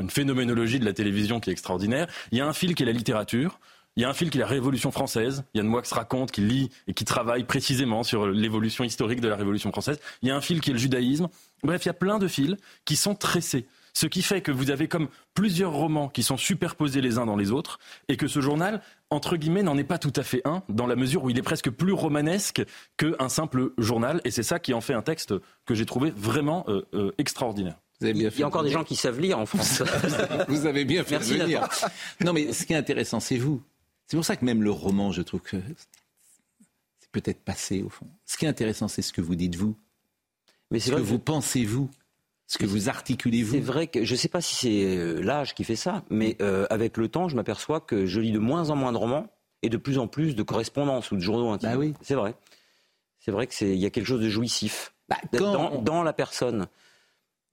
une 0.00 0.10
phénoménologie 0.10 0.78
de 0.78 0.84
la 0.84 0.92
télévision 0.92 1.40
qui 1.40 1.50
est 1.50 1.52
extraordinaire. 1.52 2.06
Il 2.32 2.38
y 2.38 2.40
a 2.40 2.46
un 2.46 2.52
fil 2.52 2.74
qui 2.74 2.82
est 2.82 2.86
la 2.86 2.92
littérature. 2.92 3.60
Il 3.96 4.02
y 4.02 4.04
a 4.04 4.08
un 4.08 4.14
fil 4.14 4.30
qui 4.30 4.38
est 4.38 4.40
la 4.40 4.46
Révolution 4.46 4.92
française. 4.92 5.42
Yann 5.54 5.66
Moix 5.66 5.82
raconte, 5.90 6.30
qui 6.30 6.40
lit 6.40 6.70
et 6.86 6.94
qui 6.94 7.04
travaille 7.04 7.44
précisément 7.44 8.04
sur 8.04 8.28
l'évolution 8.28 8.84
historique 8.84 9.20
de 9.20 9.28
la 9.28 9.34
Révolution 9.34 9.70
française. 9.72 9.98
Il 10.22 10.28
y 10.28 10.30
a 10.30 10.36
un 10.36 10.40
fil 10.40 10.60
qui 10.60 10.70
est 10.70 10.72
le 10.72 10.78
judaïsme. 10.78 11.28
Bref, 11.64 11.84
il 11.84 11.88
y 11.88 11.90
a 11.90 11.94
plein 11.94 12.18
de 12.18 12.28
fils 12.28 12.54
qui 12.84 12.94
sont 12.94 13.16
tressés. 13.16 13.66
Ce 13.94 14.06
qui 14.06 14.22
fait 14.22 14.40
que 14.40 14.52
vous 14.52 14.70
avez 14.70 14.86
comme 14.86 15.08
plusieurs 15.34 15.72
romans 15.72 16.08
qui 16.08 16.22
sont 16.22 16.36
superposés 16.36 17.00
les 17.00 17.18
uns 17.18 17.26
dans 17.26 17.34
les 17.34 17.50
autres 17.50 17.80
et 18.06 18.16
que 18.16 18.28
ce 18.28 18.40
journal, 18.40 18.80
entre 19.10 19.36
guillemets, 19.36 19.64
n'en 19.64 19.76
est 19.76 19.82
pas 19.82 19.98
tout 19.98 20.12
à 20.14 20.22
fait 20.22 20.42
un 20.44 20.62
dans 20.68 20.86
la 20.86 20.94
mesure 20.94 21.24
où 21.24 21.30
il 21.30 21.38
est 21.38 21.42
presque 21.42 21.70
plus 21.70 21.92
romanesque 21.92 22.62
qu'un 22.96 23.28
simple 23.28 23.72
journal. 23.78 24.20
Et 24.24 24.30
c'est 24.30 24.44
ça 24.44 24.60
qui 24.60 24.74
en 24.74 24.80
fait 24.80 24.94
un 24.94 25.02
texte 25.02 25.34
que 25.66 25.74
j'ai 25.74 25.86
trouvé 25.86 26.12
vraiment 26.14 26.64
euh, 26.68 26.82
euh, 26.94 27.10
extraordinaire. 27.18 27.74
Il 28.00 28.22
y 28.22 28.42
a 28.42 28.46
encore 28.46 28.62
des 28.62 28.70
gens 28.70 28.84
qui 28.84 28.96
savent 28.96 29.20
lire 29.20 29.38
en 29.38 29.46
France. 29.46 29.82
vous 30.48 30.66
avez 30.66 30.84
bien 30.84 31.02
fait 31.04 31.16
Merci 31.16 31.38
de 31.38 31.42
venir. 31.42 31.68
Non, 32.24 32.32
mais 32.32 32.52
ce 32.52 32.64
qui 32.64 32.72
est 32.72 32.76
intéressant, 32.76 33.20
c'est 33.20 33.38
vous. 33.38 33.62
C'est 34.06 34.16
pour 34.16 34.24
ça 34.24 34.36
que 34.36 34.44
même 34.44 34.62
le 34.62 34.70
roman, 34.70 35.12
je 35.12 35.22
trouve 35.22 35.40
que 35.40 35.56
c'est 37.00 37.10
peut-être 37.10 37.40
passé 37.40 37.82
au 37.82 37.88
fond. 37.88 38.06
Ce 38.24 38.36
qui 38.36 38.44
est 38.44 38.48
intéressant, 38.48 38.88
c'est 38.88 39.02
ce 39.02 39.12
que 39.12 39.20
vous 39.20 39.34
dites 39.34 39.56
vous. 39.56 39.76
Mais 40.70 40.80
ce 40.80 40.90
que, 40.90 41.00
vous 41.00 41.18
pensez 41.18 41.64
vous. 41.64 41.90
Ce 42.46 42.56
que 42.56 42.66
vous 42.66 42.88
articulez 42.88 43.42
vous. 43.42 43.52
C'est 43.52 43.60
vrai 43.60 43.86
que 43.88 44.04
je 44.04 44.12
ne 44.12 44.16
sais 44.16 44.28
pas 44.28 44.40
si 44.40 44.54
c'est 44.54 44.96
euh, 44.96 45.20
l'âge 45.20 45.54
qui 45.54 45.64
fait 45.64 45.76
ça, 45.76 46.04
mais 46.08 46.36
euh, 46.40 46.66
avec 46.70 46.96
le 46.96 47.08
temps, 47.08 47.28
je 47.28 47.36
m'aperçois 47.36 47.80
que 47.80 48.06
je 48.06 48.20
lis 48.20 48.32
de 48.32 48.38
moins 48.38 48.70
en 48.70 48.76
moins 48.76 48.92
de 48.92 48.96
romans 48.96 49.26
et 49.62 49.68
de 49.68 49.76
plus 49.76 49.98
en 49.98 50.06
plus 50.06 50.34
de 50.34 50.42
correspondances 50.42 51.10
ou 51.10 51.16
de 51.16 51.20
journaux 51.20 51.50
intimes. 51.50 51.70
Bah 51.70 51.76
oui. 51.76 51.94
C'est 52.00 52.14
vrai. 52.14 52.34
C'est 53.18 53.32
vrai 53.32 53.46
qu'il 53.46 53.74
y 53.74 53.84
a 53.84 53.90
quelque 53.90 54.06
chose 54.06 54.22
de 54.22 54.28
jouissif 54.28 54.94
bah, 55.08 55.16
dans, 55.32 56.02
la 56.02 56.12
personne, 56.12 56.66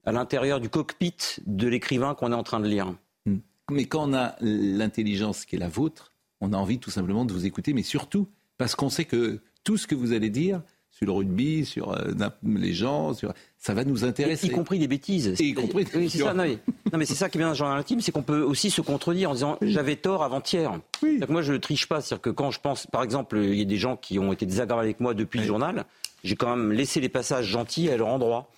à 0.06 0.12
l'intérieur 0.12 0.60
du 0.60 0.68
cockpit 0.68 1.16
de 1.46 1.68
l'écrivain 1.68 2.14
qu'on 2.14 2.32
est 2.32 2.36
en 2.36 2.44
train 2.44 2.60
de 2.60 2.68
lire. 2.68 2.94
Hmm. 3.26 3.38
Mais 3.70 3.84
quand 3.84 4.08
on 4.08 4.14
a 4.14 4.36
l'intelligence 4.40 5.44
qui 5.44 5.56
est 5.56 5.58
la 5.58 5.68
vôtre, 5.68 6.12
on 6.40 6.52
a 6.52 6.56
envie 6.56 6.78
tout 6.78 6.90
simplement 6.90 7.24
de 7.24 7.32
vous 7.32 7.44
écouter, 7.44 7.74
mais 7.74 7.82
surtout 7.82 8.28
parce 8.56 8.74
qu'on 8.74 8.88
sait 8.88 9.04
que 9.04 9.40
tout 9.64 9.76
ce 9.76 9.86
que 9.86 9.94
vous 9.94 10.12
allez 10.12 10.30
dire 10.30 10.62
sur 10.90 11.04
le 11.04 11.12
rugby, 11.12 11.66
sur 11.66 11.92
euh, 11.92 12.12
les 12.42 12.72
gens, 12.72 13.12
sur... 13.12 13.34
ça 13.58 13.74
va 13.74 13.84
nous 13.84 14.04
intéresser. 14.04 14.46
Y, 14.46 14.50
compris 14.50 14.78
des 14.78 14.88
bêtises. 14.88 15.34
y 15.38 15.52
compris 15.52 15.84
oui, 15.94 16.08
c'est 16.08 16.18
ça, 16.18 16.32
non, 16.32 16.44
mais, 16.98 17.04
c'est 17.04 17.14
ça 17.14 17.28
qui 17.28 17.36
vient 17.36 17.48
dans 17.48 17.52
le 17.52 17.58
journal 17.58 17.78
intime, 17.78 18.00
c'est 18.00 18.12
qu'on 18.12 18.22
peut 18.22 18.40
aussi 18.40 18.70
se 18.70 18.80
contredire 18.80 19.30
en 19.30 19.34
disant 19.34 19.58
j'avais 19.60 19.96
tort 19.96 20.22
avant-hier. 20.22 20.72
Moi, 21.28 21.42
je 21.42 21.52
ne 21.52 21.58
triche 21.58 21.86
pas. 21.86 22.00
C'est-à-dire 22.00 22.22
que 22.22 22.30
quand 22.30 22.50
je 22.50 22.60
pense, 22.60 22.86
par 22.86 23.02
exemple, 23.02 23.36
il 23.36 23.58
y 23.58 23.62
a 23.62 23.66
des 23.66 23.76
gens 23.76 23.98
qui 23.98 24.18
ont 24.18 24.32
été 24.32 24.46
désagréables 24.46 24.84
avec 24.84 25.00
moi 25.00 25.12
depuis 25.12 25.40
le 25.40 25.44
journal, 25.44 25.84
j'ai 26.24 26.36
quand 26.36 26.56
même 26.56 26.72
laissé 26.72 27.00
les 27.00 27.10
passages 27.10 27.46
gentils 27.46 27.90
à 27.90 27.96
leur 27.98 28.08
endroit 28.08 28.48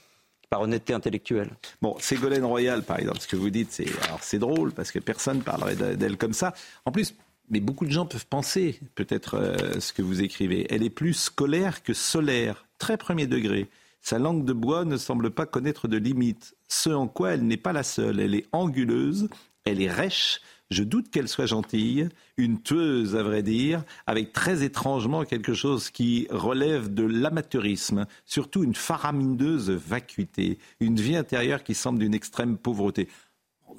par 0.51 0.63
honnêteté 0.63 0.95
intellectuelle. 0.95 1.51
Bon, 1.83 1.97
Ségolène 1.99 2.45
Royal, 2.45 2.83
par 2.83 2.99
exemple, 2.99 3.21
ce 3.21 3.29
que 3.29 3.37
vous 3.37 3.51
dites, 3.51 3.73
c'est 3.73 3.87
c'est 4.23 4.39
drôle 4.39 4.73
parce 4.73 4.91
que 4.91 4.99
personne 4.99 5.43
parlerait 5.43 5.77
d'elle 5.97 6.17
comme 6.17 6.33
ça. 6.33 6.55
En 6.85 6.93
plus, 6.93 7.15
mais 7.51 7.61
beaucoup 7.61 7.87
de 7.87 7.91
gens 7.91 8.07
peuvent 8.07 8.27
penser 8.27 8.81
peut-être 8.95 9.35
euh, 9.35 9.81
ce 9.81 9.93
que 9.93 10.03
vous 10.03 10.23
écrivez. 10.23 10.67
Elle 10.71 10.83
est 10.83 10.91
plus 10.91 11.15
scolaire 11.15 11.83
que 11.83 11.95
solaire, 11.95 12.67
très 12.79 12.97
premier 12.97 13.27
degré. 13.27 13.69
Sa 14.01 14.19
langue 14.19 14.45
de 14.45 14.53
bois 14.53 14.85
ne 14.85 14.97
semble 14.97 15.31
pas 15.31 15.47
connaître 15.47 15.89
de 15.89 15.97
limites, 15.97 16.55
ce 16.69 16.91
en 16.91 17.09
quoi 17.09 17.33
elle 17.33 17.47
n'est 17.47 17.57
pas 17.57 17.73
la 17.73 17.83
seule. 17.83 18.21
Elle 18.21 18.35
est 18.35 18.47
anguleuse, 18.53 19.29
elle 19.65 19.83
est 19.83 19.91
rêche, 19.91 20.41
je 20.71 20.83
doute 20.83 21.11
qu'elle 21.11 21.29
soit 21.29 21.47
gentille, 21.47 22.09
une 22.37 22.61
tueuse 22.61 23.17
à 23.17 23.23
vrai 23.23 23.43
dire, 23.43 23.85
avec 24.07 24.33
très 24.33 24.63
étrangement 24.63 25.25
quelque 25.25 25.55
chose 25.55 25.91
qui 25.91 26.27
relève 26.31 26.93
de 26.93 27.05
l'amateurisme, 27.05 28.07
surtout 28.25 28.63
une 28.65 28.75
faramineuse 28.75 29.71
vacuité, 29.71 30.59
une 30.81 30.97
vie 30.97 31.17
intérieure 31.17 31.63
qui 31.63 31.75
semble 31.75 31.99
d'une 31.99 32.15
extrême 32.15 32.59
pauvreté 32.59 33.09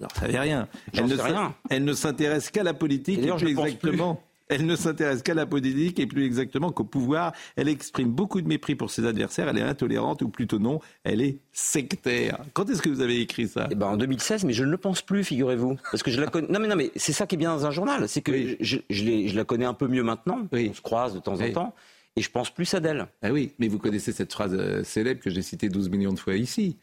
ne 0.02 0.08
savez 0.20 0.40
rien. 0.40 0.68
Elle 0.94 1.06
ne, 1.06 1.16
rien. 1.16 1.56
elle 1.70 1.84
ne 1.84 1.94
s'intéresse 1.94 2.50
qu'à 2.50 2.64
la 2.64 2.74
politique 2.74 3.20
et, 3.20 3.32
plus 3.36 3.50
exactement. 3.50 4.24
Elle 4.50 4.66
ne 4.66 4.76
s'intéresse 4.76 5.22
qu'à 5.22 5.36
la 5.36 5.46
politique 5.46 6.00
et 6.00 6.08
plus 6.08 6.26
exactement 6.26 6.72
qu'au 6.72 6.84
pouvoir. 6.84 7.34
Elle 7.56 7.70
exprime 7.70 8.10
beaucoup 8.10 8.42
de 8.42 8.48
mépris 8.48 8.76
pour 8.76 8.90
ses 8.90 9.06
adversaires. 9.06 9.48
Elle 9.48 9.60
est 9.60 9.62
intolérante 9.62 10.24
ou 10.24 10.30
plutôt 10.30 10.58
non, 10.58 10.80
elle 11.04 11.22
est 11.22 11.38
sectaire. 11.52 12.40
Quand 12.54 12.68
est-ce 12.68 12.82
que 12.82 12.90
vous 12.90 13.02
avez 13.02 13.22
écrit 13.22 13.48
ça? 13.48 13.68
Eh 13.70 13.76
ben 13.76 13.86
En 13.88 13.98
2016, 13.98 14.46
mais 14.46 14.54
je 14.54 14.64
ne 14.64 14.72
le 14.72 14.78
pense 14.78 15.04
plus, 15.04 15.24
figurez-vous. 15.24 15.78
Parce 15.92 16.02
que 16.02 16.10
je 16.10 16.20
la 16.20 16.28
connais. 16.28 16.48
Non, 16.48 16.60
mais, 16.60 16.68
non, 16.68 16.76
mais 16.76 16.92
c'est 16.96 17.14
ça 17.14 17.28
qui 17.28 17.36
est 17.36 17.38
bien 17.38 17.54
dans 17.54 17.68
un 17.68 17.72
journal. 17.72 18.10
C'est 18.10 18.22
que 18.22 18.58
je, 18.60 18.78
je, 18.90 19.36
la 19.36 19.44
connais 19.44 19.66
un 19.66 19.76
peu 19.76 19.88
mieux 19.88 20.04
maintenant. 20.04 20.48
On 20.52 20.74
se 20.74 20.82
croise 20.82 21.14
de 21.14 21.20
temps 21.20 21.40
en 21.40 21.52
temps. 21.52 21.76
Et 22.16 22.22
je 22.22 22.32
pense 22.32 22.50
plus 22.50 22.74
à 22.74 22.80
d'elle. 22.80 23.08
Ah 23.22 23.32
oui, 23.32 23.54
mais 23.60 23.68
vous 23.68 23.78
connaissez 23.78 24.12
cette 24.12 24.34
phrase 24.34 24.54
euh, 24.54 24.84
célèbre 24.84 25.22
que 25.22 25.30
j'ai 25.30 25.44
citée 25.44 25.70
12 25.70 25.90
millions 25.90 26.12
de 26.12 26.20
fois 26.20 26.36
ici. 26.36 26.76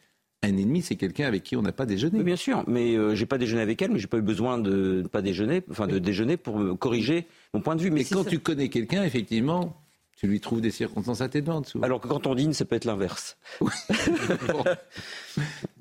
Un 0.47 0.57
ennemi, 0.57 0.83
c'est 0.83 0.97
quelqu'un 0.97 1.27
avec 1.27 1.43
qui 1.43 1.57
on 1.57 1.63
n'a 1.63 1.73
pas 1.73 1.87
déjeuné. 1.87 2.23
bien 2.23 2.37
sûr, 2.37 2.63
mais 2.69 2.93
je 2.93 2.99
euh, 2.99 3.15
j'ai 3.15 3.27
pas 3.27 3.39
déjeuné 3.39 3.63
avec 3.63 3.83
elle, 3.83 3.91
mais 3.91 3.99
j'ai 3.99 4.07
pas 4.07 4.19
eu 4.19 4.23
besoin 4.23 4.59
de 4.59 5.03
ne 5.03 5.09
pas 5.09 5.23
déjeuner, 5.23 5.63
enfin 5.71 5.87
de 5.87 5.99
déjeuner 5.99 6.37
pour 6.37 6.79
corriger 6.79 7.27
mon 7.53 7.61
point 7.61 7.75
de 7.75 7.83
vue. 7.83 7.91
Mais, 7.91 8.05
quand 8.05 8.25
tu 8.25 8.39
connais 8.39 8.69
quelqu'un, 8.69 9.03
effectivement, 9.03 9.77
tu 10.17 10.27
lui 10.27 10.41
trouves 10.41 10.63
des 10.63 10.71
circonstances 10.71 11.21
atténuantes. 11.21 11.75
Alors 11.83 12.01
que 12.01 12.09
quand 12.09 12.27
on 12.27 12.35
dîne, 12.35 12.55
ça 12.55 12.65
peut 12.65 12.75
être 12.77 12.87
l'inverse. 12.87 13.37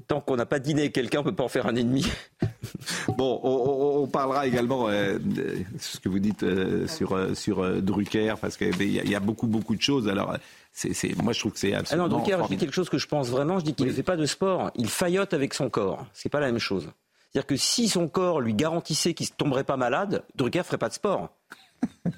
Tant 0.07 0.19
qu'on 0.19 0.35
n'a 0.35 0.45
pas 0.45 0.59
dîné 0.59 0.81
avec 0.81 0.93
quelqu'un, 0.93 1.19
on 1.19 1.23
ne 1.23 1.29
peut 1.29 1.35
pas 1.35 1.45
en 1.45 1.49
faire 1.49 1.67
un 1.67 1.75
ennemi. 1.75 2.05
bon, 3.17 3.39
on, 3.43 3.84
parlera 4.07 4.45
également 4.47 4.89
euh, 4.89 5.17
de 5.19 5.57
ce 5.79 5.99
que 5.99 6.09
vous 6.09 6.19
dites 6.19 6.43
euh, 6.43 6.87
sur, 6.87 7.17
sur 7.35 7.81
Drucker, 7.81 8.35
parce 8.39 8.57
qu'il 8.57 8.81
y, 8.81 9.09
y, 9.09 9.15
a 9.15 9.19
beaucoup, 9.19 9.47
beaucoup 9.47 9.75
de 9.75 9.81
choses. 9.81 10.07
Alors, 10.07 10.35
c'est, 10.71 11.15
moi, 11.21 11.33
je 11.33 11.39
trouve 11.39 11.53
que 11.53 11.59
c'est 11.59 11.73
absolument. 11.73 12.05
Alors, 12.05 12.19
Drucker, 12.19 12.37
je 12.43 12.47
dis 12.49 12.57
quelque 12.57 12.73
chose 12.73 12.89
que 12.89 12.97
je 12.97 13.07
pense 13.07 13.29
vraiment. 13.29 13.59
Je 13.59 13.65
dis 13.65 13.73
qu'il 13.73 13.87
ne 13.87 13.91
fait 13.91 14.03
pas 14.03 14.17
de 14.17 14.25
sport. 14.25 14.71
Il 14.75 14.89
faillote 14.89 15.33
avec 15.33 15.53
son 15.53 15.69
corps. 15.69 16.05
C'est 16.13 16.29
pas 16.29 16.39
la 16.39 16.47
même 16.47 16.59
chose. 16.59 16.89
C'est-à-dire 17.31 17.47
que 17.47 17.57
si 17.57 17.89
son 17.89 18.07
corps 18.07 18.39
lui 18.39 18.53
garantissait 18.53 19.13
qu'il 19.13 19.27
ne 19.27 19.35
tomberait 19.35 19.65
pas 19.65 19.75
malade, 19.75 20.23
Drucker 20.35 20.63
ferait 20.63 20.77
pas 20.77 20.89
de 20.89 20.93
sport. 20.93 21.29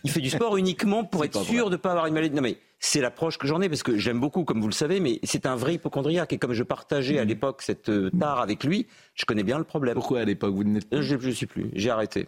Il 0.03 0.11
fait 0.11 0.21
du 0.21 0.29
sport 0.29 0.57
uniquement 0.57 1.03
pour 1.03 1.23
être 1.23 1.41
sûr 1.43 1.69
de 1.69 1.75
ne 1.75 1.77
pas 1.77 1.91
avoir 1.91 2.07
une 2.07 2.13
maladie. 2.13 2.35
Non, 2.35 2.41
mais 2.41 2.57
c'est 2.79 3.01
l'approche 3.01 3.37
que 3.37 3.47
j'en 3.47 3.61
ai 3.61 3.69
parce 3.69 3.83
que 3.83 3.97
j'aime 3.97 4.19
beaucoup, 4.19 4.43
comme 4.43 4.61
vous 4.61 4.67
le 4.67 4.73
savez, 4.73 4.99
mais 4.99 5.19
c'est 5.23 5.45
un 5.45 5.55
vrai 5.55 5.75
hypochondriaque. 5.75 6.33
Et 6.33 6.37
comme 6.37 6.53
je 6.53 6.63
partageais 6.63 7.19
à 7.19 7.25
mm. 7.25 7.27
l'époque 7.27 7.61
cette 7.61 7.89
euh, 7.89 8.11
tare 8.19 8.39
avec 8.39 8.63
lui, 8.63 8.87
je 9.13 9.25
connais 9.25 9.43
bien 9.43 9.57
le 9.57 9.63
problème. 9.63 9.95
Pourquoi 9.95 10.21
à 10.21 10.25
l'époque 10.25 10.53
vous 10.53 10.63
n'êtes 10.63 10.87
Je 10.91 11.15
ne 11.15 11.31
suis 11.31 11.45
plus. 11.45 11.69
J'ai 11.73 11.89
arrêté. 11.89 12.27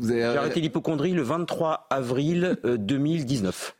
J'ai 0.00 0.22
arrêté 0.24 0.60
l'hypochondrie 0.60 1.12
le 1.12 1.22
23 1.22 1.86
avril 1.90 2.58
2019. 2.64 3.76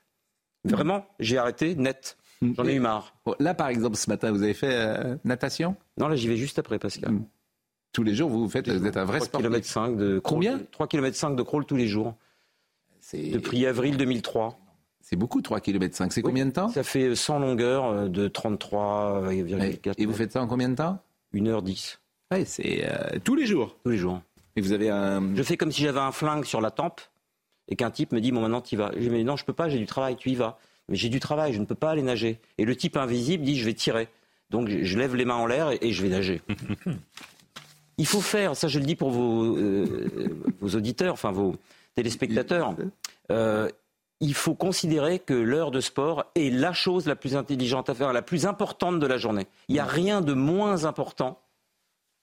Euh, 0.66 0.70
Vraiment, 0.70 1.06
j'ai 1.18 1.38
arrêté 1.38 1.74
net. 1.74 2.16
J'en 2.42 2.66
ai 2.66 2.74
eu 2.74 2.80
marre. 2.80 3.14
Là, 3.38 3.54
par 3.54 3.68
exemple, 3.68 3.96
ce 3.96 4.10
matin, 4.10 4.30
vous 4.30 4.42
avez 4.42 4.54
fait 4.54 4.74
euh, 4.74 5.16
natation? 5.24 5.76
Non, 5.96 6.08
là, 6.08 6.16
j'y 6.16 6.28
vais 6.28 6.36
juste 6.36 6.58
après, 6.58 6.78
Pascal. 6.78 7.12
Hmm. 7.12 7.24
Tous 7.92 8.02
les 8.02 8.14
jours, 8.14 8.28
vous 8.28 8.48
faites, 8.48 8.68
vous 8.68 8.86
êtes 8.86 8.96
un 8.96 9.04
vrai 9.04 9.20
sportif. 9.20 9.48
km 9.48 9.66
5 9.66 9.96
de 9.96 10.18
Combien? 10.18 10.60
3 10.72 10.88
km 10.88 11.16
5 11.16 11.36
de 11.36 11.42
crawl 11.42 11.64
tous 11.64 11.76
les 11.76 11.86
jours. 11.86 12.14
Depuis 13.32 13.66
avril 13.66 13.96
2003. 13.96 14.58
C'est 15.00 15.16
beaucoup, 15.16 15.42
3 15.42 15.60
km 15.60 15.94
5. 15.94 16.12
C'est 16.12 16.22
combien 16.22 16.46
de 16.46 16.50
temps? 16.50 16.68
Ça 16.68 16.82
fait 16.82 17.14
100 17.14 17.38
longueurs 17.38 17.84
euh, 17.84 18.08
de 18.08 18.26
33,4. 18.26 19.94
Et 19.98 20.06
vous 20.06 20.14
faites 20.14 20.32
ça 20.32 20.42
en 20.42 20.46
combien 20.46 20.70
de 20.70 20.76
temps? 20.76 20.98
1h10. 21.34 21.98
Ouais, 22.32 22.44
c'est 22.46 22.84
euh, 22.84 23.18
tous 23.22 23.34
les 23.34 23.44
jours. 23.44 23.76
Tous 23.84 23.90
les 23.90 23.98
jours. 23.98 24.22
Et 24.56 24.60
vous 24.60 24.72
avez 24.72 24.88
un. 24.88 25.34
Je 25.34 25.42
fais 25.42 25.56
comme 25.56 25.72
si 25.72 25.82
j'avais 25.82 26.00
un 26.00 26.12
flingue 26.12 26.44
sur 26.44 26.60
la 26.60 26.70
tempe 26.70 27.00
et 27.68 27.76
qu'un 27.76 27.90
type 27.90 28.12
me 28.12 28.20
dit 28.20 28.32
bon 28.32 28.40
maintenant 28.40 28.60
tu 28.60 28.76
y 28.76 28.78
vas. 28.78 28.92
Je 28.94 29.00
dis 29.00 29.10
mais 29.10 29.24
non 29.24 29.36
je 29.36 29.44
peux 29.44 29.52
pas, 29.52 29.68
j'ai 29.68 29.78
du 29.78 29.86
travail, 29.86 30.16
tu 30.16 30.30
y 30.30 30.34
vas. 30.34 30.58
Mais 30.88 30.96
j'ai 30.96 31.08
du 31.08 31.20
travail, 31.20 31.52
je 31.52 31.60
ne 31.60 31.64
peux 31.64 31.74
pas 31.74 31.90
aller 31.90 32.02
nager. 32.02 32.38
Et 32.58 32.64
le 32.64 32.76
type 32.76 32.96
invisible 32.96 33.44
dit 33.44 33.56
je 33.58 33.64
vais 33.64 33.74
tirer. 33.74 34.08
Donc 34.50 34.68
je 34.68 34.98
lève 34.98 35.16
les 35.16 35.24
mains 35.24 35.34
en 35.34 35.46
l'air 35.46 35.70
et, 35.70 35.92
je 35.92 36.02
vais 36.02 36.08
nager. 36.08 36.40
Il 37.98 38.06
faut 38.06 38.20
faire, 38.20 38.56
ça 38.56 38.68
je 38.68 38.78
le 38.78 38.84
dis 38.86 38.96
pour 38.96 39.10
vos, 39.10 39.56
euh, 39.56 40.08
vos 40.60 40.76
auditeurs, 40.76 41.12
enfin 41.12 41.30
vos 41.30 41.56
téléspectateurs, 41.94 42.74
euh, 43.30 43.68
il 44.20 44.34
faut 44.34 44.54
considérer 44.54 45.18
que 45.18 45.34
l'heure 45.34 45.70
de 45.70 45.80
sport 45.80 46.24
est 46.34 46.50
la 46.50 46.72
chose 46.72 47.06
la 47.06 47.16
plus 47.16 47.36
intelligente 47.36 47.90
à 47.90 47.94
faire, 47.94 48.12
la 48.12 48.22
plus 48.22 48.46
importante 48.46 48.98
de 48.98 49.06
la 49.06 49.18
journée. 49.18 49.46
Il 49.68 49.74
n'y 49.74 49.80
a 49.80 49.84
rien 49.84 50.20
de 50.20 50.32
moins 50.32 50.84
important 50.84 51.40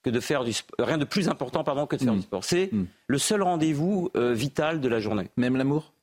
que 0.04 0.10
de 0.10 0.20
faire 0.20 0.44
du 0.44 0.54
sport, 0.54 0.88
rien 0.88 0.98
de 0.98 1.06
plus 1.06 1.30
important 1.30 1.64
pardon 1.64 1.86
que 1.86 1.96
de 1.96 2.04
faire 2.04 2.14
mm. 2.14 2.18
du 2.18 2.24
sport. 2.24 2.44
C'est 2.44 2.70
mm. 2.72 2.86
le 3.08 3.18
seul 3.18 3.44
rendez-vous 3.44 4.10
euh, 4.16 4.34
vital 4.34 4.82
de 4.82 4.88
la 4.88 5.00
journée. 5.00 5.30
Même 5.38 5.58
l'amour? 5.58 5.94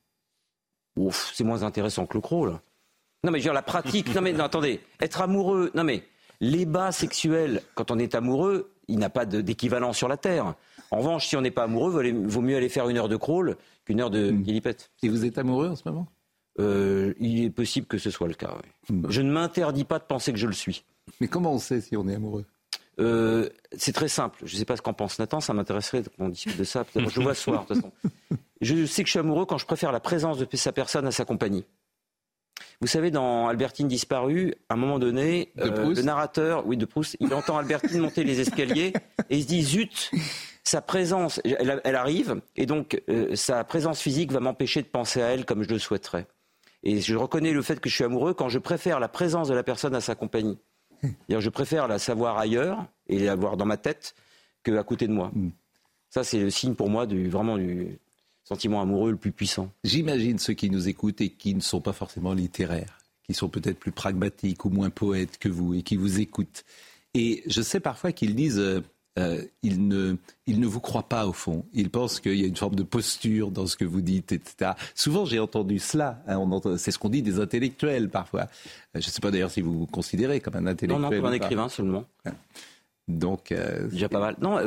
Ouf, 0.97 1.33
c'est 1.35 1.45
moins 1.45 1.63
intéressant 1.63 2.07
que 2.07 2.15
le 2.15 2.21
crawl. 2.21 2.59
Non, 3.25 3.33
mais 3.33 3.39
je 3.39 3.45
veux 3.45 3.51
dire, 3.51 3.55
la 3.55 3.63
pratique. 3.63 4.15
non, 4.15 4.21
mais 4.21 4.33
non, 4.33 4.45
attendez, 4.45 4.81
être 5.01 5.21
amoureux. 5.21 5.71
Non, 5.75 5.85
mais 5.85 6.05
les 6.41 6.67
bas 6.67 6.93
sexuels, 6.93 7.63
quand 7.75 7.91
on 7.91 7.99
est 7.99 8.15
amoureux, 8.15 8.73
il 8.87 8.99
n'a 8.99 9.11
pas 9.11 9.27
d'équivalent 9.27 9.93
sur 9.93 10.09
la 10.09 10.17
Terre. 10.17 10.55
En 10.91 10.99
revanche, 10.99 11.27
si 11.27 11.37
on 11.37 11.41
n'est 11.41 11.51
pas 11.51 11.65
amoureux, 11.65 12.03
vaut 12.13 12.41
mieux 12.41 12.57
aller 12.57 12.69
faire 12.69 12.89
une 12.89 12.97
heure 12.97 13.09
de 13.09 13.17
crawl 13.17 13.57
qu'une 13.89 14.03
heure 14.03 14.11
de 14.11 14.31
mmh. 14.31 14.45
Et 15.03 15.09
vous 15.09 15.25
êtes 15.25 15.39
amoureux 15.39 15.69
en 15.69 15.77
ce 15.77 15.83
moment? 15.87 16.07
Euh, 16.61 17.15
Il 17.19 17.43
est 17.45 17.51
possible 17.51 17.87
que 17.87 17.97
ce 17.97 18.11
soit 18.11 18.29
le 18.29 18.35
cas. 18.35 18.55
Hmm. 18.91 19.07
Je 19.09 19.23
ne 19.23 19.31
m'interdis 19.31 19.85
pas 19.85 19.99
de 19.99 20.05
penser 20.05 20.31
que 20.31 20.39
je 20.39 20.47
le 20.47 20.53
suis. 20.53 20.85
Mais 21.21 21.29
comment 21.29 21.55
on 21.55 21.59
sait 21.59 21.81
si 21.81 21.97
on 21.97 22.07
est 22.07 22.15
amoureux? 22.15 22.45
Euh, 23.01 23.49
c'est 23.77 23.95
très 23.95 24.09
simple. 24.09 24.41
Je 24.45 24.55
ne 24.55 24.59
sais 24.59 24.65
pas 24.67 24.77
ce 24.77 24.83
qu'en 24.83 24.93
pense 24.93 25.19
Nathan, 25.19 25.41
ça 25.41 25.55
m'intéresserait 25.55 26.03
qu'on 26.19 26.29
discute 26.29 26.59
de 26.59 26.65
ça. 26.65 26.85
Je 26.95 27.21
vois 27.21 27.35
ce 27.35 27.45
soir, 27.45 27.63
de 27.65 27.69
toute 27.69 27.77
façon. 27.77 27.93
Je 28.61 28.85
sais 28.85 29.03
que 29.03 29.07
je 29.07 29.13
suis 29.13 29.21
amoureux 29.21 29.47
quand 29.47 29.57
je 29.57 29.67
préfère 29.67 29.93
la 29.93 30.01
présence 30.01 30.37
de 30.37 30.47
sa 30.57 30.73
personne 30.73 31.07
à 31.07 31.13
sa 31.13 31.25
compagnie. 31.25 31.65
Vous 32.81 32.89
savez, 32.89 33.11
dans 33.11 33.49
Albertine 33.49 33.89
disparue, 33.89 34.55
à 34.69 34.75
un 34.75 34.77
moment 34.77 34.99
donné, 34.99 35.53
euh, 35.59 35.95
le 35.95 36.03
narrateur, 36.03 36.67
oui, 36.67 36.77
de 36.77 36.85
Proust, 36.85 37.17
il 37.21 37.33
entend 37.33 37.57
Albertine 37.57 38.01
monter 38.01 38.25
les 38.25 38.41
escaliers 38.41 38.93
et 39.31 39.37
il 39.39 39.43
se 39.43 39.49
dit 39.49 39.63
zut, 39.63 40.11
sa 40.69 40.83
présence, 40.83 41.41
elle, 41.45 41.97
arrive, 41.97 42.43
et 42.55 42.67
donc 42.67 43.03
sa 43.35 43.65
présence 43.65 44.03
physique 44.03 44.33
va 44.33 44.41
m'empêcher 44.41 44.83
de 44.83 44.87
penser 44.87 45.23
à 45.23 45.29
elle 45.29 45.47
comme 45.47 45.63
je 45.63 45.71
le 45.71 45.79
souhaiterais. 45.79 46.27
Et 46.83 47.01
je 47.01 47.17
reconnais 47.17 47.53
le 47.53 47.63
fait 47.63 47.81
que 47.81 47.89
je 47.89 47.95
suis 47.95 48.05
amoureux 48.05 48.35
quand 48.35 48.51
je 48.51 48.59
préfère 48.59 49.01
la 49.01 49.09
présence 49.09 49.49
de 49.49 49.55
la 49.55 49.63
personne 49.63 49.95
à 49.95 50.03
sa 50.03 50.15
compagnie. 50.15 50.59
Je 51.29 51.49
préfère 51.49 51.89
la 51.89 51.99
savoir 51.99 52.37
ailleurs 52.37 52.85
et 53.07 53.19
l'avoir 53.19 53.57
dans 53.57 53.65
ma 53.65 53.79
tête 53.79 54.15
qu'à 54.63 54.83
côté 54.83 55.07
de 55.07 55.13
moi. 55.13 55.31
Hmm. 55.35 55.51
Ça, 56.11 56.23
c'est 56.23 56.39
le 56.39 56.51
signe 56.51 56.75
pour 56.75 56.91
moi 56.91 57.07
du, 57.07 57.31
vraiment 57.31 57.57
du 57.57 57.99
sentiment 58.45 58.83
amoureux 58.83 59.13
le 59.13 59.17
plus 59.17 59.33
puissant. 59.33 59.71
J'imagine 59.85 60.39
ceux 60.39 60.55
qui 60.55 60.69
nous 60.69 60.87
écoutent 60.87 61.23
et 61.23 61.31
qui 61.31 61.55
ne 61.55 61.61
sont 61.61 61.81
pas 61.81 61.95
forcément 61.95 62.35
littéraires, 62.35 62.99
qui 63.23 63.33
sont 63.33 63.49
peut-être 63.49 63.79
plus 63.79 63.93
pragmatiques 63.93 64.67
ou 64.67 64.71
moins 64.71 64.91
poètes 64.91 65.39
que 65.39 65.49
vous 65.49 65.75
et 65.75 65.83
qui 65.83 65.97
vous 65.97 66.21
écoutent. 66.21 66.65
Et 67.15 67.43
je 67.47 67.63
sais 67.63 67.81
parfois 67.81 68.13
qu'ils 68.13 68.35
disent 68.35 68.83
euh, 69.19 69.29
euh, 69.29 69.43
il, 69.63 69.89
ne, 69.89 70.17
il 70.47 70.61
ne 70.61 70.67
vous 70.67 70.81
croit 70.81 71.09
pas 71.09 71.27
au 71.27 71.33
fond. 71.33 71.65
Il 71.73 71.91
pense 71.91 72.21
qu'il 72.21 72.35
y 72.35 72.45
a 72.45 72.47
une 72.47 72.57
forme 72.57 72.75
de 72.75 72.83
posture 72.83 73.51
dans 73.51 73.67
ce 73.67 73.77
que 73.77 73.85
vous 73.85 74.01
dites, 74.01 74.33
etc. 74.33 74.73
Souvent, 74.95 75.25
j'ai 75.25 75.39
entendu 75.39 75.79
cela. 75.79 76.23
Hein, 76.27 76.39
c'est 76.77 76.91
ce 76.91 76.99
qu'on 76.99 77.09
dit 77.09 77.23
des 77.23 77.41
intellectuels 77.41 78.09
parfois. 78.09 78.43
Euh, 78.43 78.47
je 79.01 79.07
ne 79.07 79.11
sais 79.11 79.21
pas 79.21 79.31
d'ailleurs 79.31 79.51
si 79.51 79.61
vous 79.61 79.81
vous 79.81 79.87
considérez 79.87 80.41
comme 80.41 80.57
un 80.57 80.67
intellectuel. 80.67 81.01
Non, 81.01 81.11
non, 81.11 81.17
comme 81.17 81.27
un 81.27 81.33
écrivain 81.33 81.69
seulement. 81.69 82.05
Donc, 83.09 83.53
euh, 83.53 83.89
déjà 83.89 84.09
pas 84.09 84.21
mal. 84.21 84.37
Non, 84.41 84.59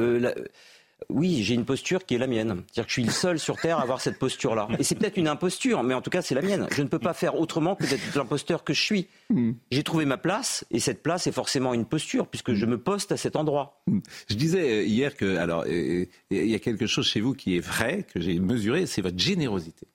oui, 1.14 1.44
j'ai 1.44 1.54
une 1.54 1.66
posture 1.66 2.06
qui 2.06 2.16
est 2.16 2.18
la 2.18 2.28
mienne. 2.28 2.64
C'est-à-dire 2.68 2.86
que 2.86 2.90
je 2.90 2.94
suis 2.94 3.04
le 3.04 3.12
seul 3.12 3.40
sur 3.40 3.58
Terre 3.58 3.78
à 3.78 3.84
avoir 3.84 4.02
cette 4.02 4.18
posture-là. 4.18 4.68
Et 4.80 4.84
c'est 4.84 4.96
peut-être 4.96 5.18
une 5.18 5.28
imposture, 5.28 5.84
mais 5.84 5.94
en 5.94 6.02
tout 6.02 6.10
cas, 6.10 6.22
c'est 6.22 6.36
la 6.36 6.42
mienne. 6.42 6.68
Je 6.72 6.82
ne 6.82 6.88
peux 6.88 7.00
pas 7.00 7.14
faire 7.14 7.40
autrement 7.40 7.76
que 7.76 7.86
d'être 7.86 8.16
l'imposteur 8.16 8.64
que 8.64 8.74
je 8.74 8.82
suis. 8.82 9.08
Hmm. 9.30 9.52
J'ai 9.72 9.84
trouvé 9.84 10.06
ma 10.06 10.18
place, 10.18 10.66
et 10.72 10.80
cette 10.80 11.04
place 11.04 11.28
est 11.28 11.32
forcément 11.32 11.74
une 11.74 11.86
posture, 11.86 12.28
puisque 12.28 12.54
je 12.54 12.66
me 12.66 12.78
poste 12.78 13.12
à 13.12 13.18
cet 13.18 13.36
endroit. 13.36 13.82
Hmm. 13.88 14.00
Je 14.30 14.36
disais 14.36 14.82
euh, 14.82 14.84
hier 14.84 15.16
que, 15.16 15.38
alors, 15.38 15.66
euh, 15.68 16.06
il 16.30 16.48
y 16.48 16.56
a 16.56 16.60
quelque 16.60 16.88
chose 16.88 17.06
chez 17.06 17.22
vous 17.22 17.34
qui 17.34 17.58
est 17.58 17.62
vrai, 17.62 18.06
que 18.14 18.20
j'ai 18.20 18.40
mesuré, 18.40 18.86
c'est 18.86 19.02
votre 19.02 19.20
générosité. 19.20 19.88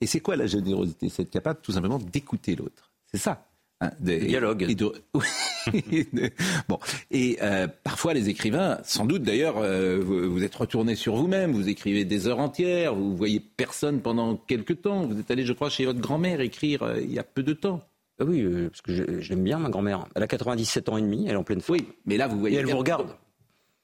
Et 0.00 0.06
c'est 0.06 0.20
quoi 0.20 0.36
la 0.36 0.46
générosité? 0.46 1.08
C'est 1.08 1.22
être 1.22 1.30
capable 1.30 1.60
tout 1.62 1.72
simplement 1.72 1.98
d'écouter 1.98 2.54
l'autre. 2.54 2.92
C'est 3.10 3.18
ça. 3.18 3.47
Hein, 3.80 3.90
dialogue. 4.00 4.66
Et 4.68 4.74
bon, 6.68 6.78
et 7.12 7.38
euh, 7.42 7.68
parfois 7.84 8.12
les 8.12 8.28
écrivains, 8.28 8.78
sans 8.82 9.06
doute 9.06 9.22
d'ailleurs, 9.22 9.58
euh, 9.58 10.00
vous, 10.02 10.42
êtes 10.42 10.54
retourné 10.54 10.96
sur 10.96 11.14
vous-même, 11.14 11.52
vous 11.52 11.68
écrivez 11.68 12.04
des 12.04 12.26
heures 12.26 12.40
entières, 12.40 12.96
vous 12.96 13.16
voyez 13.16 13.38
personne 13.38 14.00
pendant 14.00 14.34
quelques 14.34 14.82
temps. 14.82 15.06
Vous 15.06 15.20
êtes 15.20 15.30
allé, 15.30 15.44
je 15.44 15.52
crois, 15.52 15.70
chez 15.70 15.84
votre 15.84 16.00
grand-mère 16.00 16.40
écrire 16.40 16.82
euh, 16.82 17.00
il 17.00 17.12
y 17.12 17.20
a 17.20 17.22
peu 17.22 17.44
de 17.44 17.52
temps. 17.52 17.80
Oui, 18.20 18.44
parce 18.68 18.82
que 18.82 19.20
j'aime 19.20 19.44
bien 19.44 19.60
ma 19.60 19.68
grand-mère. 19.68 20.06
Elle 20.16 20.24
a 20.24 20.26
97 20.26 20.88
ans 20.88 20.96
et 20.96 21.02
demi, 21.02 21.26
elle 21.28 21.34
est 21.34 21.36
en 21.36 21.44
pleine 21.44 21.60
forme. 21.60 21.78
Oui, 21.78 21.86
mais 22.04 22.16
là 22.16 22.26
vous 22.26 22.40
voyez. 22.40 22.56
Et 22.56 22.58
elle 22.58 22.66
vous 22.66 22.78
regarde. 22.78 23.14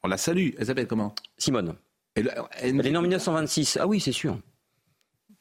On 0.03 0.09
la 0.09 0.16
salue. 0.16 0.51
Elle 0.59 0.66
s'appelle 0.66 0.88
comment? 0.88 1.14
Simone. 1.38 1.76
elle 2.16 2.26
est 2.62 2.72
née 2.72 2.97
en 2.97 3.03
1926. 3.03 3.78
Ah 3.80 3.86
oui, 3.86 4.01
c'est 4.01 4.11
sûr. 4.11 4.36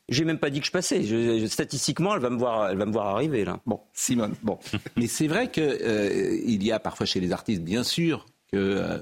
J'ai 0.10 0.26
même 0.26 0.38
pas 0.38 0.50
dit 0.50 0.60
que 0.60 0.66
je 0.66 0.72
passais. 0.72 1.48
statistiquement, 1.48 2.16
elle 2.16 2.22
va 2.22 2.30
me 2.30 2.38
voir, 2.38 2.70
elle 2.70 2.78
va 2.78 2.86
me 2.86 2.92
voir 2.92 3.08
arriver 3.08 3.46
là. 3.46 3.60
Bon, 3.66 3.80
Simone. 3.94 4.36
Bon, 4.44 4.60
mais 4.98 5.08
c'est 5.08 5.28
vrai 5.28 5.50
que 5.50 5.62
euh, 5.62 6.42
il 6.46 6.64
y 6.64 6.72
a 6.72 6.80
parfois 6.80 7.06
chez 7.06 7.22
les 7.22 7.32
artistes, 7.32 7.62
bien 7.62 7.84
sûr, 7.84 8.26
qu'ils 8.50 8.60
euh, 8.60 9.02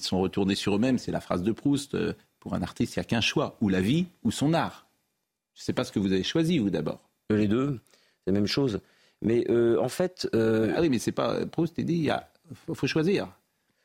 sont 0.00 0.20
retournés 0.20 0.56
sur 0.56 0.74
eux-mêmes. 0.74 0.98
C'est 0.98 1.12
la 1.12 1.20
phrase 1.20 1.42
de 1.42 1.52
Proust. 1.52 1.94
Euh, 1.94 2.14
pour 2.40 2.54
un 2.54 2.62
artiste, 2.62 2.96
il 2.96 3.00
n'y 3.00 3.02
a 3.02 3.04
qu'un 3.04 3.20
choix 3.20 3.58
ou 3.60 3.68
la 3.68 3.82
vie 3.82 4.06
ou 4.24 4.30
son 4.30 4.54
art. 4.54 4.86
Je 5.54 5.60
ne 5.60 5.64
sais 5.64 5.72
pas 5.74 5.84
ce 5.84 5.92
que 5.92 5.98
vous 5.98 6.10
avez 6.10 6.22
choisi 6.22 6.58
vous 6.58 6.70
d'abord. 6.70 7.10
Les 7.28 7.46
deux, 7.46 7.78
c'est 7.92 8.28
la 8.28 8.32
même 8.32 8.46
chose. 8.46 8.80
Mais 9.20 9.44
en 9.78 9.90
fait, 9.90 10.26
ah 10.32 10.80
oui, 10.80 10.88
mais 10.88 10.98
c'est 10.98 11.12
pas 11.12 11.44
Proust. 11.44 11.74
Il 11.76 11.84
dit, 11.84 12.08
il 12.08 12.74
faut, 12.74 12.86
choisir. 12.86 13.28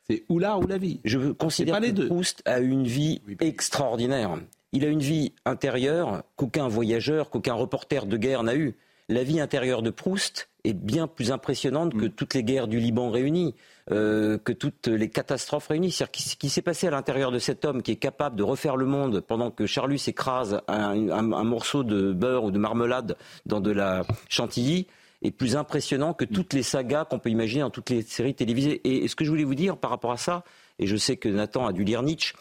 C'est 0.07 0.24
ou 0.30 0.39
l'art 0.39 0.61
ou 0.61 0.68
la 0.68 0.78
vie. 0.78 1.01
Je 1.03 1.34
considère 1.34 1.82
que 1.82 2.07
Proust 2.07 2.43
a 2.45 2.59
une 2.59 2.88
vie 2.88 3.22
extraordinaire. 3.41 4.38
Il 4.76 4.84
a 4.84 4.89
une 4.89 4.99
vie 4.99 5.32
intérieure 5.45 6.23
qu'aucun 6.36 6.67
voyageur, 6.67 7.30
qu'aucun 7.30 7.53
reporter 7.53 8.05
de 8.05 8.17
guerre 8.17 8.43
n'a 8.43 8.57
eue. 8.57 8.76
La 9.07 9.23
vie 9.23 9.39
intérieure 9.39 9.82
de 9.82 9.89
Proust 9.89 10.49
est 10.65 10.73
bien 10.73 11.07
plus 11.07 11.32
impressionnante 11.32 11.93
que 11.93 12.07
mm. 12.07 12.09
toutes 12.09 12.34
les 12.34 12.43
guerres 12.43 12.67
du 12.67 12.78
Liban 12.78 13.09
réunies, 13.09 13.55
euh, 13.89 14.38
que 14.38 14.51
toutes 14.51 14.88
les 14.88 15.09
catastrophes 15.09 15.69
réunies. 15.69 15.91
C'est-à-dire 15.91 16.21
ce 16.21 16.36
qui 16.36 16.49
s'est 16.49 16.61
passé 16.61 16.88
à 16.88 16.91
l'intérieur 16.91 17.32
de 17.32 17.39
cet 17.39 17.63
homme 17.63 17.84
qui 17.84 17.91
est 17.91 17.95
capable 17.95 18.36
de 18.36 18.43
refaire 18.43 18.76
le 18.76 18.86
monde 18.86 19.21
pendant 19.21 19.49
que 19.49 19.65
Charlus 19.65 20.01
écrase 20.07 20.59
un, 20.67 21.21
morceau 21.21 21.86
de 21.86 22.11
beurre 22.11 22.43
ou 22.43 22.51
de 22.51 22.59
marmelade 22.59 23.15
dans 23.45 23.61
de 23.61 23.71
la 23.71 24.03
chantilly 24.28 24.88
est 25.21 25.32
plus 25.32 25.55
impressionnant 25.55 26.13
que 26.13 26.26
toutes 26.26 26.51
les 26.51 26.63
sagas 26.63 27.05
qu'on 27.05 27.19
peut 27.19 27.30
imaginer 27.30 27.61
dans 27.61 27.69
toutes 27.69 27.91
les 27.91 28.01
séries 28.01 28.36
télévisées. 28.36 28.82
Et 28.84 29.07
ce 29.07 29.15
que 29.15 29.23
je 29.23 29.30
voulais 29.30 29.45
vous 29.45 29.55
dire 29.55 29.78
par 29.78 29.89
rapport 29.89 30.11
à 30.11 30.17
ça, 30.17 30.43
et 30.80 30.86
je 30.86 30.97
sais 30.97 31.15
que 31.15 31.30
Nathan 31.30 31.65
a 31.65 31.71
dû 31.71 31.86
lire 31.86 32.03
Nietzsche, 32.03 32.34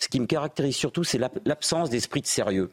ce 0.00 0.08
qui 0.08 0.18
me 0.18 0.26
caractérise 0.26 0.74
surtout, 0.74 1.04
c'est 1.04 1.20
l'absence 1.44 1.90
d'esprit 1.90 2.22
de 2.22 2.26
sérieux. 2.26 2.70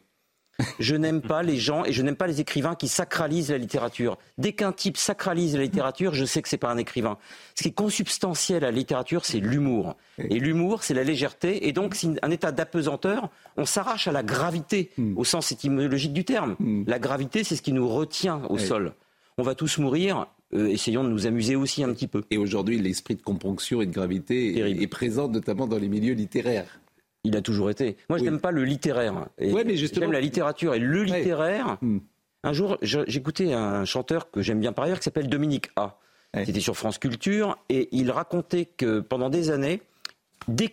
Je 0.80 0.95
n'aime 0.95 1.21
pas 1.21 1.43
les 1.43 1.57
gens 1.57 1.86
et 1.86 1.91
je 1.91 2.01
n'aime 2.01 2.15
pas 2.15 2.25
les 2.25 2.41
écrivains 2.41 2.73
qui 2.73 2.88
sacralisent 2.88 3.51
la 3.51 3.59
littérature. 3.59 4.17
Dès 4.38 4.53
qu'un 4.53 4.71
type 4.71 4.97
sacralise 4.97 5.55
la 5.55 5.61
littérature, 5.61 6.15
je 6.15 6.25
sais 6.25 6.41
que 6.41 6.49
c'est 6.49 6.57
pas 6.57 6.71
un 6.71 6.78
écrivain. 6.78 7.17
Ce 7.53 7.61
qui 7.61 7.69
est 7.69 7.73
consubstantiel 7.73 8.63
à 8.63 8.71
la 8.71 8.75
littérature, 8.75 9.23
c'est 9.25 9.39
l'humour. 9.39 9.95
Et 10.17 10.39
l'humour, 10.39 10.84
c'est 10.84 10.95
la 10.95 11.03
légèreté. 11.03 11.67
Et 11.67 11.73
donc, 11.73 11.93
c'est 11.93 12.07
un 12.23 12.32
état 12.32 12.51
d'apesanteur. 12.51 13.30
On 13.55 13.65
s'arrache 13.65 14.07
à 14.07 14.11
la 14.11 14.23
gravité, 14.23 14.89
hmm. 14.97 15.17
au 15.17 15.23
sens 15.23 15.51
étymologique 15.51 16.13
du 16.13 16.25
terme. 16.25 16.55
Hmm. 16.59 16.86
La 16.88 16.97
gravité, 16.97 17.43
c'est 17.43 17.55
ce 17.55 17.61
qui 17.61 17.73
nous 17.73 17.88
retient 17.88 18.41
au 18.49 18.57
sol. 18.57 18.93
On 19.38 19.43
va 19.43 19.53
tous 19.53 19.78
mourir. 19.78 20.25
Euh, 20.53 20.69
essayons 20.69 21.03
de 21.03 21.09
nous 21.09 21.28
amuser 21.28 21.55
aussi 21.55 21.84
un 21.84 21.93
petit 21.93 22.07
peu. 22.07 22.23
Et 22.32 22.38
aujourd'hui, 22.38 22.80
l'esprit 22.80 23.15
de 23.15 23.21
componction 23.21 23.82
et 23.82 23.86
de 23.86 23.91
gravité 23.91 24.82
est 24.82 24.88
présent 24.88 25.28
notamment 25.28 25.67
dans 25.67 25.78
les 25.78 25.89
milieux 25.89 26.13
littéraires. 26.13 26.80
Il 27.24 27.36
a 27.36 27.41
toujours 27.41 27.70
été. 27.70 27.97
Moi, 28.09 28.20
je 28.20 28.24
n'aime 28.24 28.39
pas 28.39 28.51
le 28.51 28.63
littéraire. 28.63 29.28
J'aime 29.39 30.11
la 30.11 30.22
littérature 30.22 30.74
et 30.74 30.80
le 30.80 31.03
littéraire. 31.03 31.78
Hmm. 31.82 31.99
Un 32.43 32.53
jour, 32.53 32.78
j'écoutais 32.82 33.53
un 33.53 33.84
chanteur 33.84 34.32
que 34.32 34.41
j'aime 34.41 34.59
bien 34.59 34.72
par 34.72 34.86
ailleurs 34.86 34.99
qui 34.99 35.03
s'appelle 35.03 35.28
Dominique 35.28 35.70
A. 35.76 35.97
qui 36.43 36.51
était 36.51 36.59
sur 36.59 36.78
France 36.78 36.97
Culture 36.97 37.57
et 37.70 37.89
il 37.91 38.11
racontait 38.11 38.65
que 38.65 38.99
pendant 39.01 39.30
des 39.30 39.49
années, 39.49 39.82
dès 40.47 40.70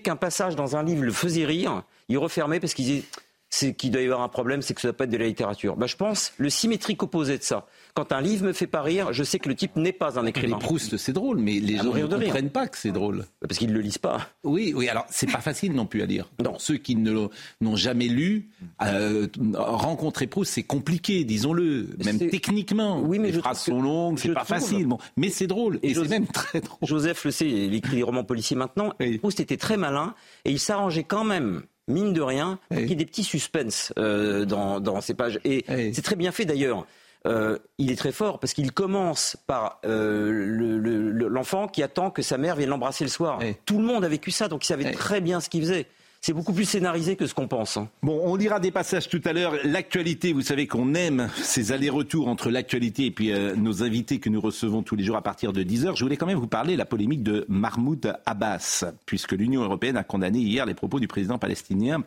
qu'un 0.00 0.16
passage 0.16 0.56
dans 0.56 0.76
un 0.76 0.82
livre 0.82 1.04
le 1.04 1.12
faisait 1.12 1.46
rire, 1.46 1.84
il 2.08 2.18
refermait 2.18 2.60
parce 2.60 2.74
qu'il 2.74 2.84
disait 2.84 3.04
c'est 3.50 3.74
qu'il 3.74 3.90
doit 3.90 4.02
y 4.02 4.04
avoir 4.04 4.22
un 4.22 4.28
problème, 4.28 4.62
c'est 4.62 4.74
que 4.74 4.80
ça 4.80 4.88
doit 4.88 4.96
pas 4.96 5.04
être 5.04 5.10
de 5.10 5.16
la 5.16 5.26
littérature. 5.26 5.76
Bah, 5.76 5.86
je 5.86 5.96
pense 5.96 6.32
le 6.38 6.50
symétrique 6.50 7.02
opposé 7.02 7.38
de 7.38 7.42
ça. 7.42 7.66
Quand 7.94 8.12
un 8.12 8.20
livre 8.20 8.46
me 8.46 8.52
fait 8.52 8.66
pas 8.66 8.82
rire, 8.82 9.12
je 9.12 9.22
sais 9.24 9.38
que 9.38 9.48
le 9.48 9.54
type 9.54 9.76
n'est 9.76 9.92
pas 9.92 10.18
un 10.18 10.26
écrivain. 10.26 10.56
Mais 10.60 10.64
Proust, 10.64 10.96
c'est 10.96 11.12
drôle, 11.12 11.38
mais 11.38 11.60
les 11.60 11.76
gens 11.76 11.94
ne 11.94 12.06
comprennent 12.06 12.50
pas 12.50 12.66
que 12.68 12.76
c'est 12.76 12.92
drôle. 12.92 13.18
Bah, 13.40 13.48
parce 13.48 13.58
qu'ils 13.58 13.70
ne 13.70 13.74
le 13.74 13.80
lisent 13.80 13.98
pas. 13.98 14.28
Oui, 14.44 14.72
oui. 14.76 14.88
Alors, 14.88 15.06
c'est 15.10 15.30
pas 15.30 15.40
facile 15.40 15.72
non 15.72 15.86
plus 15.86 16.02
à 16.02 16.06
lire. 16.06 16.30
Non. 16.42 16.58
Ceux 16.58 16.76
qui 16.76 16.96
ne 16.96 17.28
n'ont 17.60 17.76
jamais 17.76 18.08
lu, 18.08 18.50
euh, 18.82 19.28
rencontrer 19.54 20.26
Proust, 20.26 20.52
c'est 20.52 20.62
compliqué, 20.62 21.24
disons-le, 21.24 21.96
même 22.04 22.18
techniquement. 22.18 23.00
Oui, 23.00 23.18
mais 23.18 23.30
les 23.30 23.38
phrases 23.38 23.62
sont 23.62 23.80
longues, 23.80 24.18
c'est 24.18 24.32
pas 24.32 24.44
facile. 24.44 24.86
Bon, 24.86 24.98
mais 25.16 25.30
c'est 25.30 25.46
drôle 25.46 25.78
et, 25.82 25.94
c'est 25.94 26.08
même 26.08 26.26
très 26.26 26.60
drôle. 26.60 26.78
Joseph 26.82 27.24
le 27.24 27.30
sait, 27.30 27.48
il 27.48 27.74
écrit 27.74 27.96
des 27.96 28.02
romans 28.02 28.24
policiers 28.24 28.56
maintenant. 28.56 28.92
Proust 29.20 29.40
était 29.40 29.56
très 29.56 29.76
malin 29.76 30.14
et 30.44 30.50
il 30.50 30.58
s'arrangeait 30.58 31.04
quand 31.04 31.24
même 31.24 31.62
mine 31.88 32.12
de 32.12 32.20
rien, 32.20 32.58
il 32.70 32.88
y 32.88 32.92
a 32.92 32.94
des 32.94 33.06
petits 33.06 33.24
suspens 33.24 33.92
euh, 33.98 34.44
dans, 34.44 35.00
ces 35.00 35.14
pages. 35.14 35.40
Et 35.44 35.64
c'est 35.92 36.02
très 36.02 36.16
bien 36.16 36.32
fait 36.32 36.44
d'ailleurs. 36.44 36.86
Euh, 37.26 37.58
il 37.78 37.90
est 37.90 37.96
très 37.96 38.12
fort 38.12 38.38
parce 38.38 38.52
qu'il 38.52 38.70
commence 38.70 39.36
par 39.48 39.80
euh, 39.84 41.28
l'enfant 41.28 41.66
qui 41.66 41.82
attend 41.82 42.10
que 42.10 42.22
sa 42.22 42.38
mère 42.38 42.54
vienne 42.54 42.70
l'embrasser 42.70 43.04
le 43.04 43.10
soir. 43.10 43.40
Tout 43.64 43.78
le 43.78 43.84
monde 43.84 44.04
a 44.04 44.08
vécu 44.08 44.30
ça, 44.30 44.48
donc 44.48 44.64
il 44.64 44.68
savait 44.68 44.92
très 44.92 45.20
bien 45.20 45.40
ce 45.40 45.48
qu'il 45.48 45.62
faisait. 45.62 45.86
C'est 46.26 46.32
beaucoup 46.32 46.52
plus 46.52 46.64
scénarisé 46.64 47.14
que 47.14 47.28
ce 47.28 47.34
qu'on 47.34 47.46
pense. 47.46 47.76
Hein. 47.76 47.88
Bon, 48.02 48.20
on 48.24 48.34
lira 48.34 48.58
des 48.58 48.72
passages 48.72 49.08
tout 49.08 49.20
à 49.26 49.32
l'heure. 49.32 49.54
L'actualité, 49.62 50.32
vous 50.32 50.42
savez 50.42 50.66
qu'on 50.66 50.92
aime 50.94 51.28
ces 51.36 51.70
allers-retours 51.70 52.26
entre 52.26 52.50
l'actualité 52.50 53.04
et 53.04 53.10
puis 53.12 53.30
nos 53.56 53.84
invités 53.84 54.18
que 54.18 54.28
nous 54.28 54.40
recevons 54.40 54.82
tous 54.82 54.96
les 54.96 55.04
jours 55.04 55.14
à 55.14 55.22
partir 55.22 55.52
de 55.52 55.62
10h. 55.62 55.96
Je 55.96 56.02
voulais 56.02 56.16
quand 56.16 56.26
même 56.26 56.40
vous 56.40 56.48
parler 56.48 56.72
de 56.72 56.78
la 56.78 56.84
polémique 56.84 57.22
de 57.22 57.44
Mahmoud 57.48 58.12
Abbas, 58.26 58.86
puisque 59.06 59.34
l'Union 59.34 59.62
européenne 59.62 59.96
a 59.96 60.02
condamné 60.02 60.40
hier 60.40 60.66
les 60.66 60.74
propos 60.74 60.98
du 60.98 61.06
président 61.06 61.38
palestinien 61.38 62.02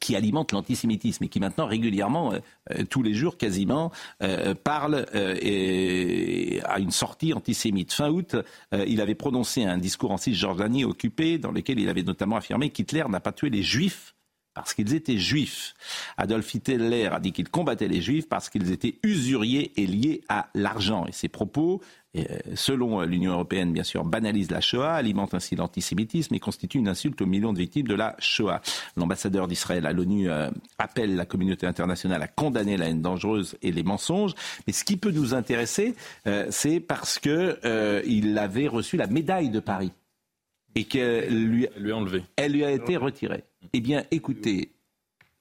qui 0.00 0.16
alimente 0.16 0.52
l'antisémitisme 0.52 1.24
et 1.24 1.28
qui 1.28 1.40
maintenant 1.40 1.66
régulièrement, 1.66 2.32
euh, 2.32 2.38
euh, 2.70 2.84
tous 2.84 3.02
les 3.02 3.14
jours 3.14 3.36
quasiment, 3.36 3.92
euh, 4.22 4.54
parle 4.54 5.06
à 6.64 6.78
une 6.78 6.90
sortie 6.90 7.32
antisémite. 7.32 7.92
Fin 7.92 8.10
août, 8.10 8.36
il 8.72 9.00
avait 9.00 9.14
prononcé 9.14 9.64
un 9.64 9.78
discours 9.78 10.10
en 10.10 10.16
Cisjordanie 10.16 10.84
occupé 10.84 11.38
dans 11.38 11.50
lequel 11.50 11.78
il 11.78 11.88
avait 11.88 12.02
notamment 12.02 12.36
affirmé 12.36 12.70
qu'Hitler 12.70 13.04
n'a 13.08 13.20
pas 13.20 13.32
tué 13.32 13.50
les 13.50 13.62
juifs 13.62 14.14
parce 14.54 14.72
qu'ils 14.72 14.94
étaient 14.94 15.18
juifs. 15.18 15.74
Adolf 16.16 16.54
Hitler 16.54 17.06
a 17.06 17.20
dit 17.20 17.32
qu'il 17.32 17.48
combattait 17.48 17.88
les 17.88 18.00
juifs 18.00 18.28
parce 18.28 18.48
qu'ils 18.48 18.70
étaient 18.70 18.98
usuriers 19.02 19.72
et 19.76 19.86
liés 19.86 20.22
à 20.28 20.48
l'argent. 20.54 21.06
Et 21.06 21.12
ces 21.12 21.28
propos, 21.28 21.82
selon 22.54 23.02
l'Union 23.02 23.32
européenne, 23.32 23.72
bien 23.72 23.82
sûr, 23.82 24.04
banalisent 24.04 24.50
la 24.50 24.60
Shoah, 24.60 24.94
alimentent 24.94 25.34
ainsi 25.34 25.56
l'antisémitisme 25.56 26.34
et 26.34 26.40
constituent 26.40 26.78
une 26.78 26.88
insulte 26.88 27.20
aux 27.20 27.26
millions 27.26 27.52
de 27.52 27.58
victimes 27.58 27.86
de 27.86 27.94
la 27.94 28.14
Shoah. 28.18 28.60
L'ambassadeur 28.96 29.48
d'Israël 29.48 29.86
à 29.86 29.92
l'ONU 29.92 30.30
euh, 30.30 30.50
appelle 30.78 31.16
la 31.16 31.26
communauté 31.26 31.66
internationale 31.66 32.22
à 32.22 32.28
condamner 32.28 32.76
la 32.76 32.88
haine 32.88 33.02
dangereuse 33.02 33.56
et 33.62 33.72
les 33.72 33.82
mensonges. 33.82 34.34
Mais 34.66 34.72
ce 34.72 34.84
qui 34.84 34.96
peut 34.96 35.10
nous 35.10 35.34
intéresser, 35.34 35.94
euh, 36.26 36.46
c'est 36.50 36.80
parce 36.80 37.18
qu'il 37.18 38.38
avait 38.38 38.68
reçu 38.68 38.96
la 38.96 39.06
médaille 39.06 39.50
de 39.50 39.60
Paris 39.60 39.92
et 40.74 40.84
qu'elle 40.84 41.46
lui, 41.46 41.68
lui, 41.76 41.92
a 41.92 41.96
enlevé. 41.96 42.24
Elle 42.36 42.52
lui 42.52 42.64
a 42.64 42.70
été 42.70 42.96
retirée. 42.96 43.44
Eh 43.72 43.80
bien, 43.80 44.04
écoutez, 44.10 44.72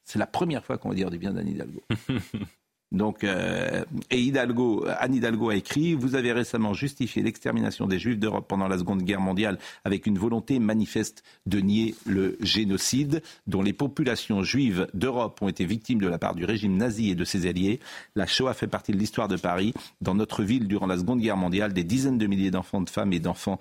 c'est 0.03 0.19
la 0.19 0.27
première 0.27 0.63
fois 0.63 0.77
qu'on 0.77 0.89
va 0.89 0.95
dire 0.95 1.09
du 1.09 1.17
bien 1.17 1.33
d'Anne 1.33 1.47
Hidalgo. 1.47 1.83
Donc, 2.93 3.23
euh, 3.23 3.83
Hidalgo, 4.11 4.85
Anne 4.99 5.15
Hidalgo 5.15 5.49
a 5.49 5.55
écrit 5.55 5.95
Vous 5.95 6.15
avez 6.15 6.31
récemment 6.31 6.73
justifié 6.73 7.23
l'extermination 7.23 7.87
des 7.87 7.97
Juifs 7.97 8.19
d'Europe 8.19 8.45
pendant 8.47 8.67
la 8.67 8.77
Seconde 8.77 9.01
Guerre 9.01 9.19
mondiale 9.19 9.57
avec 9.83 10.05
une 10.05 10.19
volonté 10.19 10.59
manifeste 10.59 11.23
de 11.47 11.59
nier 11.59 11.95
le 12.05 12.37
génocide 12.39 13.23
dont 13.47 13.63
les 13.63 13.73
populations 13.73 14.43
juives 14.43 14.87
d'Europe 14.93 15.41
ont 15.41 15.49
été 15.49 15.65
victimes 15.65 15.99
de 15.99 16.07
la 16.07 16.19
part 16.19 16.35
du 16.35 16.45
régime 16.45 16.77
nazi 16.77 17.09
et 17.09 17.15
de 17.15 17.25
ses 17.25 17.47
alliés. 17.47 17.79
La 18.15 18.27
Shoah 18.27 18.53
fait 18.53 18.67
partie 18.67 18.91
de 18.91 18.97
l'histoire 18.97 19.27
de 19.27 19.37
Paris. 19.37 19.73
Dans 20.01 20.13
notre 20.13 20.43
ville, 20.43 20.67
durant 20.67 20.85
la 20.85 20.97
Seconde 20.97 21.19
Guerre 21.19 21.37
mondiale, 21.37 21.73
des 21.73 21.83
dizaines 21.83 22.19
de 22.19 22.27
milliers 22.27 22.51
d'enfants, 22.51 22.81
de 22.81 22.89
femmes 22.89 23.13
et 23.13 23.19
d'enfants, 23.19 23.59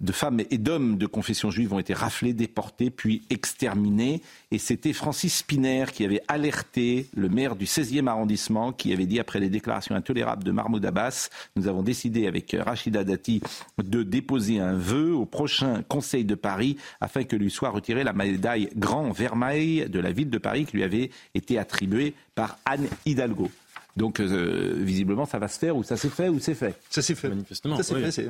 de 0.00 0.12
femmes 0.12 0.42
et 0.50 0.58
d'hommes 0.58 0.98
de 0.98 1.06
confession 1.06 1.50
juive 1.50 1.72
ont 1.72 1.78
été 1.78 1.94
raflés, 1.94 2.34
déportés, 2.34 2.90
puis 2.90 3.22
exterminés. 3.30 4.20
Et 4.50 4.58
c'était 4.58 4.92
Francis 4.92 5.38
Spiner 5.38 5.86
qui 5.92 6.04
avait 6.04 6.22
alerté 6.28 7.08
le 7.16 7.30
maire 7.30 7.56
du 7.56 7.64
16e 7.64 8.06
arrondissement 8.06 8.65
qui 8.72 8.92
avait 8.92 9.06
dit 9.06 9.20
après 9.20 9.40
les 9.40 9.48
déclarations 9.48 9.94
intolérables 9.94 10.44
de 10.44 10.50
Mahmoud 10.50 10.84
Abbas, 10.84 11.28
nous 11.56 11.68
avons 11.68 11.82
décidé 11.82 12.26
avec 12.26 12.56
Rachida 12.58 13.04
Dati 13.04 13.40
de 13.82 14.02
déposer 14.02 14.60
un 14.60 14.74
vœu 14.74 15.14
au 15.14 15.26
prochain 15.26 15.82
Conseil 15.88 16.24
de 16.24 16.34
Paris 16.34 16.76
afin 17.00 17.24
que 17.24 17.36
lui 17.36 17.50
soit 17.50 17.70
retirée 17.70 18.04
la 18.04 18.12
médaille 18.12 18.68
Grand 18.76 19.10
Vermeil 19.10 19.88
de 19.88 20.00
la 20.00 20.12
ville 20.12 20.30
de 20.30 20.38
Paris 20.38 20.64
qui 20.64 20.76
lui 20.76 20.84
avait 20.84 21.10
été 21.34 21.58
attribuée 21.58 22.14
par 22.34 22.58
Anne 22.64 22.88
Hidalgo. 23.04 23.50
Donc 23.96 24.20
euh, 24.20 24.74
visiblement 24.76 25.24
ça 25.24 25.38
va 25.38 25.48
se 25.48 25.58
faire 25.58 25.76
ou 25.76 25.82
ça 25.82 25.96
s'est 25.96 26.10
fait 26.10 26.28
ou 26.28 26.38
c'est 26.38 26.54
fait. 26.54 26.78
Ça 26.90 27.02
s'est 27.02 27.14
fait. 27.14 27.28
Manifestement. 27.28 27.76
Ça 27.76 27.82
s'est 27.82 28.10
fait. 28.10 28.28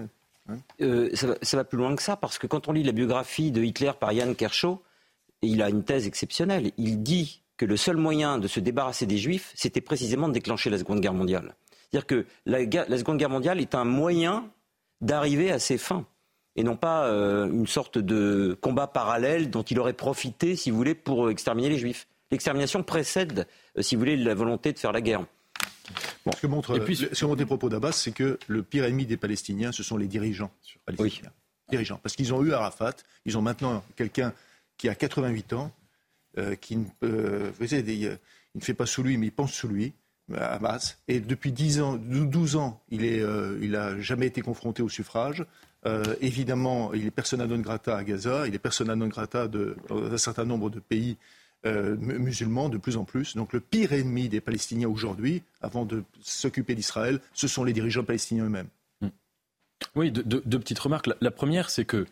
Hein. 0.48 0.58
Euh, 0.80 1.10
ça, 1.14 1.26
va, 1.26 1.34
ça, 1.42 1.56
va, 1.56 1.64
plus 1.64 1.78
loin 1.78 1.96
que 1.96 2.02
ça 2.02 2.16
parce 2.16 2.38
que 2.38 2.46
quand 2.46 2.68
on 2.68 2.72
lit 2.72 2.84
la 2.84 2.92
biographie 2.92 3.50
de 3.50 3.62
Hitler 3.62 3.90
par 3.98 4.12
Yann 4.12 4.34
Kershaw, 4.36 4.80
il 5.42 5.60
a 5.62 5.68
une 5.68 5.82
thèse 5.82 6.06
exceptionnelle. 6.06 6.70
Il 6.78 7.02
dit 7.02 7.40
que 7.56 7.64
le 7.64 7.76
seul 7.76 7.96
moyen 7.96 8.38
de 8.38 8.48
se 8.48 8.60
débarrasser 8.60 9.06
des 9.06 9.18
Juifs, 9.18 9.52
c'était 9.54 9.80
précisément 9.80 10.28
de 10.28 10.34
déclencher 10.34 10.70
la 10.70 10.78
Seconde 10.78 11.00
Guerre 11.00 11.14
mondiale. 11.14 11.54
C'est-à-dire 11.90 12.06
que 12.06 12.26
la, 12.44 12.98
Seconde 12.98 13.18
Guerre 13.18 13.30
mondiale 13.30 13.60
est 13.60 13.74
un 13.74 13.84
moyen 13.84 14.50
d'arriver 15.00 15.50
à 15.50 15.58
ses 15.58 15.78
fins 15.78 16.06
et 16.56 16.62
non 16.62 16.76
pas 16.76 17.06
euh, 17.06 17.46
une 17.50 17.66
sorte 17.66 17.98
de 17.98 18.58
combat 18.60 18.86
parallèle 18.86 19.50
dont 19.50 19.62
il 19.62 19.78
aurait 19.78 19.92
profité, 19.92 20.56
si 20.56 20.70
vous 20.70 20.76
voulez, 20.76 20.94
pour 20.94 21.30
exterminer 21.30 21.68
les 21.68 21.78
Juifs. 21.78 22.08
L'extermination 22.30 22.82
précède, 22.82 23.46
euh, 23.78 23.82
si 23.82 23.94
vous 23.94 24.00
voulez, 24.00 24.16
la 24.16 24.34
volonté 24.34 24.72
de 24.72 24.78
faire 24.78 24.92
la 24.92 25.00
guerre. 25.00 25.24
ce 26.34 26.40
que 26.40 26.46
montre, 26.46 26.76
les 26.76 27.46
propos 27.46 27.68
d'Abbas, 27.68 27.92
c'est 27.92 28.12
que 28.12 28.38
le 28.46 28.62
pire 28.62 28.84
ennemi 28.84 29.06
des 29.06 29.18
Palestiniens, 29.18 29.70
ce 29.70 29.82
sont 29.82 29.96
les 29.96 30.08
dirigeants 30.08 30.50
palestiniens. 30.86 31.30
Dirigeants. 31.68 32.00
Parce 32.02 32.16
qu'ils 32.16 32.32
ont 32.32 32.42
eu 32.42 32.52
Arafat, 32.52 32.94
ils 33.26 33.36
ont 33.36 33.42
maintenant 33.42 33.84
quelqu'un 33.96 34.32
qui 34.78 34.88
a 34.88 34.94
88 34.94 35.52
ans, 35.52 35.64
euh, 35.64 35.85
qui 36.60 36.78
euh, 37.02 37.50
il 37.60 38.58
ne 38.58 38.60
fait 38.60 38.74
pas 38.74 38.86
sous 38.86 39.02
lui, 39.02 39.16
mais 39.16 39.26
il 39.26 39.32
pense 39.32 39.52
sous 39.52 39.68
lui. 39.68 39.92
Hamas. 40.34 40.98
Et 41.06 41.20
depuis 41.20 41.52
10 41.52 41.80
ans, 41.82 41.96
12 41.96 42.56
ans, 42.56 42.82
il 42.90 43.02
n'a 43.02 43.06
euh, 43.06 44.00
jamais 44.00 44.26
été 44.26 44.42
confronté 44.42 44.82
au 44.82 44.88
suffrage. 44.88 45.44
évidemment, 46.20 46.92
il 46.94 47.06
est 47.06 47.12
persona 47.12 47.46
non 47.46 47.60
grata 47.60 47.96
à 47.96 48.02
Gaza, 48.02 48.48
il 48.48 48.54
est 48.54 48.58
persona 48.58 48.96
non 48.96 49.06
grata 49.06 49.46
de, 49.46 49.76
dans 49.88 50.12
un 50.12 50.18
certain 50.18 50.44
nombre 50.44 50.68
de 50.68 50.80
pays 50.80 51.16
musulmans 51.64 52.68
de 52.68 52.78
plus 52.78 52.96
en 52.96 53.04
plus. 53.04 53.36
Donc 53.36 53.52
le 53.52 53.60
pire 53.60 53.92
ennemi 53.92 54.28
des 54.28 54.40
Palestiniens 54.40 54.88
aujourd'hui, 54.88 55.42
avant 55.60 55.84
de 55.84 56.02
s'occuper 56.20 56.74
d'Israël, 56.74 57.20
ce 57.32 57.46
sont 57.46 57.62
les 57.62 57.72
dirigeants 57.72 58.04
palestiniens 58.04 58.46
eux-mêmes. 58.46 58.68
Oui, 59.94 60.10
deux, 60.10 60.40
petites 60.58 60.78
remarques. 60.78 61.08
la 61.20 61.30
première, 61.30 61.70
c'est 61.70 61.84
que 61.84 62.06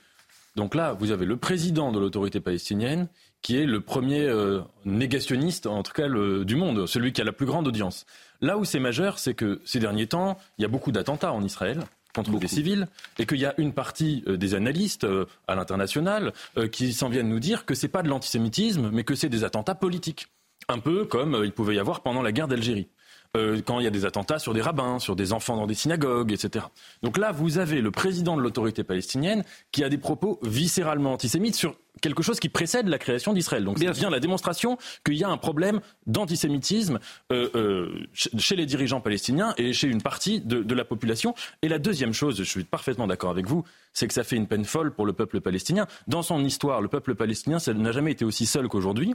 donc 0.56 0.74
là, 0.74 0.92
vous 0.92 1.10
avez 1.10 1.26
le 1.26 1.36
président 1.36 1.90
de 1.90 1.98
l'autorité 1.98 2.40
palestinienne 2.40 3.08
qui 3.44 3.58
est 3.58 3.66
le 3.66 3.82
premier 3.82 4.22
euh, 4.22 4.62
négationniste, 4.86 5.66
en 5.66 5.82
tout 5.82 5.92
cas 5.92 6.08
du 6.08 6.56
monde, 6.56 6.86
celui 6.86 7.12
qui 7.12 7.20
a 7.20 7.24
la 7.24 7.32
plus 7.32 7.44
grande 7.44 7.68
audience. 7.68 8.06
Là 8.40 8.56
où 8.56 8.64
c'est 8.64 8.80
majeur, 8.80 9.18
c'est 9.18 9.34
que 9.34 9.60
ces 9.66 9.78
derniers 9.78 10.06
temps, 10.06 10.38
il 10.56 10.62
y 10.62 10.64
a 10.64 10.68
beaucoup 10.68 10.92
d'attentats 10.92 11.32
en 11.32 11.44
Israël 11.44 11.84
contre 12.14 12.38
des 12.38 12.48
civils, 12.48 12.86
et 13.18 13.26
qu'il 13.26 13.38
y 13.38 13.44
a 13.44 13.54
une 13.58 13.72
partie 13.72 14.22
euh, 14.28 14.36
des 14.36 14.54
analystes 14.54 15.04
euh, 15.04 15.26
à 15.46 15.56
l'international 15.56 16.32
qui 16.70 16.92
s'en 16.92 17.08
viennent 17.08 17.28
nous 17.28 17.40
dire 17.40 17.66
que 17.66 17.74
c'est 17.74 17.88
pas 17.88 18.02
de 18.02 18.08
l'antisémitisme, 18.08 18.88
mais 18.92 19.04
que 19.04 19.14
c'est 19.14 19.28
des 19.28 19.44
attentats 19.44 19.74
politiques. 19.74 20.28
Un 20.68 20.78
peu 20.78 21.04
comme 21.04 21.42
il 21.44 21.52
pouvait 21.52 21.74
y 21.74 21.78
avoir 21.78 22.02
pendant 22.02 22.22
la 22.22 22.32
guerre 22.32 22.48
d'Algérie. 22.48 22.88
Euh, 23.36 23.60
quand 23.64 23.80
il 23.80 23.84
y 23.84 23.86
a 23.88 23.90
des 23.90 24.04
attentats 24.04 24.38
sur 24.38 24.54
des 24.54 24.60
rabbins, 24.60 24.98
sur 25.00 25.16
des 25.16 25.32
enfants 25.32 25.56
dans 25.56 25.66
des 25.66 25.74
synagogues, 25.74 26.32
etc. 26.32 26.66
Donc 27.02 27.18
là, 27.18 27.32
vous 27.32 27.58
avez 27.58 27.80
le 27.80 27.90
président 27.90 28.36
de 28.36 28.42
l'autorité 28.42 28.84
palestinienne 28.84 29.42
qui 29.72 29.82
a 29.82 29.88
des 29.88 29.98
propos 29.98 30.38
viscéralement 30.42 31.12
antisémites 31.12 31.56
sur 31.56 31.74
quelque 32.00 32.22
chose 32.22 32.38
qui 32.38 32.48
précède 32.48 32.86
la 32.86 32.98
création 32.98 33.32
d'Israël. 33.32 33.64
Donc 33.64 33.78
c'est 33.78 33.90
bien 33.90 34.10
la 34.10 34.20
démonstration 34.20 34.78
qu'il 35.04 35.14
y 35.14 35.24
a 35.24 35.28
un 35.28 35.36
problème 35.36 35.80
d'antisémitisme 36.06 36.98
euh, 37.32 37.48
euh, 37.54 38.06
chez 38.12 38.56
les 38.56 38.66
dirigeants 38.66 39.00
palestiniens 39.00 39.54
et 39.58 39.72
chez 39.72 39.88
une 39.88 40.02
partie 40.02 40.40
de, 40.40 40.62
de, 40.62 40.74
la 40.74 40.84
population. 40.84 41.34
Et 41.62 41.68
la 41.68 41.78
deuxième 41.78 42.12
chose, 42.12 42.36
je 42.36 42.44
suis 42.44 42.64
parfaitement 42.64 43.06
d'accord 43.06 43.30
avec 43.30 43.46
vous, 43.46 43.64
c'est 43.92 44.06
que 44.06 44.14
ça 44.14 44.24
fait 44.24 44.36
une 44.36 44.46
peine 44.46 44.64
folle 44.64 44.92
pour 44.92 45.06
le 45.06 45.12
peuple 45.12 45.40
palestinien. 45.40 45.86
Dans 46.06 46.22
son 46.22 46.44
histoire, 46.44 46.80
le 46.80 46.88
peuple 46.88 47.14
palestinien, 47.14 47.58
n'a 47.74 47.92
jamais 47.92 48.12
été 48.12 48.24
aussi 48.24 48.46
seul 48.46 48.68
qu'aujourd'hui 48.68 49.14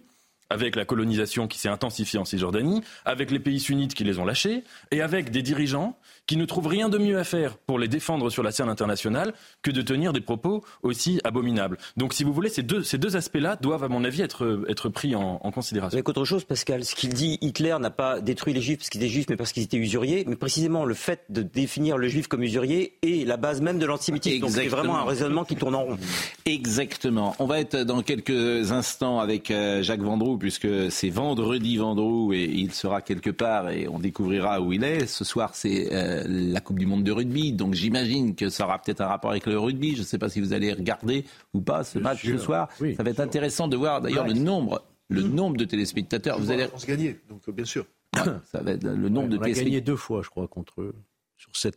avec 0.50 0.76
la 0.76 0.86
colonisation 0.86 1.48
qui 1.48 1.60
s'est 1.60 1.70
intensifiée 1.70 2.20
en 2.20 2.26
Cisjordanie, 2.26 2.82
avec 3.06 3.32
les 3.32 3.40
pays 3.40 3.60
sunnites 3.60 3.94
qui 3.94 4.04
les 4.04 4.20
ont 4.20 4.26
lâchés, 4.26 4.64
et 4.92 5.02
avec 5.02 5.32
des 5.32 5.42
dirigeants 5.42 5.98
qui 6.30 6.38
ne 6.38 6.46
trouvent 6.46 6.68
rien 6.68 6.90
de 6.90 7.00
mieux 7.00 7.18
à 7.18 7.24
faire 7.24 7.58
pour 7.58 7.80
les 7.80 7.88
défendre 7.88 8.30
sur 8.30 8.44
la 8.44 8.52
scène 8.52 8.70
internationale 8.70 9.34
que 9.64 9.72
de 9.72 9.82
tenir 9.82 10.14
des 10.14 10.22
propos 10.22 10.64
aussi 10.84 11.20
abominables. 11.24 11.80
Donc, 11.98 12.14
si 12.14 12.24
vous 12.24 12.34
voulez, 12.34 12.50
ces 12.50 12.62
deux, 12.62 12.84
ces 12.84 13.00
deux 13.00 13.16
aspects-là 13.16 13.56
doivent, 13.56 13.84
à 13.84 13.88
mon 13.88 14.04
avis, 14.04 14.22
être, 14.22 14.64
être 14.70 14.90
pris 14.90 15.16
en, 15.16 15.40
considération. 15.50 15.96
Avec 15.96 16.08
autre 16.08 16.26
chose, 16.26 16.44
Pascal, 16.44 16.86
ce 16.86 16.94
qu'il 16.94 17.16
dit, 17.16 17.40
Hitler 17.42 17.76
n'a 17.80 17.90
pas 17.90 18.22
détruit 18.22 18.54
les 18.54 18.62
Juifs 18.62 18.78
parce 18.78 18.92
qu'ils 18.92 19.02
étaient 19.02 19.12
Juifs, 19.12 19.26
mais 19.28 19.38
parce 19.38 19.54
qu'ils 19.54 19.64
étaient 19.64 19.78
usuriers. 19.78 20.24
Mais 20.28 20.36
précisément, 20.36 20.86
le 20.86 20.94
fait 20.94 21.24
de 21.30 21.42
définir 21.42 21.98
le 21.98 22.08
Juif 22.08 22.28
comme 22.28 22.44
usurier 22.44 23.00
est 23.02 23.28
la 23.28 23.38
base 23.38 23.60
même 23.62 23.80
de 23.80 23.88
l'antisémitisme. 23.88 24.42
Donc, 24.42 24.52
c'est 24.52 24.68
vraiment 24.68 25.00
un 25.00 25.06
raisonnement 25.06 25.46
qui 25.46 25.56
tourne 25.56 25.74
en 25.74 25.86
rond. 25.86 25.98
Exactement. 26.46 27.36
On 27.40 27.48
va 27.48 27.60
être 27.60 27.76
dans 27.76 28.04
quelques 28.04 28.72
instants 28.72 29.20
avec 29.20 29.50
euh, 29.50 29.82
Jacques 29.82 30.04
Vendroux 30.04 30.38
puisque 30.38 30.92
c'est 30.92 31.10
vendredi 31.10 31.78
Vendroux 31.78 32.34
et 32.34 32.44
il 32.44 32.72
sera 32.72 33.02
quelque 33.02 33.32
part 33.32 33.72
et 33.72 33.88
on 33.88 33.98
découvrira 33.98 34.62
où 34.62 34.74
il 34.74 34.84
est. 34.84 35.08
Ce 35.08 35.24
soir, 35.24 35.56
c'est 35.56 35.92
euh, 35.92 36.19
la 36.28 36.60
Coupe 36.60 36.80
du 36.80 36.86
Monde 36.86 37.04
de 37.04 37.12
rugby, 37.12 37.54
donc 37.54 37.74
j'imagine 37.74 38.36
que 38.36 38.50
ça 38.50 38.66
aura 38.66 38.80
peut-être 38.80 39.02
un 39.02 39.08
rapport 39.08 39.32
avec 39.32 39.46
le 39.46 39.58
rugby. 39.60 39.96
Je 39.96 40.02
ne 40.02 40.06
sais 40.06 40.18
pas 40.18 40.30
si 40.30 40.42
vous 40.42 40.54
allez 40.54 40.74
regarder 40.74 41.26
ou 41.54 41.62
pas 41.62 41.84
ce 41.84 42.00
match 42.00 42.26
ce 42.26 42.38
soir. 42.38 42.70
ça 42.96 43.04
va 43.04 43.10
être 43.10 43.20
intéressant 43.20 43.68
de 43.68 43.78
voir 43.78 44.02
d'ailleurs 44.02 44.28
le 44.28 44.34
nombre, 44.34 44.84
le 45.10 45.24
mmh. 45.24 45.36
nombre 45.36 45.58
de 45.58 45.66
téléspectateurs. 45.66 46.40
Vous 46.40 46.52
allez 46.52 46.68
gagner, 46.88 47.20
donc 47.30 47.50
bien 47.50 47.66
sûr. 47.66 47.86
ça 48.44 48.62
va 48.62 48.72
être 48.72 48.84
le 48.84 49.10
nombre 49.10 49.30
de 49.30 49.38
on 49.38 49.42
a 49.42 49.52
gagné 49.52 49.82
deux 49.82 49.96
fois, 49.96 50.22
je 50.24 50.30
crois, 50.30 50.48
contre 50.48 50.82
eux. 50.82 50.96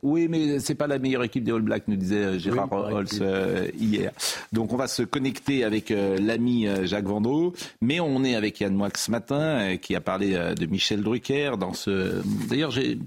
Oui, 0.02 0.28
mais 0.28 0.59
c'est 0.59 0.74
pas 0.74 0.86
la 0.86 0.98
meilleure 0.98 1.24
équipe 1.24 1.44
des 1.44 1.52
All 1.52 1.62
Blacks, 1.62 1.89
nous 1.89 1.97
disait 1.97 2.16
euh, 2.16 2.39
Gérard 2.39 2.70
Holz 2.72 3.18
euh, 3.20 3.68
hier. 3.78 4.12
Donc 4.52 4.72
on 4.72 4.76
va 4.76 4.86
se 4.86 5.02
connecter 5.02 5.64
avec 5.64 5.90
euh, 5.90 6.18
l'ami 6.20 6.66
Jacques 6.84 7.06
Vendreau, 7.06 7.52
mais 7.80 8.01
on 8.01 8.24
est 8.24 8.34
avec 8.34 8.60
Yann 8.60 8.74
Moix 8.74 8.90
ce 8.94 9.10
matin, 9.10 9.76
qui 9.76 9.94
a 9.94 10.01
parlé 10.01 10.32
de 10.32 10.66
Michel 10.66 11.02
Drucker 11.02 11.52
dans 11.59 11.72
ce. 11.72 12.22
D'ailleurs, 12.48 12.76
il 12.78 12.98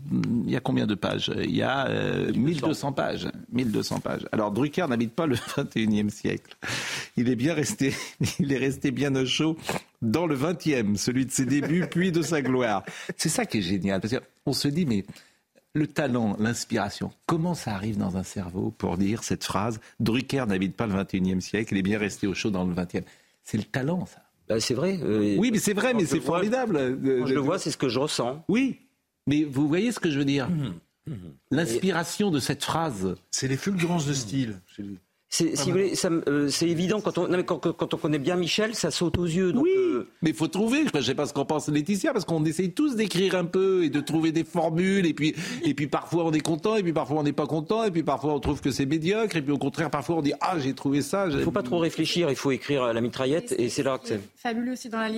y 0.48 0.56
a 0.56 0.60
combien 0.60 0.88
de 0.88 0.96
pages? 0.96 1.32
Il 1.44 1.56
y 1.56 1.62
a 1.62 1.88
1200 2.34 2.94
pages. 2.94 3.28
1200 3.52 4.00
pages. 4.00 4.28
Alors 4.32 4.52
Drucker 4.52 4.88
n'habite 4.88 5.14
pas 5.14 5.28
le 5.28 5.36
21e 5.36 6.10
siècle. 6.10 6.58
Il 7.18 7.30
est 7.30 7.36
bien 7.36 7.54
resté, 7.54 7.94
il 8.40 8.52
est 8.52 8.58
resté 8.58 8.92
bien 8.92 9.16
au 9.16 9.26
chaud 9.26 9.58
dans 10.02 10.28
le 10.28 10.36
20e, 10.36 10.98
celui 10.98 11.26
de 11.26 11.32
ses 11.32 11.46
débuts 11.46 11.86
puis 11.90 12.12
de 12.12 12.22
sa 12.22 12.42
gloire. 12.42 12.84
C'est 13.18 13.30
ça 13.30 13.46
qui 13.46 13.60
est 13.60 13.62
génial, 13.62 14.02
parce 14.02 14.14
qu'on 14.44 14.54
se 14.54 14.68
dit 14.68 14.86
mais 14.86 15.06
le 15.76 15.88
talent, 15.88 16.38
l'inspiration, 16.40 17.12
comment 17.26 17.54
ça 17.54 17.76
arrive 17.76 17.98
dans 17.98 18.18
un 18.18 18.24
cerveau 18.24 18.74
pour 18.78 18.98
dire 18.98 19.24
cette 19.24 19.44
phrase 19.44 19.80
Drucker 20.00 20.46
n'habite 20.48 20.76
pas 20.76 20.88
le 20.88 20.94
21e 20.94 21.42
siècle, 21.42 21.74
il 21.74 21.80
est 21.80 21.84
bien 21.84 22.00
resté 22.00 22.28
au 22.28 22.34
chaud 22.34 22.50
dans 22.50 22.64
le 22.64 22.74
20e. 22.74 23.04
C'est 23.44 23.58
le 23.58 23.66
talent, 23.66 24.06
ça. 24.06 24.24
Bah, 24.48 24.60
c'est 24.60 24.74
vrai. 24.74 24.98
oui, 25.38 25.52
mais 25.52 25.60
c'est 25.60 25.74
vrai, 25.74 25.94
mais 25.94 26.06
c'est 26.06 26.22
formidable. 26.22 26.98
je 27.04 27.34
le 27.34 27.40
vois, 27.40 27.60
c'est 27.60 27.72
ce 27.72 27.78
que 27.78 27.90
je 27.90 28.00
ressens. 28.00 28.44
Oui, 28.48 28.80
mais 29.28 29.44
vous 29.44 29.68
voyez 29.68 29.92
ce 29.92 30.00
que 30.00 30.10
je 30.10 30.18
veux 30.18 30.26
dire 30.26 30.50
mmh. 30.50 30.74
Mmh. 31.08 31.14
L'inspiration 31.52 32.32
de 32.32 32.40
cette 32.40 32.64
phrase. 32.64 33.16
C'est 33.30 33.48
les 33.48 33.58
fulgurances 33.58 34.08
de 34.08 34.14
style. 34.14 34.60
C'est, 35.38 35.58
si 35.58 35.66
vous 35.66 35.72
voulez, 35.72 35.94
euh, 36.06 36.48
c'est 36.48 36.70
évident 36.70 37.02
quand 37.02 37.18
on, 37.18 37.44
quand, 37.44 37.94
on 37.94 37.98
connaît 37.98 38.20
bien 38.20 38.38
Michel, 38.38 38.74
ça 38.74 38.90
saute 38.90 39.18
aux 39.18 39.26
yeux. 39.26 39.52
oui, 39.54 39.70
euh, 39.76 40.08
mais 40.22 40.30
il 40.30 40.36
faut 40.36 40.48
trouver. 40.48 40.86
Je 40.88 40.98
ne 40.98 41.04
sais 41.04 41.14
pas 41.14 41.26
ce 41.26 41.34
qu'en 41.34 41.44
pense 41.44 41.68
Laetitia, 41.68 42.14
parce 42.14 42.24
qu'on 42.24 42.46
essaye 42.46 42.72
tous 42.72 42.96
d'écrire 42.96 43.36
un 43.36 43.44
peu 43.44 43.84
et 43.84 43.90
de 43.90 44.00
trouver 44.00 44.32
des 44.32 44.46
formules, 44.46 45.06
et 45.06 45.14
puis, 45.14 45.36
et 45.62 45.74
puis 45.74 45.88
parfois 45.88 46.24
on 46.24 46.32
est 46.32 46.40
content, 46.40 46.78
et 46.78 46.84
puis 46.84 46.94
parfois 46.94 47.20
on 47.20 47.24
n'est 47.24 47.34
pas 47.34 47.48
content, 47.48 47.84
et 47.84 47.92
puis 47.92 48.02
parfois 48.02 48.34
on 48.34 48.40
trouve 48.40 48.62
que 48.62 48.72
c'est 48.72 48.86
médiocre, 48.86 49.36
et 49.36 49.42
puis 49.42 49.52
au 49.52 49.58
contraire 49.58 49.90
parfois 49.90 50.16
on 50.16 50.22
dit 50.22 50.32
ah 50.40 50.58
j'ai 50.58 50.74
trouvé 50.74 51.02
ça. 51.02 51.28
Il 51.30 51.36
ne 51.36 51.44
faut 51.44 51.52
pas 51.52 51.64
trop 51.64 51.80
réfléchir, 51.80 52.30
il 52.30 52.38
faut 52.38 52.52
écrire 52.52 52.84
à 52.84 52.94
la 52.94 53.02
mitraillette, 53.02 53.54
et 53.58 53.68
c'est 53.68 53.84
là 53.84 53.98
que 53.98 54.08
c'est 54.08 54.22
fabuleux 54.38 54.72
aussi 54.72 54.88
dans 54.88 55.00
la, 55.00 55.10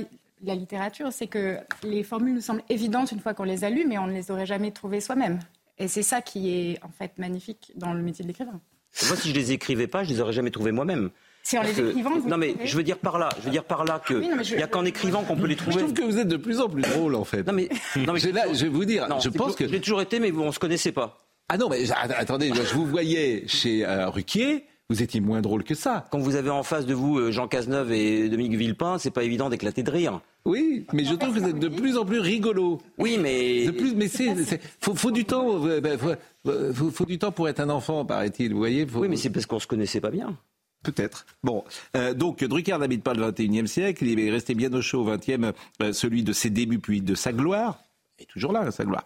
la 0.43 0.55
littérature, 0.55 1.11
c'est 1.11 1.27
que 1.27 1.57
les 1.83 2.01
formules 2.01 2.33
nous 2.33 2.41
semblent 2.41 2.63
évidentes 2.69 3.11
une 3.11 3.19
fois 3.19 3.35
qu'on 3.35 3.43
les 3.43 3.63
a 3.63 3.69
lues, 3.69 3.85
mais 3.87 3.99
on 3.99 4.07
ne 4.07 4.13
les 4.13 4.31
aurait 4.31 4.47
jamais 4.47 4.71
trouvées 4.71 4.99
soi-même. 4.99 5.37
Et 5.77 5.87
c'est 5.87 6.01
ça 6.01 6.21
qui 6.23 6.49
est 6.49 6.83
en 6.83 6.89
fait 6.89 7.11
magnifique 7.19 7.71
dans 7.75 7.93
le 7.93 8.01
métier 8.01 8.23
de 8.23 8.29
l'écrivain. 8.29 8.59
Moi, 9.07 9.15
si 9.15 9.29
je 9.29 9.33
les 9.33 9.51
écrivais 9.51 9.87
pas, 9.87 10.03
je 10.03 10.09
les 10.09 10.19
aurais 10.19 10.33
jamais 10.33 10.51
trouvés 10.51 10.71
moi-même. 10.71 11.11
C'est 11.43 11.57
en 11.57 11.61
les 11.61 11.79
écrivant 11.79 12.11
Non, 12.27 12.37
mais 12.37 12.55
je 12.65 12.75
veux 12.75 12.83
dire 12.83 12.97
par 12.97 13.17
là, 13.17 13.29
je 13.39 13.45
veux 13.45 13.51
dire 13.51 13.63
par 13.63 13.85
là 13.85 14.01
que 14.05 14.21
il 14.21 14.59
y 14.59 14.63
a 14.63 14.67
qu'en 14.67 14.83
écrivant 14.83 15.23
qu'on 15.23 15.37
peut 15.37 15.47
les 15.47 15.55
trouver. 15.55 15.73
Je 15.73 15.79
trouve 15.79 15.93
que 15.93 16.01
vous 16.03 16.17
êtes 16.17 16.27
de 16.27 16.35
plus 16.35 16.59
en 16.59 16.67
plus 16.67 16.81
drôle, 16.81 17.15
en 17.15 17.23
fait. 17.23 17.47
Non, 17.47 17.53
mais, 17.53 17.69
non, 17.95 18.13
mais 18.13 18.19
là, 18.31 18.53
je 18.53 18.63
vais 18.63 18.69
vous 18.69 18.83
dire, 18.85 19.07
je 19.21 19.29
pense 19.29 19.55
que 19.55 19.67
j'ai 19.67 19.79
toujours 19.79 20.01
été, 20.01 20.19
mais 20.19 20.31
on 20.31 20.51
se 20.51 20.59
connaissait 20.59 20.91
pas. 20.91 21.19
Ah 21.49 21.57
non, 21.57 21.69
mais 21.69 21.89
attendez, 21.91 22.51
je 22.53 22.73
vous 22.73 22.85
voyais 22.85 23.45
chez 23.47 23.85
euh, 23.85 24.09
Ruquier. 24.09 24.65
Vous 24.89 25.03
étiez 25.03 25.19
moins 25.19 25.41
drôle 25.41 25.65
que 25.65 25.75
ça. 25.75 26.05
Quand 26.11 26.19
vous 26.19 26.37
avez 26.37 26.49
en 26.49 26.63
face 26.63 26.85
de 26.85 26.93
vous 26.93 27.17
euh, 27.17 27.31
Jean 27.31 27.49
Cazeneuve 27.49 27.91
et 27.91 28.29
Dominique 28.29 28.55
Villepin, 28.55 28.97
c'est 28.97 29.11
pas 29.11 29.23
évident 29.23 29.49
d'éclater 29.49 29.83
de 29.83 29.91
rire. 29.91 30.21
Oui, 30.47 30.85
mais 30.93 31.03
je 31.03 31.13
trouve 31.13 31.35
que 31.35 31.39
vous 31.41 31.49
êtes 31.49 31.59
de 31.59 31.67
plus 31.67 31.97
en 31.97 32.05
plus 32.05 32.19
rigolo. 32.19 32.79
Oui, 32.97 33.17
mais 33.21 33.65
de 33.65 33.71
plus, 33.71 33.93
mais 33.95 34.07
c'est, 34.07 34.33
faut, 34.79 34.95
faut, 34.95 35.11
du 35.11 35.25
temps, 35.25 35.65
euh, 35.65 35.81
ben, 35.81 35.99
faut, 35.99 36.89
faut, 36.89 37.05
du 37.05 37.19
temps 37.19 37.33
pour 37.33 37.49
être 37.49 37.59
un 37.59 37.69
enfant, 37.69 38.05
paraît-il. 38.05 38.53
Vous 38.53 38.57
voyez. 38.57 38.87
Oui, 38.95 39.09
mais 39.09 39.17
c'est 39.17 39.29
parce 39.29 39.45
qu'on 39.45 39.59
se 39.59 39.67
connaissait 39.67 39.99
pas 39.99 40.09
bien. 40.09 40.37
Peut-être. 40.83 41.25
Bon, 41.43 41.65
euh, 41.97 42.13
donc 42.13 42.43
Drucker 42.45 42.77
n'habite 42.77 43.03
pas 43.03 43.13
le 43.13 43.29
21e 43.29 43.65
siècle, 43.65 44.05
il 44.05 44.21
est 44.21 44.31
resté 44.31 44.55
bien 44.55 44.71
au 44.73 44.81
chaud 44.81 45.01
au 45.01 45.17
20e, 45.17 45.51
celui 45.91 46.23
de 46.23 46.31
ses 46.31 46.49
débuts 46.49 46.79
puis 46.79 47.01
de 47.01 47.13
sa 47.13 47.33
gloire 47.33 47.79
est 48.19 48.25
toujours 48.25 48.51
là, 48.51 48.69
sa 48.71 48.83
gloire. 48.83 49.03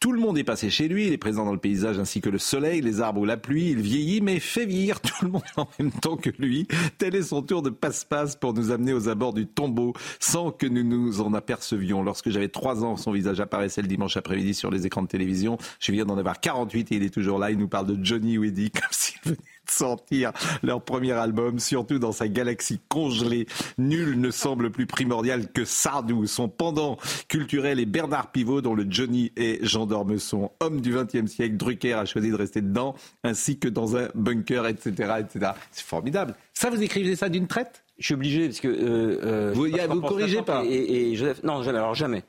Tout 0.00 0.12
le 0.12 0.20
monde 0.20 0.38
est 0.38 0.44
passé 0.44 0.70
chez 0.70 0.88
lui, 0.88 1.06
il 1.06 1.12
est 1.12 1.18
présent 1.18 1.44
dans 1.44 1.52
le 1.52 1.58
paysage 1.58 1.98
ainsi 1.98 2.20
que 2.20 2.28
le 2.28 2.38
soleil, 2.38 2.80
les 2.80 3.00
arbres 3.00 3.20
ou 3.20 3.24
la 3.24 3.36
pluie, 3.36 3.70
il 3.70 3.80
vieillit 3.80 4.20
mais 4.20 4.40
fait 4.40 4.66
vieillir 4.66 5.00
tout 5.00 5.24
le 5.24 5.30
monde 5.30 5.42
en 5.56 5.68
même 5.78 5.92
temps 5.92 6.16
que 6.16 6.30
lui. 6.38 6.66
Tel 6.98 7.14
est 7.14 7.22
son 7.22 7.42
tour 7.42 7.62
de 7.62 7.70
passe-passe 7.70 8.36
pour 8.36 8.52
nous 8.52 8.70
amener 8.70 8.92
aux 8.92 9.08
abords 9.08 9.32
du 9.32 9.46
tombeau 9.46 9.92
sans 10.18 10.50
que 10.50 10.66
nous 10.66 10.84
nous 10.84 11.20
en 11.20 11.34
apercevions. 11.34 12.02
Lorsque 12.02 12.30
j'avais 12.30 12.48
trois 12.48 12.84
ans, 12.84 12.96
son 12.96 13.12
visage 13.12 13.40
apparaissait 13.40 13.82
le 13.82 13.88
dimanche 13.88 14.16
après-midi 14.16 14.54
sur 14.54 14.70
les 14.70 14.86
écrans 14.86 15.02
de 15.02 15.08
télévision. 15.08 15.58
Je 15.80 15.92
viens 15.92 16.04
d'en 16.04 16.18
avoir 16.18 16.40
48 16.40 16.92
et 16.92 16.96
il 16.96 17.02
est 17.04 17.14
toujours 17.14 17.38
là, 17.38 17.50
il 17.50 17.58
nous 17.58 17.68
parle 17.68 17.86
de 17.86 18.04
Johnny 18.04 18.38
Weddy 18.38 18.70
comme 18.72 18.82
s'il 18.90 19.20
venait 19.24 19.51
sortir 19.68 20.32
leur 20.62 20.82
premier 20.82 21.12
album, 21.12 21.58
surtout 21.58 21.98
dans 21.98 22.12
sa 22.12 22.28
galaxie 22.28 22.80
congelée. 22.88 23.46
Nul 23.78 24.20
ne 24.20 24.30
semble 24.30 24.70
plus 24.70 24.86
primordial 24.86 25.50
que 25.52 25.64
Sardou. 25.64 26.26
Son 26.26 26.48
pendant 26.48 26.98
culturel 27.28 27.80
est 27.80 27.86
Bernard 27.86 28.30
Pivot, 28.30 28.60
dont 28.60 28.74
le 28.74 28.86
Johnny 28.88 29.32
est 29.36 29.64
Jean 29.64 29.86
d'Ormesson. 29.86 30.50
Homme 30.60 30.80
du 30.80 30.94
XXe 30.94 31.30
siècle, 31.30 31.56
Drucker 31.56 31.94
a 31.94 32.04
choisi 32.04 32.30
de 32.30 32.36
rester 32.36 32.60
dedans, 32.60 32.94
ainsi 33.24 33.58
que 33.58 33.68
dans 33.68 33.96
un 33.96 34.08
bunker, 34.14 34.66
etc. 34.66 35.12
etc. 35.20 35.52
C'est 35.70 35.84
formidable. 35.84 36.34
Ça, 36.54 36.70
vous 36.70 36.82
écrivez 36.82 37.16
ça 37.16 37.28
d'une 37.28 37.46
traite? 37.46 37.84
Je 37.98 38.06
suis 38.06 38.14
obligé, 38.14 38.46
parce 38.46 38.60
que... 38.60 38.68
Euh, 38.68 39.20
euh, 39.24 39.52
vous, 39.54 39.68
ne 39.68 40.00
corrigez 40.00 40.42
pas 40.42 40.64
et, 40.64 41.16
Non, 41.44 41.62
jamais. 41.62 41.78
Alors 41.78 41.94
jamais. 41.94 42.24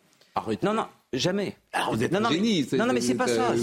Non, 0.61 0.73
non. 0.73 0.85
Jamais. 1.13 1.55
Alors 1.71 1.93
vous 1.93 2.03
êtes 2.03 2.11
non, 2.11 2.19
non, 2.19 2.29
génie. 2.29 2.67
Mais, 2.71 2.77
non, 2.77 2.87
non, 2.87 2.93
mais 2.93 3.01
c'est 3.01 3.15
pas 3.15 3.27
ça. 3.27 3.53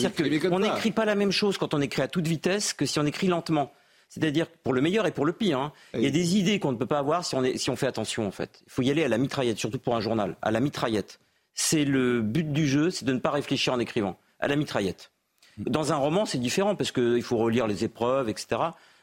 on 0.50 0.58
n'écrit 0.60 0.92
pas 0.92 1.04
la 1.04 1.16
même 1.16 1.32
chose 1.32 1.58
quand 1.58 1.74
on 1.74 1.80
écrit 1.80 2.02
à 2.02 2.08
toute 2.08 2.26
vitesse 2.26 2.72
que 2.72 2.86
si 2.86 2.98
on 2.98 3.06
écrit 3.06 3.26
lentement. 3.26 3.72
C'est-à-dire 4.08 4.48
pour 4.48 4.72
le 4.72 4.80
meilleur 4.80 5.06
et 5.06 5.12
pour 5.12 5.24
le 5.24 5.32
pire. 5.32 5.58
Hein. 5.60 5.72
Il 5.94 6.02
y 6.02 6.06
a 6.06 6.10
des 6.10 6.36
idées 6.36 6.58
qu'on 6.58 6.72
ne 6.72 6.76
peut 6.76 6.86
pas 6.86 6.98
avoir 6.98 7.24
si 7.24 7.36
on, 7.36 7.44
est, 7.44 7.56
si 7.58 7.70
on 7.70 7.76
fait 7.76 7.86
attention, 7.86 8.26
en 8.26 8.32
fait. 8.32 8.60
Il 8.66 8.72
faut 8.72 8.82
y 8.82 8.90
aller 8.90 9.04
à 9.04 9.08
la 9.08 9.18
mitraillette, 9.18 9.58
surtout 9.58 9.78
pour 9.78 9.94
un 9.94 10.00
journal. 10.00 10.36
À 10.42 10.50
la 10.50 10.58
mitraillette. 10.58 11.20
C'est 11.54 11.84
le 11.84 12.20
but 12.20 12.52
du 12.52 12.66
jeu, 12.66 12.90
c'est 12.90 13.04
de 13.04 13.12
ne 13.12 13.18
pas 13.18 13.30
réfléchir 13.30 13.72
en 13.72 13.78
écrivant. 13.78 14.18
À 14.40 14.48
la 14.48 14.56
mitraillette. 14.56 15.12
Dans 15.58 15.92
un 15.92 15.96
roman, 15.96 16.26
c'est 16.26 16.38
différent 16.38 16.74
parce 16.74 16.90
qu'il 16.90 17.22
faut 17.22 17.36
relire 17.36 17.68
les 17.68 17.84
épreuves, 17.84 18.28
etc. 18.28 18.60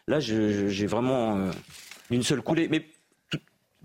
Là, 0.08 0.20
j'ai 0.20 0.88
vraiment 0.88 1.38
euh, 1.38 1.52
une 2.10 2.24
seule 2.24 2.42
coulée. 2.42 2.68
Mais 2.70 2.86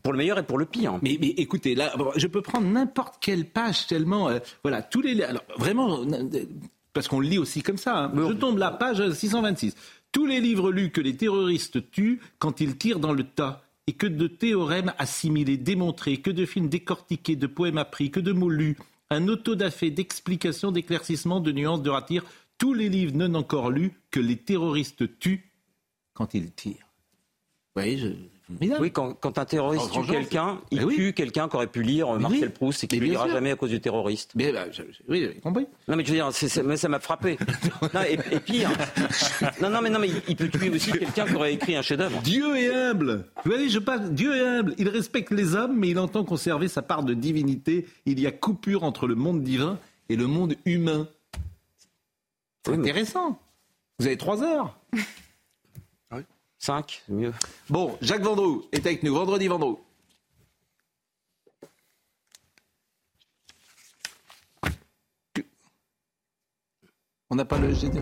pour 0.02 0.12
le 0.12 0.18
meilleur 0.18 0.38
et 0.38 0.42
pour 0.42 0.58
le 0.58 0.64
pire. 0.64 0.98
Mais, 1.02 1.18
mais 1.20 1.28
écoutez, 1.28 1.74
là, 1.74 1.92
je 2.16 2.26
peux 2.26 2.42
prendre 2.42 2.66
n'importe 2.66 3.16
quelle 3.20 3.46
page 3.46 3.86
tellement, 3.86 4.28
euh, 4.28 4.38
voilà, 4.62 4.82
tous 4.82 5.00
les, 5.00 5.22
alors 5.22 5.44
vraiment, 5.56 6.04
parce 6.92 7.08
qu'on 7.08 7.20
le 7.20 7.28
lit 7.28 7.38
aussi 7.38 7.62
comme 7.62 7.78
ça. 7.78 8.04
Hein. 8.04 8.12
Je 8.16 8.32
tombe 8.34 8.58
la 8.58 8.70
page 8.70 9.10
626. 9.10 9.74
Tous 10.10 10.26
les 10.26 10.40
livres 10.40 10.70
lus 10.70 10.90
que 10.90 11.00
les 11.00 11.16
terroristes 11.16 11.90
tuent 11.90 12.20
quand 12.38 12.60
ils 12.60 12.76
tirent 12.76 12.98
dans 12.98 13.12
le 13.12 13.24
tas. 13.24 13.62
Et 13.88 13.94
que 13.94 14.06
de 14.06 14.28
théorèmes 14.28 14.92
assimilés, 14.98 15.56
démontrés, 15.56 16.18
que 16.18 16.30
de 16.30 16.46
films 16.46 16.68
décortiqués, 16.68 17.34
de 17.34 17.48
poèmes 17.48 17.78
appris, 17.78 18.12
que 18.12 18.20
de 18.20 18.30
mots 18.30 18.48
lus, 18.48 18.76
un 19.10 19.26
auto-da-fait 19.26 19.90
d'explications, 19.90 20.70
d'éclaircissements, 20.70 21.40
de 21.40 21.50
nuances, 21.50 21.82
de 21.82 21.90
ratires, 21.90 22.24
tous 22.58 22.74
les 22.74 22.88
livres 22.88 23.16
non 23.16 23.34
encore 23.34 23.70
lus 23.70 23.92
que 24.12 24.20
les 24.20 24.36
terroristes 24.36 25.18
tuent 25.18 25.50
quand 26.14 26.32
ils 26.34 26.52
tirent. 26.52 26.86
Vous 27.74 27.82
voyez, 27.82 27.98
je, 27.98 28.08
oui, 28.60 28.90
quand, 28.90 29.14
quand 29.14 29.38
un 29.38 29.44
terroriste 29.44 29.90
tue 29.92 30.06
quelqu'un, 30.06 30.60
il 30.70 30.86
tue 30.86 31.12
quelqu'un 31.12 31.48
qui 31.48 31.56
aurait 31.56 31.66
pu 31.66 31.82
lire 31.82 32.12
Marcel 32.18 32.52
Proust 32.52 32.84
et 32.84 32.86
qui 32.86 33.00
ne 33.00 33.04
lira 33.04 33.28
jamais 33.28 33.52
à 33.52 33.56
cause 33.56 33.70
du 33.70 33.80
terroriste. 33.80 34.32
Mais, 34.34 34.52
bah, 34.52 34.64
oui, 35.08 35.28
j'ai 35.34 35.40
compris. 35.40 35.66
Non, 35.88 35.96
mais 35.96 36.04
je 36.04 36.12
veux 36.12 36.16
dire, 36.16 36.32
ça 36.32 36.88
m'a 36.88 37.00
frappé. 37.00 37.38
et, 38.08 38.40
pire. 38.40 38.70
non, 39.60 39.70
non, 39.70 39.80
mais, 39.80 39.90
non, 39.90 39.98
mais 39.98 40.10
il 40.28 40.36
peut 40.36 40.48
tuer 40.48 40.70
aussi 40.70 40.92
quelqu'un 40.92 41.26
qui 41.26 41.34
aurait 41.34 41.54
écrit 41.54 41.76
un 41.76 41.82
chef-d'œuvre. 41.82 42.20
Dieu 42.22 42.56
est 42.56 42.74
humble. 42.74 43.26
Vous 43.44 43.50
voyez, 43.50 43.68
je 43.68 43.78
parle, 43.78 44.12
Dieu 44.12 44.34
est 44.34 44.46
humble. 44.46 44.74
Il 44.78 44.88
respecte 44.88 45.30
les 45.30 45.54
hommes, 45.54 45.76
mais 45.76 45.88
il 45.88 45.98
entend 45.98 46.24
conserver 46.24 46.68
sa 46.68 46.82
part 46.82 47.02
de 47.02 47.14
divinité. 47.14 47.86
Il 48.06 48.20
y 48.20 48.26
a 48.26 48.32
coupure 48.32 48.84
entre 48.84 49.06
le 49.06 49.14
monde 49.14 49.42
divin 49.42 49.78
et 50.08 50.16
le 50.16 50.26
monde 50.26 50.56
humain. 50.64 51.08
C'est 52.64 52.74
intéressant. 52.74 53.38
Vous 53.98 54.06
avez 54.06 54.16
trois 54.16 54.42
heures. 54.42 54.78
5, 56.62 57.02
mieux. 57.08 57.32
Bon, 57.68 57.98
Jacques 58.00 58.22
Vendroux 58.22 58.64
est 58.70 58.86
avec 58.86 59.02
nous. 59.02 59.12
Vendredi 59.12 59.48
Vendroux. 59.48 59.80
On 67.30 67.34
n'a 67.34 67.44
pas 67.44 67.58
le 67.58 67.74
GD. 67.74 68.00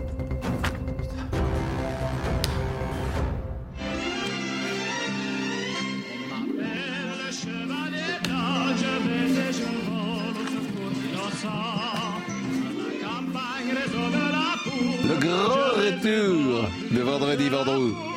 Le 15.03 15.19
grand 15.19 15.71
retour 15.81 16.69
de 16.91 17.01
Vendredi 17.01 17.49
Vendroux. 17.49 18.10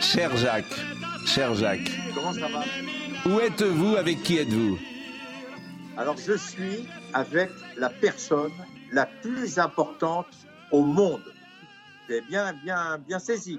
Cher 0.00 0.36
Jacques, 0.36 0.64
cher 1.24 1.54
Jacques. 1.54 1.90
Comment 2.14 2.32
ça 2.32 2.48
va 2.48 2.64
Où 3.26 3.40
êtes-vous 3.40 3.96
Avec 3.96 4.22
qui 4.22 4.38
êtes-vous? 4.38 4.78
Alors 5.96 6.16
je 6.16 6.36
suis 6.36 6.86
avec 7.14 7.50
la 7.76 7.88
personne 7.88 8.52
la 8.92 9.06
plus 9.06 9.58
importante 9.58 10.26
au 10.70 10.82
monde. 10.82 11.22
Vous 12.08 12.14
bien, 12.28 12.52
bien, 12.52 12.98
bien 12.98 13.18
saisi. 13.18 13.58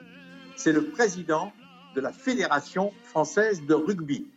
C'est 0.55 0.72
le 0.72 0.85
président 0.85 1.51
de 1.95 2.01
la 2.01 2.11
Fédération 2.11 2.93
française 3.03 3.65
de 3.65 3.73
rugby. 3.73 4.27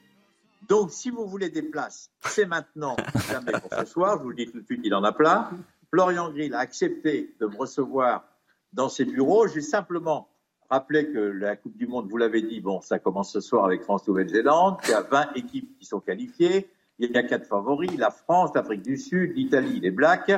Donc, 0.69 0.91
si 0.91 1.11
vous 1.11 1.27
voulez 1.27 1.51
des 1.51 1.63
places, 1.63 2.11
c'est 2.21 2.47
maintenant, 2.47 2.97
jamais 3.31 3.53
pour 3.53 3.71
ce 3.79 3.85
soir. 3.85 4.19
Je 4.19 4.23
vous 4.23 4.31
le 4.31 4.37
dis 4.37 4.47
tout 4.47 4.61
de 4.61 4.65
suite, 4.65 4.81
il 4.85 4.95
en 4.95 5.05
a 5.05 5.13
plein. 5.13 5.51
Florian 5.91 6.31
Grill 6.31 6.55
a 6.55 6.61
accepté 6.61 7.35
de 7.41 7.47
me 7.47 7.57
recevoir 7.57 8.25
dans 8.73 8.89
ses 8.89 9.05
bureaux. 9.05 9.49
J'ai 9.49 9.61
simplement 9.61 10.30
Rappelez 10.71 11.11
que 11.11 11.19
la 11.19 11.57
Coupe 11.57 11.77
du 11.77 11.89
Monde, 11.89 12.09
vous 12.09 12.17
l'avez 12.17 12.43
dit, 12.43 12.61
bon, 12.61 12.81
ça 12.81 13.01
commence 13.01 13.33
ce 13.33 13.41
soir 13.41 13.65
avec 13.65 13.83
France-Nouvelle-Zélande. 13.83 14.77
Il 14.85 14.91
y 14.91 14.95
a 14.95 15.01
20 15.01 15.33
équipes 15.35 15.77
qui 15.77 15.85
sont 15.85 15.99
qualifiées. 15.99 16.71
Il 17.01 17.11
y 17.11 17.17
a 17.17 17.25
quatre 17.25 17.45
favoris, 17.45 17.99
la 17.99 18.13
France, 18.13 18.53
l'Afrique 18.55 18.83
du 18.83 18.97
Sud, 18.97 19.35
l'Italie, 19.35 19.81
les 19.81 19.91
Blacks. 19.91 20.31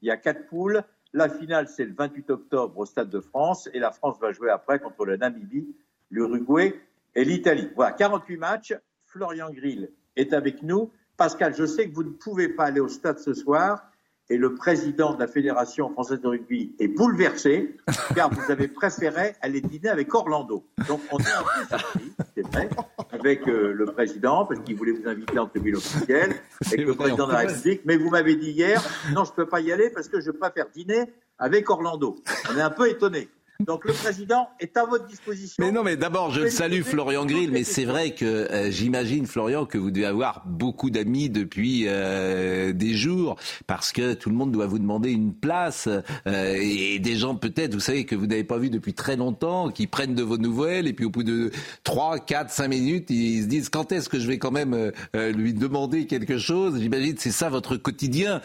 Il 0.00 0.06
y 0.06 0.12
a 0.12 0.16
quatre 0.16 0.46
poules. 0.46 0.84
La 1.12 1.28
finale, 1.28 1.66
c'est 1.66 1.84
le 1.84 1.92
28 1.92 2.30
octobre 2.30 2.78
au 2.78 2.86
Stade 2.86 3.10
de 3.10 3.18
France. 3.18 3.68
Et 3.74 3.80
la 3.80 3.90
France 3.90 4.16
va 4.20 4.30
jouer 4.30 4.50
après 4.50 4.78
contre 4.78 5.04
le 5.04 5.16
Namibie, 5.16 5.74
l'Uruguay 6.08 6.80
et 7.16 7.24
l'Italie. 7.24 7.68
Voilà, 7.74 7.90
48 7.90 8.36
matchs. 8.36 8.74
Florian 9.06 9.50
Grill 9.50 9.90
est 10.14 10.32
avec 10.32 10.62
nous. 10.62 10.92
Pascal, 11.16 11.52
je 11.56 11.66
sais 11.66 11.90
que 11.90 11.94
vous 11.96 12.04
ne 12.04 12.10
pouvez 12.10 12.48
pas 12.48 12.66
aller 12.66 12.78
au 12.78 12.88
stade 12.88 13.18
ce 13.18 13.34
soir 13.34 13.89
et 14.30 14.36
le 14.36 14.54
président 14.54 15.12
de 15.12 15.18
la 15.18 15.26
Fédération 15.26 15.90
française 15.90 16.20
de 16.20 16.28
rugby 16.28 16.72
est 16.78 16.88
bouleversé 16.88 17.76
car 18.14 18.32
vous 18.32 18.50
avez 18.50 18.68
préféré 18.68 19.34
aller 19.42 19.60
dîner 19.60 19.88
avec 19.88 20.14
Orlando. 20.14 20.64
Donc 20.88 21.00
on 21.10 21.18
est 21.18 21.22
un 21.22 21.42
peu 21.42 21.76
surpris, 21.76 22.12
c'est 22.36 22.46
vrai. 22.46 22.70
avec 23.10 23.46
euh, 23.48 23.72
le 23.72 23.86
président 23.86 24.46
parce 24.46 24.60
qu'il 24.60 24.76
voulait 24.76 24.92
vous 24.92 25.08
inviter 25.08 25.38
en 25.38 25.46
tribune 25.46 25.76
officielle 25.76 26.36
avec 26.64 26.86
le 26.86 26.94
président 26.94 27.26
de 27.26 27.32
la 27.32 27.38
République. 27.40 27.82
Mais 27.84 27.96
vous 27.96 28.08
m'avez 28.08 28.36
dit 28.36 28.52
hier, 28.52 28.80
non, 29.12 29.24
je 29.24 29.30
ne 29.30 29.34
peux 29.34 29.46
pas 29.46 29.60
y 29.60 29.72
aller 29.72 29.90
parce 29.90 30.08
que 30.08 30.20
je 30.20 30.30
préfère 30.30 30.66
dîner 30.72 31.12
avec 31.38 31.68
Orlando. 31.68 32.16
On 32.52 32.56
est 32.56 32.62
un 32.62 32.70
peu 32.70 32.88
étonné. 32.88 33.28
Donc 33.66 33.84
le 33.84 33.92
président 33.92 34.48
est 34.58 34.76
à 34.76 34.84
votre 34.84 35.06
disposition. 35.06 35.62
Mais 35.62 35.70
non, 35.70 35.82
mais 35.82 35.96
d'abord, 35.96 36.30
je 36.30 36.48
salue 36.48 36.82
Florian 36.82 37.26
Grill, 37.26 37.50
mais 37.50 37.64
c'est 37.64 37.84
vrai 37.84 38.14
que 38.14 38.24
euh, 38.24 38.70
j'imagine, 38.70 39.26
Florian, 39.26 39.66
que 39.66 39.76
vous 39.76 39.90
devez 39.90 40.06
avoir 40.06 40.42
beaucoup 40.46 40.88
d'amis 40.88 41.28
depuis 41.28 41.84
euh, 41.86 42.72
des 42.72 42.94
jours, 42.94 43.36
parce 43.66 43.92
que 43.92 44.14
tout 44.14 44.30
le 44.30 44.36
monde 44.36 44.50
doit 44.50 44.66
vous 44.66 44.78
demander 44.78 45.10
une 45.10 45.34
place, 45.34 45.88
euh, 46.26 46.58
et 46.58 46.98
des 46.98 47.16
gens 47.16 47.34
peut-être, 47.34 47.74
vous 47.74 47.80
savez, 47.80 48.06
que 48.06 48.14
vous 48.14 48.26
n'avez 48.26 48.44
pas 48.44 48.56
vu 48.56 48.70
depuis 48.70 48.94
très 48.94 49.16
longtemps, 49.16 49.68
qui 49.68 49.86
prennent 49.86 50.14
de 50.14 50.22
vos 50.22 50.38
nouvelles, 50.38 50.86
et 50.86 50.94
puis 50.94 51.04
au 51.04 51.10
bout 51.10 51.22
de 51.22 51.50
3, 51.84 52.18
4, 52.18 52.50
5 52.50 52.68
minutes, 52.68 53.10
ils 53.10 53.42
se 53.42 53.46
disent 53.46 53.68
quand 53.68 53.92
est-ce 53.92 54.08
que 54.08 54.18
je 54.18 54.26
vais 54.26 54.38
quand 54.38 54.50
même 54.50 54.92
lui 55.14 55.52
demander 55.52 56.06
quelque 56.06 56.38
chose? 56.38 56.80
J'imagine 56.80 57.14
c'est 57.18 57.30
ça 57.30 57.50
votre 57.50 57.76
quotidien. 57.76 58.40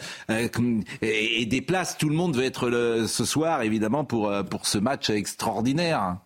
et, 1.02 1.46
des 1.46 1.60
places, 1.60 1.96
tout 1.96 2.08
le 2.08 2.14
monde 2.14 2.36
veut 2.36 2.44
être 2.44 2.68
le, 2.68 3.06
ce 3.06 3.24
soir, 3.24 3.62
évidemment, 3.62 4.04
pour, 4.04 4.32
pour 4.50 4.66
ce 4.66 4.78
match 4.78 5.05
extraordinaire. 5.14 6.18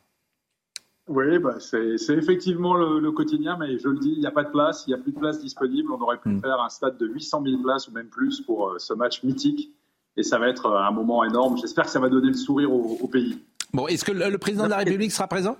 Oui, 1.10 1.40
bah 1.40 1.56
c'est 1.58 1.96
effectivement 2.10 2.74
le, 2.74 3.10
quotidien, 3.10 3.56
mais 3.58 3.78
je 3.78 3.88
le 3.88 3.98
dis, 3.98 4.12
il 4.12 4.20
n'y 4.20 4.26
a 4.26 4.30
pas 4.30 4.44
de 4.44 4.50
place, 4.50 4.84
il 4.86 4.90
n'y 4.90 4.94
a 4.94 5.02
plus 5.02 5.10
de 5.10 5.18
place 5.18 5.40
disponible. 5.40 5.90
On 5.92 6.00
aurait 6.00 6.18
pu 6.18 6.28
hmm. 6.28 6.40
faire 6.40 6.60
un 6.60 6.68
stade 6.68 6.98
de 6.98 7.06
800 7.08 7.42
000 7.44 7.62
places 7.62 7.88
ou 7.88 7.92
même 7.92 8.06
plus 8.06 8.40
pour 8.42 8.68
euh, 8.68 8.78
ce 8.78 8.94
match 8.94 9.24
mythique. 9.24 9.74
Et 10.16 10.22
ça 10.22 10.38
va 10.38 10.48
être 10.48 10.66
euh, 10.66 10.78
un 10.78 10.92
moment 10.92 11.24
énorme. 11.24 11.56
J'espère 11.58 11.86
que 11.86 11.90
ça 11.90 11.98
va 11.98 12.08
donner 12.08 12.28
le 12.28 12.34
sourire 12.34 12.72
au, 12.72 13.08
pays. 13.08 13.42
Bon, 13.72 13.88
est-ce 13.88 14.04
que 14.04 14.12
le, 14.12 14.38
président 14.38 14.66
de 14.66 14.70
la 14.70 14.76
République 14.76 15.10
sera 15.10 15.26
présent? 15.26 15.56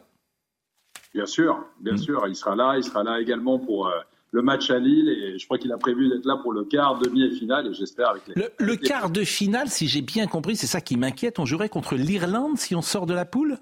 Bien 1.15 1.27
sûr, 1.27 1.65
bien 1.81 1.95
hmm. 1.95 1.99
sûr. 1.99 2.29
Il 2.29 2.37
sera 2.37 2.55
là. 2.55 2.75
Il 2.77 2.85
sera 2.85 3.03
là 3.03 3.21
également 3.21 3.59
pour 3.59 3.89
euh, 3.89 3.99
le 4.33 4.43
match 4.43 4.71
à 4.71 4.79
Lille. 4.79 5.09
Et 5.09 5.39
je 5.39 5.45
crois 5.45 5.59
qu'il 5.59 5.73
a 5.73 5.79
prévu 5.79 6.09
d'être 6.09 6.25
là 6.25 6.37
pour 6.43 6.53
le 6.53 6.65
quart, 6.65 6.99
demi 6.99 7.25
et 7.25 7.31
finale. 7.31 7.69
Et 7.69 7.75
j'espère 7.75 8.11
avec 8.11 8.23
les. 8.29 8.35
Le, 8.59 8.77
quart 8.77 9.11
de 9.11 9.25
finale, 9.25 9.69
si 9.69 9.89
j'ai 9.89 10.03
bien 10.03 10.27
compris, 10.27 10.57
c'est 10.57 10.67
ça 10.67 10.81
qui 10.81 10.97
m'inquiète. 10.97 11.39
On 11.39 11.45
jouerait 11.45 11.69
contre 11.69 11.95
l'Irlande 11.95 12.59
si 12.59 12.75
on 12.75 12.83
sort 12.83 13.07
de 13.07 13.15
la 13.15 13.25
poule? 13.25 13.59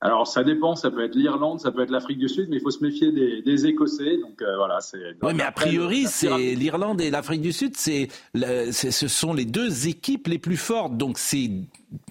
Alors 0.00 0.28
ça 0.28 0.44
dépend, 0.44 0.76
ça 0.76 0.92
peut 0.92 1.04
être 1.04 1.16
l'Irlande, 1.16 1.58
ça 1.58 1.72
peut 1.72 1.82
être 1.82 1.90
l'Afrique 1.90 2.18
du 2.18 2.28
Sud, 2.28 2.48
mais 2.50 2.56
il 2.56 2.62
faut 2.62 2.70
se 2.70 2.84
méfier 2.84 3.10
des, 3.10 3.66
Écossais. 3.66 4.18
Donc 4.18 4.40
euh, 4.42 4.56
voilà, 4.56 4.80
c'est. 4.80 5.16
Oui, 5.22 5.32
mais 5.34 5.42
a 5.42 5.50
priori, 5.50 6.06
c'est 6.06 6.54
l'Irlande 6.54 7.00
et 7.00 7.10
l'Afrique 7.10 7.40
du 7.40 7.52
Sud, 7.52 7.76
c'est 7.76 8.06
ce 8.34 9.08
sont 9.08 9.32
les 9.32 9.44
deux 9.44 9.88
équipes 9.88 10.28
les 10.28 10.38
plus 10.38 10.56
fortes. 10.56 10.96
Donc 10.96 11.18
c'est 11.18 11.50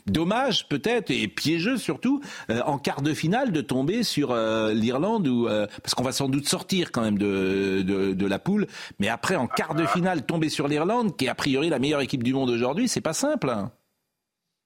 dommage 0.05 0.67
peut-être 0.67 1.11
et 1.11 1.27
piégeux 1.29 1.77
surtout 1.77 2.19
euh, 2.49 2.61
en 2.65 2.77
quart 2.77 3.01
de 3.01 3.13
finale 3.13 3.51
de 3.51 3.61
tomber 3.61 4.03
sur 4.03 4.31
euh, 4.31 4.73
l'Irlande 4.73 5.27
ou 5.27 5.47
parce 5.81 5.95
qu'on 5.95 6.03
va 6.03 6.11
sans 6.11 6.27
doute 6.27 6.47
sortir 6.47 6.91
quand 6.91 7.01
même 7.01 7.17
de, 7.17 7.83
de, 7.83 8.13
de, 8.13 8.27
la 8.27 8.39
poule. 8.39 8.67
Mais 8.99 9.07
après 9.07 9.37
en 9.37 9.47
quart 9.47 9.75
de 9.75 9.85
finale 9.85 10.25
tomber 10.25 10.49
sur 10.49 10.67
l'Irlande, 10.67 11.15
qui 11.15 11.25
est 11.25 11.29
a 11.29 11.35
priori 11.35 11.69
la 11.69 11.79
meilleure 11.79 12.01
équipe 12.01 12.23
du 12.23 12.33
monde 12.33 12.49
aujourd'hui, 12.49 12.89
c'est 12.89 12.99
pas 12.99 13.13
simple. 13.13 13.49
Hein. 13.49 13.71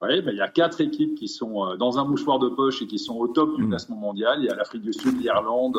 Oui, 0.02 0.22
ben, 0.22 0.32
il 0.32 0.38
y 0.38 0.42
a 0.42 0.48
quatre 0.48 0.82
équipes 0.82 1.14
qui 1.14 1.28
sont 1.28 1.64
euh, 1.64 1.76
dans 1.78 2.00
un 2.00 2.06
mouchoir 2.06 2.40
de 2.40 2.50
poche 2.50 2.82
et 2.82 2.88
qui 2.88 2.98
sont 2.98 3.16
au 3.18 3.28
top 3.28 3.56
du 3.56 3.64
mm. 3.64 3.70
classement 3.70 3.98
mondial. 3.98 4.40
Il 4.40 4.46
y 4.46 4.50
a 4.50 4.56
l'Afrique 4.56 4.82
du 4.82 4.94
Sud, 4.94 5.22
l'Irlande, 5.22 5.78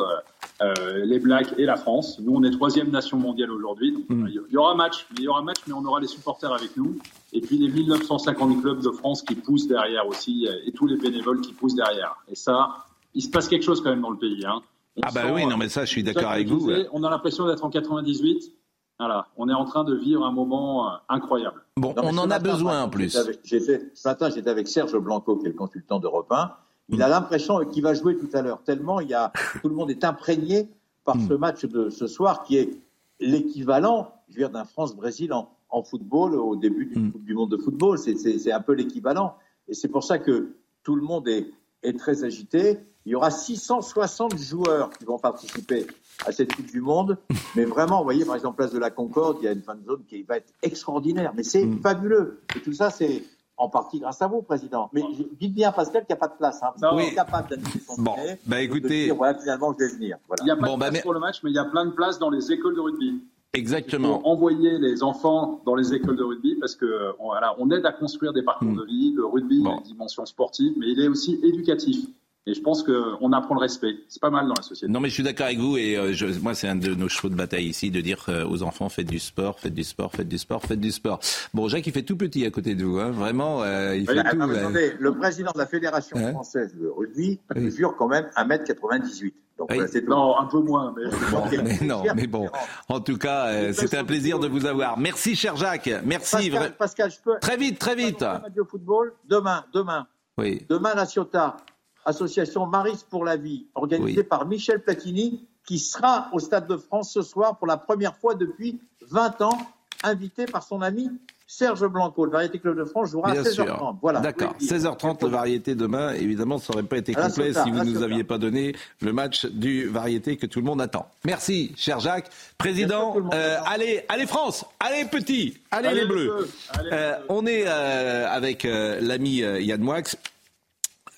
euh, 0.61 1.03
les 1.03 1.19
Blacks 1.19 1.53
et 1.57 1.65
la 1.65 1.75
France. 1.75 2.19
Nous, 2.21 2.33
on 2.33 2.41
est 2.43 2.51
troisième 2.51 2.89
nation 2.89 3.17
mondiale 3.17 3.51
aujourd'hui. 3.51 4.05
Mm. 4.07 4.27
Il 4.29 4.53
y 4.53 4.57
aura 4.57 4.75
match, 4.75 5.05
il 5.17 5.23
y 5.23 5.27
aura 5.27 5.41
match, 5.41 5.57
mais 5.67 5.73
on 5.73 5.83
aura 5.83 5.99
les 5.99 6.07
supporters 6.07 6.53
avec 6.53 6.77
nous. 6.77 6.97
Et 7.33 7.41
puis 7.41 7.57
les 7.57 7.67
1950 7.67 8.61
clubs 8.61 8.81
de 8.81 8.91
France 8.91 9.23
qui 9.23 9.35
poussent 9.35 9.67
derrière 9.67 10.07
aussi, 10.07 10.47
et 10.65 10.71
tous 10.71 10.87
les 10.87 10.95
bénévoles 10.97 11.41
qui 11.41 11.51
poussent 11.51 11.75
derrière. 11.75 12.15
Et 12.29 12.35
ça, 12.35 12.85
il 13.13 13.21
se 13.21 13.29
passe 13.29 13.49
quelque 13.49 13.63
chose 13.63 13.81
quand 13.81 13.89
même 13.89 14.01
dans 14.01 14.11
le 14.11 14.17
pays. 14.17 14.45
Hein. 14.45 14.61
ah 15.01 15.09
bah 15.13 15.33
oui, 15.33 15.45
non 15.45 15.57
mais 15.57 15.67
ça, 15.67 15.83
je 15.83 15.89
suis 15.89 16.03
d'accord 16.03 16.31
avec 16.31 16.47
vous. 16.47 16.69
On 16.93 17.03
a 17.03 17.09
l'impression 17.09 17.47
d'être 17.47 17.65
en 17.65 17.69
98. 17.69 18.53
Voilà, 18.99 19.27
on 19.37 19.49
est 19.49 19.53
en 19.53 19.65
train 19.65 19.83
de 19.83 19.95
vivre 19.95 20.23
un 20.23 20.31
moment 20.31 20.87
euh, 20.87 20.95
incroyable. 21.09 21.61
Bon, 21.77 21.93
on 21.97 22.17
en 22.17 22.29
a 22.29 22.39
besoin 22.39 22.83
en 22.83 22.89
plus. 22.89 23.09
ce 23.09 24.07
matin, 24.07 24.29
j'étais 24.29 24.49
avec 24.49 24.67
Serge 24.67 24.97
Blanco, 24.97 25.37
qui 25.37 25.47
est 25.47 25.49
le 25.49 25.55
consultant 25.55 25.99
d'Europe 25.99 26.31
1. 26.31 26.51
Il 26.89 27.01
a 27.01 27.07
l'impression 27.07 27.59
qu'il 27.65 27.81
va 27.81 27.93
jouer 27.93 28.17
tout 28.17 28.29
à 28.33 28.41
l'heure, 28.41 28.61
tellement 28.63 28.99
il 28.99 29.09
y 29.09 29.13
a, 29.13 29.31
tout 29.61 29.69
le 29.69 29.75
monde 29.75 29.89
est 29.89 30.03
imprégné 30.03 30.69
par 31.05 31.15
ce 31.15 31.33
match 31.33 31.65
de 31.65 31.89
ce 31.89 32.07
soir 32.07 32.43
qui 32.43 32.57
est 32.57 32.77
l'équivalent, 33.19 34.13
je 34.29 34.35
veux 34.35 34.39
dire, 34.39 34.49
d'un 34.49 34.65
France-Brésil 34.65 35.33
en, 35.33 35.49
football 35.83 36.35
au 36.35 36.55
début 36.55 36.85
du, 36.85 36.99
mm. 36.99 37.11
du 37.15 37.33
monde 37.33 37.49
de 37.49 37.57
football. 37.57 37.97
C'est 37.97 38.51
un 38.51 38.61
peu 38.61 38.73
l'équivalent. 38.73 39.35
Et 39.67 39.73
c'est 39.73 39.87
pour 39.87 40.03
ça 40.03 40.19
que 40.19 40.55
tout 40.83 40.95
le 40.95 41.01
monde 41.01 41.27
est, 41.27 41.47
est 41.81 41.97
très 41.97 42.23
agité. 42.23 42.79
Il 43.05 43.11
y 43.11 43.15
aura 43.15 43.31
660 43.31 44.37
joueurs 44.37 44.91
qui 44.91 45.03
vont 45.03 45.17
participer 45.17 45.87
à 46.25 46.31
cette 46.31 46.55
Coupe 46.55 46.71
du 46.71 46.81
Monde. 46.81 47.17
Mais 47.55 47.65
vraiment, 47.65 47.99
vous 47.99 48.03
voyez, 48.03 48.25
par 48.25 48.35
exemple, 48.35 48.57
place 48.57 48.73
de 48.73 48.79
la 48.79 48.89
Concorde, 48.89 49.37
il 49.41 49.45
y 49.45 49.47
a 49.47 49.51
une 49.51 49.61
fan 49.61 49.79
zone 49.85 50.03
qui 50.07 50.23
va 50.23 50.37
être 50.37 50.53
extraordinaire. 50.61 51.33
Mais 51.35 51.43
c'est 51.43 51.65
mm. 51.65 51.81
fabuleux. 51.81 52.41
Et 52.55 52.59
tout 52.61 52.73
ça, 52.73 52.89
c'est 52.89 53.23
en 53.57 53.69
partie 53.69 53.99
grâce 53.99 54.21
à 54.21 54.27
vous, 54.27 54.41
Président. 54.41 54.89
Mais 54.93 55.01
dites 55.39 55.53
bien, 55.53 55.71
Pascal, 55.71 56.05
qu'il 56.05 56.15
n'y 56.15 56.17
a 56.17 56.27
pas 56.27 56.27
de 56.27 56.37
place. 56.37 56.61
Hein, 56.63 56.71
oui. 56.93 57.03
est 57.03 57.15
capable 57.15 57.49
d'animer 57.49 57.69
son 57.87 58.01
Bon, 58.01 58.15
bah 58.45 58.61
écoutez. 58.61 59.11
voilà, 59.11 59.37
finalement, 59.39 59.73
je 59.73 59.85
vais 59.85 59.91
venir. 59.91 60.17
Il 60.39 60.45
n'y 60.45 60.51
a 60.51 60.55
pas 60.55 60.69
de 60.69 60.77
bah, 60.77 60.89
place 60.89 61.01
pour 61.01 61.13
le 61.13 61.19
match, 61.19 61.41
mais 61.43 61.51
il 61.51 61.55
y 61.55 61.59
a 61.59 61.65
plein 61.65 61.85
de 61.85 61.91
places 61.91 62.19
dans 62.19 62.29
les 62.29 62.51
écoles 62.51 62.75
de 62.75 62.81
rugby. 62.81 63.21
Exactement. 63.53 64.19
Il 64.25 64.27
envoyer 64.27 64.79
les 64.79 65.03
enfants 65.03 65.61
dans 65.65 65.75
les 65.75 65.93
écoles 65.93 66.17
de 66.17 66.23
rugby 66.23 66.55
parce 66.55 66.75
que 66.75 67.13
voilà, 67.21 67.55
on 67.59 67.69
aide 67.69 67.85
à 67.85 67.91
construire 67.91 68.33
des 68.33 68.41
parcours 68.41 68.71
mm. 68.71 68.77
de 68.77 68.85
vie. 68.85 69.13
Le 69.15 69.25
rugby 69.25 69.63
a 69.67 69.75
une 69.75 69.83
dimension 69.83 70.25
sportive, 70.25 70.73
mais 70.77 70.87
il 70.87 70.99
est 70.99 71.07
aussi 71.07 71.39
éducatif. 71.43 72.07
Et 72.45 72.53
je 72.53 72.61
pense 72.61 72.83
qu'on 72.83 73.31
apprend 73.31 73.55
le 73.55 73.61
respect. 73.61 73.95
C'est 74.09 74.21
pas 74.21 74.29
mal 74.29 74.47
dans 74.47 74.55
la 74.57 74.63
société. 74.63 74.91
Non, 74.91 74.99
mais 74.99 75.07
je 75.07 75.13
suis 75.13 75.23
d'accord 75.23 75.45
avec 75.45 75.59
vous. 75.59 75.77
Et 75.77 75.95
euh, 75.95 76.11
je, 76.11 76.25
moi, 76.41 76.53
c'est 76.53 76.67
un 76.67 76.75
de 76.75 76.93
nos 76.93 77.07
chevaux 77.07 77.29
de 77.29 77.35
bataille 77.35 77.67
ici 77.67 77.89
de 77.89 78.01
dire 78.01 78.25
euh, 78.27 78.45
aux 78.45 78.63
enfants 78.63 78.89
faites 78.89 79.07
du 79.07 79.19
sport, 79.19 79.61
faites 79.61 79.73
du 79.73 79.85
sport, 79.85 80.11
faites 80.11 80.27
du 80.27 80.37
sport, 80.37 80.61
faites 80.61 80.79
du 80.79 80.91
sport. 80.91 81.21
Bon, 81.53 81.69
Jacques, 81.69 81.87
il 81.87 81.93
fait 81.93 82.03
tout 82.03 82.17
petit 82.17 82.45
à 82.45 82.51
côté 82.51 82.75
de 82.75 82.83
vous. 82.83 82.99
Hein. 82.99 83.11
Vraiment, 83.11 83.63
euh, 83.63 83.95
il 83.95 84.05
fait 84.05 84.21
tout. 84.21 84.41
attendez, 84.41 84.93
le 84.99 85.15
président 85.15 85.51
de 85.53 85.57
la 85.57 85.67
Fédération 85.67 86.17
hein 86.17 86.31
française 86.31 86.75
de 86.75 86.87
rugby 86.87 87.39
mesure 87.55 87.95
quand 87.95 88.09
même 88.09 88.25
1m98. 88.35 89.33
Donc, 89.57 89.71
c'est 89.89 90.05
non, 90.05 90.37
un 90.37 90.45
peu 90.45 90.59
moins. 90.59 90.93
Mais, 90.97 91.85
non, 91.85 92.03
mais 92.15 92.27
bon. 92.27 92.49
En 92.89 92.99
tout 92.99 93.17
cas, 93.17 93.71
c'était 93.71 93.97
un 93.97 94.03
plaisir 94.03 94.39
de 94.39 94.47
vous 94.47 94.65
avoir. 94.65 94.97
Merci, 94.97 95.35
cher 95.35 95.55
Jacques. 95.55 95.89
Merci. 96.03 96.49
Pascal, 96.49 96.73
Pascal 96.73 97.11
je 97.11 97.17
peux. 97.23 97.39
Très 97.39 97.55
vite, 97.55 97.79
très 97.79 97.95
vite. 97.95 98.25
Football, 98.69 99.13
demain, 99.29 99.63
demain. 99.73 100.07
Oui. 100.37 100.65
Demain, 100.67 100.95
la 100.95 101.05
Ciotat 101.05 101.57
association 102.05 102.65
Maris 102.65 103.05
pour 103.09 103.25
la 103.25 103.37
vie, 103.37 103.67
organisée 103.75 104.23
par 104.23 104.45
Michel 104.45 104.81
Platini, 104.81 105.45
qui 105.65 105.79
sera 105.79 106.29
au 106.33 106.39
Stade 106.39 106.67
de 106.67 106.77
France 106.77 107.13
ce 107.13 107.21
soir 107.21 107.57
pour 107.57 107.67
la 107.67 107.77
première 107.77 108.15
fois 108.17 108.35
depuis 108.35 108.81
20 109.09 109.41
ans, 109.41 109.57
invité 110.03 110.45
par 110.45 110.63
son 110.63 110.81
ami 110.81 111.09
Serge 111.47 111.85
Blanco. 111.85 112.25
Le 112.25 112.31
Variété 112.31 112.57
Club 112.57 112.77
de 112.77 112.85
France 112.85 113.11
jouera 113.11 113.31
à 113.31 113.35
16h30. 113.35 113.97
Voilà. 114.01 114.21
D'accord. 114.21 114.55
16h30, 114.59 115.23
le 115.23 115.29
Variété 115.29 115.75
demain. 115.75 116.13
Évidemment, 116.13 116.57
ça 116.57 116.73
n'aurait 116.73 116.85
pas 116.85 116.97
été 116.97 117.13
complet 117.13 117.53
si 117.53 117.69
vous 117.69 117.79
ne 117.79 117.91
nous 117.91 118.01
aviez 118.01 118.23
pas 118.23 118.37
donné 118.37 118.75
le 119.01 119.13
match 119.13 119.45
du 119.45 119.87
Variété 119.87 120.37
que 120.37 120.45
tout 120.45 120.59
le 120.59 120.65
monde 120.65 120.81
attend. 120.81 121.07
Merci, 121.25 121.73
cher 121.77 121.99
Jacques. 121.99 122.29
Président, 122.57 123.15
euh, 123.33 123.57
allez, 123.65 124.03
allez 124.09 124.25
France, 124.25 124.65
allez 124.79 125.05
petit, 125.05 125.57
allez, 125.69 125.93
les 125.93 126.05
Bleus. 126.05 126.47
Euh, 126.91 127.15
on 127.29 127.45
est 127.45 127.65
euh, 127.67 128.27
avec 128.29 128.63
l'ami 128.63 129.37
Yann 129.37 129.81
Moix. 129.81 130.01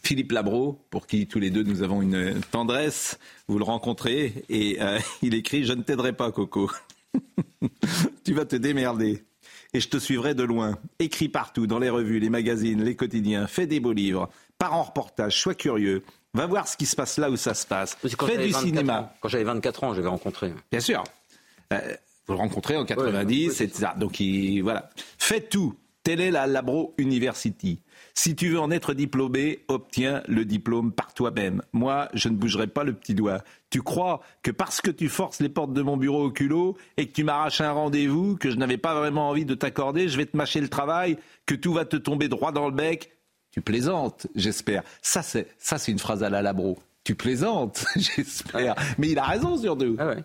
Philippe 0.06 0.34
Labro, 0.34 0.80
pour 0.92 1.08
qui 1.08 1.26
tous 1.26 1.40
les 1.40 1.50
deux 1.50 1.64
nous 1.64 1.82
avons 1.82 2.04
une 2.04 2.40
tendresse. 2.52 3.18
Vous 3.48 3.58
le 3.58 3.64
rencontrez 3.64 4.46
et 4.50 4.78
euh, 4.80 5.00
il 5.24 5.34
écrit 5.34 5.64
Je 5.64 5.74
ne 5.74 5.82
t'aiderai 5.82 6.14
pas, 6.14 6.32
Coco. 6.32 6.70
tu 8.24 8.34
vas 8.34 8.46
te 8.46 8.56
démerder. 8.56 9.24
Et 9.74 9.80
je 9.80 9.90
te 9.90 9.98
suivrai 9.98 10.36
de 10.36 10.44
loin. 10.44 10.78
Écris 11.00 11.28
partout, 11.28 11.66
dans 11.66 11.80
les 11.80 11.90
revues, 11.90 12.20
les 12.20 12.30
magazines, 12.30 12.84
les 12.84 12.96
quotidiens. 12.96 13.48
Fais 13.48 13.66
des 13.66 13.80
beaux 13.80 13.94
livres. 13.94 14.30
Pars 14.60 14.76
en 14.76 14.84
reportage. 14.84 15.42
Sois 15.42 15.56
curieux. 15.56 16.04
Va 16.36 16.46
voir 16.46 16.68
ce 16.68 16.78
qui 16.78 16.86
se 16.86 16.96
passe 16.96 17.18
là 17.18 17.32
où 17.32 17.36
ça 17.36 17.56
se 17.56 17.66
passe. 17.66 17.98
Fais 18.00 18.38
du 18.38 18.54
cinéma. 18.54 19.12
Quand 19.22 19.30
j'avais 19.30 19.44
24 19.44 19.84
ans, 19.86 19.94
je 19.94 19.98
l'avais 19.98 20.10
rencontré. 20.10 20.54
Bien 20.72 20.82
sûr. 20.82 21.04
Euh, 21.74 21.80
vous 22.28 22.34
le 22.34 22.40
rencontrez 22.40 22.78
en 22.78 22.86
90, 22.86 23.60
etc. 23.62 23.88
Donc 23.98 24.20
il, 24.20 24.62
voilà. 24.62 24.92
Fais 25.18 25.42
tout. 25.42 25.74
Telle 26.04 26.22
est 26.22 26.32
la 26.32 26.46
Labro 26.46 26.94
University. 27.00 27.80
Si 28.18 28.34
tu 28.34 28.50
veux 28.50 28.60
en 28.60 28.72
être 28.72 28.94
diplômé, 28.94 29.60
obtiens 29.68 30.24
le 30.28 30.46
diplôme 30.46 30.94
par 30.94 31.14
toi-même. 31.14 31.62
Moi, 31.74 32.08
je 32.14 32.30
ne 32.30 32.36
bougerai 32.36 32.68
pas 32.68 32.86
le 32.86 32.94
petit 32.94 33.14
doigt. 33.14 33.44
Tu 33.70 33.82
crois 33.82 34.22
que 34.42 34.52
parce 34.52 34.80
que 34.80 34.90
tu 34.90 35.10
forces 35.10 35.42
les 35.42 35.50
portes 35.50 35.74
de 35.74 35.82
mon 35.82 35.98
bureau 35.98 36.24
au 36.24 36.32
culot 36.32 36.78
et 36.96 37.08
que 37.08 37.14
tu 37.14 37.26
m'arraches 37.26 37.60
un 37.60 37.74
rendez-vous 37.74 38.38
que 38.38 38.50
je 38.50 38.56
n'avais 38.56 38.78
pas 38.78 38.96
vraiment 38.96 39.30
envie 39.30 39.44
de 39.44 39.54
t'accorder, 39.54 40.08
je 40.08 40.16
vais 40.16 40.26
te 40.26 40.38
mâcher 40.38 40.62
le 40.62 40.70
travail, 40.70 41.18
que 41.46 41.56
tout 41.56 41.74
va 41.74 41.84
te 41.84 41.98
tomber 41.98 42.30
droit 42.30 42.54
dans 42.54 42.68
le 42.68 42.74
bec 42.74 43.12
Tu 43.52 43.60
plaisantes, 43.60 44.28
j'espère. 44.34 44.84
Ça, 45.02 45.22
c'est, 45.22 45.50
ça, 45.58 45.78
c'est 45.78 45.92
une 45.92 46.00
phrase 46.00 46.24
à 46.24 46.30
la 46.30 46.42
Labro. 46.42 46.80
Tu 47.04 47.16
plaisantes, 47.16 47.86
j'espère. 47.98 48.76
Mais 48.98 49.10
il 49.10 49.20
a 49.20 49.24
raison 49.26 49.58
sur 49.58 49.76
deux. 49.76 49.98
Ah 50.00 50.08
ouais. 50.08 50.24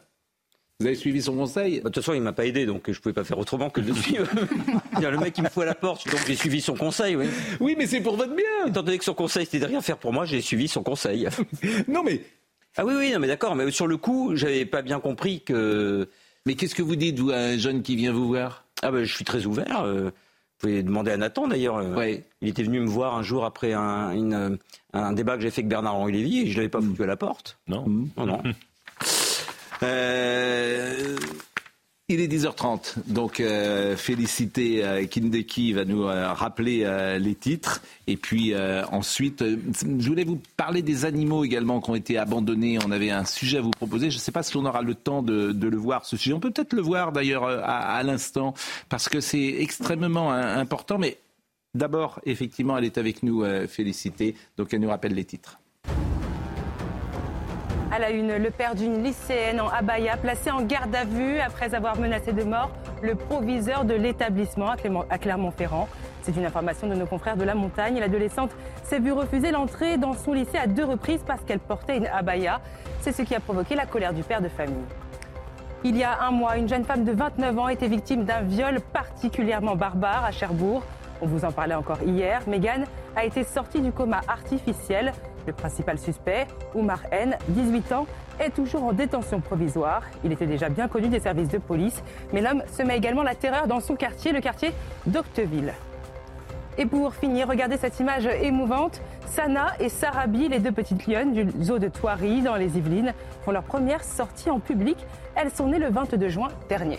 Vous 0.80 0.86
avez 0.86 0.96
suivi 0.96 1.20
son 1.20 1.36
conseil 1.36 1.80
bah, 1.80 1.90
De 1.90 1.94
toute 1.94 2.02
façon, 2.02 2.14
il 2.14 2.22
m'a 2.22 2.32
pas 2.32 2.46
aidé, 2.46 2.64
donc 2.64 2.84
je 2.86 2.92
ne 2.92 2.96
pouvais 2.96 3.12
pas 3.12 3.22
faire 3.22 3.38
autrement 3.38 3.68
que 3.68 3.82
de 3.82 3.88
le 3.88 3.94
suivre. 3.94 4.26
il 4.96 5.02
y 5.02 5.06
a 5.06 5.10
le 5.10 5.18
mec 5.18 5.34
qui 5.34 5.42
me 5.42 5.48
fout 5.50 5.62
à 5.62 5.66
la 5.66 5.74
porte, 5.74 6.10
donc 6.10 6.20
j'ai 6.26 6.36
suivi 6.36 6.62
son 6.62 6.74
conseil. 6.74 7.16
Oui, 7.16 7.26
oui 7.60 7.74
mais 7.76 7.86
c'est 7.86 8.00
pour 8.00 8.16
votre 8.16 8.34
bien. 8.34 8.66
Étant 8.66 8.82
donné 8.82 8.96
que 8.96 9.04
son 9.04 9.12
conseil 9.12 9.44
c'était 9.44 9.60
de 9.60 9.66
rien 9.66 9.82
faire 9.82 9.98
pour 9.98 10.14
moi, 10.14 10.24
j'ai 10.24 10.40
suivi 10.40 10.68
son 10.68 10.82
conseil. 10.82 11.28
non 11.88 12.02
mais 12.02 12.22
Ah 12.78 12.86
oui, 12.86 12.94
oui, 12.96 13.12
non, 13.12 13.18
mais 13.18 13.26
d'accord. 13.26 13.54
Mais 13.56 13.70
sur 13.70 13.86
le 13.86 13.98
coup, 13.98 14.34
j'avais 14.34 14.64
pas 14.64 14.80
bien 14.80 15.00
compris 15.00 15.42
que. 15.42 16.08
Mais 16.46 16.54
qu'est-ce 16.54 16.74
que 16.74 16.82
vous 16.82 16.96
dites, 16.96 17.18
vous, 17.18 17.30
à 17.30 17.36
un 17.36 17.58
jeune 17.58 17.82
qui 17.82 17.96
vient 17.96 18.12
vous 18.12 18.26
voir? 18.26 18.64
Ah 18.82 18.90
ben, 18.90 19.04
je 19.04 19.14
suis 19.14 19.26
très 19.26 19.44
ouvert. 19.44 19.82
Euh, 19.82 20.04
vous 20.04 20.10
pouvez 20.68 20.82
demander 20.82 21.10
à 21.10 21.18
Nathan 21.18 21.46
d'ailleurs. 21.46 21.76
Euh, 21.76 22.16
il 22.40 22.48
était 22.48 22.62
venu 22.62 22.80
me 22.80 22.86
voir 22.86 23.16
un 23.16 23.22
jour 23.22 23.44
après 23.44 23.74
un, 23.74 24.56
un 24.94 25.12
débat 25.12 25.36
que 25.36 25.42
j'ai 25.42 25.50
fait 25.50 25.60
avec 25.60 25.68
Bernard-Henri 25.68 26.12
Lévy 26.12 26.40
et 26.40 26.46
je 26.46 26.56
l'avais 26.56 26.70
pas 26.70 26.80
foutu 26.80 27.02
à 27.02 27.06
la 27.06 27.16
porte. 27.16 27.58
Non. 27.68 27.84
Non, 28.16 28.24
non. 28.24 28.42
euh... 29.82 31.16
Il 32.12 32.20
est 32.20 32.26
10h30, 32.26 33.06
donc 33.06 33.38
euh, 33.38 33.96
félicité 33.96 34.84
euh, 34.84 35.06
Kindeki 35.06 35.74
va 35.74 35.84
nous 35.84 36.02
rappeler 36.02 36.84
les 37.20 37.34
titres. 37.36 37.82
Et 38.08 38.16
puis 38.16 38.52
ensuite, 38.90 39.44
je 39.44 40.08
voulais 40.08 40.24
vous 40.24 40.40
parler 40.56 40.82
des 40.82 41.04
animaux 41.04 41.44
également 41.44 41.80
qui 41.80 41.90
ont 41.90 41.94
été 41.94 42.18
abandonnés. 42.18 42.80
On 42.84 42.90
avait 42.90 43.10
un 43.10 43.24
sujet 43.24 43.58
à 43.58 43.60
vous 43.60 43.70
proposer. 43.70 44.10
Je 44.10 44.16
ne 44.16 44.20
sais 44.20 44.32
pas 44.32 44.42
si 44.42 44.56
on 44.56 44.64
aura 44.64 44.82
le 44.82 44.96
temps 44.96 45.22
de, 45.22 45.52
le 45.52 45.76
voir, 45.76 46.04
ce 46.04 46.16
sujet. 46.16 46.32
On 46.32 46.40
peut 46.40 46.50
peut-être 46.50 46.72
le 46.72 46.82
voir 46.82 47.12
d'ailleurs 47.12 47.44
à, 47.44 47.96
à 47.96 48.02
l'instant, 48.02 48.54
parce 48.88 49.08
que 49.08 49.20
c'est 49.20 49.60
extrêmement 49.60 50.32
important. 50.32 50.98
Mais 50.98 51.16
d'abord, 51.74 52.18
effectivement, 52.26 52.76
elle 52.76 52.86
est 52.86 52.98
avec 52.98 53.22
nous, 53.22 53.44
Félicité. 53.68 54.34
Donc 54.56 54.74
elle 54.74 54.80
nous 54.80 54.88
rappelle 54.88 55.14
les 55.14 55.24
titres. 55.24 55.60
À 57.92 57.98
la 57.98 58.10
une, 58.10 58.36
le 58.36 58.50
père 58.50 58.76
d'une 58.76 59.02
lycéenne 59.02 59.60
en 59.60 59.68
abaya 59.68 60.16
placé 60.16 60.52
en 60.52 60.62
garde 60.62 60.94
à 60.94 61.04
vue 61.04 61.40
après 61.40 61.74
avoir 61.74 61.98
menacé 61.98 62.32
de 62.32 62.44
mort 62.44 62.70
le 63.02 63.16
proviseur 63.16 63.84
de 63.84 63.94
l'établissement 63.94 64.68
à 65.10 65.18
Clermont-Ferrand. 65.18 65.88
C'est 66.22 66.36
une 66.36 66.44
information 66.44 66.86
de 66.86 66.94
nos 66.94 67.06
confrères 67.06 67.36
de 67.36 67.42
la 67.42 67.56
montagne. 67.56 67.98
L'adolescente 67.98 68.52
s'est 68.84 69.00
vue 69.00 69.10
refuser 69.10 69.50
l'entrée 69.50 69.96
dans 69.96 70.12
son 70.12 70.34
lycée 70.34 70.56
à 70.56 70.68
deux 70.68 70.84
reprises 70.84 71.24
parce 71.26 71.42
qu'elle 71.42 71.58
portait 71.58 71.96
une 71.96 72.06
abaya. 72.06 72.60
C'est 73.00 73.10
ce 73.10 73.22
qui 73.22 73.34
a 73.34 73.40
provoqué 73.40 73.74
la 73.74 73.86
colère 73.86 74.12
du 74.12 74.22
père 74.22 74.40
de 74.40 74.48
famille. 74.48 74.84
Il 75.82 75.96
y 75.96 76.04
a 76.04 76.22
un 76.22 76.30
mois, 76.30 76.58
une 76.58 76.68
jeune 76.68 76.84
femme 76.84 77.04
de 77.04 77.12
29 77.12 77.58
ans 77.58 77.68
était 77.68 77.88
victime 77.88 78.24
d'un 78.24 78.42
viol 78.42 78.80
particulièrement 78.92 79.74
barbare 79.74 80.24
à 80.24 80.30
Cherbourg. 80.30 80.84
On 81.22 81.26
vous 81.26 81.44
en 81.44 81.50
parlait 81.50 81.74
encore 81.74 82.00
hier. 82.02 82.40
Megan 82.46 82.84
a 83.16 83.24
été 83.24 83.42
sortie 83.42 83.80
du 83.80 83.90
coma 83.90 84.20
artificiel. 84.28 85.12
Le 85.46 85.52
principal 85.52 85.98
suspect, 85.98 86.46
Oumar 86.74 87.00
N, 87.10 87.36
18 87.48 87.92
ans, 87.92 88.06
est 88.38 88.50
toujours 88.50 88.84
en 88.84 88.92
détention 88.92 89.40
provisoire. 89.40 90.02
Il 90.24 90.32
était 90.32 90.46
déjà 90.46 90.68
bien 90.68 90.88
connu 90.88 91.08
des 91.08 91.20
services 91.20 91.48
de 91.48 91.58
police, 91.58 92.02
mais 92.32 92.40
l'homme 92.40 92.62
se 92.72 92.82
met 92.82 92.96
également 92.96 93.22
la 93.22 93.34
terreur 93.34 93.66
dans 93.66 93.80
son 93.80 93.96
quartier, 93.96 94.32
le 94.32 94.40
quartier 94.40 94.72
d'Octeville. 95.06 95.72
Et 96.78 96.86
pour 96.86 97.14
finir, 97.14 97.48
regardez 97.48 97.76
cette 97.76 98.00
image 98.00 98.26
émouvante. 98.26 99.02
Sana 99.26 99.74
et 99.80 99.88
Sarabi, 99.88 100.48
les 100.48 100.60
deux 100.60 100.72
petites 100.72 101.06
lionnes 101.06 101.32
du 101.32 101.46
zoo 101.62 101.78
de 101.78 101.88
Thoiry 101.88 102.42
dans 102.42 102.56
les 102.56 102.78
Yvelines, 102.78 103.12
font 103.44 103.50
leur 103.50 103.62
première 103.62 104.02
sortie 104.02 104.50
en 104.50 104.60
public. 104.60 104.96
Elles 105.34 105.50
sont 105.50 105.66
nées 105.66 105.78
le 105.78 105.90
22 105.90 106.28
juin 106.28 106.48
dernier. 106.68 106.98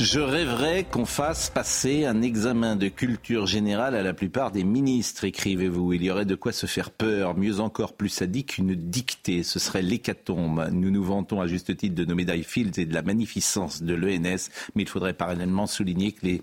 Je 0.00 0.20
rêverais 0.20 0.84
qu'on 0.84 1.04
fasse 1.04 1.50
passer 1.50 2.04
un 2.04 2.22
examen 2.22 2.76
de 2.76 2.88
culture 2.88 3.46
générale 3.46 3.94
à 3.94 4.02
la 4.02 4.14
plupart 4.14 4.50
des 4.50 4.64
ministres, 4.64 5.24
écrivez-vous. 5.24 5.92
Il 5.92 6.02
y 6.02 6.10
aurait 6.10 6.24
de 6.24 6.34
quoi 6.34 6.52
se 6.52 6.66
faire 6.66 6.90
peur, 6.90 7.36
mieux 7.36 7.60
encore 7.60 7.94
plus 7.94 8.08
sadique 8.08 8.54
qu'une 8.54 8.74
dictée. 8.74 9.42
Ce 9.42 9.58
serait 9.58 9.82
l'hécatombe. 9.82 10.68
Nous 10.72 10.90
nous 10.90 11.04
vantons 11.04 11.40
à 11.40 11.46
juste 11.46 11.76
titre 11.76 11.94
de 11.94 12.04
nos 12.04 12.14
médailles 12.14 12.42
Fields 12.44 12.78
et 12.78 12.86
de 12.86 12.94
la 12.94 13.02
magnificence 13.02 13.82
de 13.82 13.94
l'ENS, 13.94 14.50
mais 14.74 14.82
il 14.82 14.88
faudrait 14.88 15.14
parallèlement 15.14 15.66
souligner 15.66 16.12
que 16.12 16.26
les 16.26 16.42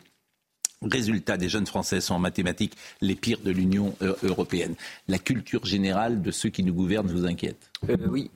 résultats 0.81 1.37
des 1.37 1.49
jeunes 1.49 1.67
Français 1.67 2.01
sont 2.01 2.15
en 2.15 2.19
mathématiques 2.19 2.75
les 3.01 3.15
pires 3.15 3.39
de 3.43 3.51
l'Union 3.51 3.95
euh, 4.01 4.15
européenne. 4.23 4.75
La 5.07 5.19
culture 5.19 5.65
générale 5.65 6.21
de 6.21 6.31
ceux 6.31 6.49
qui 6.49 6.63
nous 6.63 6.73
gouvernent 6.73 7.07
vous 7.07 7.25
inquiète? 7.25 7.69
Euh, 7.89 7.97
Oui, 8.07 8.31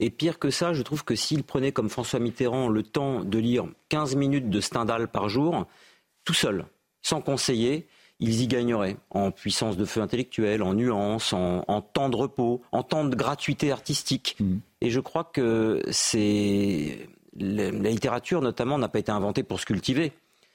et 0.00 0.10
pire 0.10 0.38
que 0.38 0.50
ça, 0.50 0.74
je 0.74 0.82
trouve 0.82 1.04
que 1.04 1.14
s'il 1.14 1.42
prenait 1.42 1.72
comme 1.72 1.88
François 1.88 2.18
Mitterrand 2.18 2.68
le 2.68 2.82
temps 2.82 3.24
de 3.24 3.38
lire 3.38 3.66
15 3.88 4.16
minutes 4.16 4.50
de 4.50 4.60
Stendhal 4.60 5.08
par 5.08 5.28
jour, 5.28 5.66
tout 6.24 6.34
seul, 6.34 6.66
sans 7.02 7.20
conseiller, 7.20 7.86
ils 8.18 8.42
y 8.42 8.46
gagneraient 8.46 8.96
en 9.10 9.30
puissance 9.30 9.76
de 9.76 9.84
feu 9.84 10.00
intellectuel, 10.00 10.62
en 10.62 10.74
nuance, 10.74 11.32
en, 11.32 11.80
temps 11.80 12.08
de 12.08 12.16
repos, 12.16 12.62
en 12.72 12.82
temps 12.82 13.04
de 13.04 13.14
gratuité 13.14 13.72
artistique. 13.72 14.36
Mmh. 14.40 14.56
Et 14.80 14.90
je 14.90 15.00
crois 15.00 15.24
que 15.24 15.82
c'est 15.90 17.08
la, 17.38 17.70
littérature, 17.70 18.40
notamment, 18.40 18.78
n'a 18.78 18.88
pas 18.88 18.98
été 18.98 19.12
inventée 19.12 19.42
pour 19.42 19.60
se 19.60 19.66
cultiver. 19.66 20.12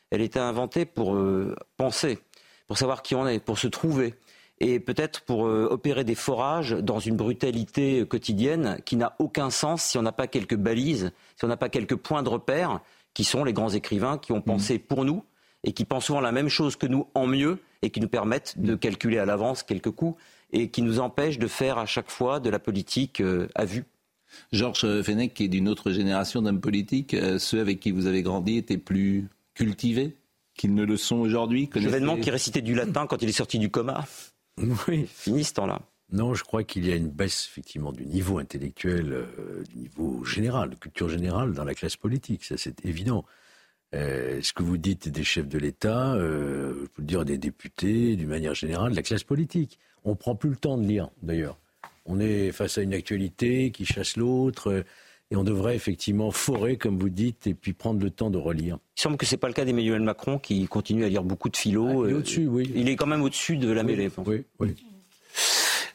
Elle 0.10 0.22
a 0.22 0.24
été 0.24 0.40
inventée 0.40 0.86
pour 0.86 1.16
euh, 1.16 1.56
penser, 1.78 2.20
pour 2.68 2.78
savoir 2.78 3.02
qui 3.02 3.16
on 3.16 3.28
est, 3.28 3.40
pour 3.40 3.60
se 3.60 3.68
trouver 3.68 4.16
et 4.62 4.80
peut-être 4.80 5.22
pour 5.22 5.48
euh, 5.48 5.68
opérer 5.72 6.04
des 6.04 6.14
forages 6.14 6.72
dans 6.72 7.00
une 7.00 7.16
brutalité 7.16 8.06
quotidienne 8.06 8.78
qui 8.86 8.96
n'a 8.96 9.16
aucun 9.18 9.50
sens 9.50 9.84
si 9.84 9.98
on 9.98 10.04
n'a 10.04 10.12
pas 10.12 10.28
quelques 10.28 10.56
balises, 10.56 11.12
si 11.36 11.46
on 11.46 11.48
n'a 11.48 11.58
pas 11.58 11.70
quelques 11.70 11.96
points 11.96 12.22
de 12.22 12.30
repère 12.30 12.80
qui 13.16 13.24
sont 13.24 13.44
les 13.44 13.54
grands 13.54 13.72
écrivains 13.72 14.20
qui 14.20 14.32
ont 14.32 14.38
mmh. 14.38 14.44
pensé 14.44 14.80
pour 14.80 15.04
nous 15.04 15.24
et 15.64 15.74
qui 15.74 15.84
pensent 15.84 16.06
souvent 16.06 16.22
la 16.22 16.32
même 16.32 16.48
chose 16.48 16.76
que 16.76 16.86
nous 16.86 17.08
en 17.16 17.26
mieux 17.26 17.58
et 17.82 17.90
qui 17.90 18.00
nous 18.00 18.08
permettent 18.08 18.54
de 18.60 18.76
calculer 18.76 19.18
à 19.18 19.26
l'avance 19.26 19.64
quelques 19.64 19.90
coups 19.90 20.22
et 20.54 20.70
qui 20.70 20.84
nous 20.84 21.00
empêchent 21.00 21.40
de 21.40 21.48
faire 21.48 21.80
à 21.80 21.88
chaque 21.88 22.12
fois 22.12 22.40
de 22.40 22.50
la 22.52 22.60
politique 22.60 23.20
euh, 23.20 23.48
à 23.56 23.66
vue. 23.66 23.86
Georges 24.52 25.02
Fenech, 25.02 25.34
qui 25.34 25.46
est 25.46 25.50
d'une 25.50 25.68
autre 25.68 25.92
génération 25.92 26.42
d'hommes 26.42 26.62
politiques, 26.62 27.16
euh, 27.16 27.40
ceux 27.40 27.60
avec 27.60 27.80
qui 27.80 27.90
vous 27.90 28.06
avez 28.06 28.22
grandi 28.22 28.58
étaient 28.58 28.78
plus 28.78 29.28
cultivés 29.56 30.16
qu'ils 30.56 30.76
ne 30.76 30.84
le 30.84 30.98
sont 30.98 31.18
aujourd'hui 31.18 31.70
L'événement 31.74 32.18
qui 32.18 32.30
récitait 32.30 32.62
du 32.62 32.76
latin 32.76 33.08
quand 33.08 33.22
il 33.24 33.30
est 33.30 33.34
sorti 33.34 33.58
du 33.58 33.72
coma. 33.72 34.06
Oui. 34.88 35.08
Fini 35.08 35.44
ce 35.44 35.54
temps-là. 35.54 35.82
Non, 36.12 36.34
je 36.34 36.44
crois 36.44 36.64
qu'il 36.64 36.86
y 36.86 36.92
a 36.92 36.96
une 36.96 37.10
baisse 37.10 37.48
effectivement 37.50 37.94
du 37.94 38.06
niveau 38.06 38.38
intellectuel, 38.38 39.14
euh, 39.14 39.64
du 39.70 39.78
niveau 39.78 40.26
général, 40.26 40.72
de 40.72 40.76
culture 40.76 41.08
générale 41.08 41.54
dans 41.54 41.64
la 41.64 41.74
classe 41.74 41.96
politique. 41.96 42.44
Ça, 42.44 42.58
c'est 42.58 42.86
évident. 42.86 43.26
Euh, 43.96 44.42
ce 44.42 44.52
que 44.52 44.64
vous 44.64 44.78
dites 44.78 45.08
des 45.08 45.24
chefs 45.24 45.48
de 45.48 45.58
l'État, 45.58 46.14
euh, 46.14 46.82
je 46.84 46.88
peux 46.88 47.04
dire 47.04 47.24
des 47.24 47.38
députés, 47.38 48.16
d'une 48.18 48.28
manière 48.30 48.56
générale, 48.56 48.92
de 48.92 48.96
la 48.96 49.04
classe 49.04 49.24
politique. 49.24 49.80
On 50.04 50.16
prend 50.16 50.36
plus 50.36 50.50
le 50.50 50.56
temps 50.58 50.78
de 50.78 50.86
lire, 50.86 51.10
d'ailleurs. 51.22 51.58
On 52.06 52.20
est 52.20 52.52
face 52.52 52.78
à 52.78 52.82
une 52.82 52.94
actualité 52.94 53.72
qui 53.72 53.86
chasse 53.86 54.18
l'autre. 54.18 54.84
Et 55.32 55.38
on 55.38 55.44
devrait 55.44 55.76
effectivement 55.76 56.30
forer, 56.32 56.78
comme 56.78 57.00
vous 57.00 57.10
dites, 57.10 57.48
et 57.48 57.54
puis 57.54 57.72
prendre 57.74 58.04
le 58.04 58.10
temps 58.10 58.30
de 58.30 58.38
relire. 58.38 58.78
Il 58.98 59.02
semble 59.02 59.18
que 59.18 59.26
ce 59.26 59.34
n'est 59.34 59.40
pas 59.40 59.48
le 59.48 59.54
cas 59.54 59.64
d'Emmanuel 59.64 60.02
Macron, 60.02 60.38
qui 60.38 60.68
continue 60.68 61.06
à 61.06 61.10
lire 61.10 61.24
beaucoup 61.24 61.50
de 61.50 61.56
philo. 61.56 61.88
Ah, 61.88 62.08
il 62.08 62.12
est 62.12 62.14
au-dessus, 62.14 62.48
oui. 62.48 62.70
Il 62.76 62.90
est 62.90 62.98
quand 62.98 63.08
même 63.08 63.24
au-dessus 63.24 63.56
de 63.56 63.72
la 63.72 63.84
mêlée. 63.84 64.10
Oui, 64.26 64.44
oui. 64.60 64.76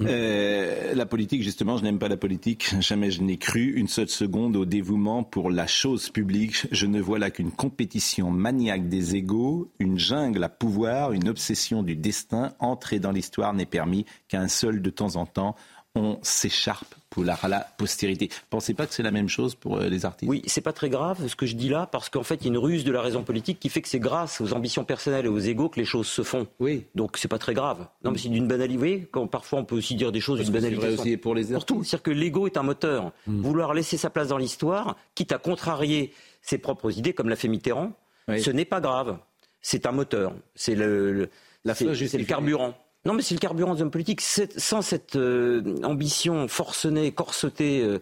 Euh, 0.02 0.94
la 0.94 1.06
politique, 1.06 1.42
justement, 1.42 1.76
je 1.76 1.84
n'aime 1.84 1.98
pas 1.98 2.08
la 2.08 2.16
politique. 2.16 2.74
Jamais 2.80 3.10
je 3.10 3.22
n'ai 3.22 3.38
cru 3.38 3.72
une 3.72 3.88
seule 3.88 4.08
seconde 4.08 4.56
au 4.56 4.64
dévouement 4.64 5.22
pour 5.22 5.50
la 5.50 5.66
chose 5.66 6.10
publique. 6.10 6.66
Je 6.70 6.86
ne 6.86 7.00
vois 7.00 7.18
là 7.18 7.30
qu'une 7.30 7.50
compétition 7.50 8.30
maniaque 8.30 8.88
des 8.88 9.16
égaux, 9.16 9.70
une 9.78 9.98
jungle 9.98 10.42
à 10.44 10.48
pouvoir, 10.48 11.12
une 11.12 11.28
obsession 11.28 11.82
du 11.82 11.96
destin. 11.96 12.52
Entrer 12.58 12.98
dans 12.98 13.12
l'histoire 13.12 13.54
n'est 13.54 13.66
permis 13.66 14.04
qu'à 14.28 14.40
un 14.40 14.48
seul 14.48 14.82
de 14.82 14.90
temps 14.90 15.16
en 15.16 15.26
temps 15.26 15.56
on 15.96 16.18
s'écharpe 16.22 16.94
pour 17.10 17.24
la, 17.24 17.36
postérité. 17.78 18.28
Pensez 18.50 18.74
pas 18.74 18.86
que 18.86 18.92
c'est 18.92 19.02
la 19.02 19.10
même 19.10 19.28
chose 19.28 19.54
pour 19.54 19.78
euh, 19.78 19.88
les 19.88 20.04
artistes 20.04 20.28
Oui, 20.28 20.42
c'est 20.46 20.60
pas 20.60 20.74
très 20.74 20.90
grave 20.90 21.26
ce 21.26 21.34
que 21.34 21.46
je 21.46 21.56
dis 21.56 21.70
là, 21.70 21.88
parce 21.90 22.10
qu'en 22.10 22.22
fait, 22.22 22.34
il 22.36 22.44
y 22.44 22.46
a 22.46 22.48
une 22.48 22.58
ruse 22.58 22.84
de 22.84 22.92
la 22.92 23.00
raison 23.00 23.22
politique 23.22 23.58
qui 23.58 23.70
fait 23.70 23.80
que 23.80 23.88
c'est 23.88 23.98
grâce 23.98 24.42
aux 24.42 24.52
ambitions 24.52 24.84
personnelles 24.84 25.24
et 25.24 25.28
aux 25.28 25.38
égaux 25.38 25.70
que 25.70 25.80
les 25.80 25.86
choses 25.86 26.08
se 26.08 26.22
font. 26.22 26.46
Oui. 26.60 26.84
Donc 26.94 27.16
c'est 27.16 27.28
pas 27.28 27.38
très 27.38 27.54
grave. 27.54 27.86
Non, 28.04 28.10
mais 28.10 28.18
c'est 28.18 28.28
d'une 28.28 28.46
banalité. 28.46 29.08
Quand 29.10 29.26
parfois 29.26 29.60
on 29.60 29.64
peut 29.64 29.76
aussi 29.76 29.94
dire 29.94 30.12
des 30.12 30.20
choses 30.20 30.40
d'une 30.40 30.52
banalité. 30.52 30.82
C'est 30.82 30.94
vrai 30.94 31.00
aussi 31.00 31.16
pour 31.16 31.34
les 31.34 31.54
artistes. 31.54 31.84
C'est-à-dire 31.84 32.02
que 32.02 32.10
l'ego 32.10 32.46
est 32.46 32.58
un 32.58 32.62
moteur. 32.62 33.12
Hmm. 33.26 33.40
Vouloir 33.40 33.72
laisser 33.72 33.96
sa 33.96 34.10
place 34.10 34.28
dans 34.28 34.38
l'histoire, 34.38 34.96
quitte 35.14 35.32
à 35.32 35.38
contrarier 35.38 36.12
ses 36.42 36.58
propres 36.58 36.98
idées, 36.98 37.14
comme 37.14 37.30
l'a 37.30 37.36
fait 37.36 37.48
Mitterrand, 37.48 37.92
ce 38.28 38.50
n'est 38.50 38.66
pas 38.66 38.80
grave. 38.80 39.18
C'est 39.62 39.86
un 39.86 39.92
moteur. 39.92 40.34
C'est 40.54 40.74
le, 40.74 41.30
c'est 41.74 42.18
le 42.18 42.24
carburant. 42.24 42.74
Non, 43.06 43.14
mais 43.14 43.22
c'est 43.22 43.34
le 43.34 43.40
carburant 43.40 43.74
des 43.74 43.82
hommes 43.82 43.90
politiques. 43.92 44.20
Sans 44.20 44.82
cette 44.82 45.14
euh, 45.14 45.62
ambition 45.84 46.48
forcenée, 46.48 47.12
corsetée 47.12 47.80
euh, 47.80 48.00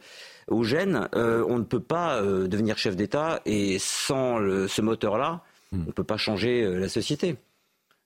au 0.48 0.64
gène, 0.64 1.10
euh, 1.14 1.44
on 1.46 1.58
ne 1.58 1.64
peut 1.64 1.80
pas 1.80 2.22
devenir 2.22 2.78
chef 2.78 2.96
d'État. 2.96 3.40
Et 3.44 3.78
sans 3.78 4.38
ce 4.38 4.80
moteur-là, 4.80 5.42
hmm. 5.72 5.82
on 5.82 5.86
ne 5.86 5.92
peut 5.92 6.04
pas 6.04 6.16
changer 6.16 6.66
la 6.78 6.88
société. 6.88 7.36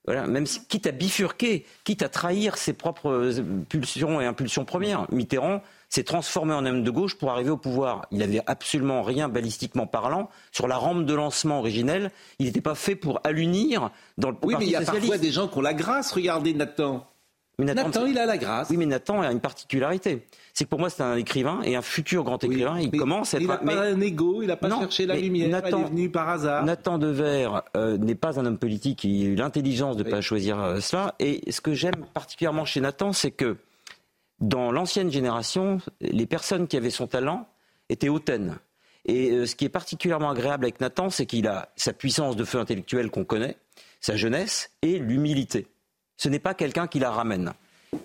Voilà, 0.05 0.27
même 0.27 0.45
quitte 0.45 0.87
à 0.87 0.91
bifurquer, 0.91 1.65
quitte 1.83 2.01
à 2.01 2.09
trahir 2.09 2.57
ses 2.57 2.73
propres 2.73 3.33
pulsions 3.69 4.19
et 4.19 4.25
impulsions 4.25 4.65
premières. 4.65 5.05
Mitterrand, 5.11 5.61
s'est 5.89 6.03
transformé 6.03 6.53
en 6.53 6.65
homme 6.65 6.83
de 6.83 6.91
gauche 6.91 7.15
pour 7.15 7.31
arriver 7.31 7.49
au 7.49 7.57
pouvoir. 7.57 8.05
Il 8.11 8.19
n'avait 8.19 8.41
absolument 8.45 9.01
rien 9.01 9.27
balistiquement 9.27 9.87
parlant. 9.87 10.29
Sur 10.51 10.67
la 10.67 10.77
rampe 10.77 11.05
de 11.05 11.13
lancement 11.13 11.59
originelle, 11.59 12.11
il 12.37 12.45
n'était 12.45 12.61
pas 12.61 12.75
fait 12.75 12.95
pour 12.95 13.19
allunir 13.23 13.91
dans 14.17 14.29
le 14.29 14.37
Oui, 14.43 14.55
mais 14.57 14.65
il 14.65 14.71
y 14.71 14.75
a 14.75 14.81
parfois 14.81 15.17
des 15.17 15.31
gens 15.31 15.47
qui 15.47 15.57
ont 15.57 15.61
la 15.61 15.73
grâce. 15.73 16.11
Regardez 16.11 16.53
Nathan. 16.53 17.05
Nathan, 17.57 18.05
il 18.05 18.17
a 18.17 18.25
la 18.25 18.37
grâce. 18.37 18.69
Oui, 18.69 18.77
mais 18.77 18.85
Nathan 18.85 19.21
a 19.21 19.31
une 19.31 19.39
particularité. 19.39 20.25
C'est 20.53 20.63
que 20.65 20.69
pour 20.69 20.79
moi, 20.79 20.89
c'est 20.89 21.03
un 21.03 21.15
écrivain 21.15 21.59
et 21.63 21.75
un 21.75 21.81
futur 21.81 22.23
grand 22.23 22.41
écrivain. 22.43 22.79
il 22.79 22.91
commence 22.91 23.33
à 23.33 23.37
être. 23.37 23.43
Il 23.43 23.47
n'a 23.47 23.57
pas 23.57 23.81
un 23.81 23.99
ego, 23.99 24.41
il 24.41 24.47
n'a 24.47 24.55
pas 24.55 24.69
cherché 24.69 25.05
la 25.05 25.15
lumière, 25.15 25.49
Nathan, 25.49 25.79
il 25.79 25.85
est 25.85 25.89
venu 25.89 26.09
par 26.09 26.29
hasard. 26.29 26.65
Nathan 26.65 26.97
Dever 26.97 27.49
euh, 27.75 27.97
n'est 27.97 28.15
pas 28.15 28.39
un 28.39 28.45
homme 28.45 28.57
politique, 28.57 29.03
il 29.03 29.25
a 29.25 29.29
eu 29.29 29.35
l'intelligence 29.35 29.97
de 29.97 30.03
ne 30.03 30.09
pas 30.09 30.21
choisir 30.21 30.59
euh, 30.59 30.79
cela. 30.79 31.15
Et 31.19 31.51
ce 31.51 31.61
que 31.61 31.73
j'aime 31.73 32.05
particulièrement 32.13 32.65
chez 32.65 32.81
Nathan, 32.81 33.13
c'est 33.13 33.31
que 33.31 33.57
dans 34.41 34.71
l'ancienne 34.71 35.11
génération, 35.11 35.79
les 36.01 36.25
personnes 36.25 36.67
qui 36.67 36.77
avaient 36.77 36.89
son 36.89 37.07
talent 37.07 37.47
étaient 37.89 38.09
hautaines. 38.09 38.57
Et 39.05 39.31
euh, 39.31 39.45
ce 39.45 39.55
qui 39.55 39.65
est 39.65 39.69
particulièrement 39.69 40.29
agréable 40.29 40.65
avec 40.65 40.79
Nathan, 40.79 41.09
c'est 41.09 41.25
qu'il 41.25 41.47
a 41.47 41.69
sa 41.75 41.93
puissance 41.93 42.35
de 42.35 42.43
feu 42.43 42.59
intellectuel 42.59 43.09
qu'on 43.09 43.25
connaît, 43.25 43.57
sa 44.01 44.15
jeunesse 44.15 44.71
et 44.81 44.99
l'humilité. 44.99 45.67
Ce 46.17 46.29
n'est 46.29 46.39
pas 46.39 46.53
quelqu'un 46.53 46.87
qui 46.87 46.99
la 46.99 47.11
ramène. 47.11 47.53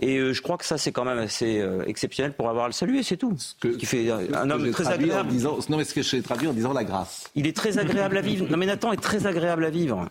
Et 0.01 0.17
euh, 0.17 0.33
je 0.33 0.41
crois 0.41 0.57
que 0.57 0.65
ça, 0.65 0.79
c'est 0.79 0.93
quand 0.93 1.05
même 1.05 1.19
assez 1.19 1.61
euh, 1.61 1.85
exceptionnel 1.87 2.33
pour 2.33 2.49
avoir 2.49 2.67
le 2.67 2.73
salué, 2.73 3.03
c'est 3.03 3.19
tout. 3.19 3.37
Ce 3.37 3.55
qui 3.69 3.85
fait 3.85 4.11
un 4.11 4.51
homme 4.51 4.71
très 4.71 4.89
agréable. 4.89 5.33
non, 5.69 5.77
mais 5.77 5.85
ce 5.85 5.93
que 5.93 6.03
je 6.03 6.17
traduit 6.19 6.49
en 6.49 6.55
disant 6.55 6.73
la 6.73 6.85
grâce. 6.85 7.31
Il 7.35 7.47
est 7.47 7.55
très 7.55 7.79
agréable 7.79 8.17
à 8.17 8.23
vivre. 8.23 8.47
Non, 8.49 8.57
mais 8.57 8.67
Nathan 8.67 8.93
est 8.93 9.03
très 9.03 9.27
agréable 9.27 9.65
à 9.65 9.71
vivre. 9.71 10.09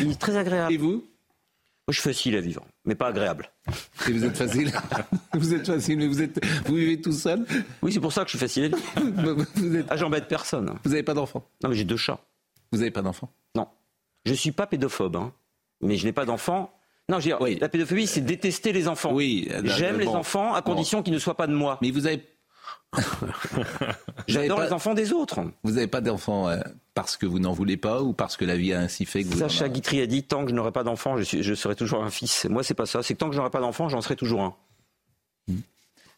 Il 0.00 0.12
est 0.12 0.20
très 0.20 0.36
agréable. 0.36 0.72
Et 0.72 0.76
vous? 0.76 1.04
Je 1.92 2.00
suis 2.00 2.08
facile 2.10 2.36
à 2.36 2.40
vivre, 2.40 2.64
mais 2.84 2.94
pas 2.94 3.08
agréable. 3.08 3.50
Et 4.08 4.12
vous 4.12 4.24
êtes 4.24 4.36
facile 4.36 4.72
Vous 5.34 5.54
êtes 5.54 5.66
facile, 5.66 5.98
mais 5.98 6.08
vous, 6.08 6.20
êtes, 6.20 6.44
vous 6.66 6.74
vivez 6.74 7.00
tout 7.00 7.12
seul 7.12 7.46
Oui, 7.82 7.92
c'est 7.92 8.00
pour 8.00 8.12
ça 8.12 8.22
que 8.22 8.30
je 8.30 8.36
suis 8.36 8.38
facile 8.38 8.64
à 8.64 8.68
vivre. 8.68 9.44
vous 9.54 9.76
êtes... 9.76 9.86
Ah, 9.88 9.96
j'embête 9.96 10.26
personne. 10.26 10.74
Vous 10.82 10.90
n'avez 10.90 11.02
pas 11.02 11.14
d'enfant 11.14 11.48
Non, 11.62 11.68
mais 11.70 11.76
j'ai 11.76 11.84
deux 11.84 11.96
chats. 11.96 12.18
Vous 12.72 12.78
n'avez 12.78 12.90
pas 12.90 13.02
d'enfant 13.02 13.30
Non. 13.54 13.68
Je 14.24 14.32
ne 14.32 14.36
suis 14.36 14.50
pas 14.50 14.66
pédophobe, 14.66 15.16
hein, 15.16 15.32
mais 15.80 15.96
je 15.96 16.04
n'ai 16.06 16.12
pas 16.12 16.24
d'enfant. 16.24 16.72
Non, 17.08 17.20
je 17.20 17.24
veux 17.24 17.36
dire, 17.36 17.40
oui. 17.40 17.56
la 17.60 17.68
pédophobie, 17.68 18.08
c'est 18.08 18.20
détester 18.20 18.72
les 18.72 18.88
enfants. 18.88 19.12
Oui. 19.12 19.48
J'aime 19.62 20.00
les 20.00 20.08
enfants 20.08 20.54
à 20.54 20.62
condition 20.62 21.04
qu'ils 21.04 21.14
ne 21.14 21.20
soient 21.20 21.36
pas 21.36 21.46
de 21.46 21.54
moi. 21.54 21.78
Mais 21.80 21.92
vous 21.92 22.08
avez 22.08 22.24
J'adore 24.28 24.60
les 24.60 24.72
enfants 24.72 24.94
des 24.94 25.12
autres. 25.12 25.40
Vous 25.62 25.72
n'avez 25.72 25.86
pas 25.86 26.00
d'enfants 26.00 26.48
euh, 26.48 26.60
parce 26.94 27.16
que 27.16 27.26
vous 27.26 27.38
n'en 27.38 27.52
voulez 27.52 27.76
pas 27.76 28.02
ou 28.02 28.12
parce 28.12 28.36
que 28.36 28.44
la 28.44 28.56
vie 28.56 28.72
a 28.72 28.80
ainsi 28.80 29.04
fait 29.04 29.22
que 29.22 29.28
vous. 29.28 29.38
Sacha 29.38 29.68
Guitry 29.68 30.00
a 30.00 30.06
dit 30.06 30.22
tant 30.22 30.44
que 30.44 30.50
je 30.50 30.54
n'aurai 30.54 30.72
pas 30.72 30.84
d'enfant, 30.84 31.16
je, 31.16 31.42
je, 31.42 31.54
serai 31.54 31.74
toujours 31.74 32.02
un 32.02 32.10
fils. 32.10 32.46
Moi, 32.46 32.62
c'est 32.62 32.74
pas 32.74 32.86
ça. 32.86 33.02
C'est 33.02 33.14
que 33.14 33.18
tant 33.18 33.28
que 33.28 33.32
je 33.32 33.38
n'aurai 33.38 33.50
pas 33.50 33.60
d'enfant, 33.60 33.88
j'en 33.88 34.00
serai 34.00 34.16
toujours 34.16 34.42
un. 34.42 34.54
Hmm. 35.48 35.60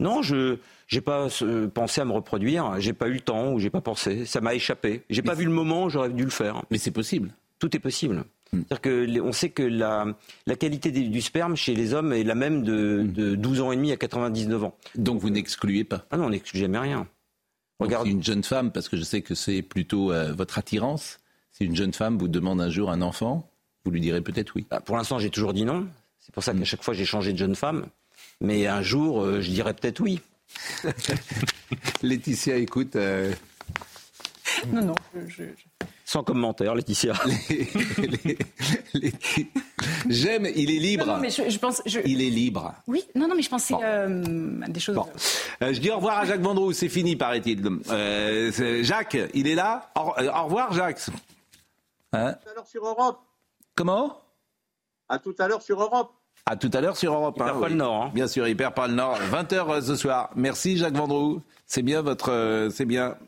Non, 0.01 0.23
je 0.23 0.59
n'ai 0.93 1.01
pas 1.01 1.29
euh, 1.43 1.69
pensé 1.69 2.01
à 2.01 2.05
me 2.05 2.13
reproduire. 2.13 2.81
J'ai 2.81 2.93
pas 2.93 3.09
eu 3.09 3.15
le 3.15 3.21
temps 3.21 3.53
ou 3.53 3.59
j'ai 3.59 3.71
pas 3.71 3.81
pensé. 3.81 4.27
Ça 4.27 4.41
m'a 4.41 4.55
échappé. 4.55 5.03
J'ai 5.11 5.23
pas 5.23 5.35
vu 5.35 5.45
le 5.45 5.51
moment 5.51 5.85
où 5.85 5.91
j'aurais 5.91 6.11
dû 6.11 6.25
le 6.25 6.31
faire. 6.31 6.63
Mais 6.71 6.79
c'est 6.79 6.93
possible. 6.93 7.35
Tout 7.59 7.75
est 7.77 7.81
possible. 7.81 8.25
Hmm. 8.53 8.63
C'est-à-dire 8.69 8.81
que 8.81 9.21
on 9.21 9.33
sait 9.33 9.51
que 9.51 9.63
la, 9.63 10.07
la 10.47 10.57
qualité 10.57 10.91
du 10.91 11.21
sperme 11.21 11.57
chez 11.57 11.75
les 11.75 11.95
hommes 11.95 12.13
est 12.13 12.25
la 12.25 12.35
même 12.35 12.63
de, 12.63 13.03
hmm. 13.03 13.13
de 13.13 13.35
12 13.35 13.61
ans 13.61 13.73
et 13.73 13.77
demi 13.77 13.93
à 13.93 13.97
99 13.97 14.65
ans. 14.65 14.77
Donc 14.95 15.21
vous 15.21 15.31
n'excluez 15.31 15.85
pas 15.85 16.07
Ah 16.11 16.17
non, 16.17 16.27
on 16.27 16.31
n'exclut 16.31 16.59
jamais 16.59 16.79
rien. 16.79 17.07
Regarde 17.79 18.09
une 18.09 18.23
jeune 18.23 18.43
femme, 18.43 18.73
parce 18.73 18.89
que 18.89 18.97
je 18.97 19.05
sais 19.05 19.23
que 19.23 19.35
c'est 19.35 19.63
plutôt 19.63 20.13
euh, 20.13 20.33
votre 20.33 20.59
attirance. 20.59 21.21
Si 21.53 21.65
une 21.65 21.77
jeune 21.77 21.93
femme 21.93 22.19
vous 22.19 22.29
demande 22.29 22.61
un 22.61 22.71
jour 22.71 22.91
un 22.91 23.03
enfant, 23.03 23.49
vous 23.85 23.93
lui 23.93 24.01
direz 24.01 24.21
peut-être 24.21 24.53
oui. 24.57 24.67
Bah, 24.69 24.81
pour 24.81 24.97
l'instant, 24.97 25.19
j'ai 25.19 25.31
toujours 25.31 25.53
dit 25.53 25.65
non. 25.65 25.87
C'est 26.19 26.35
pour 26.35 26.43
ça 26.43 26.53
qu'à 26.53 26.59
hmm. 26.59 26.65
chaque 26.65 26.83
fois, 26.83 26.95
j'ai 26.95 27.05
changé 27.05 27.33
de 27.33 27.39
jeune 27.39 27.55
femme. 27.55 27.87
Mais 28.41 28.67
un 28.67 28.83
jour, 28.83 29.23
euh, 29.23 29.41
je 29.41 29.51
dirais 29.51 29.75
peut-être 29.75 30.01
oui. 30.01 30.21
Laetitia, 32.03 32.57
écoute. 32.57 32.97
Euh, 32.97 33.33
non, 34.73 34.85
non, 34.85 34.95
je, 35.29 35.45
sans 36.09 36.25
commentaire, 36.25 36.75
Laetitia. 36.75 37.13
J'aime, 40.09 40.47
il 40.57 40.71
est 40.71 40.79
libre. 40.79 41.05
Non, 41.05 41.19
mais 41.19 41.29
je, 41.29 41.59
pense, 41.59 41.83
Il 41.85 42.23
est 42.23 42.31
libre. 42.31 42.73
Oui, 42.87 43.05
non, 43.15 43.29
non, 43.29 43.35
mais 43.37 43.43
je 43.43 43.51
pensais 43.51 43.75
euh, 43.75 44.63
à 44.63 44.69
des 44.69 44.81
choses. 44.81 44.97
Euh, 45.63 45.75
je 45.75 45.79
dis 45.79 45.91
au 45.91 45.97
revoir 45.97 46.21
à 46.21 46.25
Jacques 46.25 46.41
Vendroux, 46.41 46.73
c'est 46.73 46.89
fini, 46.89 47.15
paraît-il. 47.15 47.63
Euh, 47.91 48.83
Jacques, 48.83 49.19
il 49.35 49.47
est 49.49 49.55
là? 49.55 49.91
Au, 49.97 50.45
revoir, 50.45 50.73
Jacques. 50.73 51.03
Hein? 52.15 52.29
À 52.29 52.33
tout 52.33 52.49
à 52.49 52.55
l'heure 52.55 52.67
sur 52.67 52.87
Europe. 52.87 53.19
Comment? 53.75 54.19
À 55.11 55.19
tout 55.19 55.35
à 55.39 55.47
l'heure 55.47 55.61
sur 55.61 55.83
Europe. 55.83 56.11
À 56.47 56.57
tout 56.57 56.71
à 56.73 56.81
l'heure 56.81 56.97
sur 56.97 57.13
Europe. 57.13 57.35
Il 57.37 57.45
perd 57.45 57.61
pas 57.61 57.69
le 57.69 57.75
Nord. 57.75 58.05
Hein. 58.05 58.11
Bien 58.15 58.29
sûr, 58.29 58.49
il 58.49 58.57
perd 58.57 58.73
pas 58.73 58.89
le 58.89 58.95
Nord. 58.95 59.19
20h 59.31 59.83
ce 59.83 59.95
soir. 59.95 60.31
Merci 60.37 60.79
Jacques 60.79 60.97
Vendroux. 60.97 61.43
C'est 61.67 61.83
bien 61.83 62.01
votre, 62.01 62.71
c'est 62.73 62.87
bien. 62.87 63.19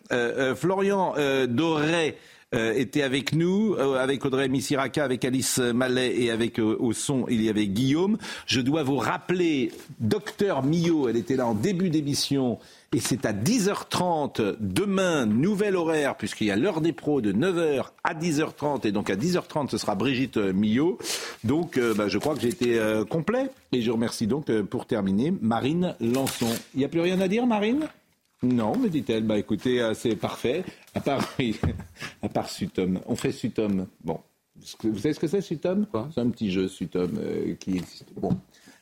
Florian 0.57 1.15
Doré 1.47 2.17
euh, 2.53 2.75
était 2.75 3.03
avec 3.03 3.33
nous, 3.33 3.75
euh, 3.75 3.95
avec 3.95 4.25
Audrey 4.25 4.49
Missiraka, 4.49 5.05
avec 5.05 5.25
Alice 5.25 5.59
Mallet 5.59 6.21
et 6.21 6.33
avec 6.33 6.59
euh, 6.59 6.77
au 6.81 6.93
son, 6.93 7.25
il 7.29 7.41
y 7.43 7.49
avait 7.49 7.69
Guillaume. 7.69 8.19
Je 8.47 8.61
dois 8.61 8.83
vous 8.83 8.97
rappeler, 8.97 9.71
docteur 10.01 10.65
Millot, 10.65 11.09
elle 11.09 11.17
était 11.17 11.37
là 11.37 11.47
en 11.47 11.55
début 11.55 11.91
d'émission. 11.91 12.59
Et 12.93 12.99
c'est 12.99 13.25
à 13.25 13.33
10h30 13.33 14.57
demain, 14.59 15.27
nouvel 15.27 15.77
horaire, 15.77 16.17
puisqu'il 16.17 16.49
y 16.49 16.51
a 16.51 16.57
l'heure 16.57 16.81
des 16.81 16.93
pros 16.93 17.21
de 17.21 17.33
9h 17.33 17.85
à 18.03 18.15
10h30. 18.15 18.85
Et 18.85 18.91
donc 18.91 19.11
à 19.11 19.15
10h30, 19.15 19.71
ce 19.71 19.79
sera 19.79 19.95
Brigitte 19.95 20.39
Millot. 20.39 20.99
Donc 21.45 21.79
bah, 21.97 22.09
je 22.09 22.19
crois 22.19 22.35
que 22.35 22.41
j'ai 22.41 22.49
été 22.49 22.81
complet. 23.09 23.49
Et 23.71 23.81
je 23.81 23.93
remercie 23.93 24.27
donc 24.27 24.51
pour 24.63 24.87
terminer 24.87 25.33
Marine 25.41 25.95
Lançon. 26.01 26.49
Il 26.75 26.79
n'y 26.79 26.85
a 26.85 26.89
plus 26.89 27.01
rien 27.01 27.21
à 27.21 27.29
dire, 27.29 27.47
Marine? 27.47 27.87
Non, 28.43 28.77
me 28.77 28.89
dit-elle. 28.89 29.25
Bah 29.25 29.39
écoutez, 29.39 29.83
euh, 29.83 29.93
c'est 29.95 30.17
parfait. 30.17 30.65
À 30.95 31.01
part, 31.01 31.21
à 32.23 32.29
part 32.29 32.49
Sutom. 32.49 33.01
On 33.07 33.15
fait 33.15 33.33
Sutom. 33.33 33.87
Bon. 34.03 34.21
Vous 34.83 34.99
savez 34.99 35.15
ce 35.15 35.21
que 35.21 35.27
c'est, 35.27 35.41
Sutom? 35.41 35.87
C'est 36.15 36.21
un 36.21 36.31
petit 36.31 36.51
jeu, 36.51 36.69
Sutom, 36.69 37.19
euh, 37.19 37.55
qui 37.55 37.77
existe. 37.77 38.07
Bon. 38.17 38.31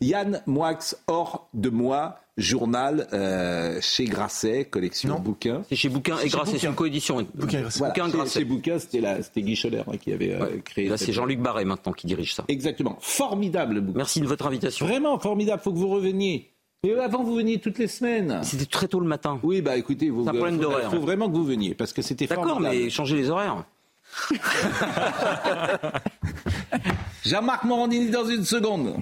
Yann 0.01 0.43
Moix, 0.47 0.79
hors 1.09 1.49
de 1.55 1.71
moi, 1.71 2.21
journal 2.37 3.09
euh, 3.13 3.81
chez 3.81 4.05
Grasset, 4.05 4.67
collection 4.67 5.19
bouquins. 5.19 5.63
C'est 5.69 5.75
chez 5.75 5.89
Bouquin 5.89 6.19
et 6.21 6.29
Grasset, 6.29 6.59
c'est 6.59 6.69
une 6.69 6.77
coédition. 6.77 7.27
Bouquin, 7.35 7.63
voilà, 7.77 7.95
Bouquin 7.95 8.09
Grasset. 8.09 8.39
Chez, 8.41 8.45
Bouquin, 8.45 8.79
c'était 8.79 9.43
Guy 9.43 9.57
Scholler 9.57 9.83
hein, 9.89 9.97
qui 9.97 10.13
avait 10.13 10.39
créé. 10.65 10.89
Là, 10.89 10.97
c'est 10.97 11.13
Jean-Luc 11.13 11.41
Barret 11.41 11.65
maintenant 11.65 11.93
qui 11.93 12.07
dirige 12.07 12.35
ça. 12.35 12.45
Exactement. 12.47 12.97
Formidable 13.01 13.81
bouquin. 13.81 13.99
Merci 13.99 14.21
de 14.21 14.27
votre 14.27 14.47
invitation. 14.47 14.87
Vraiment 14.87 15.19
formidable. 15.19 15.61
Faut 15.63 15.73
que 15.73 15.79
vous 15.79 15.89
reveniez. 15.89 16.53
Mais 16.85 16.95
avant, 17.01 17.25
vous 17.25 17.35
veniez 17.35 17.59
toutes 17.59 17.79
les 17.79 17.89
semaines. 17.89 18.41
C'était 18.45 18.67
très 18.67 18.87
tôt 18.87 19.01
le 19.01 19.07
matin. 19.07 19.41
Oui, 19.43 19.61
bah 19.63 19.77
écoutez, 19.77 20.11
vous, 20.11 20.25
il 20.25 20.91
faut 20.91 21.01
vraiment 21.01 21.29
que 21.29 21.35
vous 21.35 21.45
veniez 21.45 21.75
parce 21.75 21.93
que 21.93 22.03
c'était 22.03 22.27
D'accord, 22.27 22.61
mais 22.61 22.89
changez 22.89 23.17
les 23.17 23.31
horaires. 23.31 23.65
Jean-Marc 27.25 27.65
Morandini 27.65 28.11
dans 28.11 28.25
une 28.27 28.45
seconde. 28.45 28.97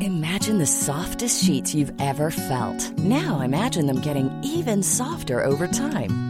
Imagine 0.00 0.58
the 0.58 0.66
softest 0.66 1.44
sheets 1.44 1.74
you've 1.74 1.92
ever 2.00 2.30
felt. 2.30 2.92
Now 2.98 3.40
imagine 3.40 3.86
them 3.86 4.00
getting 4.00 4.30
even 4.42 4.82
softer 4.82 5.44
over 5.44 5.66
time. 5.68 6.27